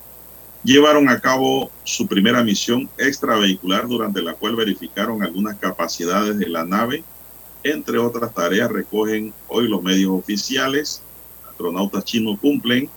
llevaron 0.64 1.10
a 1.10 1.20
cabo 1.20 1.72
su 1.84 2.06
primera 2.06 2.44
misión 2.44 2.88
extravehicular 3.00 3.88
durante 3.88 4.22
la 4.22 4.36
cual 4.36 4.56
verificaron 4.56 5.24
algunas 5.24 5.58
capacidades 5.58 6.38
de 6.38 6.48
la 6.48 6.64
nave. 6.64 7.04
Entre 7.64 7.98
otras 7.98 8.32
tareas 8.36 8.70
recogen 8.72 9.34
hoy 9.48 9.68
los 9.68 9.82
medios 9.82 10.12
oficiales 10.12 11.02
astronautas 11.56 12.04
chinos 12.04 12.38
cumplen 12.40 12.90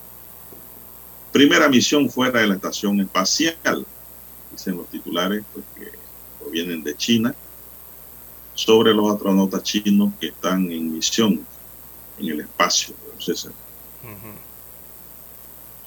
primera 1.31 1.69
misión 1.69 2.09
fuera 2.09 2.41
de 2.41 2.47
la 2.47 2.55
estación 2.55 2.99
espacial, 2.99 3.85
dicen 4.51 4.77
los 4.77 4.87
titulares 4.87 5.43
pues, 5.53 5.65
que 5.75 5.97
provienen 6.39 6.83
de 6.83 6.95
China, 6.95 7.35
sobre 8.53 8.93
los 8.93 9.11
astronautas 9.11 9.63
chinos 9.63 10.11
que 10.19 10.27
están 10.27 10.69
en 10.71 10.93
misión 10.93 11.45
en 12.17 12.27
el 12.27 12.41
espacio. 12.41 12.95
César. 13.19 13.51
Uh. 14.03 14.38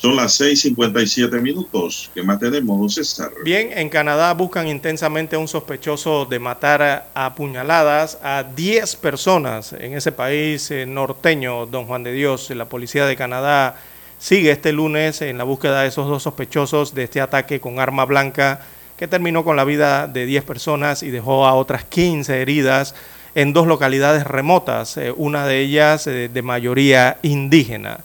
Son 0.03 0.17
las 0.17 0.41
6:57 0.41 1.41
minutos. 1.41 2.11
¿Qué 2.13 2.25
más 2.25 2.41
tenemos, 2.41 2.77
don 2.77 2.91
César? 2.91 3.31
Bien, 3.45 3.71
en 3.73 3.89
Canadá 3.89 4.35
buscan 4.35 4.67
intensamente 4.67 5.37
a 5.37 5.39
un 5.39 5.47
sospechoso 5.47 6.25
de 6.25 6.41
matar 6.41 7.09
a, 7.15 7.35
puñaladas 7.37 8.19
a 8.21 8.43
10 8.43 8.97
personas 8.97 9.73
en 9.73 9.95
ese 9.95 10.11
país 10.11 10.69
eh, 10.73 10.87
norteño, 10.87 11.67
don 11.67 11.87
Juan 11.87 12.03
de 12.03 12.13
Dios. 12.13 12.51
La 12.51 12.65
policía 12.65 13.07
de 13.07 13.15
Canadá 13.15 13.77
sigue 14.19 14.51
este 14.51 14.73
lunes 14.73 15.23
en 15.23 15.39
la 15.39 15.45
búsqueda 15.45 15.83
de 15.83 15.89
esos 15.91 16.09
dos 16.09 16.25
sospechosos 16.25 16.97
de 16.97 17.05
este 17.05 17.21
ataque 17.21 17.61
con 17.61 17.79
arma 17.79 18.05
blanca 18.05 18.67
que 18.97 19.07
terminó 19.07 19.45
con 19.45 19.55
la 19.55 19.63
vida 19.63 20.09
de 20.09 20.27
10 20.27 20.43
personas 20.43 21.05
y 21.05 21.11
dejó 21.11 21.47
a 21.47 21.55
otras 21.55 21.85
15 21.85 22.43
heridas 22.43 22.97
en 23.37 23.53
dos 23.53 23.69
localidades 23.69 24.25
remotas, 24.27 24.97
eh, 24.97 25.15
una 25.17 25.47
de 25.47 25.61
ellas 25.61 26.09
eh, 26.09 26.29
de 26.29 26.43
mayoría 26.43 27.19
indígena. 27.23 28.01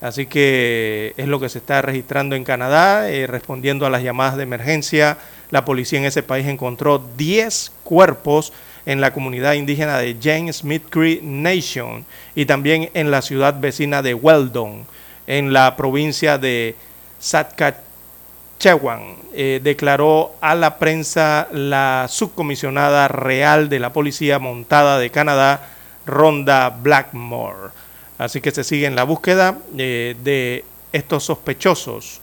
Así 0.00 0.26
que 0.26 1.12
es 1.16 1.26
lo 1.26 1.40
que 1.40 1.48
se 1.48 1.58
está 1.58 1.82
registrando 1.82 2.36
en 2.36 2.44
Canadá, 2.44 3.10
eh, 3.10 3.26
respondiendo 3.26 3.84
a 3.84 3.90
las 3.90 4.02
llamadas 4.02 4.36
de 4.36 4.44
emergencia. 4.44 5.18
La 5.50 5.64
policía 5.64 5.98
en 5.98 6.04
ese 6.04 6.22
país 6.22 6.46
encontró 6.46 7.02
10 7.16 7.72
cuerpos 7.82 8.52
en 8.86 9.00
la 9.00 9.12
comunidad 9.12 9.54
indígena 9.54 9.98
de 9.98 10.16
James 10.22 10.58
Smith 10.58 10.84
Cree 10.88 11.20
Nation 11.22 12.06
y 12.34 12.46
también 12.46 12.90
en 12.94 13.10
la 13.10 13.22
ciudad 13.22 13.58
vecina 13.58 14.00
de 14.00 14.14
Weldon, 14.14 14.86
en 15.26 15.52
la 15.52 15.76
provincia 15.76 16.38
de 16.38 16.76
Saskatchewan. 17.18 19.16
Eh, 19.34 19.60
declaró 19.62 20.36
a 20.40 20.54
la 20.54 20.78
prensa 20.78 21.48
la 21.52 22.06
subcomisionada 22.08 23.08
real 23.08 23.68
de 23.68 23.80
la 23.80 23.92
policía 23.92 24.38
montada 24.38 24.98
de 24.98 25.10
Canadá, 25.10 25.68
Ronda 26.06 26.70
Blackmore. 26.70 27.72
Así 28.18 28.40
que 28.40 28.50
se 28.50 28.64
sigue 28.64 28.86
en 28.86 28.96
la 28.96 29.04
búsqueda 29.04 29.58
eh, 29.78 30.16
de 30.22 30.64
estos 30.92 31.24
sospechosos. 31.24 32.20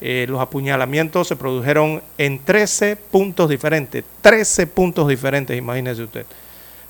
Eh, 0.00 0.26
los 0.28 0.40
apuñalamientos 0.40 1.28
se 1.28 1.36
produjeron 1.36 2.02
en 2.16 2.42
13 2.42 2.96
puntos 2.96 3.50
diferentes. 3.50 4.04
13 4.22 4.66
puntos 4.66 5.06
diferentes, 5.06 5.56
imagínese 5.56 6.02
usted. 6.02 6.26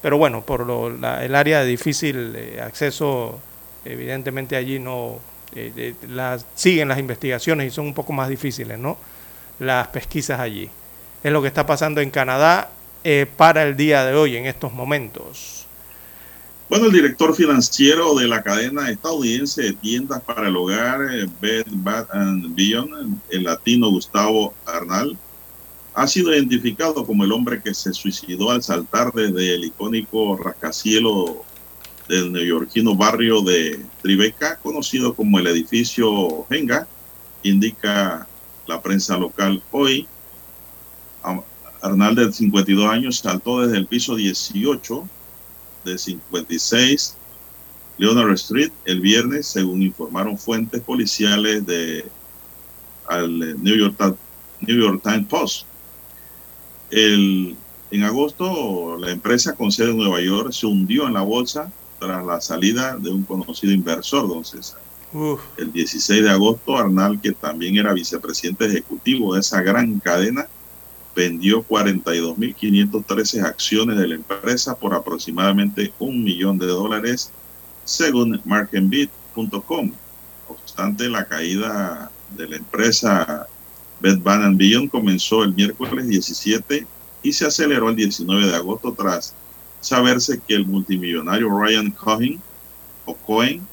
Pero 0.00 0.18
bueno, 0.18 0.42
por 0.42 0.64
lo, 0.64 0.88
la, 0.88 1.24
el 1.24 1.34
área 1.34 1.60
de 1.60 1.66
difícil 1.66 2.34
eh, 2.36 2.60
acceso, 2.62 3.40
evidentemente 3.84 4.54
allí 4.54 4.78
no, 4.78 5.18
las, 6.08 6.46
siguen 6.54 6.88
las 6.88 6.98
investigaciones 6.98 7.68
y 7.68 7.70
son 7.70 7.86
un 7.86 7.94
poco 7.94 8.12
más 8.12 8.28
difíciles, 8.28 8.78
¿no? 8.78 8.96
Las 9.58 9.88
pesquisas 9.88 10.38
allí. 10.38 10.70
Es 11.22 11.32
lo 11.32 11.42
que 11.42 11.48
está 11.48 11.66
pasando 11.66 12.00
en 12.00 12.10
Canadá 12.10 12.70
para 13.36 13.62
el 13.62 13.76
día 13.76 14.04
de 14.04 14.14
hoy, 14.14 14.36
en 14.36 14.46
estos 14.46 14.72
momentos. 14.72 15.63
Bueno, 16.68 16.86
el 16.86 16.92
director 16.92 17.34
financiero 17.34 18.14
de 18.14 18.26
la 18.26 18.42
cadena 18.42 18.90
estadounidense 18.90 19.62
de 19.62 19.72
tiendas 19.74 20.22
para 20.22 20.48
el 20.48 20.56
hogar 20.56 21.02
eh, 21.12 21.28
Bed 21.40 21.66
Bath 21.68 22.08
and 22.14 22.54
Beyond, 22.54 23.20
el 23.28 23.44
latino 23.44 23.90
Gustavo 23.90 24.54
Arnal, 24.64 25.18
ha 25.94 26.06
sido 26.06 26.34
identificado 26.34 27.04
como 27.04 27.22
el 27.24 27.32
hombre 27.32 27.60
que 27.62 27.74
se 27.74 27.92
suicidó 27.92 28.50
al 28.50 28.62
saltar 28.62 29.12
desde 29.12 29.54
el 29.54 29.64
icónico 29.64 30.38
rascacielos 30.38 31.32
del 32.08 32.32
neoyorquino 32.32 32.96
barrio 32.96 33.42
de 33.42 33.84
Tribeca, 34.02 34.56
conocido 34.56 35.14
como 35.14 35.38
el 35.38 35.46
edificio 35.46 36.46
Venga, 36.48 36.88
indica 37.42 38.26
la 38.66 38.80
prensa 38.80 39.18
local 39.18 39.62
hoy. 39.70 40.08
Arnal, 41.82 42.14
de 42.14 42.32
52 42.32 42.86
años, 42.86 43.18
saltó 43.18 43.60
desde 43.60 43.76
el 43.76 43.86
piso 43.86 44.16
18 44.16 45.06
de 45.84 45.98
56 45.98 47.16
Leonard 47.98 48.32
Street 48.32 48.72
el 48.84 49.00
viernes, 49.00 49.46
según 49.46 49.82
informaron 49.82 50.38
fuentes 50.38 50.80
policiales 50.82 51.64
de 51.66 52.04
al 53.06 53.62
New 53.62 53.76
York, 53.76 54.16
New 54.60 54.78
York 54.78 55.02
Times 55.02 55.26
Post. 55.28 55.66
El, 56.90 57.56
en 57.90 58.02
agosto, 58.02 58.96
la 58.98 59.10
empresa 59.10 59.54
con 59.54 59.70
sede 59.70 59.90
en 59.90 59.98
Nueva 59.98 60.20
York 60.20 60.52
se 60.52 60.66
hundió 60.66 61.06
en 61.06 61.14
la 61.14 61.22
bolsa 61.22 61.70
tras 62.00 62.24
la 62.24 62.40
salida 62.40 62.96
de 62.96 63.10
un 63.10 63.22
conocido 63.22 63.72
inversor, 63.72 64.28
don 64.28 64.44
César. 64.44 64.80
El 65.56 65.72
16 65.72 66.24
de 66.24 66.30
agosto, 66.30 66.76
Arnal, 66.76 67.20
que 67.20 67.32
también 67.32 67.76
era 67.76 67.92
vicepresidente 67.92 68.66
ejecutivo 68.66 69.34
de 69.34 69.40
esa 69.40 69.62
gran 69.62 70.00
cadena, 70.00 70.48
vendió 71.14 71.66
42.513 71.66 73.44
acciones 73.44 73.98
de 73.98 74.08
la 74.08 74.14
empresa 74.16 74.76
por 74.76 74.94
aproximadamente 74.94 75.92
un 75.98 76.24
millón 76.24 76.58
de 76.58 76.66
dólares, 76.66 77.30
según 77.84 78.40
marketbeat.com. 78.44 79.86
No 79.86 79.94
obstante, 80.48 81.08
la 81.08 81.26
caída 81.26 82.10
de 82.36 82.48
la 82.48 82.56
empresa 82.56 83.46
Bed 84.00 84.18
Bath 84.20 84.56
Beyond 84.56 84.90
comenzó 84.90 85.44
el 85.44 85.54
miércoles 85.54 86.08
17 86.08 86.86
y 87.22 87.32
se 87.32 87.46
aceleró 87.46 87.88
el 87.88 87.96
19 87.96 88.46
de 88.46 88.56
agosto 88.56 88.92
tras 88.92 89.34
saberse 89.80 90.40
que 90.46 90.54
el 90.54 90.66
multimillonario 90.66 91.48
Ryan 91.48 91.90
Cohen 91.90 92.40
o 93.04 93.14
Cohen, 93.14 93.66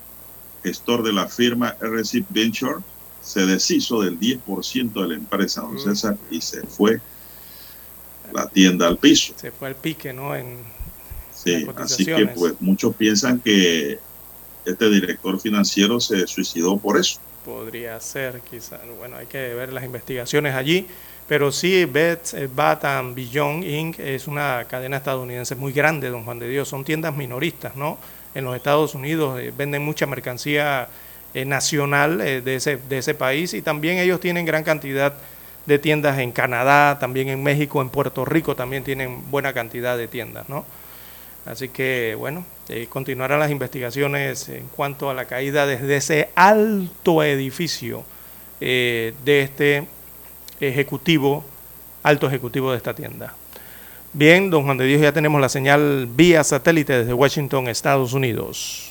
gestor 0.63 1.03
de 1.03 1.13
la 1.13 1.27
firma 1.27 1.75
RC 1.81 2.25
Venture, 2.29 2.77
se 3.21 3.45
deshizo 3.45 4.01
del 4.01 4.19
10% 4.19 4.93
de 4.93 5.07
la 5.07 5.15
empresa, 5.15 5.61
don 5.61 5.79
César, 5.79 6.17
y 6.29 6.41
se 6.41 6.65
fue 6.65 7.01
la 8.33 8.47
tienda 8.47 8.87
al 8.87 8.97
piso. 8.97 9.33
Se 9.35 9.51
fue 9.51 9.69
al 9.69 9.75
pique, 9.75 10.13
¿no? 10.13 10.35
En, 10.35 10.57
sí, 11.33 11.67
así 11.77 12.05
que 12.05 12.27
pues 12.27 12.53
muchos 12.59 12.95
piensan 12.95 13.39
que 13.39 13.99
este 14.65 14.89
director 14.89 15.39
financiero 15.39 15.99
se 15.99 16.27
suicidó 16.27 16.77
por 16.77 16.99
eso. 16.99 17.19
Podría 17.45 17.99
ser, 17.99 18.41
quizá. 18.41 18.79
Bueno, 18.99 19.17
hay 19.17 19.25
que 19.25 19.53
ver 19.53 19.73
las 19.73 19.83
investigaciones 19.83 20.53
allí. 20.53 20.87
Pero 21.27 21.51
sí, 21.51 21.85
Bet, 21.85 22.33
eh, 22.33 22.49
Bat 22.53 22.85
and 22.85 23.15
Beyond 23.15 23.63
Inc. 23.63 23.99
es 23.99 24.27
una 24.27 24.65
cadena 24.67 24.97
estadounidense 24.97 25.55
muy 25.55 25.71
grande, 25.71 26.09
don 26.09 26.25
Juan 26.25 26.39
de 26.39 26.49
Dios. 26.49 26.67
Son 26.67 26.83
tiendas 26.83 27.15
minoristas, 27.15 27.75
¿no? 27.75 27.97
En 28.35 28.43
los 28.43 28.55
Estados 28.55 28.95
Unidos 28.95 29.39
eh, 29.39 29.53
venden 29.55 29.81
mucha 29.81 30.05
mercancía 30.05 30.89
eh, 31.33 31.45
nacional 31.45 32.17
de, 32.17 32.55
ese, 32.55 32.77
de 32.77 32.97
ese 32.97 33.13
país 33.13 33.53
y 33.53 33.61
también 33.61 33.97
ellos 33.97 34.19
tienen 34.19 34.45
gran 34.45 34.63
cantidad 34.63 35.13
de 35.13 35.19
tiendas 35.81 36.19
en 36.19 36.31
Canadá, 36.31 36.99
también 36.99 37.29
en 37.29 37.41
México, 37.43 37.81
en 37.81 37.89
Puerto 37.89 38.25
Rico 38.25 38.55
también 38.55 38.83
tienen 38.83 39.31
buena 39.31 39.53
cantidad 39.53 39.97
de 39.97 40.07
tiendas, 40.07 40.49
¿no? 40.49 40.65
Así 41.45 41.69
que, 41.69 42.15
bueno, 42.17 42.45
continuarán 42.89 43.39
las 43.39 43.49
investigaciones 43.49 44.47
en 44.49 44.67
cuanto 44.67 45.09
a 45.09 45.13
la 45.13 45.25
caída 45.25 45.65
desde 45.65 45.95
ese 45.95 46.29
alto 46.35 47.23
edificio 47.23 48.03
de 48.59 49.13
este 49.25 49.87
ejecutivo, 50.59 51.43
alto 52.03 52.27
ejecutivo 52.27 52.71
de 52.71 52.77
esta 52.77 52.93
tienda. 52.93 53.33
Bien, 54.13 54.49
don 54.49 54.65
Juan 54.65 54.77
de 54.77 54.85
Dios, 54.85 55.01
ya 55.01 55.13
tenemos 55.13 55.39
la 55.41 55.49
señal 55.49 56.05
vía 56.05 56.43
satélite 56.43 56.99
desde 56.99 57.13
Washington, 57.13 57.67
Estados 57.69 58.13
Unidos. 58.13 58.90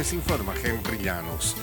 Les 0.00 0.14
informa 0.14 0.54
Henry 0.64 0.96
Llanos. 0.96 1.54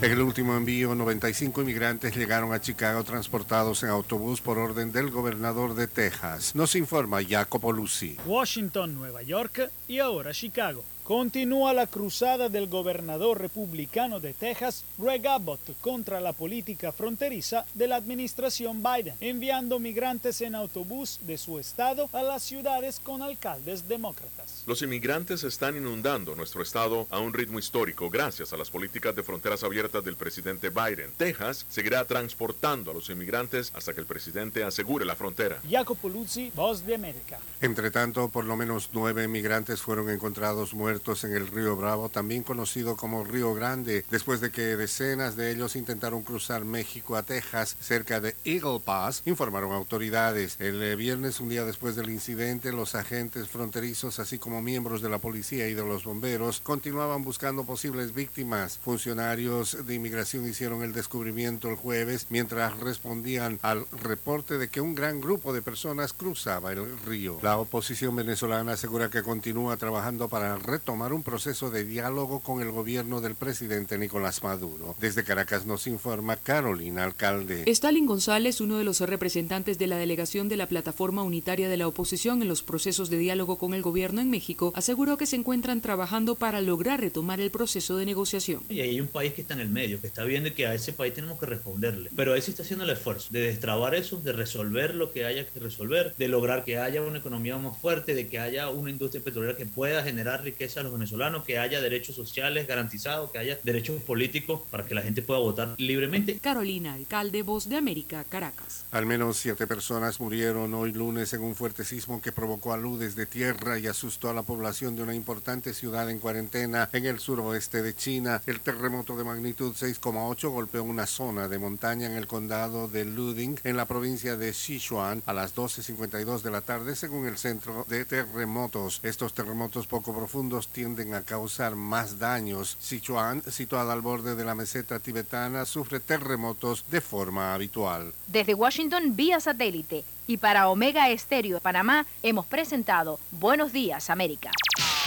En 0.00 0.10
el 0.10 0.22
último 0.22 0.56
envío, 0.56 0.94
95 0.94 1.60
inmigrantes 1.60 2.16
llegaron 2.16 2.54
a 2.54 2.60
Chicago 2.62 3.04
transportados 3.04 3.82
en 3.82 3.90
autobús 3.90 4.40
por 4.40 4.56
orden 4.56 4.90
del 4.90 5.10
gobernador 5.10 5.74
de 5.74 5.86
Texas. 5.86 6.54
Nos 6.54 6.76
informa 6.76 7.22
Jacopo 7.22 7.74
Lucy. 7.74 8.16
Washington, 8.24 8.94
Nueva 8.94 9.20
York 9.22 9.70
y 9.86 9.98
ahora 9.98 10.32
Chicago. 10.32 10.82
Continúa 11.04 11.74
la 11.74 11.86
cruzada 11.86 12.48
del 12.48 12.66
gobernador 12.66 13.38
republicano 13.38 14.20
de 14.20 14.32
Texas, 14.32 14.86
Greg 14.96 15.28
Abbott, 15.28 15.78
contra 15.82 16.18
la 16.18 16.32
política 16.32 16.92
fronteriza 16.92 17.66
de 17.74 17.88
la 17.88 17.96
administración 17.96 18.82
Biden, 18.82 19.14
enviando 19.20 19.78
migrantes 19.78 20.40
en 20.40 20.54
autobús 20.54 21.20
de 21.26 21.36
su 21.36 21.58
estado 21.58 22.08
a 22.14 22.22
las 22.22 22.42
ciudades 22.42 23.00
con 23.00 23.20
alcaldes 23.20 23.86
demócratas. 23.86 24.64
Los 24.66 24.80
inmigrantes 24.80 25.44
están 25.44 25.76
inundando 25.76 26.34
nuestro 26.36 26.62
estado 26.62 27.06
a 27.10 27.18
un 27.18 27.34
ritmo 27.34 27.58
histórico 27.58 28.08
gracias 28.08 28.54
a 28.54 28.56
las 28.56 28.70
políticas 28.70 29.14
de 29.14 29.22
fronteras 29.22 29.62
abiertas 29.62 30.02
del 30.02 30.16
presidente 30.16 30.70
Biden. 30.70 31.12
Texas 31.18 31.66
seguirá 31.68 32.06
transportando 32.06 32.92
a 32.92 32.94
los 32.94 33.10
inmigrantes 33.10 33.72
hasta 33.74 33.92
que 33.92 34.00
el 34.00 34.06
presidente 34.06 34.64
asegure 34.64 35.04
la 35.04 35.16
frontera. 35.16 35.60
Jacopo 35.68 36.08
Luzzi, 36.08 36.50
Voz 36.54 36.86
de 36.86 36.94
América. 36.94 37.38
Entre 37.60 37.90
tanto, 37.90 38.30
por 38.30 38.46
lo 38.46 38.56
menos 38.56 38.88
nueve 38.94 39.24
inmigrantes 39.24 39.82
fueron 39.82 40.08
encontrados 40.08 40.72
muertos 40.72 40.93
en 40.94 41.32
el 41.32 41.48
río 41.48 41.76
Bravo, 41.76 42.08
también 42.08 42.42
conocido 42.42 42.96
como 42.96 43.24
Río 43.24 43.52
Grande, 43.52 44.04
después 44.10 44.40
de 44.40 44.50
que 44.50 44.76
decenas 44.76 45.36
de 45.36 45.50
ellos 45.50 45.76
intentaron 45.76 46.22
cruzar 46.22 46.64
México 46.64 47.16
a 47.16 47.22
Texas 47.22 47.76
cerca 47.80 48.20
de 48.20 48.34
Eagle 48.44 48.80
Pass, 48.84 49.22
informaron 49.26 49.72
autoridades. 49.72 50.56
El 50.60 50.82
eh, 50.82 50.96
viernes, 50.96 51.40
un 51.40 51.50
día 51.50 51.64
después 51.64 51.94
del 51.94 52.10
incidente, 52.10 52.72
los 52.72 52.94
agentes 52.94 53.48
fronterizos, 53.48 54.18
así 54.18 54.38
como 54.38 54.62
miembros 54.62 55.02
de 55.02 55.10
la 55.10 55.18
policía 55.18 55.68
y 55.68 55.74
de 55.74 55.84
los 55.84 56.04
bomberos, 56.04 56.60
continuaban 56.60 57.22
buscando 57.22 57.64
posibles 57.64 58.14
víctimas. 58.14 58.78
Funcionarios 58.78 59.86
de 59.86 59.94
inmigración 59.94 60.48
hicieron 60.48 60.82
el 60.82 60.92
descubrimiento 60.92 61.68
el 61.68 61.76
jueves 61.76 62.26
mientras 62.30 62.78
respondían 62.78 63.58
al 63.62 63.86
reporte 63.90 64.58
de 64.58 64.68
que 64.68 64.80
un 64.80 64.94
gran 64.94 65.20
grupo 65.20 65.52
de 65.52 65.60
personas 65.60 66.12
cruzaba 66.12 66.72
el 66.72 66.98
río. 67.00 67.38
La 67.42 67.58
oposición 67.58 68.16
venezolana 68.16 68.72
asegura 68.72 69.10
que 69.10 69.22
continúa 69.22 69.76
trabajando 69.76 70.28
para 70.28 70.56
retomar 70.56 70.83
retomar 70.84 71.14
un 71.14 71.22
proceso 71.22 71.70
de 71.70 71.82
diálogo 71.86 72.40
con 72.40 72.60
el 72.60 72.70
gobierno 72.70 73.22
del 73.22 73.36
presidente 73.36 73.96
Nicolás 73.96 74.42
Maduro. 74.42 74.94
Desde 75.00 75.24
Caracas 75.24 75.64
nos 75.64 75.86
informa 75.86 76.36
Carolina 76.36 77.04
Alcalde. 77.04 77.64
Stalin 77.66 78.04
González, 78.04 78.60
uno 78.60 78.76
de 78.76 78.84
los 78.84 79.00
representantes 79.00 79.78
de 79.78 79.86
la 79.86 79.96
delegación 79.96 80.50
de 80.50 80.58
la 80.58 80.68
plataforma 80.68 81.22
unitaria 81.22 81.70
de 81.70 81.78
la 81.78 81.88
oposición 81.88 82.42
en 82.42 82.48
los 82.48 82.62
procesos 82.62 83.08
de 83.08 83.16
diálogo 83.16 83.56
con 83.56 83.72
el 83.72 83.80
gobierno 83.80 84.20
en 84.20 84.28
México, 84.28 84.74
aseguró 84.76 85.16
que 85.16 85.24
se 85.24 85.36
encuentran 85.36 85.80
trabajando 85.80 86.34
para 86.34 86.60
lograr 86.60 87.00
retomar 87.00 87.40
el 87.40 87.50
proceso 87.50 87.96
de 87.96 88.04
negociación. 88.04 88.62
Y 88.68 88.80
hay 88.80 89.00
un 89.00 89.08
país 89.08 89.32
que 89.32 89.40
está 89.40 89.54
en 89.54 89.60
el 89.60 89.70
medio, 89.70 90.02
que 90.02 90.06
está 90.06 90.24
viendo 90.24 90.52
que 90.52 90.66
a 90.66 90.74
ese 90.74 90.92
país 90.92 91.14
tenemos 91.14 91.40
que 91.40 91.46
responderle. 91.46 92.10
Pero 92.14 92.34
ahí 92.34 92.42
se 92.42 92.50
está 92.50 92.62
haciendo 92.62 92.84
el 92.84 92.90
esfuerzo 92.90 93.28
de 93.30 93.40
destrabar 93.40 93.94
eso, 93.94 94.20
de 94.20 94.32
resolver 94.34 94.94
lo 94.94 95.12
que 95.12 95.24
haya 95.24 95.46
que 95.46 95.60
resolver, 95.60 96.14
de 96.18 96.28
lograr 96.28 96.62
que 96.62 96.76
haya 96.76 97.00
una 97.00 97.20
economía 97.20 97.56
más 97.56 97.78
fuerte, 97.78 98.14
de 98.14 98.28
que 98.28 98.38
haya 98.38 98.68
una 98.68 98.90
industria 98.90 99.24
petrolera 99.24 99.56
que 99.56 99.64
pueda 99.64 100.02
generar 100.02 100.44
riqueza 100.44 100.73
a 100.80 100.82
los 100.82 100.92
venezolanos, 100.92 101.44
que 101.44 101.58
haya 101.58 101.80
derechos 101.80 102.16
sociales 102.16 102.66
garantizados, 102.66 103.30
que 103.30 103.38
haya 103.38 103.58
derechos 103.62 104.02
políticos 104.02 104.62
para 104.70 104.84
que 104.84 104.94
la 104.94 105.02
gente 105.02 105.22
pueda 105.22 105.40
votar 105.40 105.74
libremente. 105.78 106.38
Carolina, 106.38 106.94
alcalde 106.94 107.42
Voz 107.42 107.68
de 107.68 107.76
América, 107.76 108.24
Caracas. 108.24 108.84
Al 108.90 109.06
menos 109.06 109.36
siete 109.36 109.66
personas 109.66 110.20
murieron 110.20 110.74
hoy 110.74 110.92
lunes 110.92 111.32
en 111.32 111.42
un 111.42 111.54
fuerte 111.54 111.84
sismo 111.84 112.20
que 112.20 112.32
provocó 112.32 112.72
aludes 112.72 113.14
de 113.14 113.26
tierra 113.26 113.78
y 113.78 113.86
asustó 113.86 114.30
a 114.30 114.34
la 114.34 114.42
población 114.42 114.96
de 114.96 115.02
una 115.02 115.14
importante 115.14 115.74
ciudad 115.74 116.10
en 116.10 116.18
cuarentena 116.18 116.88
en 116.92 117.06
el 117.06 117.18
suroeste 117.18 117.82
de 117.82 117.94
China. 117.94 118.42
El 118.46 118.60
terremoto 118.60 119.16
de 119.16 119.24
magnitud 119.24 119.74
6,8 119.74 120.50
golpeó 120.50 120.82
una 120.84 121.06
zona 121.06 121.48
de 121.48 121.58
montaña 121.58 122.06
en 122.06 122.14
el 122.14 122.26
condado 122.26 122.88
de 122.88 123.04
Luding, 123.04 123.60
en 123.64 123.76
la 123.76 123.86
provincia 123.86 124.36
de 124.36 124.52
Sichuan, 124.52 125.22
a 125.26 125.32
las 125.32 125.54
12.52 125.54 126.42
de 126.42 126.50
la 126.50 126.60
tarde, 126.60 126.96
según 126.96 127.26
el 127.26 127.38
Centro 127.38 127.84
de 127.88 128.04
Terremotos. 128.04 129.00
Estos 129.02 129.34
terremotos 129.34 129.86
poco 129.86 130.14
profundos 130.14 130.63
tienden 130.68 131.14
a 131.14 131.22
causar 131.22 131.74
más 131.74 132.18
daños. 132.18 132.76
Sichuan, 132.80 133.42
situada 133.50 133.92
al 133.92 134.00
borde 134.00 134.34
de 134.34 134.44
la 134.44 134.54
meseta 134.54 135.00
tibetana, 135.00 135.64
sufre 135.64 136.00
terremotos 136.00 136.84
de 136.90 137.00
forma 137.00 137.54
habitual. 137.54 138.12
Desde 138.26 138.54
Washington 138.54 139.16
vía 139.16 139.40
satélite 139.40 140.04
y 140.26 140.38
para 140.38 140.68
Omega 140.68 141.10
Estéreo 141.10 141.56
de 141.56 141.60
Panamá 141.60 142.06
hemos 142.22 142.46
presentado 142.46 143.18
Buenos 143.30 143.72
Días 143.72 144.10
América. 144.10 144.50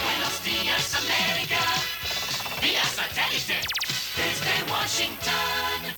Buenos 0.03 0.43
días, 0.43 0.93
América. 0.93 1.59
Vía 2.61 2.83
satélite. 2.83 3.55
Desde 4.15 4.71
Washington. 4.71 5.97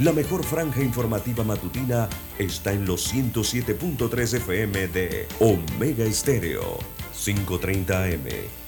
La 0.00 0.12
mejor 0.12 0.44
franja 0.44 0.80
informativa 0.80 1.42
matutina 1.42 2.08
está 2.38 2.72
en 2.72 2.86
los 2.86 3.12
107.3 3.12 4.34
FM 4.36 4.88
de 4.88 5.26
Omega 5.40 6.04
Estéreo. 6.04 6.78
5.30 7.12 8.14
AM. 8.14 8.67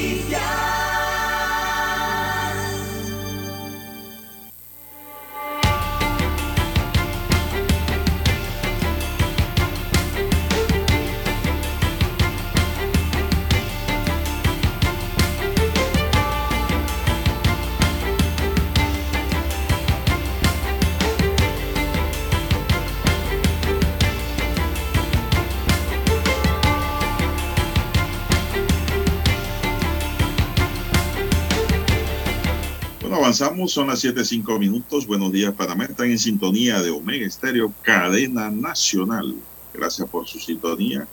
Avanzamos, 33.31 33.71
son 33.71 33.87
las 33.87 34.03
7.05 34.03 34.59
minutos. 34.59 35.07
Buenos 35.07 35.31
días, 35.31 35.53
Panamá. 35.53 35.85
Están 35.85 36.11
en 36.11 36.19
sintonía 36.19 36.81
de 36.81 36.89
Omega 36.89 37.25
Estéreo, 37.25 37.73
cadena 37.81 38.49
nacional. 38.49 39.33
Gracias 39.73 40.09
por 40.09 40.27
su 40.27 40.37
sintonía. 40.37 41.07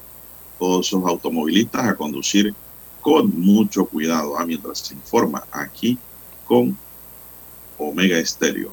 Todos 0.59 0.89
esos 0.89 1.05
automovilistas 1.05 1.87
a 1.87 1.95
conducir 1.95 2.53
con 3.01 3.41
mucho 3.41 3.85
cuidado, 3.85 4.37
ah, 4.37 4.45
mientras 4.45 4.81
se 4.81 4.95
informa 4.95 5.45
aquí 5.53 5.97
con 6.45 6.77
Omega 7.79 8.19
Estéreo. 8.19 8.73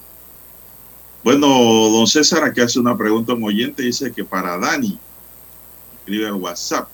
Bueno, 1.24 1.48
don 1.48 2.08
César, 2.08 2.44
aquí 2.46 2.62
hace 2.62 2.80
una 2.80 2.98
pregunta 2.98 3.36
un 3.36 3.44
oyente. 3.44 3.84
Dice 3.84 4.12
que 4.12 4.26
para 4.26 4.58
Dani, 4.58 4.98
escribe 6.00 6.26
al 6.26 6.34
WhatsApp. 6.34 6.88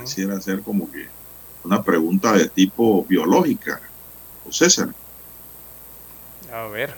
Quisiera 0.00 0.38
hacer 0.38 0.60
como 0.62 0.90
que 0.90 1.06
una 1.62 1.80
pregunta 1.84 2.32
de 2.32 2.48
tipo 2.48 3.04
biológica. 3.04 3.80
Don 4.42 4.52
César. 4.52 4.92
A 6.58 6.66
ver. 6.66 6.92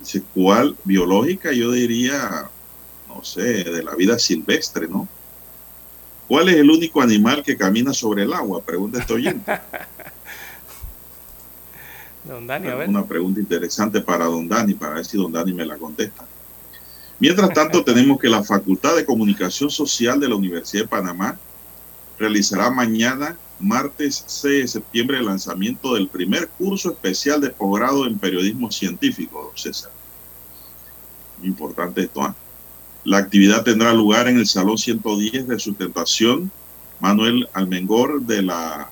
Dice, 0.00 0.22
¿cuál 0.34 0.76
biológica? 0.82 1.52
Yo 1.52 1.70
diría, 1.70 2.50
no 3.08 3.22
sé, 3.22 3.62
de 3.62 3.82
la 3.84 3.94
vida 3.94 4.18
silvestre, 4.18 4.88
¿no? 4.88 5.08
¿Cuál 6.26 6.48
es 6.48 6.56
el 6.56 6.68
único 6.68 7.00
animal 7.00 7.44
que 7.44 7.56
camina 7.56 7.92
sobre 7.92 8.24
el 8.24 8.32
agua? 8.32 8.60
Pregunta 8.60 8.98
este 8.98 9.12
oyente. 9.12 9.52
Don 12.24 12.44
Dani, 12.48 12.66
a 12.68 12.74
ver. 12.74 12.88
Una 12.88 13.06
pregunta 13.06 13.38
interesante 13.38 14.00
para 14.00 14.24
don 14.24 14.48
Dani, 14.48 14.74
para 14.74 14.94
ver 14.94 15.04
si 15.04 15.16
don 15.16 15.30
Dani 15.30 15.52
me 15.52 15.64
la 15.64 15.76
contesta. 15.76 16.26
Mientras 17.20 17.50
tanto, 17.50 17.84
tenemos 17.92 18.18
que 18.18 18.28
la 18.28 18.42
Facultad 18.42 18.96
de 18.96 19.04
Comunicación 19.04 19.70
Social 19.70 20.18
de 20.18 20.28
la 20.28 20.34
Universidad 20.34 20.82
de 20.82 20.88
Panamá 20.88 21.38
realizará 22.18 22.68
mañana, 22.68 23.38
martes 23.58 24.24
6 24.26 24.62
de 24.62 24.68
septiembre, 24.68 25.18
el 25.18 25.26
lanzamiento 25.26 25.94
del 25.94 26.08
primer 26.08 26.48
curso 26.48 26.92
especial 26.92 27.40
de 27.40 27.50
posgrado 27.50 28.06
en 28.06 28.18
periodismo 28.18 28.70
científico, 28.70 29.44
don 29.44 29.56
César. 29.56 29.90
Importante 31.42 32.02
esto. 32.02 32.22
¿ah? 32.22 32.34
La 33.04 33.18
actividad 33.18 33.62
tendrá 33.62 33.92
lugar 33.92 34.28
en 34.28 34.38
el 34.38 34.46
Salón 34.46 34.78
110 34.78 35.48
de 35.48 35.58
Sustentación 35.58 36.50
Manuel 37.00 37.48
Almengor 37.52 38.22
de 38.22 38.42
la 38.42 38.90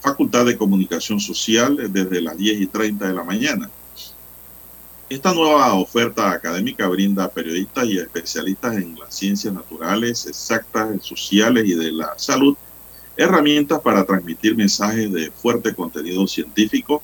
Facultad 0.00 0.44
de 0.44 0.58
Comunicación 0.58 1.20
Social 1.20 1.90
desde 1.90 2.20
las 2.20 2.36
10 2.36 2.60
y 2.60 2.66
30 2.66 3.06
de 3.08 3.14
la 3.14 3.24
mañana. 3.24 3.70
Esta 5.08 5.32
nueva 5.32 5.72
oferta 5.74 6.32
académica 6.32 6.88
brinda 6.88 7.24
a 7.24 7.30
periodistas 7.30 7.86
y 7.86 7.98
especialistas 7.98 8.76
en 8.76 8.98
las 8.98 9.14
ciencias 9.14 9.54
naturales, 9.54 10.26
exactas, 10.26 11.04
sociales 11.04 11.64
y 11.66 11.74
de 11.74 11.92
la 11.92 12.14
salud 12.18 12.56
herramientas 13.16 13.80
para 13.80 14.04
transmitir 14.04 14.56
mensajes 14.56 15.12
de 15.12 15.30
fuerte 15.30 15.74
contenido 15.74 16.26
científico 16.26 17.02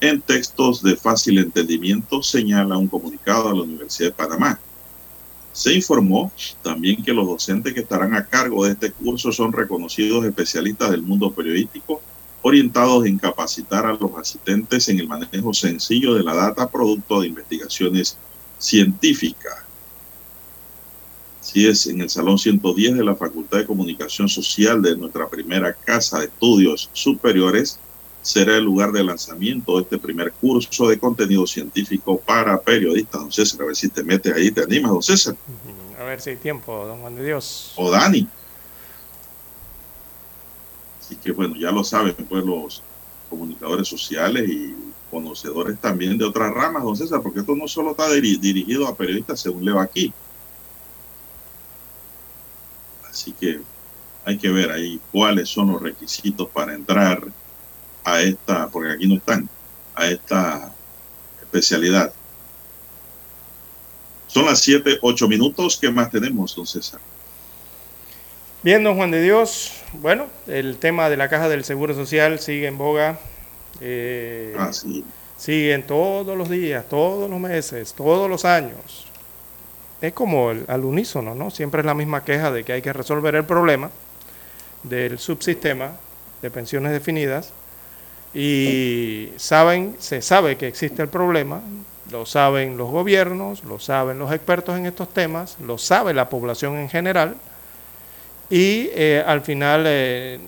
en 0.00 0.20
textos 0.20 0.82
de 0.82 0.96
fácil 0.96 1.38
entendimiento, 1.38 2.22
señala 2.22 2.76
un 2.76 2.86
comunicado 2.86 3.48
a 3.48 3.54
la 3.54 3.62
Universidad 3.62 4.10
de 4.10 4.14
Panamá. 4.14 4.60
Se 5.52 5.74
informó 5.74 6.30
también 6.62 7.02
que 7.02 7.12
los 7.12 7.26
docentes 7.26 7.74
que 7.74 7.80
estarán 7.80 8.14
a 8.14 8.24
cargo 8.24 8.64
de 8.64 8.72
este 8.72 8.92
curso 8.92 9.32
son 9.32 9.52
reconocidos 9.52 10.24
especialistas 10.24 10.92
del 10.92 11.02
mundo 11.02 11.32
periodístico, 11.32 12.00
orientados 12.42 13.06
en 13.06 13.18
capacitar 13.18 13.84
a 13.86 13.94
los 13.94 14.16
asistentes 14.16 14.88
en 14.88 15.00
el 15.00 15.08
manejo 15.08 15.52
sencillo 15.52 16.14
de 16.14 16.22
la 16.22 16.34
data 16.34 16.70
producto 16.70 17.20
de 17.20 17.26
investigaciones 17.26 18.16
científicas. 18.58 19.67
Así 21.48 21.66
es, 21.66 21.86
en 21.86 22.02
el 22.02 22.10
Salón 22.10 22.36
110 22.38 22.94
de 22.98 23.02
la 23.02 23.16
Facultad 23.16 23.56
de 23.56 23.64
Comunicación 23.66 24.28
Social 24.28 24.82
de 24.82 24.94
nuestra 24.98 25.30
primera 25.30 25.72
casa 25.72 26.18
de 26.18 26.26
estudios 26.26 26.90
superiores, 26.92 27.78
será 28.20 28.58
el 28.58 28.64
lugar 28.64 28.92
de 28.92 29.02
lanzamiento 29.02 29.76
de 29.76 29.84
este 29.84 29.96
primer 29.96 30.30
curso 30.32 30.88
de 30.88 30.98
contenido 30.98 31.46
científico 31.46 32.20
para 32.20 32.60
periodistas. 32.60 33.22
Don 33.22 33.32
César, 33.32 33.62
a 33.62 33.64
ver 33.64 33.76
si 33.76 33.88
te 33.88 34.04
metes 34.04 34.30
ahí, 34.34 34.50
te 34.50 34.62
animas, 34.62 34.90
don 34.92 35.02
César. 35.02 35.36
A 35.98 36.04
ver 36.04 36.20
si 36.20 36.28
hay 36.30 36.36
tiempo, 36.36 36.84
don 36.84 37.00
Juan 37.00 37.16
de 37.16 37.24
Dios. 37.24 37.72
O 37.76 37.90
Dani. 37.90 38.28
Así 41.00 41.16
que 41.16 41.32
bueno, 41.32 41.56
ya 41.56 41.70
lo 41.72 41.82
saben, 41.82 42.14
pues 42.28 42.44
los 42.44 42.82
comunicadores 43.30 43.88
sociales 43.88 44.50
y 44.50 44.74
conocedores 45.10 45.80
también 45.80 46.18
de 46.18 46.26
otras 46.26 46.52
ramas, 46.52 46.82
don 46.84 46.94
César, 46.94 47.22
porque 47.22 47.40
esto 47.40 47.56
no 47.56 47.66
solo 47.66 47.92
está 47.92 48.06
diri- 48.10 48.38
dirigido 48.38 48.86
a 48.86 48.94
periodistas 48.94 49.40
según 49.40 49.64
leo 49.64 49.80
aquí. 49.80 50.12
Así 53.18 53.32
que 53.32 53.60
hay 54.24 54.38
que 54.38 54.48
ver 54.48 54.70
ahí 54.70 55.00
cuáles 55.10 55.48
son 55.48 55.72
los 55.72 55.82
requisitos 55.82 56.48
para 56.50 56.72
entrar 56.72 57.20
a 58.04 58.20
esta, 58.20 58.68
porque 58.68 58.92
aquí 58.92 59.08
no 59.08 59.16
están, 59.16 59.48
a 59.96 60.06
esta 60.06 60.72
especialidad. 61.42 62.12
Son 64.28 64.46
las 64.46 64.60
7, 64.60 64.98
8 65.02 65.26
minutos. 65.26 65.78
¿Qué 65.80 65.90
más 65.90 66.10
tenemos, 66.10 66.54
don 66.54 66.64
César? 66.64 67.00
Bien, 68.62 68.84
don 68.84 68.94
Juan 68.94 69.10
de 69.10 69.20
Dios. 69.20 69.72
Bueno, 69.94 70.26
el 70.46 70.76
tema 70.76 71.10
de 71.10 71.16
la 71.16 71.28
caja 71.28 71.48
del 71.48 71.64
Seguro 71.64 71.94
Social 71.94 72.38
sigue 72.38 72.68
en 72.68 72.78
boga. 72.78 73.18
Eh, 73.80 74.54
Ah, 74.56 74.72
sí. 74.72 75.04
Siguen 75.36 75.84
todos 75.84 76.38
los 76.38 76.48
días, 76.48 76.88
todos 76.88 77.28
los 77.28 77.40
meses, 77.40 77.94
todos 77.94 78.30
los 78.30 78.44
años. 78.44 79.07
Es 80.00 80.12
como 80.12 80.50
el- 80.52 80.64
al 80.68 80.84
unísono, 80.84 81.34
¿no? 81.34 81.50
Siempre 81.50 81.80
es 81.80 81.86
la 81.86 81.94
misma 81.94 82.24
queja 82.24 82.50
de 82.52 82.64
que 82.64 82.72
hay 82.72 82.82
que 82.82 82.92
resolver 82.92 83.34
el 83.34 83.44
problema 83.44 83.90
del 84.84 85.18
subsistema 85.18 85.92
de 86.40 86.50
pensiones 86.50 86.92
definidas 86.92 87.52
y 88.34 89.30
saben, 89.36 89.96
se 89.98 90.22
sabe 90.22 90.56
que 90.56 90.68
existe 90.68 91.02
el 91.02 91.08
problema, 91.08 91.60
lo 92.12 92.26
saben 92.26 92.76
los 92.76 92.90
gobiernos, 92.90 93.64
lo 93.64 93.78
saben 93.80 94.18
los 94.18 94.32
expertos 94.32 94.78
en 94.78 94.86
estos 94.86 95.12
temas, 95.12 95.56
lo 95.66 95.78
sabe 95.78 96.14
la 96.14 96.28
población 96.28 96.76
en 96.76 96.88
general 96.88 97.34
y 98.50 98.88
eh, 98.94 99.22
al 99.26 99.42
final, 99.42 99.84
eh, 99.86 100.38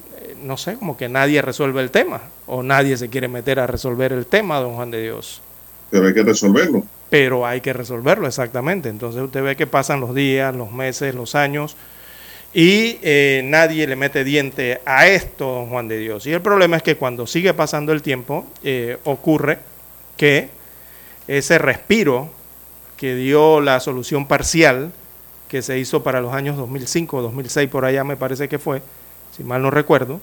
no 0.43 0.57
sé, 0.57 0.75
como 0.77 0.97
que 0.97 1.09
nadie 1.09 1.43
resuelve 1.43 1.83
el 1.83 1.91
tema 1.91 2.21
o 2.47 2.63
nadie 2.63 2.97
se 2.97 3.09
quiere 3.11 3.29
meter 3.29 3.59
a 3.61 3.67
resolver 3.67 4.13
el 4.13 4.27
tema, 4.27 4.61
don 4.61 4.75
Juan 4.75 4.91
de 4.91 5.03
Dios. 5.03 5.43
Pero 5.91 6.07
hay 6.07 6.15
que 6.15 6.23
resolverlo. 6.23 6.85
Pero 7.11 7.45
hay 7.47 7.61
que 7.61 7.73
resolverlo 7.73 8.27
exactamente. 8.27 8.89
Entonces 8.89 9.21
usted 9.23 9.43
ve 9.43 9.57
que 9.57 9.67
pasan 9.67 10.01
los 10.01 10.15
días, 10.15 10.55
los 10.55 10.71
meses, 10.73 11.15
los 11.15 11.35
años 11.35 11.77
y 12.55 12.99
eh, 13.03 13.43
nadie 13.45 13.87
le 13.87 13.95
mete 13.97 14.25
diente 14.25 14.81
a 14.85 15.07
esto, 15.07 15.45
don 15.47 15.69
Juan 15.69 15.89
de 15.89 15.99
Dios. 15.99 16.27
Y 16.27 16.33
el 16.33 16.41
problema 16.41 16.77
es 16.77 16.83
que 16.83 16.97
cuando 16.97 17.27
sigue 17.27 17.53
pasando 17.55 17.93
el 17.93 18.03
tiempo, 18.03 18.47
eh, 18.65 18.97
ocurre 19.05 19.59
que 20.17 20.49
ese 21.29 21.59
respiro 21.59 22.29
que 22.97 23.15
dio 23.15 23.61
la 23.61 23.79
solución 23.81 24.27
parcial 24.27 24.91
que 25.49 25.63
se 25.63 25.79
hizo 25.79 26.03
para 26.03 26.21
los 26.21 26.33
años 26.33 26.57
2005, 26.57 27.23
2006, 27.23 27.69
por 27.71 27.85
allá 27.85 28.05
me 28.05 28.17
parece 28.17 28.49
que 28.49 28.59
fue, 28.59 28.83
si 29.37 29.43
mal 29.45 29.63
no 29.63 29.71
recuerdo. 29.71 30.21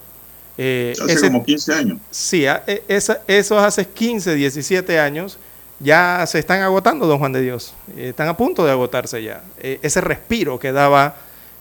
eh, 0.57 0.93
Hace 1.01 1.13
ese- 1.13 1.27
como 1.27 1.45
15 1.45 1.73
años. 1.73 1.97
Sí, 2.09 2.47
a- 2.47 2.63
e- 2.65 2.81
esa- 2.87 3.21
esos 3.27 3.61
hace 3.61 3.85
15, 3.87 4.33
17 4.35 4.99
años 4.99 5.37
ya 5.79 6.23
se 6.27 6.39
están 6.39 6.61
agotando, 6.61 7.07
don 7.07 7.19
Juan 7.19 7.33
de 7.33 7.41
Dios. 7.41 7.73
Eh, 7.95 8.09
están 8.09 8.27
a 8.27 8.37
punto 8.37 8.65
de 8.65 8.71
agotarse 8.71 9.21
ya. 9.21 9.41
Eh, 9.59 9.79
ese 9.81 10.01
respiro 10.01 10.59
que 10.59 10.71
daba, 10.71 11.15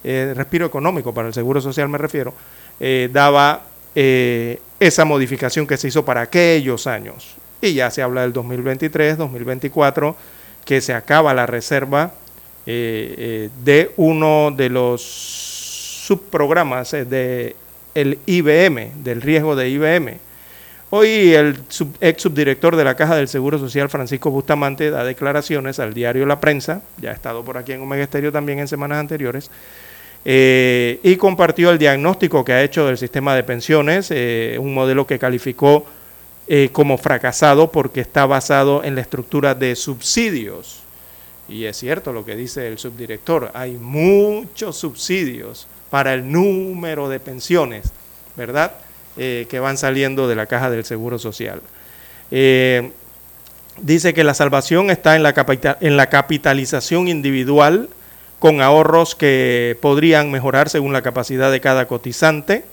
eh, 0.04 0.32
respiro 0.36 0.66
económico 0.66 1.12
para 1.12 1.28
el 1.28 1.34
Seguro 1.34 1.60
Social 1.60 1.88
me 1.88 1.98
refiero, 1.98 2.34
eh, 2.80 3.08
daba 3.12 3.62
esa 4.78 5.06
modificación 5.06 5.66
que 5.66 5.78
se 5.78 5.88
hizo 5.88 6.04
para 6.04 6.20
aquellos 6.20 6.86
años. 6.86 7.34
Y 7.62 7.72
ya 7.72 7.90
se 7.90 8.02
habla 8.02 8.20
del 8.20 8.34
2023, 8.34 9.16
2024, 9.16 10.14
que 10.66 10.82
se 10.82 10.92
acaba 10.92 11.32
la 11.32 11.46
reserva 11.46 12.12
de 12.66 13.92
uno 13.96 14.50
de 14.54 14.68
los 14.68 15.46
subprogramas 16.06 16.94
eh, 16.94 17.04
de 17.04 17.56
IBM, 18.26 19.02
del 19.02 19.20
riesgo 19.20 19.56
de 19.56 19.68
IBM. 19.70 20.18
Hoy 20.90 21.34
el 21.34 21.56
sub- 21.68 21.96
ex 22.00 22.22
subdirector 22.22 22.76
de 22.76 22.84
la 22.84 22.94
Caja 22.94 23.16
del 23.16 23.26
Seguro 23.26 23.58
Social, 23.58 23.88
Francisco 23.88 24.30
Bustamante, 24.30 24.90
da 24.90 25.02
declaraciones 25.02 25.80
al 25.80 25.92
diario 25.92 26.26
La 26.26 26.38
Prensa, 26.38 26.80
ya 26.98 27.10
ha 27.10 27.12
estado 27.12 27.44
por 27.44 27.58
aquí 27.58 27.72
en 27.72 27.80
Omega 27.80 28.04
Estéreo 28.04 28.30
también 28.30 28.60
en 28.60 28.68
semanas 28.68 28.98
anteriores, 28.98 29.50
eh, 30.24 31.00
y 31.02 31.16
compartió 31.16 31.70
el 31.70 31.78
diagnóstico 31.78 32.44
que 32.44 32.52
ha 32.52 32.62
hecho 32.62 32.86
del 32.86 32.98
sistema 32.98 33.34
de 33.34 33.42
pensiones, 33.42 34.12
eh, 34.12 34.58
un 34.60 34.74
modelo 34.74 35.08
que 35.08 35.18
calificó 35.18 35.84
eh, 36.46 36.68
como 36.70 36.98
fracasado 36.98 37.72
porque 37.72 38.00
está 38.00 38.24
basado 38.24 38.84
en 38.84 38.94
la 38.94 39.00
estructura 39.00 39.56
de 39.56 39.74
subsidios. 39.74 40.82
Y 41.48 41.64
es 41.64 41.76
cierto 41.76 42.12
lo 42.12 42.24
que 42.24 42.36
dice 42.36 42.68
el 42.68 42.78
subdirector, 42.78 43.50
hay 43.54 43.72
muchos 43.72 44.76
subsidios 44.76 45.66
para 45.90 46.14
el 46.14 46.30
número 46.30 47.08
de 47.08 47.18
pensiones, 47.18 47.90
¿verdad? 48.36 48.72
Eh, 49.18 49.46
que 49.48 49.60
van 49.60 49.78
saliendo 49.78 50.28
de 50.28 50.34
la 50.36 50.44
caja 50.44 50.68
del 50.68 50.84
Seguro 50.84 51.18
Social. 51.18 51.62
Eh, 52.30 52.90
dice 53.80 54.12
que 54.12 54.24
la 54.24 54.34
salvación 54.34 54.90
está 54.90 55.16
en 55.16 55.22
la, 55.22 55.32
capita- 55.32 55.78
en 55.80 55.96
la 55.96 56.10
capitalización 56.10 57.08
individual 57.08 57.88
con 58.38 58.60
ahorros 58.60 59.14
que 59.14 59.78
podrían 59.80 60.30
mejorar 60.30 60.68
según 60.68 60.92
la 60.92 61.00
capacidad 61.00 61.50
de 61.50 61.62
cada 61.62 61.88
cotizante 61.88 62.64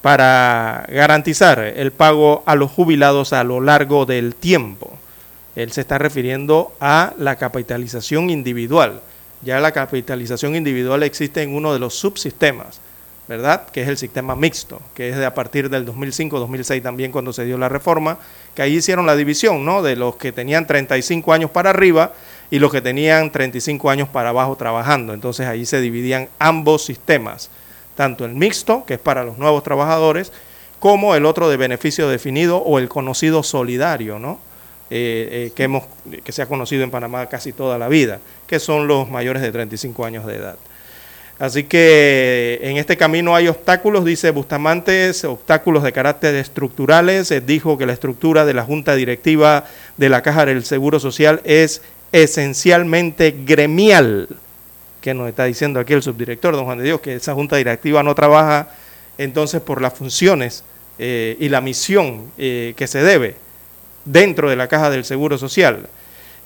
para 0.00 0.86
garantizar 0.88 1.58
el 1.58 1.90
pago 1.90 2.44
a 2.46 2.54
los 2.54 2.70
jubilados 2.70 3.32
a 3.32 3.42
lo 3.42 3.60
largo 3.60 4.06
del 4.06 4.36
tiempo. 4.36 4.96
Él 5.56 5.72
se 5.72 5.80
está 5.80 5.98
refiriendo 5.98 6.72
a 6.78 7.14
la 7.18 7.34
capitalización 7.34 8.30
individual. 8.30 9.00
Ya 9.42 9.58
la 9.58 9.72
capitalización 9.72 10.54
individual 10.54 11.02
existe 11.02 11.42
en 11.42 11.56
uno 11.56 11.72
de 11.72 11.80
los 11.80 11.94
subsistemas, 11.94 12.80
¿verdad? 13.28 13.68
Que 13.68 13.82
es 13.82 13.88
el 13.88 13.98
sistema 13.98 14.34
mixto, 14.34 14.80
que 14.94 15.10
es 15.10 15.16
de 15.16 15.26
a 15.26 15.34
partir 15.34 15.68
del 15.68 15.86
2005-2006 15.86 16.82
también 16.82 17.12
cuando 17.12 17.34
se 17.34 17.44
dio 17.44 17.58
la 17.58 17.68
reforma, 17.68 18.18
que 18.54 18.62
ahí 18.62 18.76
hicieron 18.76 19.04
la 19.04 19.16
división, 19.16 19.66
¿no? 19.66 19.82
De 19.82 19.96
los 19.96 20.16
que 20.16 20.32
tenían 20.32 20.66
35 20.66 21.32
años 21.34 21.50
para 21.50 21.70
arriba 21.70 22.12
y 22.50 22.58
los 22.58 22.72
que 22.72 22.80
tenían 22.80 23.30
35 23.30 23.90
años 23.90 24.08
para 24.08 24.30
abajo 24.30 24.56
trabajando. 24.56 25.12
Entonces 25.12 25.46
ahí 25.46 25.66
se 25.66 25.80
dividían 25.82 26.28
ambos 26.38 26.86
sistemas, 26.86 27.50
tanto 27.94 28.24
el 28.24 28.34
mixto, 28.34 28.84
que 28.86 28.94
es 28.94 29.00
para 29.00 29.24
los 29.24 29.36
nuevos 29.36 29.62
trabajadores, 29.62 30.32
como 30.80 31.14
el 31.14 31.26
otro 31.26 31.50
de 31.50 31.58
beneficio 31.58 32.08
definido 32.08 32.56
o 32.58 32.78
el 32.78 32.88
conocido 32.88 33.42
solidario, 33.42 34.18
¿no? 34.18 34.40
Eh, 34.90 35.28
eh, 35.30 35.52
que, 35.54 35.64
hemos, 35.64 35.84
que 36.24 36.32
se 36.32 36.40
ha 36.40 36.46
conocido 36.46 36.82
en 36.82 36.90
Panamá 36.90 37.26
casi 37.26 37.52
toda 37.52 37.76
la 37.76 37.88
vida, 37.88 38.20
que 38.46 38.58
son 38.58 38.86
los 38.86 39.10
mayores 39.10 39.42
de 39.42 39.52
35 39.52 40.06
años 40.06 40.24
de 40.24 40.36
edad. 40.36 40.56
Así 41.38 41.64
que 41.64 42.58
en 42.62 42.78
este 42.78 42.96
camino 42.96 43.36
hay 43.36 43.46
obstáculos, 43.46 44.04
dice 44.04 44.30
Bustamante, 44.32 45.12
obstáculos 45.24 45.84
de 45.84 45.92
carácter 45.92 46.34
estructurales. 46.34 47.32
Dijo 47.46 47.78
que 47.78 47.86
la 47.86 47.92
estructura 47.92 48.44
de 48.44 48.54
la 48.54 48.64
Junta 48.64 48.96
Directiva 48.96 49.64
de 49.96 50.08
la 50.08 50.22
Caja 50.22 50.46
del 50.46 50.64
Seguro 50.64 50.98
Social 50.98 51.40
es 51.44 51.80
esencialmente 52.10 53.36
gremial. 53.44 54.28
Que 55.00 55.14
nos 55.14 55.28
está 55.28 55.44
diciendo 55.44 55.78
aquí 55.78 55.92
el 55.92 56.02
subdirector, 56.02 56.56
don 56.56 56.64
Juan 56.64 56.78
de 56.78 56.84
Dios, 56.84 57.00
que 57.00 57.14
esa 57.14 57.34
Junta 57.34 57.56
Directiva 57.56 58.02
no 58.02 58.16
trabaja 58.16 58.70
entonces 59.16 59.60
por 59.60 59.80
las 59.80 59.94
funciones 59.94 60.64
eh, 60.98 61.36
y 61.38 61.48
la 61.48 61.60
misión 61.60 62.32
eh, 62.36 62.74
que 62.76 62.88
se 62.88 63.00
debe 63.00 63.36
dentro 64.04 64.50
de 64.50 64.56
la 64.56 64.66
Caja 64.66 64.90
del 64.90 65.04
Seguro 65.04 65.38
Social. 65.38 65.88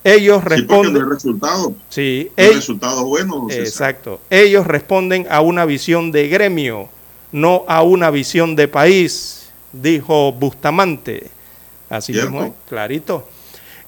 Ellos 0.04 0.42
Sí, 0.42 0.48
responden... 0.48 0.92
no 0.94 1.00
hay 1.00 1.06
resultado. 1.14 1.72
Sí, 1.88 2.30
No 2.36 2.42
hay 2.42 2.50
ell- 2.50 2.54
resultados 2.56 3.04
buenos. 3.04 3.36
don 3.42 3.50
César. 3.50 3.66
Exacto. 3.66 4.20
Ellos 4.30 4.66
responden 4.66 5.26
a 5.30 5.40
una 5.40 5.64
visión 5.64 6.10
de 6.12 6.28
gremio, 6.28 6.88
no 7.30 7.64
a 7.68 7.82
una 7.82 8.10
visión 8.10 8.56
de 8.56 8.68
país, 8.68 9.48
dijo 9.72 10.32
Bustamante. 10.32 11.28
Así 11.88 12.12
Cierto. 12.12 12.30
mismo, 12.30 12.46
¿eh? 12.46 12.52
clarito. 12.68 13.28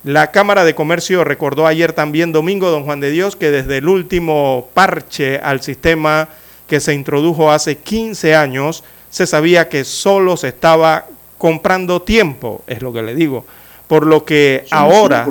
La 0.05 0.31
Cámara 0.31 0.65
de 0.65 0.75
Comercio 0.75 1.25
recordó 1.25 1.67
ayer 1.67 1.95
también 1.95 2.31
domingo, 2.31 2.71
don 2.71 2.85
Juan 2.85 3.01
de 3.01 3.11
Dios, 3.11 3.37
que 3.37 3.51
desde 3.51 3.79
el 3.79 3.89
último 3.89 4.69
parche 4.75 5.39
al 5.39 5.63
sistema 5.63 6.29
que 6.69 6.79
se 6.81 6.93
introdujo 6.93 7.51
hace 7.51 7.79
15 7.79 8.35
años, 8.35 8.85
se 9.11 9.27
sabía 9.27 9.69
que 9.71 9.85
solo 9.85 10.37
se 10.37 10.49
estaba 10.49 11.07
comprando 11.39 12.03
tiempo, 12.03 12.63
es 12.67 12.83
lo 12.83 12.93
que 12.93 13.03
le 13.03 13.15
digo. 13.15 13.47
Por 13.95 14.09
lo 14.09 14.25
que 14.25 14.65
ahora... 14.73 15.25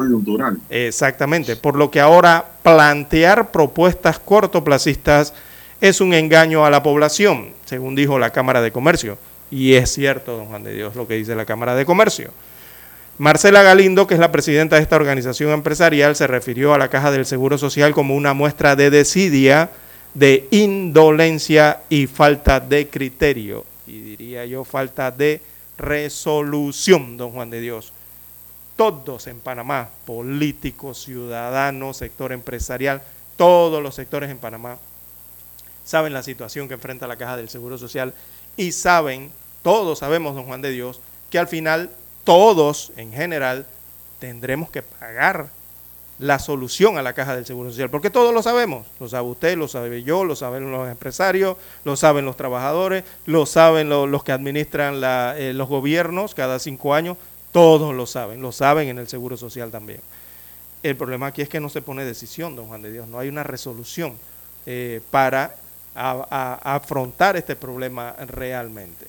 Exactamente, 0.70 1.58
por 1.58 1.76
lo 1.76 1.92
que 1.92 2.00
ahora 2.00 2.46
plantear 2.64 3.52
propuestas 3.52 4.20
cortoplacistas 4.20 5.34
es 5.82 6.00
un 6.00 6.14
engaño 6.14 6.66
a 6.66 6.70
la 6.70 6.82
población, 6.82 7.50
según 7.66 7.94
dijo 7.94 8.18
la 8.20 8.30
Cámara 8.30 8.62
de 8.62 8.72
Comercio. 8.72 9.18
Y 9.52 9.74
es 9.74 9.92
cierto, 9.92 10.38
don 10.38 10.46
Juan 10.46 10.64
de 10.64 10.74
Dios, 10.74 10.96
lo 10.96 11.10
que 11.10 11.16
dice 11.16 11.36
la 11.36 11.44
Cámara 11.44 11.76
de 11.76 11.84
Comercio. 11.84 12.32
Marcela 13.18 13.64
Galindo, 13.64 14.08
que 14.08 14.14
es 14.14 14.20
la 14.22 14.32
presidenta 14.32 14.78
de 14.78 14.82
esta 14.82 14.96
organización 14.96 15.52
empresarial, 15.52 16.16
se 16.16 16.26
refirió 16.26 16.74
a 16.74 16.78
la 16.78 16.88
Caja 16.88 17.12
del 17.12 17.26
Seguro 17.26 17.58
Social 17.58 17.94
como 17.94 18.16
una 18.16 18.34
muestra 18.34 18.78
de 18.78 18.90
desidia, 18.90 19.72
de 20.14 20.48
indolencia 20.52 21.82
y 21.90 22.08
falta 22.08 22.62
de 22.62 22.88
criterio. 22.88 23.66
Y 23.88 24.00
diría 24.00 24.46
yo, 24.46 24.64
falta 24.64 25.12
de 25.12 25.42
resolución, 25.78 27.18
don 27.18 27.32
Juan 27.32 27.50
de 27.50 27.60
Dios 27.60 27.92
todos 28.76 29.28
en 29.28 29.40
Panamá, 29.40 29.90
políticos, 30.06 31.04
ciudadanos, 31.04 31.98
sector 31.98 32.32
empresarial, 32.32 33.02
todos 33.36 33.82
los 33.84 33.96
sectores 33.96 34.30
en 34.30 34.38
Panamá 34.38 34.78
saben 35.86 36.14
la 36.14 36.24
situación 36.24 36.68
que 36.68 36.76
enfrenta 36.76 37.08
la 37.08 37.18
Caja 37.18 37.36
del 37.38 37.50
Seguro 37.50 37.78
Social 37.78 38.14
y 38.58 38.72
saben, 38.72 39.32
todos 39.64 40.00
sabemos, 40.00 40.36
don 40.36 40.46
Juan 40.46 40.62
de 40.62 40.72
Dios, 40.72 41.02
que 41.30 41.40
al 41.40 41.48
final 41.48 41.92
todos 42.24 42.92
en 42.96 43.12
general 43.12 43.66
tendremos 44.20 44.70
que 44.70 44.82
pagar 44.82 45.50
la 46.20 46.40
solución 46.40 46.98
a 46.98 47.02
la 47.02 47.14
caja 47.14 47.36
del 47.36 47.46
Seguro 47.46 47.70
Social, 47.72 47.90
porque 47.90 48.10
todos 48.12 48.34
lo 48.34 48.42
sabemos, 48.44 48.86
lo 49.00 49.10
sabe 49.10 49.28
usted, 49.28 49.58
lo 49.58 49.68
sabe 49.68 50.04
yo, 50.04 50.24
lo 50.24 50.36
saben 50.36 50.72
los 50.72 50.88
empresarios, 50.90 51.58
lo 51.84 51.98
saben 51.98 52.24
los 52.24 52.38
trabajadores, 52.38 53.04
lo 53.26 53.46
saben 53.46 53.90
lo- 53.90 54.08
los 54.08 54.24
que 54.24 54.32
administran 54.32 55.02
eh, 55.04 55.52
los 55.54 55.68
gobiernos 55.68 56.34
cada 56.36 56.60
cinco 56.60 56.94
años, 56.94 57.18
todos 57.54 57.96
lo 57.96 58.06
saben, 58.06 58.42
lo 58.42 58.52
saben 58.52 58.90
en 58.90 58.98
el 58.98 59.08
Seguro 59.08 59.38
Social 59.38 59.72
también. 59.72 60.02
El 60.82 60.98
problema 60.98 61.28
aquí 61.28 61.42
es 61.42 61.48
que 61.48 61.62
no 61.62 61.70
se 61.70 61.82
pone 61.82 62.04
decisión, 62.04 62.58
don 62.58 62.68
Juan 62.68 62.82
de 62.82 62.92
Dios, 62.92 63.08
no 63.08 63.20
hay 63.20 63.30
una 63.30 63.44
resolución 63.44 64.18
eh, 64.66 65.00
para 65.12 65.56
afrontar 65.96 67.38
este 67.38 67.56
problema 67.56 68.16
realmente. 68.28 69.06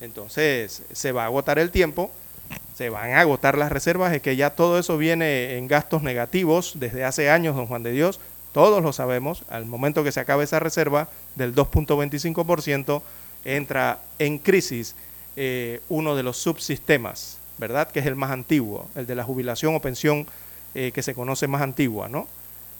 Entonces, 0.00 0.82
se 0.92 1.12
va 1.12 1.22
a 1.22 1.26
agotar 1.26 1.58
el 1.58 1.70
tiempo, 1.70 2.10
se 2.76 2.90
van 2.90 3.12
a 3.12 3.20
agotar 3.20 3.56
las 3.56 3.72
reservas, 3.72 4.12
es 4.12 4.20
que 4.20 4.36
ya 4.36 4.50
todo 4.50 4.78
eso 4.78 4.98
viene 4.98 5.56
en 5.56 5.66
gastos 5.66 6.02
negativos 6.02 6.74
desde 6.76 7.04
hace 7.04 7.30
años, 7.30 7.56
don 7.56 7.66
Juan 7.66 7.82
de 7.82 7.92
Dios, 7.92 8.20
todos 8.52 8.82
lo 8.82 8.92
sabemos, 8.92 9.44
al 9.48 9.64
momento 9.64 10.04
que 10.04 10.12
se 10.12 10.20
acabe 10.20 10.44
esa 10.44 10.60
reserva 10.60 11.08
del 11.36 11.54
2.25%, 11.54 13.00
entra 13.44 13.98
en 14.18 14.38
crisis 14.38 14.94
eh, 15.36 15.80
uno 15.88 16.14
de 16.14 16.22
los 16.22 16.36
subsistemas, 16.36 17.38
¿verdad? 17.62 17.88
Que 17.90 18.00
es 18.00 18.06
el 18.06 18.16
más 18.16 18.32
antiguo, 18.32 18.88
el 18.96 19.06
de 19.06 19.14
la 19.14 19.22
jubilación 19.22 19.74
o 19.76 19.80
pensión 19.80 20.26
eh, 20.74 20.90
que 20.92 21.00
se 21.02 21.14
conoce 21.14 21.46
más 21.46 21.62
antigua, 21.62 22.08
¿no? 22.08 22.26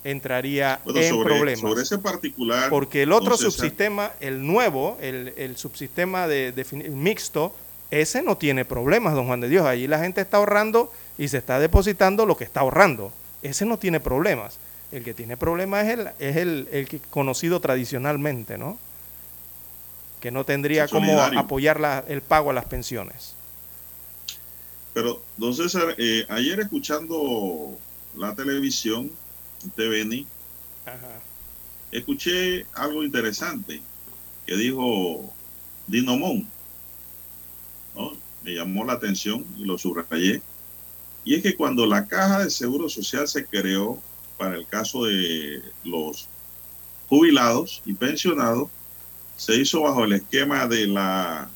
Entraría 0.03 0.81
Bueno, 0.83 0.99
en 0.99 1.09
sobre, 1.09 1.35
problemas. 1.35 1.59
sobre 1.61 1.81
ese 1.83 1.97
particular. 1.99 2.69
Porque 2.69 3.03
el 3.03 3.13
otro 3.13 3.37
César, 3.37 3.51
subsistema, 3.51 4.11
el 4.19 4.45
nuevo, 4.45 4.97
el, 4.99 5.33
el 5.37 5.55
subsistema 5.55 6.27
de, 6.27 6.53
mixto, 6.91 7.55
ese 7.91 8.21
no 8.21 8.35
tiene 8.35 8.65
problemas, 8.65 9.13
don 9.13 9.27
Juan 9.27 9.39
de 9.39 9.47
Dios. 9.47 9.65
Allí 9.65 9.87
la 9.87 9.99
gente 9.99 10.19
está 10.19 10.37
ahorrando 10.37 10.91
y 11.17 11.29
se 11.29 11.37
está 11.37 11.59
depositando 11.59 12.25
lo 12.25 12.35
que 12.35 12.43
está 12.43 12.59
ahorrando. 12.59 13.13
Ese 13.41 13.65
no 13.65 13.77
tiene 13.77 14.01
problemas. 14.01 14.57
El 14.91 15.05
que 15.05 15.13
tiene 15.13 15.37
problemas 15.37 15.85
es 15.87 15.93
el, 15.99 16.09
es 16.19 16.35
el, 16.35 16.67
el 16.73 16.87
que 16.89 16.99
conocido 16.99 17.61
tradicionalmente, 17.61 18.57
¿no? 18.57 18.77
Que 20.19 20.31
no 20.31 20.43
tendría 20.43 20.87
como 20.89 21.05
Solidario. 21.07 21.39
apoyar 21.39 21.79
la- 21.79 22.03
el 22.09 22.21
pago 22.21 22.49
a 22.49 22.53
las 22.53 22.65
pensiones. 22.65 23.35
Pero, 24.93 25.23
don 25.37 25.55
César, 25.55 25.95
eh, 25.97 26.25
ayer 26.29 26.59
escuchando 26.59 27.77
la 28.15 28.35
televisión, 28.35 29.11
TVN, 29.75 30.25
escuché 31.91 32.65
algo 32.73 33.03
interesante 33.03 33.81
que 34.45 34.55
dijo 34.55 35.33
Dino 35.87 36.17
Mon. 36.17 36.47
¿no? 37.95 38.13
Me 38.43 38.55
llamó 38.55 38.83
la 38.85 38.93
atención 38.93 39.45
y 39.57 39.65
lo 39.65 39.77
subrayé. 39.77 40.41
Y 41.25 41.35
es 41.35 41.43
que 41.43 41.55
cuando 41.55 41.85
la 41.85 42.07
caja 42.07 42.43
de 42.43 42.49
seguro 42.49 42.89
social 42.89 43.27
se 43.27 43.45
creó 43.45 44.01
para 44.37 44.55
el 44.55 44.67
caso 44.67 45.05
de 45.05 45.61
los 45.85 46.27
jubilados 47.07 47.81
y 47.85 47.93
pensionados, 47.93 48.69
se 49.37 49.55
hizo 49.55 49.81
bajo 49.81 50.03
el 50.03 50.13
esquema 50.13 50.67
de 50.67 50.87
la 50.87 51.49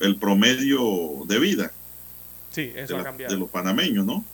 el 0.00 0.16
promedio 0.16 1.24
de 1.26 1.38
vida 1.38 1.70
Sí, 2.50 2.66
de, 2.66 2.82
eso 2.82 2.94
ha 2.94 2.98
la- 2.98 3.04
cambiado. 3.04 3.32
de 3.34 3.38
los 3.40 3.48
panameños, 3.50 4.04
¿no? 4.04 4.24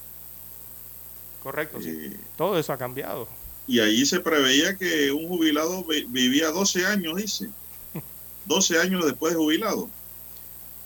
Correcto, 1.43 1.81
sí. 1.81 1.91
Eh, 1.91 2.17
Todo 2.37 2.59
eso 2.59 2.73
ha 2.73 2.79
cambiado. 2.79 3.29
y 3.69 3.81
ahí 3.81 4.05
se 4.07 4.21
preveía 4.21 4.77
que 4.77 5.11
un 5.13 5.29
jubilado 5.29 5.85
vi- 5.85 6.05
vivía 6.09 6.51
12 6.51 6.87
años, 6.87 7.17
dice. 7.17 7.49
12 8.47 8.79
años 8.79 9.05
después 9.05 9.33
de 9.33 9.39
jubilado. 9.39 9.89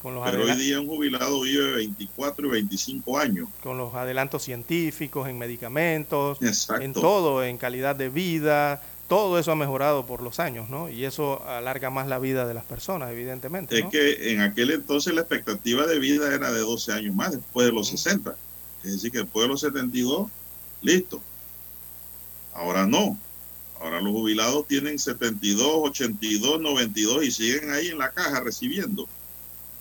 Con 0.03 0.15
los, 0.15 0.25
Pero 0.31 0.45
hoy 0.45 0.55
día 0.57 0.81
un 0.81 0.87
jubilado 0.87 1.43
vive 1.43 1.73
24 1.73 2.47
y 2.47 2.51
25 2.51 3.19
años. 3.19 3.49
con 3.63 3.77
los 3.77 3.95
adelantos 3.95 4.43
científicos, 4.43 5.29
en 5.29 5.37
medicamentos, 5.39 6.39
Exacto. 6.41 6.83
en 6.83 6.95
todo, 6.95 7.45
en 7.45 7.59
calidad 7.59 7.95
de 7.97 8.09
vida, 8.09 8.83
todo 9.11 9.41
eso 9.41 9.51
ha 9.51 9.57
mejorado 9.57 10.07
por 10.07 10.23
los 10.23 10.39
años, 10.39 10.71
¿no? 10.71 10.89
Y 10.89 11.05
eso 11.05 11.45
alarga 11.45 11.91
más 11.91 12.07
la 12.07 12.21
vida 12.21 12.47
de 12.47 12.55
las 12.55 12.65
personas, 12.65 13.11
evidentemente. 13.11 13.77
Es 13.77 13.87
que 13.87 14.31
en 14.31 14.41
aquel 14.41 14.71
entonces 14.71 15.13
la 15.13 15.23
expectativa 15.23 15.85
de 15.85 15.99
vida 15.99 16.33
era 16.33 16.53
de 16.53 16.61
12 16.61 16.93
años 16.93 17.17
más 17.17 17.33
después 17.33 17.67
de 17.67 17.73
los 17.73 17.89
60. 17.89 18.37
Es 18.85 18.93
decir, 18.93 19.11
que 19.11 19.19
después 19.19 19.43
de 19.43 19.49
los 19.49 19.61
72, 19.63 20.31
listo. 20.83 21.21
Ahora 22.55 22.87
no. 22.87 23.19
Ahora 23.81 24.01
los 24.01 24.13
jubilados 24.13 24.69
tienen 24.69 24.97
72, 24.97 25.69
82, 25.91 26.61
92 26.61 27.25
y 27.25 27.33
siguen 27.33 27.73
ahí 27.73 27.89
en 27.89 27.99
la 27.99 28.13
caja 28.13 28.39
recibiendo. 28.39 29.09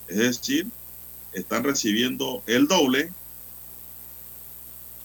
Es 0.07 0.17
decir, 0.17 0.65
están 1.33 1.63
recibiendo 1.63 2.41
el 2.47 2.67
doble 2.67 3.11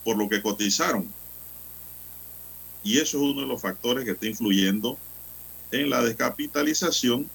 por 0.03 0.17
lo 0.17 0.31
que 0.31 0.41
cotizaron. 0.41 1.13
Y 2.85 2.99
eso 2.99 3.17
es 3.19 3.33
uno 3.33 3.41
de 3.41 3.47
los 3.47 3.61
factores 3.61 4.05
que 4.05 4.13
está 4.13 4.27
influyendo 4.27 4.99
en 5.73 5.91
la 5.91 6.03
descapitalización 6.03 7.29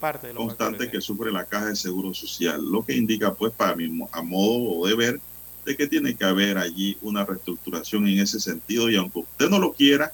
Parte 0.00 0.28
de 0.28 0.34
los 0.34 0.44
constante 0.44 0.78
factores, 0.78 0.92
que 0.92 1.00
sufre 1.00 1.30
la 1.32 1.44
caja 1.44 1.66
de 1.66 1.76
seguro 1.76 2.12
social, 2.14 2.60
lo 2.70 2.84
que 2.84 2.96
indica 2.96 3.34
pues 3.34 3.52
para 3.52 3.76
mo- 3.76 4.08
a 4.12 4.22
modo 4.22 4.86
de 4.86 4.94
ver 4.96 5.20
de 5.64 5.76
que 5.76 5.86
tiene 5.86 6.16
que 6.16 6.24
haber 6.24 6.58
allí 6.58 6.96
una 7.02 7.24
reestructuración 7.24 8.08
en 8.08 8.18
ese 8.18 8.40
sentido 8.40 8.90
y 8.90 8.96
aunque 8.96 9.20
usted 9.20 9.48
no 9.48 9.60
lo 9.60 9.72
quiera, 9.72 10.12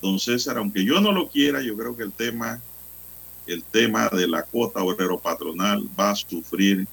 don 0.00 0.18
César, 0.18 0.56
aunque 0.56 0.82
yo 0.82 1.00
no 1.00 1.12
lo 1.12 1.28
quiera, 1.28 1.60
yo 1.60 1.76
creo 1.76 1.94
que 1.96 2.04
el 2.04 2.12
tema 2.12 2.60
el 3.46 3.62
tema 3.64 4.08
de 4.10 4.28
la 4.28 4.42
cuota 4.42 4.82
obrero 4.82 5.18
patronal 5.18 5.88
va 5.98 6.10
a 6.10 6.16
sufrir 6.16 6.86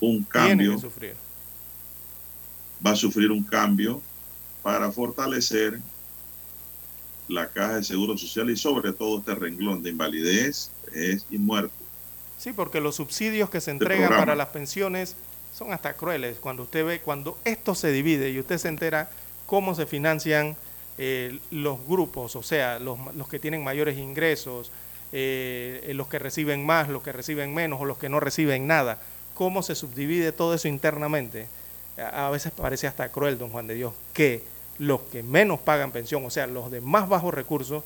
un 0.00 0.22
cambio, 0.24 0.74
que 0.74 0.80
sufrir. 0.80 1.14
va 2.84 2.90
a 2.92 2.96
sufrir 2.96 3.30
un 3.30 3.42
cambio 3.44 4.00
para 4.62 4.90
fortalecer 4.92 5.80
la 7.28 7.48
caja 7.48 7.76
de 7.76 7.84
seguro 7.84 8.16
social 8.16 8.50
y 8.50 8.56
sobre 8.56 8.92
todo 8.92 9.18
este 9.18 9.34
renglón 9.34 9.82
de 9.82 9.90
invalidez 9.90 10.70
es 10.94 11.26
y 11.30 11.38
muerte. 11.38 11.74
Sí, 12.38 12.52
porque 12.52 12.80
los 12.80 12.96
subsidios 12.96 13.48
que 13.50 13.60
se 13.60 13.70
Este 13.72 13.84
entregan 13.84 14.08
programa. 14.08 14.22
para 14.26 14.36
las 14.36 14.48
pensiones 14.48 15.16
son 15.56 15.72
hasta 15.72 15.94
crueles. 15.94 16.38
Cuando 16.38 16.64
usted 16.64 16.84
ve, 16.84 17.00
cuando 17.00 17.38
esto 17.44 17.74
se 17.74 17.90
divide 17.90 18.30
y 18.30 18.38
usted 18.38 18.58
se 18.58 18.68
entera 18.68 19.10
cómo 19.46 19.74
se 19.74 19.86
financian 19.86 20.56
eh, 20.98 21.38
los 21.50 21.78
grupos, 21.86 22.36
o 22.36 22.42
sea, 22.42 22.78
los, 22.78 22.98
los 23.14 23.28
que 23.28 23.38
tienen 23.38 23.64
mayores 23.64 23.96
ingresos, 23.98 24.70
eh, 25.12 25.92
los 25.94 26.08
que 26.08 26.18
reciben 26.18 26.66
más, 26.66 26.88
los 26.88 27.02
que 27.02 27.12
reciben 27.12 27.54
menos 27.54 27.80
o 27.80 27.84
los 27.84 27.96
que 27.98 28.08
no 28.08 28.20
reciben 28.20 28.66
nada, 28.66 29.00
cómo 29.34 29.62
se 29.62 29.74
subdivide 29.74 30.32
todo 30.32 30.54
eso 30.54 30.68
internamente. 30.68 31.48
A, 31.98 32.26
a 32.26 32.30
veces 32.30 32.52
parece 32.52 32.86
hasta 32.86 33.08
cruel, 33.10 33.38
don 33.38 33.48
Juan 33.50 33.66
de 33.66 33.74
Dios, 33.74 33.94
que 34.12 34.42
los 34.78 35.00
que 35.12 35.22
menos 35.22 35.60
pagan 35.60 35.90
pensión, 35.92 36.24
o 36.24 36.30
sea, 36.30 36.46
los 36.46 36.70
de 36.70 36.80
más 36.80 37.08
bajos 37.08 37.32
recursos, 37.34 37.82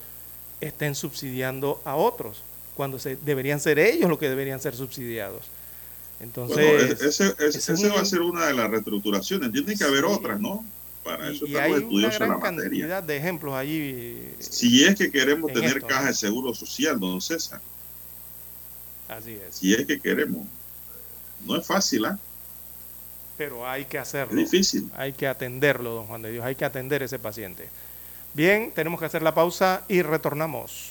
estén 0.60 0.94
subsidiando 0.94 1.80
a 1.84 1.96
otros, 1.96 2.42
cuando 2.76 2.98
se, 2.98 3.16
deberían 3.16 3.60
ser 3.60 3.78
ellos 3.78 4.08
los 4.10 4.18
que 4.18 4.28
deberían 4.28 4.60
ser 4.60 4.74
subsidiados. 4.74 5.42
Entonces, 6.20 6.56
Bueno, 6.56 6.92
ese, 6.92 7.08
ese- 7.08 7.34
ese 7.38 7.58
ese 7.58 7.72
nivel- 7.74 7.96
va 7.96 8.00
a 8.00 8.04
ser 8.04 8.20
una 8.20 8.46
de 8.46 8.52
las 8.54 8.70
reestructuraciones. 8.70 9.50
Tiene 9.52 9.74
que 9.76 9.84
haber 9.84 10.04
otras, 10.04 10.38
¿no? 10.38 10.64
Para 11.02 11.30
eso 11.30 11.46
y 11.46 11.52
están 11.54 11.64
hay 11.64 11.72
una 11.82 12.08
la 12.08 12.14
gran 12.14 12.28
materia. 12.38 12.60
cantidad 12.68 13.02
de 13.02 13.16
ejemplos 13.16 13.54
allí. 13.54 14.22
Si 14.38 14.84
es 14.84 14.96
que 14.96 15.10
queremos 15.10 15.48
en 15.48 15.54
tener 15.54 15.76
esto, 15.78 15.86
caja 15.86 16.02
¿no? 16.02 16.06
de 16.08 16.14
seguro 16.14 16.52
social, 16.54 17.00
don 17.00 17.22
César. 17.22 17.60
Así 19.08 19.32
es. 19.32 19.56
Si 19.56 19.72
es 19.72 19.86
que 19.86 19.98
queremos. 19.98 20.46
No 21.46 21.56
es 21.56 21.66
fácil, 21.66 22.04
¿ah? 22.04 22.18
Pero 23.40 23.66
hay 23.66 23.86
que 23.86 23.96
hacerlo. 23.96 24.38
Difícil. 24.38 24.90
Hay 24.94 25.14
que 25.14 25.26
atenderlo, 25.26 25.94
don 25.94 26.06
Juan 26.08 26.20
de 26.20 26.30
Dios. 26.30 26.44
Hay 26.44 26.56
que 26.56 26.66
atender 26.66 27.00
a 27.00 27.06
ese 27.06 27.18
paciente. 27.18 27.70
Bien, 28.34 28.70
tenemos 28.70 29.00
que 29.00 29.06
hacer 29.06 29.22
la 29.22 29.34
pausa 29.34 29.82
y 29.88 30.02
retornamos. 30.02 30.90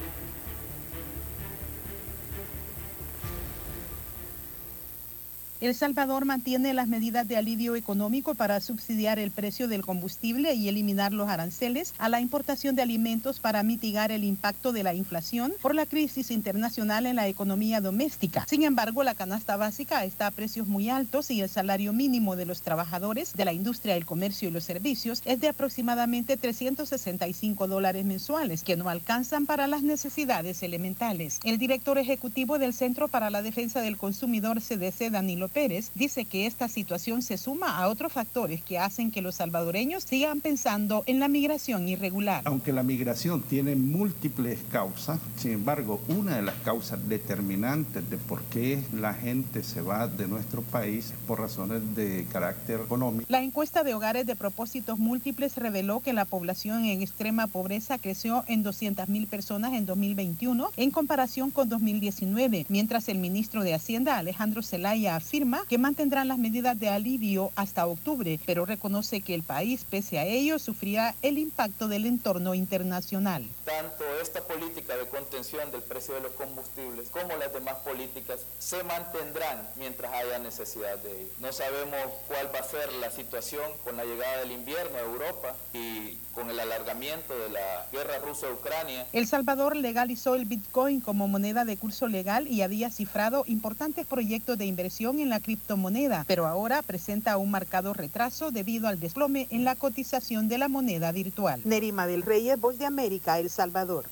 El 5.61 5.75
Salvador 5.75 6.25
mantiene 6.25 6.73
las 6.73 6.87
medidas 6.87 7.27
de 7.27 7.37
alivio 7.37 7.75
económico 7.75 8.33
para 8.33 8.59
subsidiar 8.61 9.19
el 9.19 9.29
precio 9.29 9.67
del 9.67 9.85
combustible 9.85 10.55
y 10.55 10.67
eliminar 10.67 11.13
los 11.13 11.29
aranceles 11.29 11.93
a 11.99 12.09
la 12.09 12.19
importación 12.19 12.75
de 12.75 12.81
alimentos 12.81 13.39
para 13.39 13.61
mitigar 13.61 14.11
el 14.11 14.23
impacto 14.23 14.73
de 14.73 14.81
la 14.81 14.95
inflación 14.95 15.53
por 15.61 15.75
la 15.75 15.85
crisis 15.85 16.31
internacional 16.31 17.05
en 17.05 17.15
la 17.15 17.27
economía 17.27 17.79
doméstica. 17.79 18.43
Sin 18.49 18.63
embargo, 18.63 19.03
la 19.03 19.13
canasta 19.13 19.55
básica 19.55 20.03
está 20.03 20.25
a 20.25 20.31
precios 20.31 20.65
muy 20.65 20.89
altos 20.89 21.29
y 21.29 21.41
el 21.41 21.49
salario 21.49 21.93
mínimo 21.93 22.35
de 22.35 22.47
los 22.47 22.63
trabajadores 22.63 23.33
de 23.33 23.45
la 23.45 23.53
industria, 23.53 23.95
el 23.95 24.05
comercio 24.07 24.49
y 24.49 24.51
los 24.51 24.63
servicios 24.63 25.21
es 25.25 25.41
de 25.41 25.49
aproximadamente 25.49 26.37
365 26.37 27.67
dólares 27.67 28.03
mensuales, 28.03 28.63
que 28.63 28.77
no 28.77 28.89
alcanzan 28.89 29.45
para 29.45 29.67
las 29.67 29.83
necesidades 29.83 30.63
elementales. 30.63 31.39
El 31.43 31.59
director 31.59 31.99
ejecutivo 31.99 32.57
del 32.57 32.73
Centro 32.73 33.09
para 33.09 33.29
la 33.29 33.43
Defensa 33.43 33.81
del 33.81 33.97
Consumidor 33.97 34.59
CDC, 34.59 35.11
Danilo 35.11 35.50
Pérez, 35.51 35.91
dice 35.95 36.25
que 36.25 36.45
esta 36.45 36.67
situación 36.67 37.21
se 37.21 37.37
suma 37.37 37.77
a 37.77 37.87
otros 37.89 38.13
factores 38.13 38.63
que 38.63 38.79
hacen 38.79 39.11
que 39.11 39.21
los 39.21 39.35
salvadoreños 39.35 40.03
sigan 40.03 40.41
pensando 40.41 41.03
en 41.05 41.19
la 41.19 41.27
migración 41.27 41.87
irregular. 41.87 42.41
Aunque 42.45 42.71
la 42.71 42.83
migración 42.83 43.41
tiene 43.41 43.75
múltiples 43.75 44.59
causas, 44.71 45.19
sin 45.35 45.51
embargo, 45.51 46.01
una 46.07 46.37
de 46.37 46.41
las 46.41 46.55
causas 46.63 47.07
determinantes 47.09 48.09
de 48.09 48.17
por 48.17 48.41
qué 48.43 48.81
la 48.93 49.13
gente 49.13 49.63
se 49.63 49.81
va 49.81 50.07
de 50.07 50.27
nuestro 50.27 50.61
país 50.61 51.07
es 51.07 51.17
por 51.27 51.39
razones 51.39 51.95
de 51.95 52.25
carácter 52.31 52.79
económico. 52.79 53.25
La 53.27 53.41
encuesta 53.41 53.83
de 53.83 53.93
hogares 53.93 54.25
de 54.25 54.35
propósitos 54.35 54.99
múltiples 54.99 55.57
reveló 55.57 55.99
que 55.99 56.13
la 56.13 56.25
población 56.25 56.85
en 56.85 57.01
extrema 57.01 57.47
pobreza 57.47 57.97
creció 57.97 58.43
en 58.47 58.63
200.000 58.63 59.27
personas 59.27 59.73
en 59.73 59.85
2021 59.85 60.71
en 60.77 60.91
comparación 60.91 61.51
con 61.51 61.67
2019, 61.67 62.65
mientras 62.69 63.09
el 63.09 63.17
ministro 63.17 63.63
de 63.63 63.73
Hacienda, 63.73 64.17
Alejandro 64.17 64.63
Zelaya, 64.63 65.15
afirma 65.15 65.40
que 65.67 65.79
mantendrán 65.79 66.27
las 66.27 66.37
medidas 66.37 66.79
de 66.79 66.89
alivio 66.89 67.51
hasta 67.55 67.87
octubre, 67.87 68.39
pero 68.45 68.65
reconoce 68.65 69.21
que 69.21 69.33
el 69.33 69.41
país, 69.41 69.85
pese 69.89 70.19
a 70.19 70.25
ello, 70.25 70.59
sufrirá 70.59 71.15
el 71.23 71.39
impacto 71.39 71.87
del 71.87 72.05
entorno 72.05 72.53
internacional. 72.53 73.47
Tanto 73.65 74.03
esta 74.21 74.41
política 74.41 74.95
de 74.97 75.07
contención 75.07 75.71
del 75.71 75.81
precio 75.81 76.13
de 76.13 76.21
los 76.21 76.33
combustibles 76.33 77.09
como 77.09 77.35
las 77.37 77.51
demás 77.53 77.77
políticas 77.83 78.45
se 78.59 78.83
mantendrán 78.83 79.67
mientras 79.77 80.13
haya 80.13 80.37
necesidad 80.37 80.97
de 80.99 81.21
ello. 81.21 81.31
No 81.39 81.51
sabemos 81.51 81.99
cuál 82.27 82.53
va 82.53 82.59
a 82.59 82.63
ser 82.63 82.91
la 83.01 83.09
situación 83.09 83.63
con 83.83 83.97
la 83.97 84.05
llegada 84.05 84.41
del 84.41 84.51
invierno 84.51 84.97
a 84.97 85.01
Europa 85.01 85.55
y 85.73 86.19
con 86.33 86.49
el 86.49 86.59
alargamiento 86.59 87.37
de 87.37 87.49
la 87.49 87.87
guerra 87.91 88.19
rusa-Ucrania. 88.25 89.05
El 89.13 89.27
Salvador 89.27 89.75
legalizó 89.75 90.35
el 90.35 90.45
Bitcoin 90.45 91.01
como 91.01 91.27
moneda 91.27 91.65
de 91.65 91.77
curso 91.77 92.07
legal 92.07 92.47
y 92.47 92.61
había 92.61 92.89
cifrado 92.89 93.43
importantes 93.47 94.05
proyectos 94.05 94.57
de 94.57 94.65
inversión 94.65 95.19
en 95.19 95.29
la 95.29 95.39
criptomoneda, 95.39 96.25
pero 96.27 96.47
ahora 96.47 96.81
presenta 96.81 97.37
un 97.37 97.51
marcado 97.51 97.93
retraso 97.93 98.51
debido 98.51 98.87
al 98.87 98.99
desplome 98.99 99.47
en 99.49 99.63
la 99.63 99.75
cotización 99.75 100.47
de 100.47 100.57
la 100.57 100.67
moneda 100.67 101.11
virtual. 101.11 101.61
Nerima 101.65 102.07
del 102.07 102.23
Reyes, 102.23 102.59
Voz 102.59 102.77
de 102.77 102.85
América, 102.85 103.39
El 103.39 103.49
Salvador. 103.49 104.05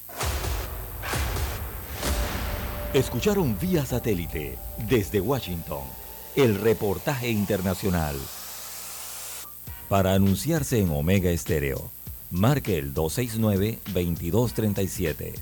Escucharon 2.93 3.57
vía 3.59 3.85
satélite 3.85 4.57
desde 4.87 5.21
Washington 5.21 5.83
el 6.35 6.59
reportaje 6.59 7.29
internacional. 7.29 8.15
Para 9.89 10.13
anunciarse 10.13 10.79
en 10.79 10.89
Omega 10.91 11.29
Estéreo, 11.31 11.91
marque 12.31 12.77
el 12.77 12.93
269-2237. 12.93 15.33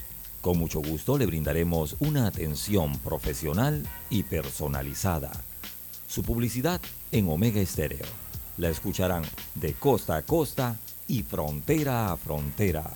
Con 0.41 0.57
mucho 0.57 0.81
gusto 0.81 1.17
le 1.17 1.25
brindaremos 1.25 1.95
una 1.99 2.27
atención 2.27 2.97
profesional 2.99 3.83
y 4.09 4.23
personalizada. 4.23 5.31
Su 6.07 6.23
publicidad 6.23 6.79
en 7.11 7.27
Omega 7.29 7.59
Estéreo. 7.59 8.05
La 8.57 8.69
escucharán 8.69 9.23
de 9.55 9.73
costa 9.73 10.15
a 10.17 10.21
costa 10.21 10.77
y 11.07 11.23
frontera 11.23 12.11
a 12.11 12.17
frontera. 12.17 12.93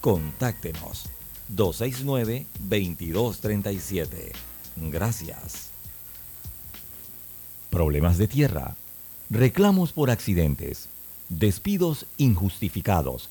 Contáctenos 0.00 1.10
269-2237. 1.54 4.32
Gracias. 4.76 5.70
Problemas 7.70 8.18
de 8.18 8.28
tierra. 8.28 8.76
Reclamos 9.30 9.92
por 9.92 10.10
accidentes. 10.10 10.88
Despidos 11.28 12.06
injustificados. 12.18 13.30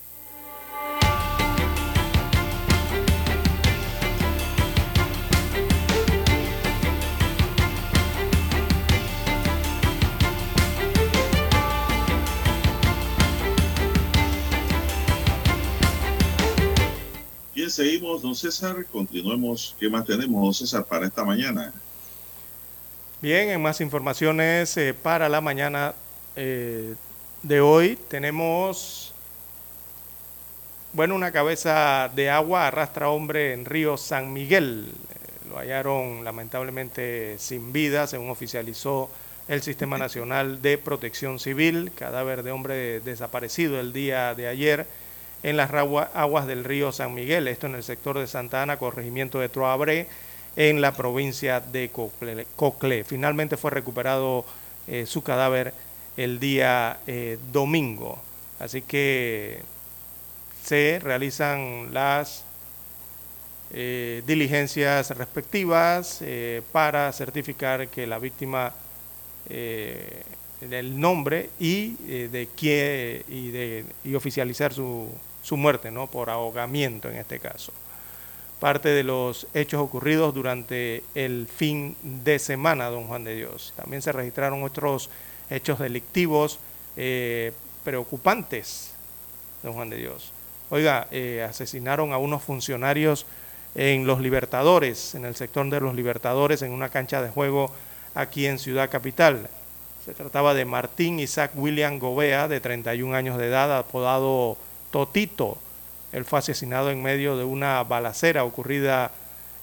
Seguimos, 17.71 18.21
don 18.21 18.35
César. 18.35 18.85
Continuemos. 18.91 19.75
¿Qué 19.79 19.89
más 19.89 20.05
tenemos, 20.05 20.43
don 20.43 20.53
César, 20.53 20.85
para 20.85 21.07
esta 21.07 21.23
mañana? 21.23 21.73
Bien, 23.21 23.49
en 23.49 23.61
más 23.61 23.79
informaciones 23.79 24.75
eh, 24.77 24.93
para 24.93 25.29
la 25.29 25.39
mañana 25.39 25.93
eh, 26.35 26.95
de 27.43 27.61
hoy 27.61 27.97
tenemos, 28.09 29.13
bueno, 30.91 31.15
una 31.15 31.31
cabeza 31.31 32.11
de 32.13 32.29
agua 32.29 32.67
arrastra 32.67 33.09
hombre 33.09 33.53
en 33.53 33.63
río 33.63 33.95
San 33.95 34.33
Miguel. 34.33 34.87
Eh, 34.89 35.49
lo 35.49 35.57
hallaron 35.57 36.25
lamentablemente 36.25 37.37
sin 37.39 37.71
vida, 37.71 38.05
según 38.05 38.31
oficializó 38.31 39.09
el 39.47 39.61
Sistema 39.61 39.97
Nacional 39.97 40.61
de 40.61 40.77
Protección 40.77 41.39
Civil, 41.39 41.91
cadáver 41.95 42.43
de 42.43 42.51
hombre 42.51 42.99
desaparecido 42.99 43.79
el 43.79 43.93
día 43.93 44.35
de 44.35 44.47
ayer 44.47 44.87
en 45.43 45.57
las 45.57 45.71
aguas 45.71 46.47
del 46.47 46.63
río 46.63 46.91
San 46.91 47.13
Miguel, 47.13 47.47
esto 47.47 47.67
en 47.67 47.75
el 47.75 47.83
sector 47.83 48.19
de 48.19 48.27
Santa 48.27 48.61
Ana, 48.61 48.77
corregimiento 48.77 49.39
de 49.39 49.49
Troabré, 49.49 50.07
en 50.55 50.81
la 50.81 50.93
provincia 50.93 51.59
de 51.59 51.89
Coclé. 52.55 53.03
Finalmente 53.03 53.57
fue 53.57 53.71
recuperado 53.71 54.45
eh, 54.87 55.05
su 55.05 55.23
cadáver 55.23 55.73
el 56.17 56.39
día 56.39 56.99
eh, 57.07 57.39
domingo. 57.51 58.19
Así 58.59 58.81
que 58.81 59.61
se 60.63 60.99
realizan 61.01 61.93
las 61.93 62.43
eh, 63.73 64.21
diligencias 64.27 65.09
respectivas 65.11 66.21
para 66.71 67.11
certificar 67.13 67.87
que 67.87 68.05
la 68.05 68.19
víctima 68.19 68.73
del 69.49 70.99
nombre 70.99 71.49
y 71.59 71.95
de 72.27 72.47
quién 72.55 73.23
y 73.27 73.49
de 73.49 73.85
y 74.03 74.13
oficializar 74.13 74.71
su, 74.71 75.09
su 75.41 75.57
muerte 75.57 75.91
no 75.91 76.07
por 76.07 76.29
ahogamiento 76.29 77.09
en 77.09 77.17
este 77.17 77.39
caso 77.39 77.71
parte 78.59 78.89
de 78.89 79.03
los 79.03 79.47
hechos 79.53 79.81
ocurridos 79.81 80.33
durante 80.33 81.03
el 81.15 81.47
fin 81.47 81.95
de 82.01 82.39
semana 82.39 82.89
don 82.89 83.07
Juan 83.07 83.23
de 83.23 83.35
Dios 83.35 83.73
también 83.75 84.01
se 84.01 84.11
registraron 84.11 84.63
otros 84.63 85.09
hechos 85.49 85.79
delictivos 85.79 86.59
eh, 86.97 87.51
preocupantes, 87.83 88.93
don 89.63 89.73
Juan 89.73 89.89
de 89.89 89.97
Dios. 89.97 90.31
Oiga, 90.69 91.07
eh, 91.11 91.45
asesinaron 91.47 92.13
a 92.13 92.17
unos 92.17 92.41
funcionarios 92.41 93.25
en 93.75 94.07
Los 94.07 94.21
Libertadores, 94.21 95.15
en 95.15 95.25
el 95.25 95.35
sector 95.35 95.69
de 95.69 95.81
Los 95.81 95.95
Libertadores, 95.95 96.61
en 96.61 96.71
una 96.71 96.89
cancha 96.89 97.21
de 97.21 97.29
juego 97.29 97.71
aquí 98.15 98.45
en 98.45 98.59
Ciudad 98.59 98.89
Capital. 98.89 99.49
Se 100.05 100.13
trataba 100.13 100.53
de 100.53 100.65
Martín 100.65 101.19
Isaac 101.19 101.51
William 101.55 101.99
Gobea, 101.99 102.47
de 102.47 102.59
31 102.59 103.15
años 103.15 103.37
de 103.37 103.47
edad, 103.47 103.77
apodado 103.77 104.57
Totito. 104.91 105.57
Él 106.11 106.25
fue 106.25 106.39
asesinado 106.39 106.91
en 106.91 107.01
medio 107.01 107.37
de 107.37 107.43
una 107.43 107.83
balacera 107.83 108.43
ocurrida 108.43 109.11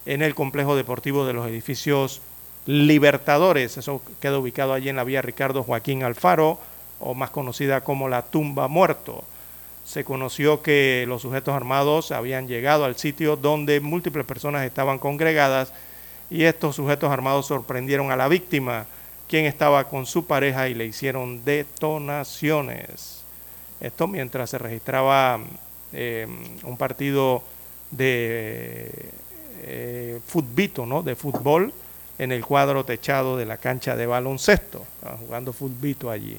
en 0.06 0.22
el 0.22 0.34
complejo 0.34 0.74
deportivo 0.74 1.26
de 1.26 1.34
los 1.34 1.46
edificios 1.46 2.20
Libertadores. 2.66 3.76
Eso 3.78 4.02
queda 4.20 4.38
ubicado 4.38 4.74
allí 4.74 4.88
en 4.88 4.96
la 4.96 5.04
vía 5.04 5.22
Ricardo 5.22 5.62
Joaquín 5.62 6.02
Alfaro, 6.02 6.58
o 7.00 7.14
más 7.14 7.30
conocida 7.30 7.82
como 7.82 8.08
la 8.08 8.22
tumba 8.22 8.68
muerto. 8.68 9.24
Se 9.84 10.04
conoció 10.04 10.62
que 10.62 11.06
los 11.08 11.22
sujetos 11.22 11.54
armados 11.54 12.12
habían 12.12 12.46
llegado 12.46 12.84
al 12.84 12.96
sitio 12.96 13.36
donde 13.36 13.80
múltiples 13.80 14.26
personas 14.26 14.66
estaban 14.66 14.98
congregadas 14.98 15.72
y 16.30 16.44
estos 16.44 16.76
sujetos 16.76 17.10
armados 17.10 17.46
sorprendieron 17.46 18.10
a 18.10 18.16
la 18.16 18.28
víctima, 18.28 18.84
quien 19.28 19.46
estaba 19.46 19.84
con 19.84 20.04
su 20.04 20.26
pareja 20.26 20.68
y 20.68 20.74
le 20.74 20.84
hicieron 20.84 21.44
detonaciones. 21.44 23.17
Esto 23.80 24.06
mientras 24.06 24.50
se 24.50 24.58
registraba 24.58 25.40
eh, 25.92 26.26
un 26.64 26.76
partido 26.76 27.42
de 27.90 28.90
eh, 29.62 30.20
futbito, 30.26 30.86
¿no? 30.86 31.02
de 31.02 31.16
fútbol 31.16 31.72
en 32.18 32.32
el 32.32 32.44
cuadro 32.44 32.84
techado 32.84 33.36
de 33.36 33.46
la 33.46 33.56
cancha 33.56 33.96
de 33.96 34.06
baloncesto, 34.06 34.84
jugando 35.20 35.52
futbito 35.52 36.10
allí. 36.10 36.38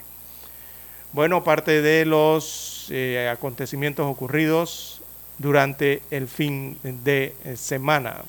Bueno, 1.12 1.44
parte 1.44 1.82
de 1.82 2.06
los 2.06 2.86
eh, 2.90 3.30
acontecimientos 3.30 4.06
ocurridos 4.06 5.02
durante 5.40 6.04
el 6.12 6.28
fin 6.28 6.78
de 6.84 7.34
eh, 7.44 7.56
semana. 7.56 8.22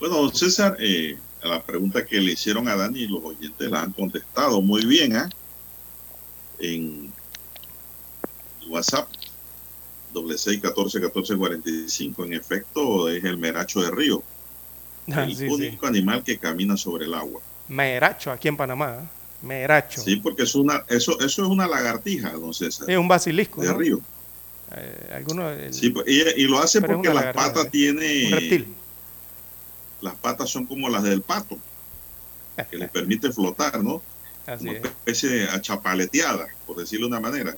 Bueno, 0.00 0.28
César, 0.30 0.76
eh, 0.80 1.16
a 1.42 1.48
la 1.48 1.62
pregunta 1.62 2.04
que 2.04 2.20
le 2.20 2.32
hicieron 2.32 2.68
a 2.68 2.74
Dani, 2.74 3.06
los 3.06 3.22
oyentes 3.22 3.70
la 3.70 3.82
han 3.82 3.92
contestado 3.92 4.60
muy 4.60 4.84
bien. 4.84 5.14
En 6.58 7.12
WhatsApp, 8.68 9.08
doble 10.12 10.36
seis 10.38 10.60
catorce 10.60 11.00
catorce 11.00 11.36
cuarenta 11.36 11.68
y 11.70 11.88
cinco. 11.88 12.24
En 12.24 12.32
efecto, 12.34 13.08
es 13.08 13.22
el 13.24 13.38
meracho 13.38 13.80
de 13.82 13.90
río. 13.90 14.22
Ah, 15.14 15.22
el 15.22 15.36
sí, 15.36 15.44
único 15.46 15.86
animal 15.86 16.24
que 16.24 16.36
camina 16.36 16.76
sobre 16.76 17.04
el 17.04 17.14
agua. 17.14 17.40
Meracho, 17.68 18.32
aquí 18.32 18.48
en 18.48 18.56
Panamá. 18.56 18.96
¿eh? 19.04 19.06
Meracho. 19.46 20.00
Sí, 20.02 20.16
porque 20.16 20.42
es 20.42 20.54
una, 20.56 20.84
eso, 20.88 21.12
eso 21.20 21.42
es 21.44 21.48
una 21.48 21.68
lagartija, 21.68 22.30
don 22.32 22.52
César. 22.52 22.90
Es 22.90 22.98
un 22.98 23.06
basilisco. 23.06 23.60
de 23.62 23.68
¿no? 23.68 23.78
río. 23.78 24.00
Eh, 24.74 25.12
algunos, 25.14 25.56
el- 25.56 25.72
Sí, 25.72 25.90
pues, 25.90 26.08
y, 26.08 26.22
y 26.42 26.48
lo 26.48 26.58
hace 26.58 26.80
Pero 26.80 26.94
porque 26.94 27.14
las 27.14 27.32
patas 27.32 27.66
¿eh? 27.66 27.68
tiene. 27.70 28.26
un 28.26 28.32
reptil. 28.32 28.74
Las 30.00 30.16
patas 30.16 30.50
son 30.50 30.66
como 30.66 30.88
las 30.88 31.04
del 31.04 31.22
pato, 31.22 31.56
que 32.68 32.76
le 32.76 32.88
permite 32.88 33.30
flotar, 33.30 33.80
¿no? 33.84 34.02
Así 34.44 34.68
Una 34.68 34.78
es. 34.78 34.84
especie 34.86 35.44
achapaleteada, 35.50 36.48
por 36.66 36.78
decirlo 36.78 37.06
de 37.06 37.12
una 37.12 37.20
manera. 37.20 37.56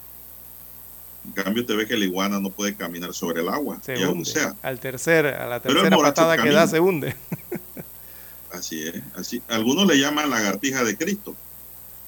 En 1.37 1.45
cambio, 1.45 1.65
te 1.65 1.77
ve 1.77 1.87
que 1.87 1.97
la 1.97 2.05
iguana 2.05 2.41
no 2.41 2.51
puede 2.51 2.75
caminar 2.75 3.13
sobre 3.15 3.43
el 3.43 3.49
agua, 3.49 3.79
Se 3.85 3.99
y 3.99 4.03
aún 4.03 4.19
hunde. 4.19 4.31
sea. 4.31 4.57
Al 4.63 4.81
tercer, 4.81 5.27
a 5.27 5.47
la 5.47 5.61
tercera 5.61 5.97
patada 5.97 6.37
que 6.43 6.51
da 6.51 6.67
se 6.67 6.81
hunde. 6.81 7.15
Así 8.51 8.83
es, 8.83 8.95
así. 9.15 9.43
Algunos 9.49 9.87
le 9.87 9.99
llaman 9.99 10.31
lagartija 10.31 10.83
de 10.83 10.97
Cristo, 10.97 11.37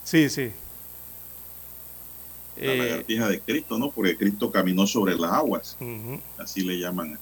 Sí, 0.04 0.30
sí. 0.30 0.50
la 2.56 2.72
Eh, 2.72 2.76
lagartija 2.78 3.28
de 3.28 3.40
Cristo, 3.40 3.78
¿no? 3.78 3.90
Porque 3.90 4.16
Cristo 4.16 4.50
caminó 4.50 4.86
sobre 4.86 5.16
las 5.16 5.32
aguas, 5.32 5.76
así 6.38 6.62
le 6.62 6.78
llaman. 6.78 7.18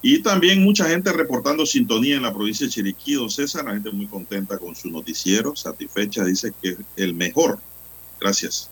Y 0.00 0.22
también 0.22 0.64
mucha 0.64 0.88
gente 0.88 1.12
reportando 1.12 1.66
sintonía 1.66 2.16
en 2.16 2.22
la 2.22 2.32
provincia 2.32 2.66
de 2.66 2.72
Chiriquí, 2.72 3.12
don 3.14 3.28
César, 3.30 3.66
la 3.66 3.72
gente 3.74 3.90
muy 3.90 4.06
contenta 4.06 4.56
con 4.56 4.74
su 4.74 4.88
noticiero, 4.90 5.54
satisfecha, 5.54 6.24
dice 6.24 6.52
que 6.62 6.70
es 6.70 6.78
el 6.96 7.12
mejor. 7.14 7.58
Gracias. 8.18 8.70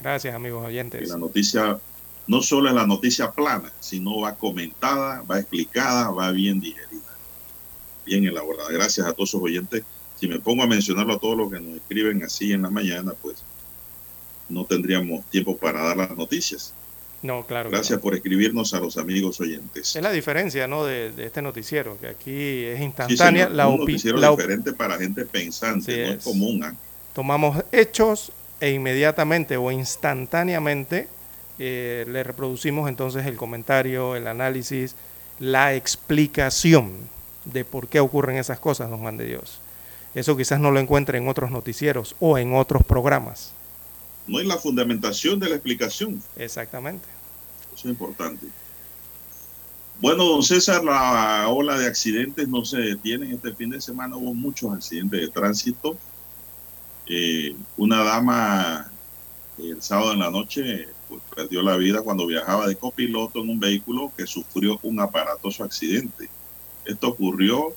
Gracias, 0.00 0.34
amigos 0.34 0.64
oyentes. 0.66 1.08
la 1.08 1.16
noticia 1.16 1.78
no 2.26 2.42
solo 2.42 2.68
es 2.68 2.74
la 2.74 2.86
noticia 2.86 3.30
plana, 3.32 3.72
sino 3.80 4.20
va 4.20 4.34
comentada, 4.34 5.22
va 5.22 5.38
explicada, 5.38 6.10
va 6.10 6.30
bien 6.32 6.60
digerida, 6.60 7.14
bien 8.04 8.24
elaborada. 8.26 8.70
Gracias 8.72 9.06
a 9.06 9.12
todos 9.12 9.30
sus 9.30 9.42
oyentes. 9.42 9.84
Si 10.18 10.26
me 10.28 10.40
pongo 10.40 10.62
a 10.62 10.66
mencionarlo 10.66 11.14
a 11.14 11.18
todos 11.18 11.36
los 11.36 11.52
que 11.52 11.60
nos 11.60 11.76
escriben 11.76 12.22
así 12.24 12.52
en 12.52 12.62
la 12.62 12.70
mañana, 12.70 13.12
pues 13.20 13.36
no 14.48 14.64
tendríamos 14.64 15.24
tiempo 15.30 15.56
para 15.56 15.82
dar 15.82 15.96
las 15.96 16.16
noticias. 16.16 16.72
No, 17.22 17.44
claro. 17.46 17.70
Gracias 17.70 17.98
no. 17.98 18.02
por 18.02 18.14
escribirnos 18.14 18.74
a 18.74 18.80
los 18.80 18.96
amigos 18.98 19.40
oyentes. 19.40 19.96
Es 19.96 20.02
la 20.02 20.10
diferencia, 20.12 20.66
¿no? 20.66 20.84
De, 20.84 21.12
de 21.12 21.26
este 21.26 21.42
noticiero, 21.42 21.98
que 22.00 22.08
aquí 22.08 22.64
es 22.64 22.78
Sí, 22.78 22.84
instantánea. 22.84 23.44
señor, 23.44 23.50
la 23.52 23.68
un 23.68 23.76
opi- 23.76 23.80
noticiero 23.80 24.18
la 24.18 24.30
diferente 24.30 24.72
para 24.72 24.98
gente 24.98 25.24
pensante, 25.24 25.92
Así 25.92 26.00
no 26.02 26.08
es 26.08 26.18
es. 26.18 26.24
común. 26.24 26.64
¿ah? 26.64 26.74
tomamos 27.14 27.64
hechos 27.72 28.30
e 28.60 28.70
inmediatamente 28.70 29.56
o 29.56 29.70
instantáneamente 29.70 31.08
eh, 31.58 32.04
le 32.08 32.22
reproducimos 32.22 32.88
entonces 32.88 33.26
el 33.26 33.36
comentario, 33.36 34.16
el 34.16 34.26
análisis, 34.26 34.94
la 35.38 35.74
explicación 35.74 36.92
de 37.44 37.64
por 37.64 37.88
qué 37.88 38.00
ocurren 38.00 38.36
esas 38.36 38.58
cosas, 38.58 38.90
don 38.90 39.00
Juan 39.00 39.16
de 39.16 39.26
Dios. 39.26 39.60
Eso 40.14 40.36
quizás 40.36 40.60
no 40.60 40.70
lo 40.70 40.80
encuentre 40.80 41.18
en 41.18 41.28
otros 41.28 41.50
noticieros 41.50 42.16
o 42.20 42.38
en 42.38 42.54
otros 42.54 42.82
programas. 42.84 43.52
No 44.26 44.40
es 44.40 44.46
la 44.46 44.56
fundamentación 44.56 45.38
de 45.38 45.48
la 45.48 45.56
explicación. 45.56 46.22
Exactamente. 46.36 47.06
Eso 47.74 47.88
es 47.88 47.92
importante. 47.92 48.46
Bueno, 50.00 50.24
don 50.24 50.42
César, 50.42 50.84
la 50.84 51.48
ola 51.48 51.78
de 51.78 51.86
accidentes 51.86 52.48
no 52.48 52.64
se 52.64 52.78
detiene. 52.78 53.32
Este 53.32 53.54
fin 53.54 53.70
de 53.70 53.80
semana 53.80 54.16
hubo 54.16 54.34
muchos 54.34 54.72
accidentes 54.74 55.20
de 55.20 55.28
tránsito. 55.28 55.96
Eh, 57.08 57.54
una 57.76 58.02
dama 58.02 58.90
el 59.58 59.80
sábado 59.80 60.12
en 60.12 60.18
la 60.18 60.30
noche 60.30 60.88
pues, 61.08 61.22
perdió 61.34 61.62
la 61.62 61.76
vida 61.76 62.02
cuando 62.02 62.26
viajaba 62.26 62.66
de 62.66 62.76
copiloto 62.76 63.40
en 63.40 63.50
un 63.50 63.60
vehículo 63.60 64.12
que 64.16 64.26
sufrió 64.26 64.78
un 64.82 65.00
aparatoso 65.00 65.64
accidente. 65.64 66.28
Esto 66.84 67.08
ocurrió 67.08 67.74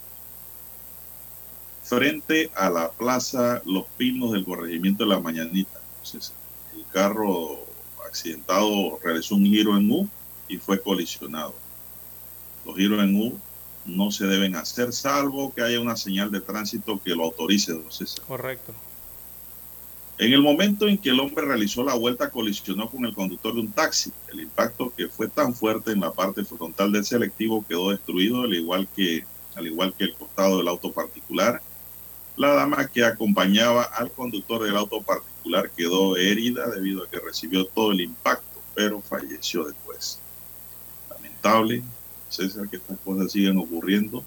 frente 1.83 2.51
a 2.55 2.69
la 2.69 2.91
plaza 2.91 3.61
Los 3.65 3.85
Pinos 3.97 4.31
del 4.31 4.45
corregimiento 4.45 5.03
de 5.03 5.09
la 5.09 5.19
Mañanita. 5.19 5.79
Entonces, 5.95 6.33
el 6.75 6.85
carro 6.91 7.65
accidentado 8.07 8.99
realizó 9.03 9.35
un 9.35 9.45
giro 9.45 9.77
en 9.77 9.91
U 9.91 10.09
y 10.47 10.57
fue 10.57 10.81
colisionado. 10.81 11.55
Los 12.65 12.75
giros 12.75 13.03
en 13.03 13.15
U 13.15 13.39
no 13.85 14.11
se 14.11 14.27
deben 14.27 14.55
hacer 14.55 14.93
salvo 14.93 15.53
que 15.53 15.61
haya 15.61 15.79
una 15.79 15.95
señal 15.95 16.29
de 16.31 16.41
tránsito 16.41 17.01
que 17.01 17.15
lo 17.15 17.23
autorice. 17.23 17.73
Correcto. 18.27 18.73
En 20.19 20.33
el 20.33 20.41
momento 20.41 20.85
en 20.85 20.97
que 20.97 21.11
el 21.11 21.19
hombre 21.21 21.45
realizó 21.45 21.81
la 21.81 21.95
vuelta, 21.95 22.29
colisionó 22.29 22.89
con 22.89 23.05
el 23.05 23.13
conductor 23.13 23.53
de 23.53 23.61
un 23.61 23.71
taxi. 23.71 24.11
El 24.27 24.41
impacto 24.41 24.93
que 24.95 25.07
fue 25.07 25.29
tan 25.29 25.55
fuerte 25.55 25.93
en 25.93 26.01
la 26.01 26.11
parte 26.11 26.43
frontal 26.43 26.91
del 26.91 27.05
selectivo 27.05 27.65
quedó 27.65 27.91
destruido, 27.91 28.41
al 28.41 28.53
igual 28.53 28.85
que, 28.93 29.23
al 29.55 29.67
igual 29.67 29.93
que 29.97 30.03
el 30.03 30.15
costado 30.15 30.57
del 30.57 30.67
auto 30.67 30.91
particular. 30.91 31.61
La 32.35 32.49
dama 32.49 32.89
que 32.89 33.05
acompañaba 33.05 33.83
al 33.83 34.11
conductor 34.11 34.61
del 34.61 34.75
auto 34.75 35.01
particular 35.01 35.71
quedó 35.71 36.17
herida 36.17 36.69
debido 36.69 37.03
a 37.03 37.09
que 37.09 37.21
recibió 37.21 37.65
todo 37.67 37.93
el 37.93 38.01
impacto, 38.01 38.59
pero 38.75 38.99
falleció 38.99 39.63
después. 39.63 40.19
Lamentable, 41.09 41.81
César, 42.27 42.67
que 42.67 42.75
estas 42.75 42.99
cosas 43.05 43.31
siguen 43.31 43.57
ocurriendo. 43.57 44.25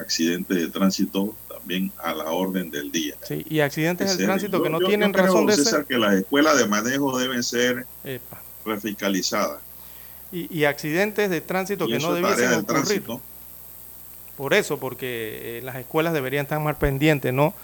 Accidentes 0.00 0.56
de 0.56 0.68
tránsito 0.68 1.34
también 1.48 1.90
a 1.98 2.14
la 2.14 2.24
orden 2.30 2.70
del 2.70 2.90
día. 2.92 3.14
Sí, 3.26 3.44
y 3.48 3.60
accidentes 3.60 4.08
del 4.10 4.18
se- 4.18 4.24
tránsito 4.24 4.62
que 4.62 4.70
no 4.70 4.78
tienen 4.80 5.12
creo, 5.12 5.26
razón 5.26 5.46
de 5.46 5.56
César, 5.56 5.80
ser. 5.80 5.84
que 5.86 5.98
las 5.98 6.14
escuelas 6.14 6.56
de 6.56 6.66
manejo 6.66 7.18
deben 7.18 7.42
ser 7.42 7.84
Epa. 8.04 8.40
refiscalizadas. 8.64 9.60
Y, 10.30 10.56
y 10.56 10.64
accidentes 10.64 11.30
de 11.30 11.40
tránsito 11.40 11.86
Y 11.88 11.92
que 11.92 11.98
no 11.98 12.14
debiesen 12.14 12.46
ocurrir. 12.50 12.66
tránsito. 12.66 13.20
Por 14.36 14.54
eso, 14.54 14.78
porque 14.78 15.58
eh, 15.58 15.62
las 15.64 15.76
escuelas 15.76 16.12
deberían 16.12 16.44
estar 16.44 16.60
más 16.60 16.76
pendientes, 16.76 17.32
¿no? 17.34 17.54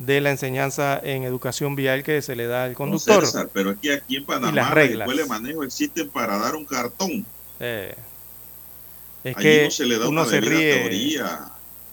De 0.00 0.20
la 0.20 0.32
enseñanza 0.32 0.98
en 1.00 1.22
educación 1.22 1.76
vial 1.76 2.02
que 2.02 2.20
se 2.22 2.34
le 2.34 2.46
da 2.48 2.64
al 2.64 2.70
No, 2.72 2.76
conductor. 2.76 3.24
César, 3.24 3.50
pero 3.52 3.70
es 3.70 3.78
que 3.78 3.92
aquí 3.92 4.16
en 4.16 4.24
Panamá 4.24 4.46
las 4.52 4.64
las 4.66 4.74
reglas. 4.74 5.06
escuelas 5.06 5.28
de 5.28 5.28
manejo 5.28 5.62
existen 5.62 6.08
para 6.10 6.36
dar 6.38 6.56
un 6.56 6.64
cartón. 6.64 7.24
Eh, 7.60 7.94
es 9.22 9.36
Allí 9.36 9.42
que 9.44 9.64
no 9.66 9.70
se 9.70 9.86
le 9.86 9.98
da 9.98 10.08
uno 10.08 10.22
una 10.22 10.30
se 10.30 10.40
ríe. 10.40 10.74
teoría. 10.80 11.40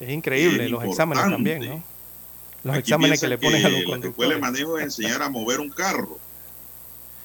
Es 0.02 0.10
increíble, 0.10 0.68
los 0.68 0.84
exámenes 0.84 1.24
también, 1.24 1.60
¿no? 1.66 1.84
Los 2.64 2.76
Aquí 2.76 2.80
exámenes 2.92 3.20
que 3.22 3.28
le 3.28 3.38
ponen 3.38 3.66
a 3.66 3.70
los 3.70 3.72
La 3.72 3.80
escuela 3.80 3.98
de 3.98 4.12
conductores. 4.12 4.40
manejo 4.40 4.78
es 4.78 4.84
enseñar 4.86 5.22
a 5.22 5.30
mover 5.30 5.60
un 5.60 5.70
carro. 5.70 6.20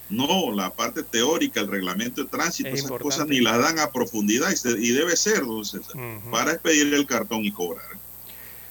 No, 0.09 0.51
la 0.53 0.69
parte 0.69 1.03
teórica, 1.03 1.59
el 1.59 1.67
reglamento 1.67 2.23
de 2.23 2.29
tránsito, 2.29 2.69
Es 2.69 2.75
esas 2.75 2.85
importante. 2.85 3.13
cosas 3.15 3.27
ni 3.27 3.41
las 3.41 3.59
dan 3.59 3.77
a 3.79 3.91
profundidad 3.91 4.49
y, 4.51 4.55
se- 4.55 4.69
y 4.79 4.91
debe 4.91 5.17
ser, 5.17 5.41
don 5.41 5.65
César, 5.65 5.95
para 6.31 6.53
expedir 6.53 6.93
el 6.93 7.05
cartón 7.05 7.43
y 7.43 7.51
cobrar. 7.51 7.83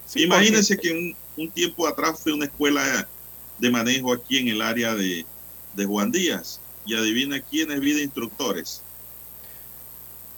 Sí, 0.07 0.23
Imagínense 0.23 0.79
que 0.79 0.93
un, 0.93 1.17
un 1.37 1.51
tiempo 1.51 1.87
atrás 1.87 2.21
fue 2.23 2.33
una 2.33 2.47
escuela 2.47 3.07
de 3.59 3.71
manejo 3.71 4.13
aquí 4.15 4.39
en 4.39 4.49
el 4.49 4.63
área 4.63 4.95
de, 4.95 5.27
de 5.75 5.85
Juan 5.85 6.11
Díaz. 6.11 6.61
Y 6.87 6.95
adivina 6.95 7.41
quiénes 7.41 7.81
vi 7.81 7.93
de 7.93 8.03
instructores. 8.05 8.81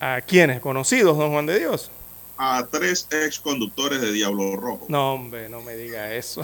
¿A 0.00 0.20
quiénes? 0.22 0.60
¿Conocidos, 0.60 1.16
don 1.18 1.30
Juan 1.30 1.46
de 1.46 1.58
Dios? 1.58 1.90
A 2.38 2.66
tres 2.70 3.08
ex 3.10 3.40
conductores 3.40 4.00
de 4.00 4.12
Diablo 4.12 4.54
Rojo. 4.56 4.86
No, 4.88 5.14
hombre, 5.14 5.48
no 5.48 5.60
me 5.60 5.76
diga 5.76 6.14
eso. 6.14 6.40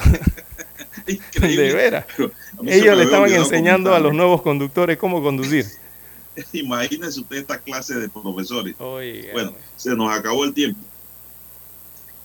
Increíble. 1.07 1.63
De 1.63 1.75
veras. 1.75 2.07
Ellos 2.67 2.97
le 2.99 3.05
estaban 3.05 3.33
enseñando 3.33 3.95
a 3.95 4.01
los 4.01 4.13
nuevos 4.13 4.43
conductores 4.43 4.99
cómo 4.99 5.23
conducir. 5.23 5.67
Imagínense 6.53 7.21
usted 7.21 7.37
esta 7.37 7.59
clase 7.59 7.95
de 7.95 8.09
profesores. 8.09 8.75
Oiga, 8.81 9.33
Bueno, 9.33 9.55
se 9.77 9.95
nos 9.95 10.13
acabó 10.13 10.45
el 10.45 10.53
tiempo. 10.53 10.81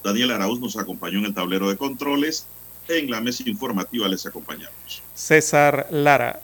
Daniel 0.04 0.32
Arauz 0.32 0.60
nos 0.60 0.76
acompañó 0.76 1.20
en 1.20 1.26
el 1.26 1.34
tablero 1.34 1.70
de 1.70 1.78
controles. 1.78 2.48
En 2.88 3.12
la 3.12 3.22
mesa 3.22 3.44
informativa 3.46 4.08
les 4.08 4.26
acompañamos. 4.26 5.04
César 5.14 5.88
Lara. 5.92 6.42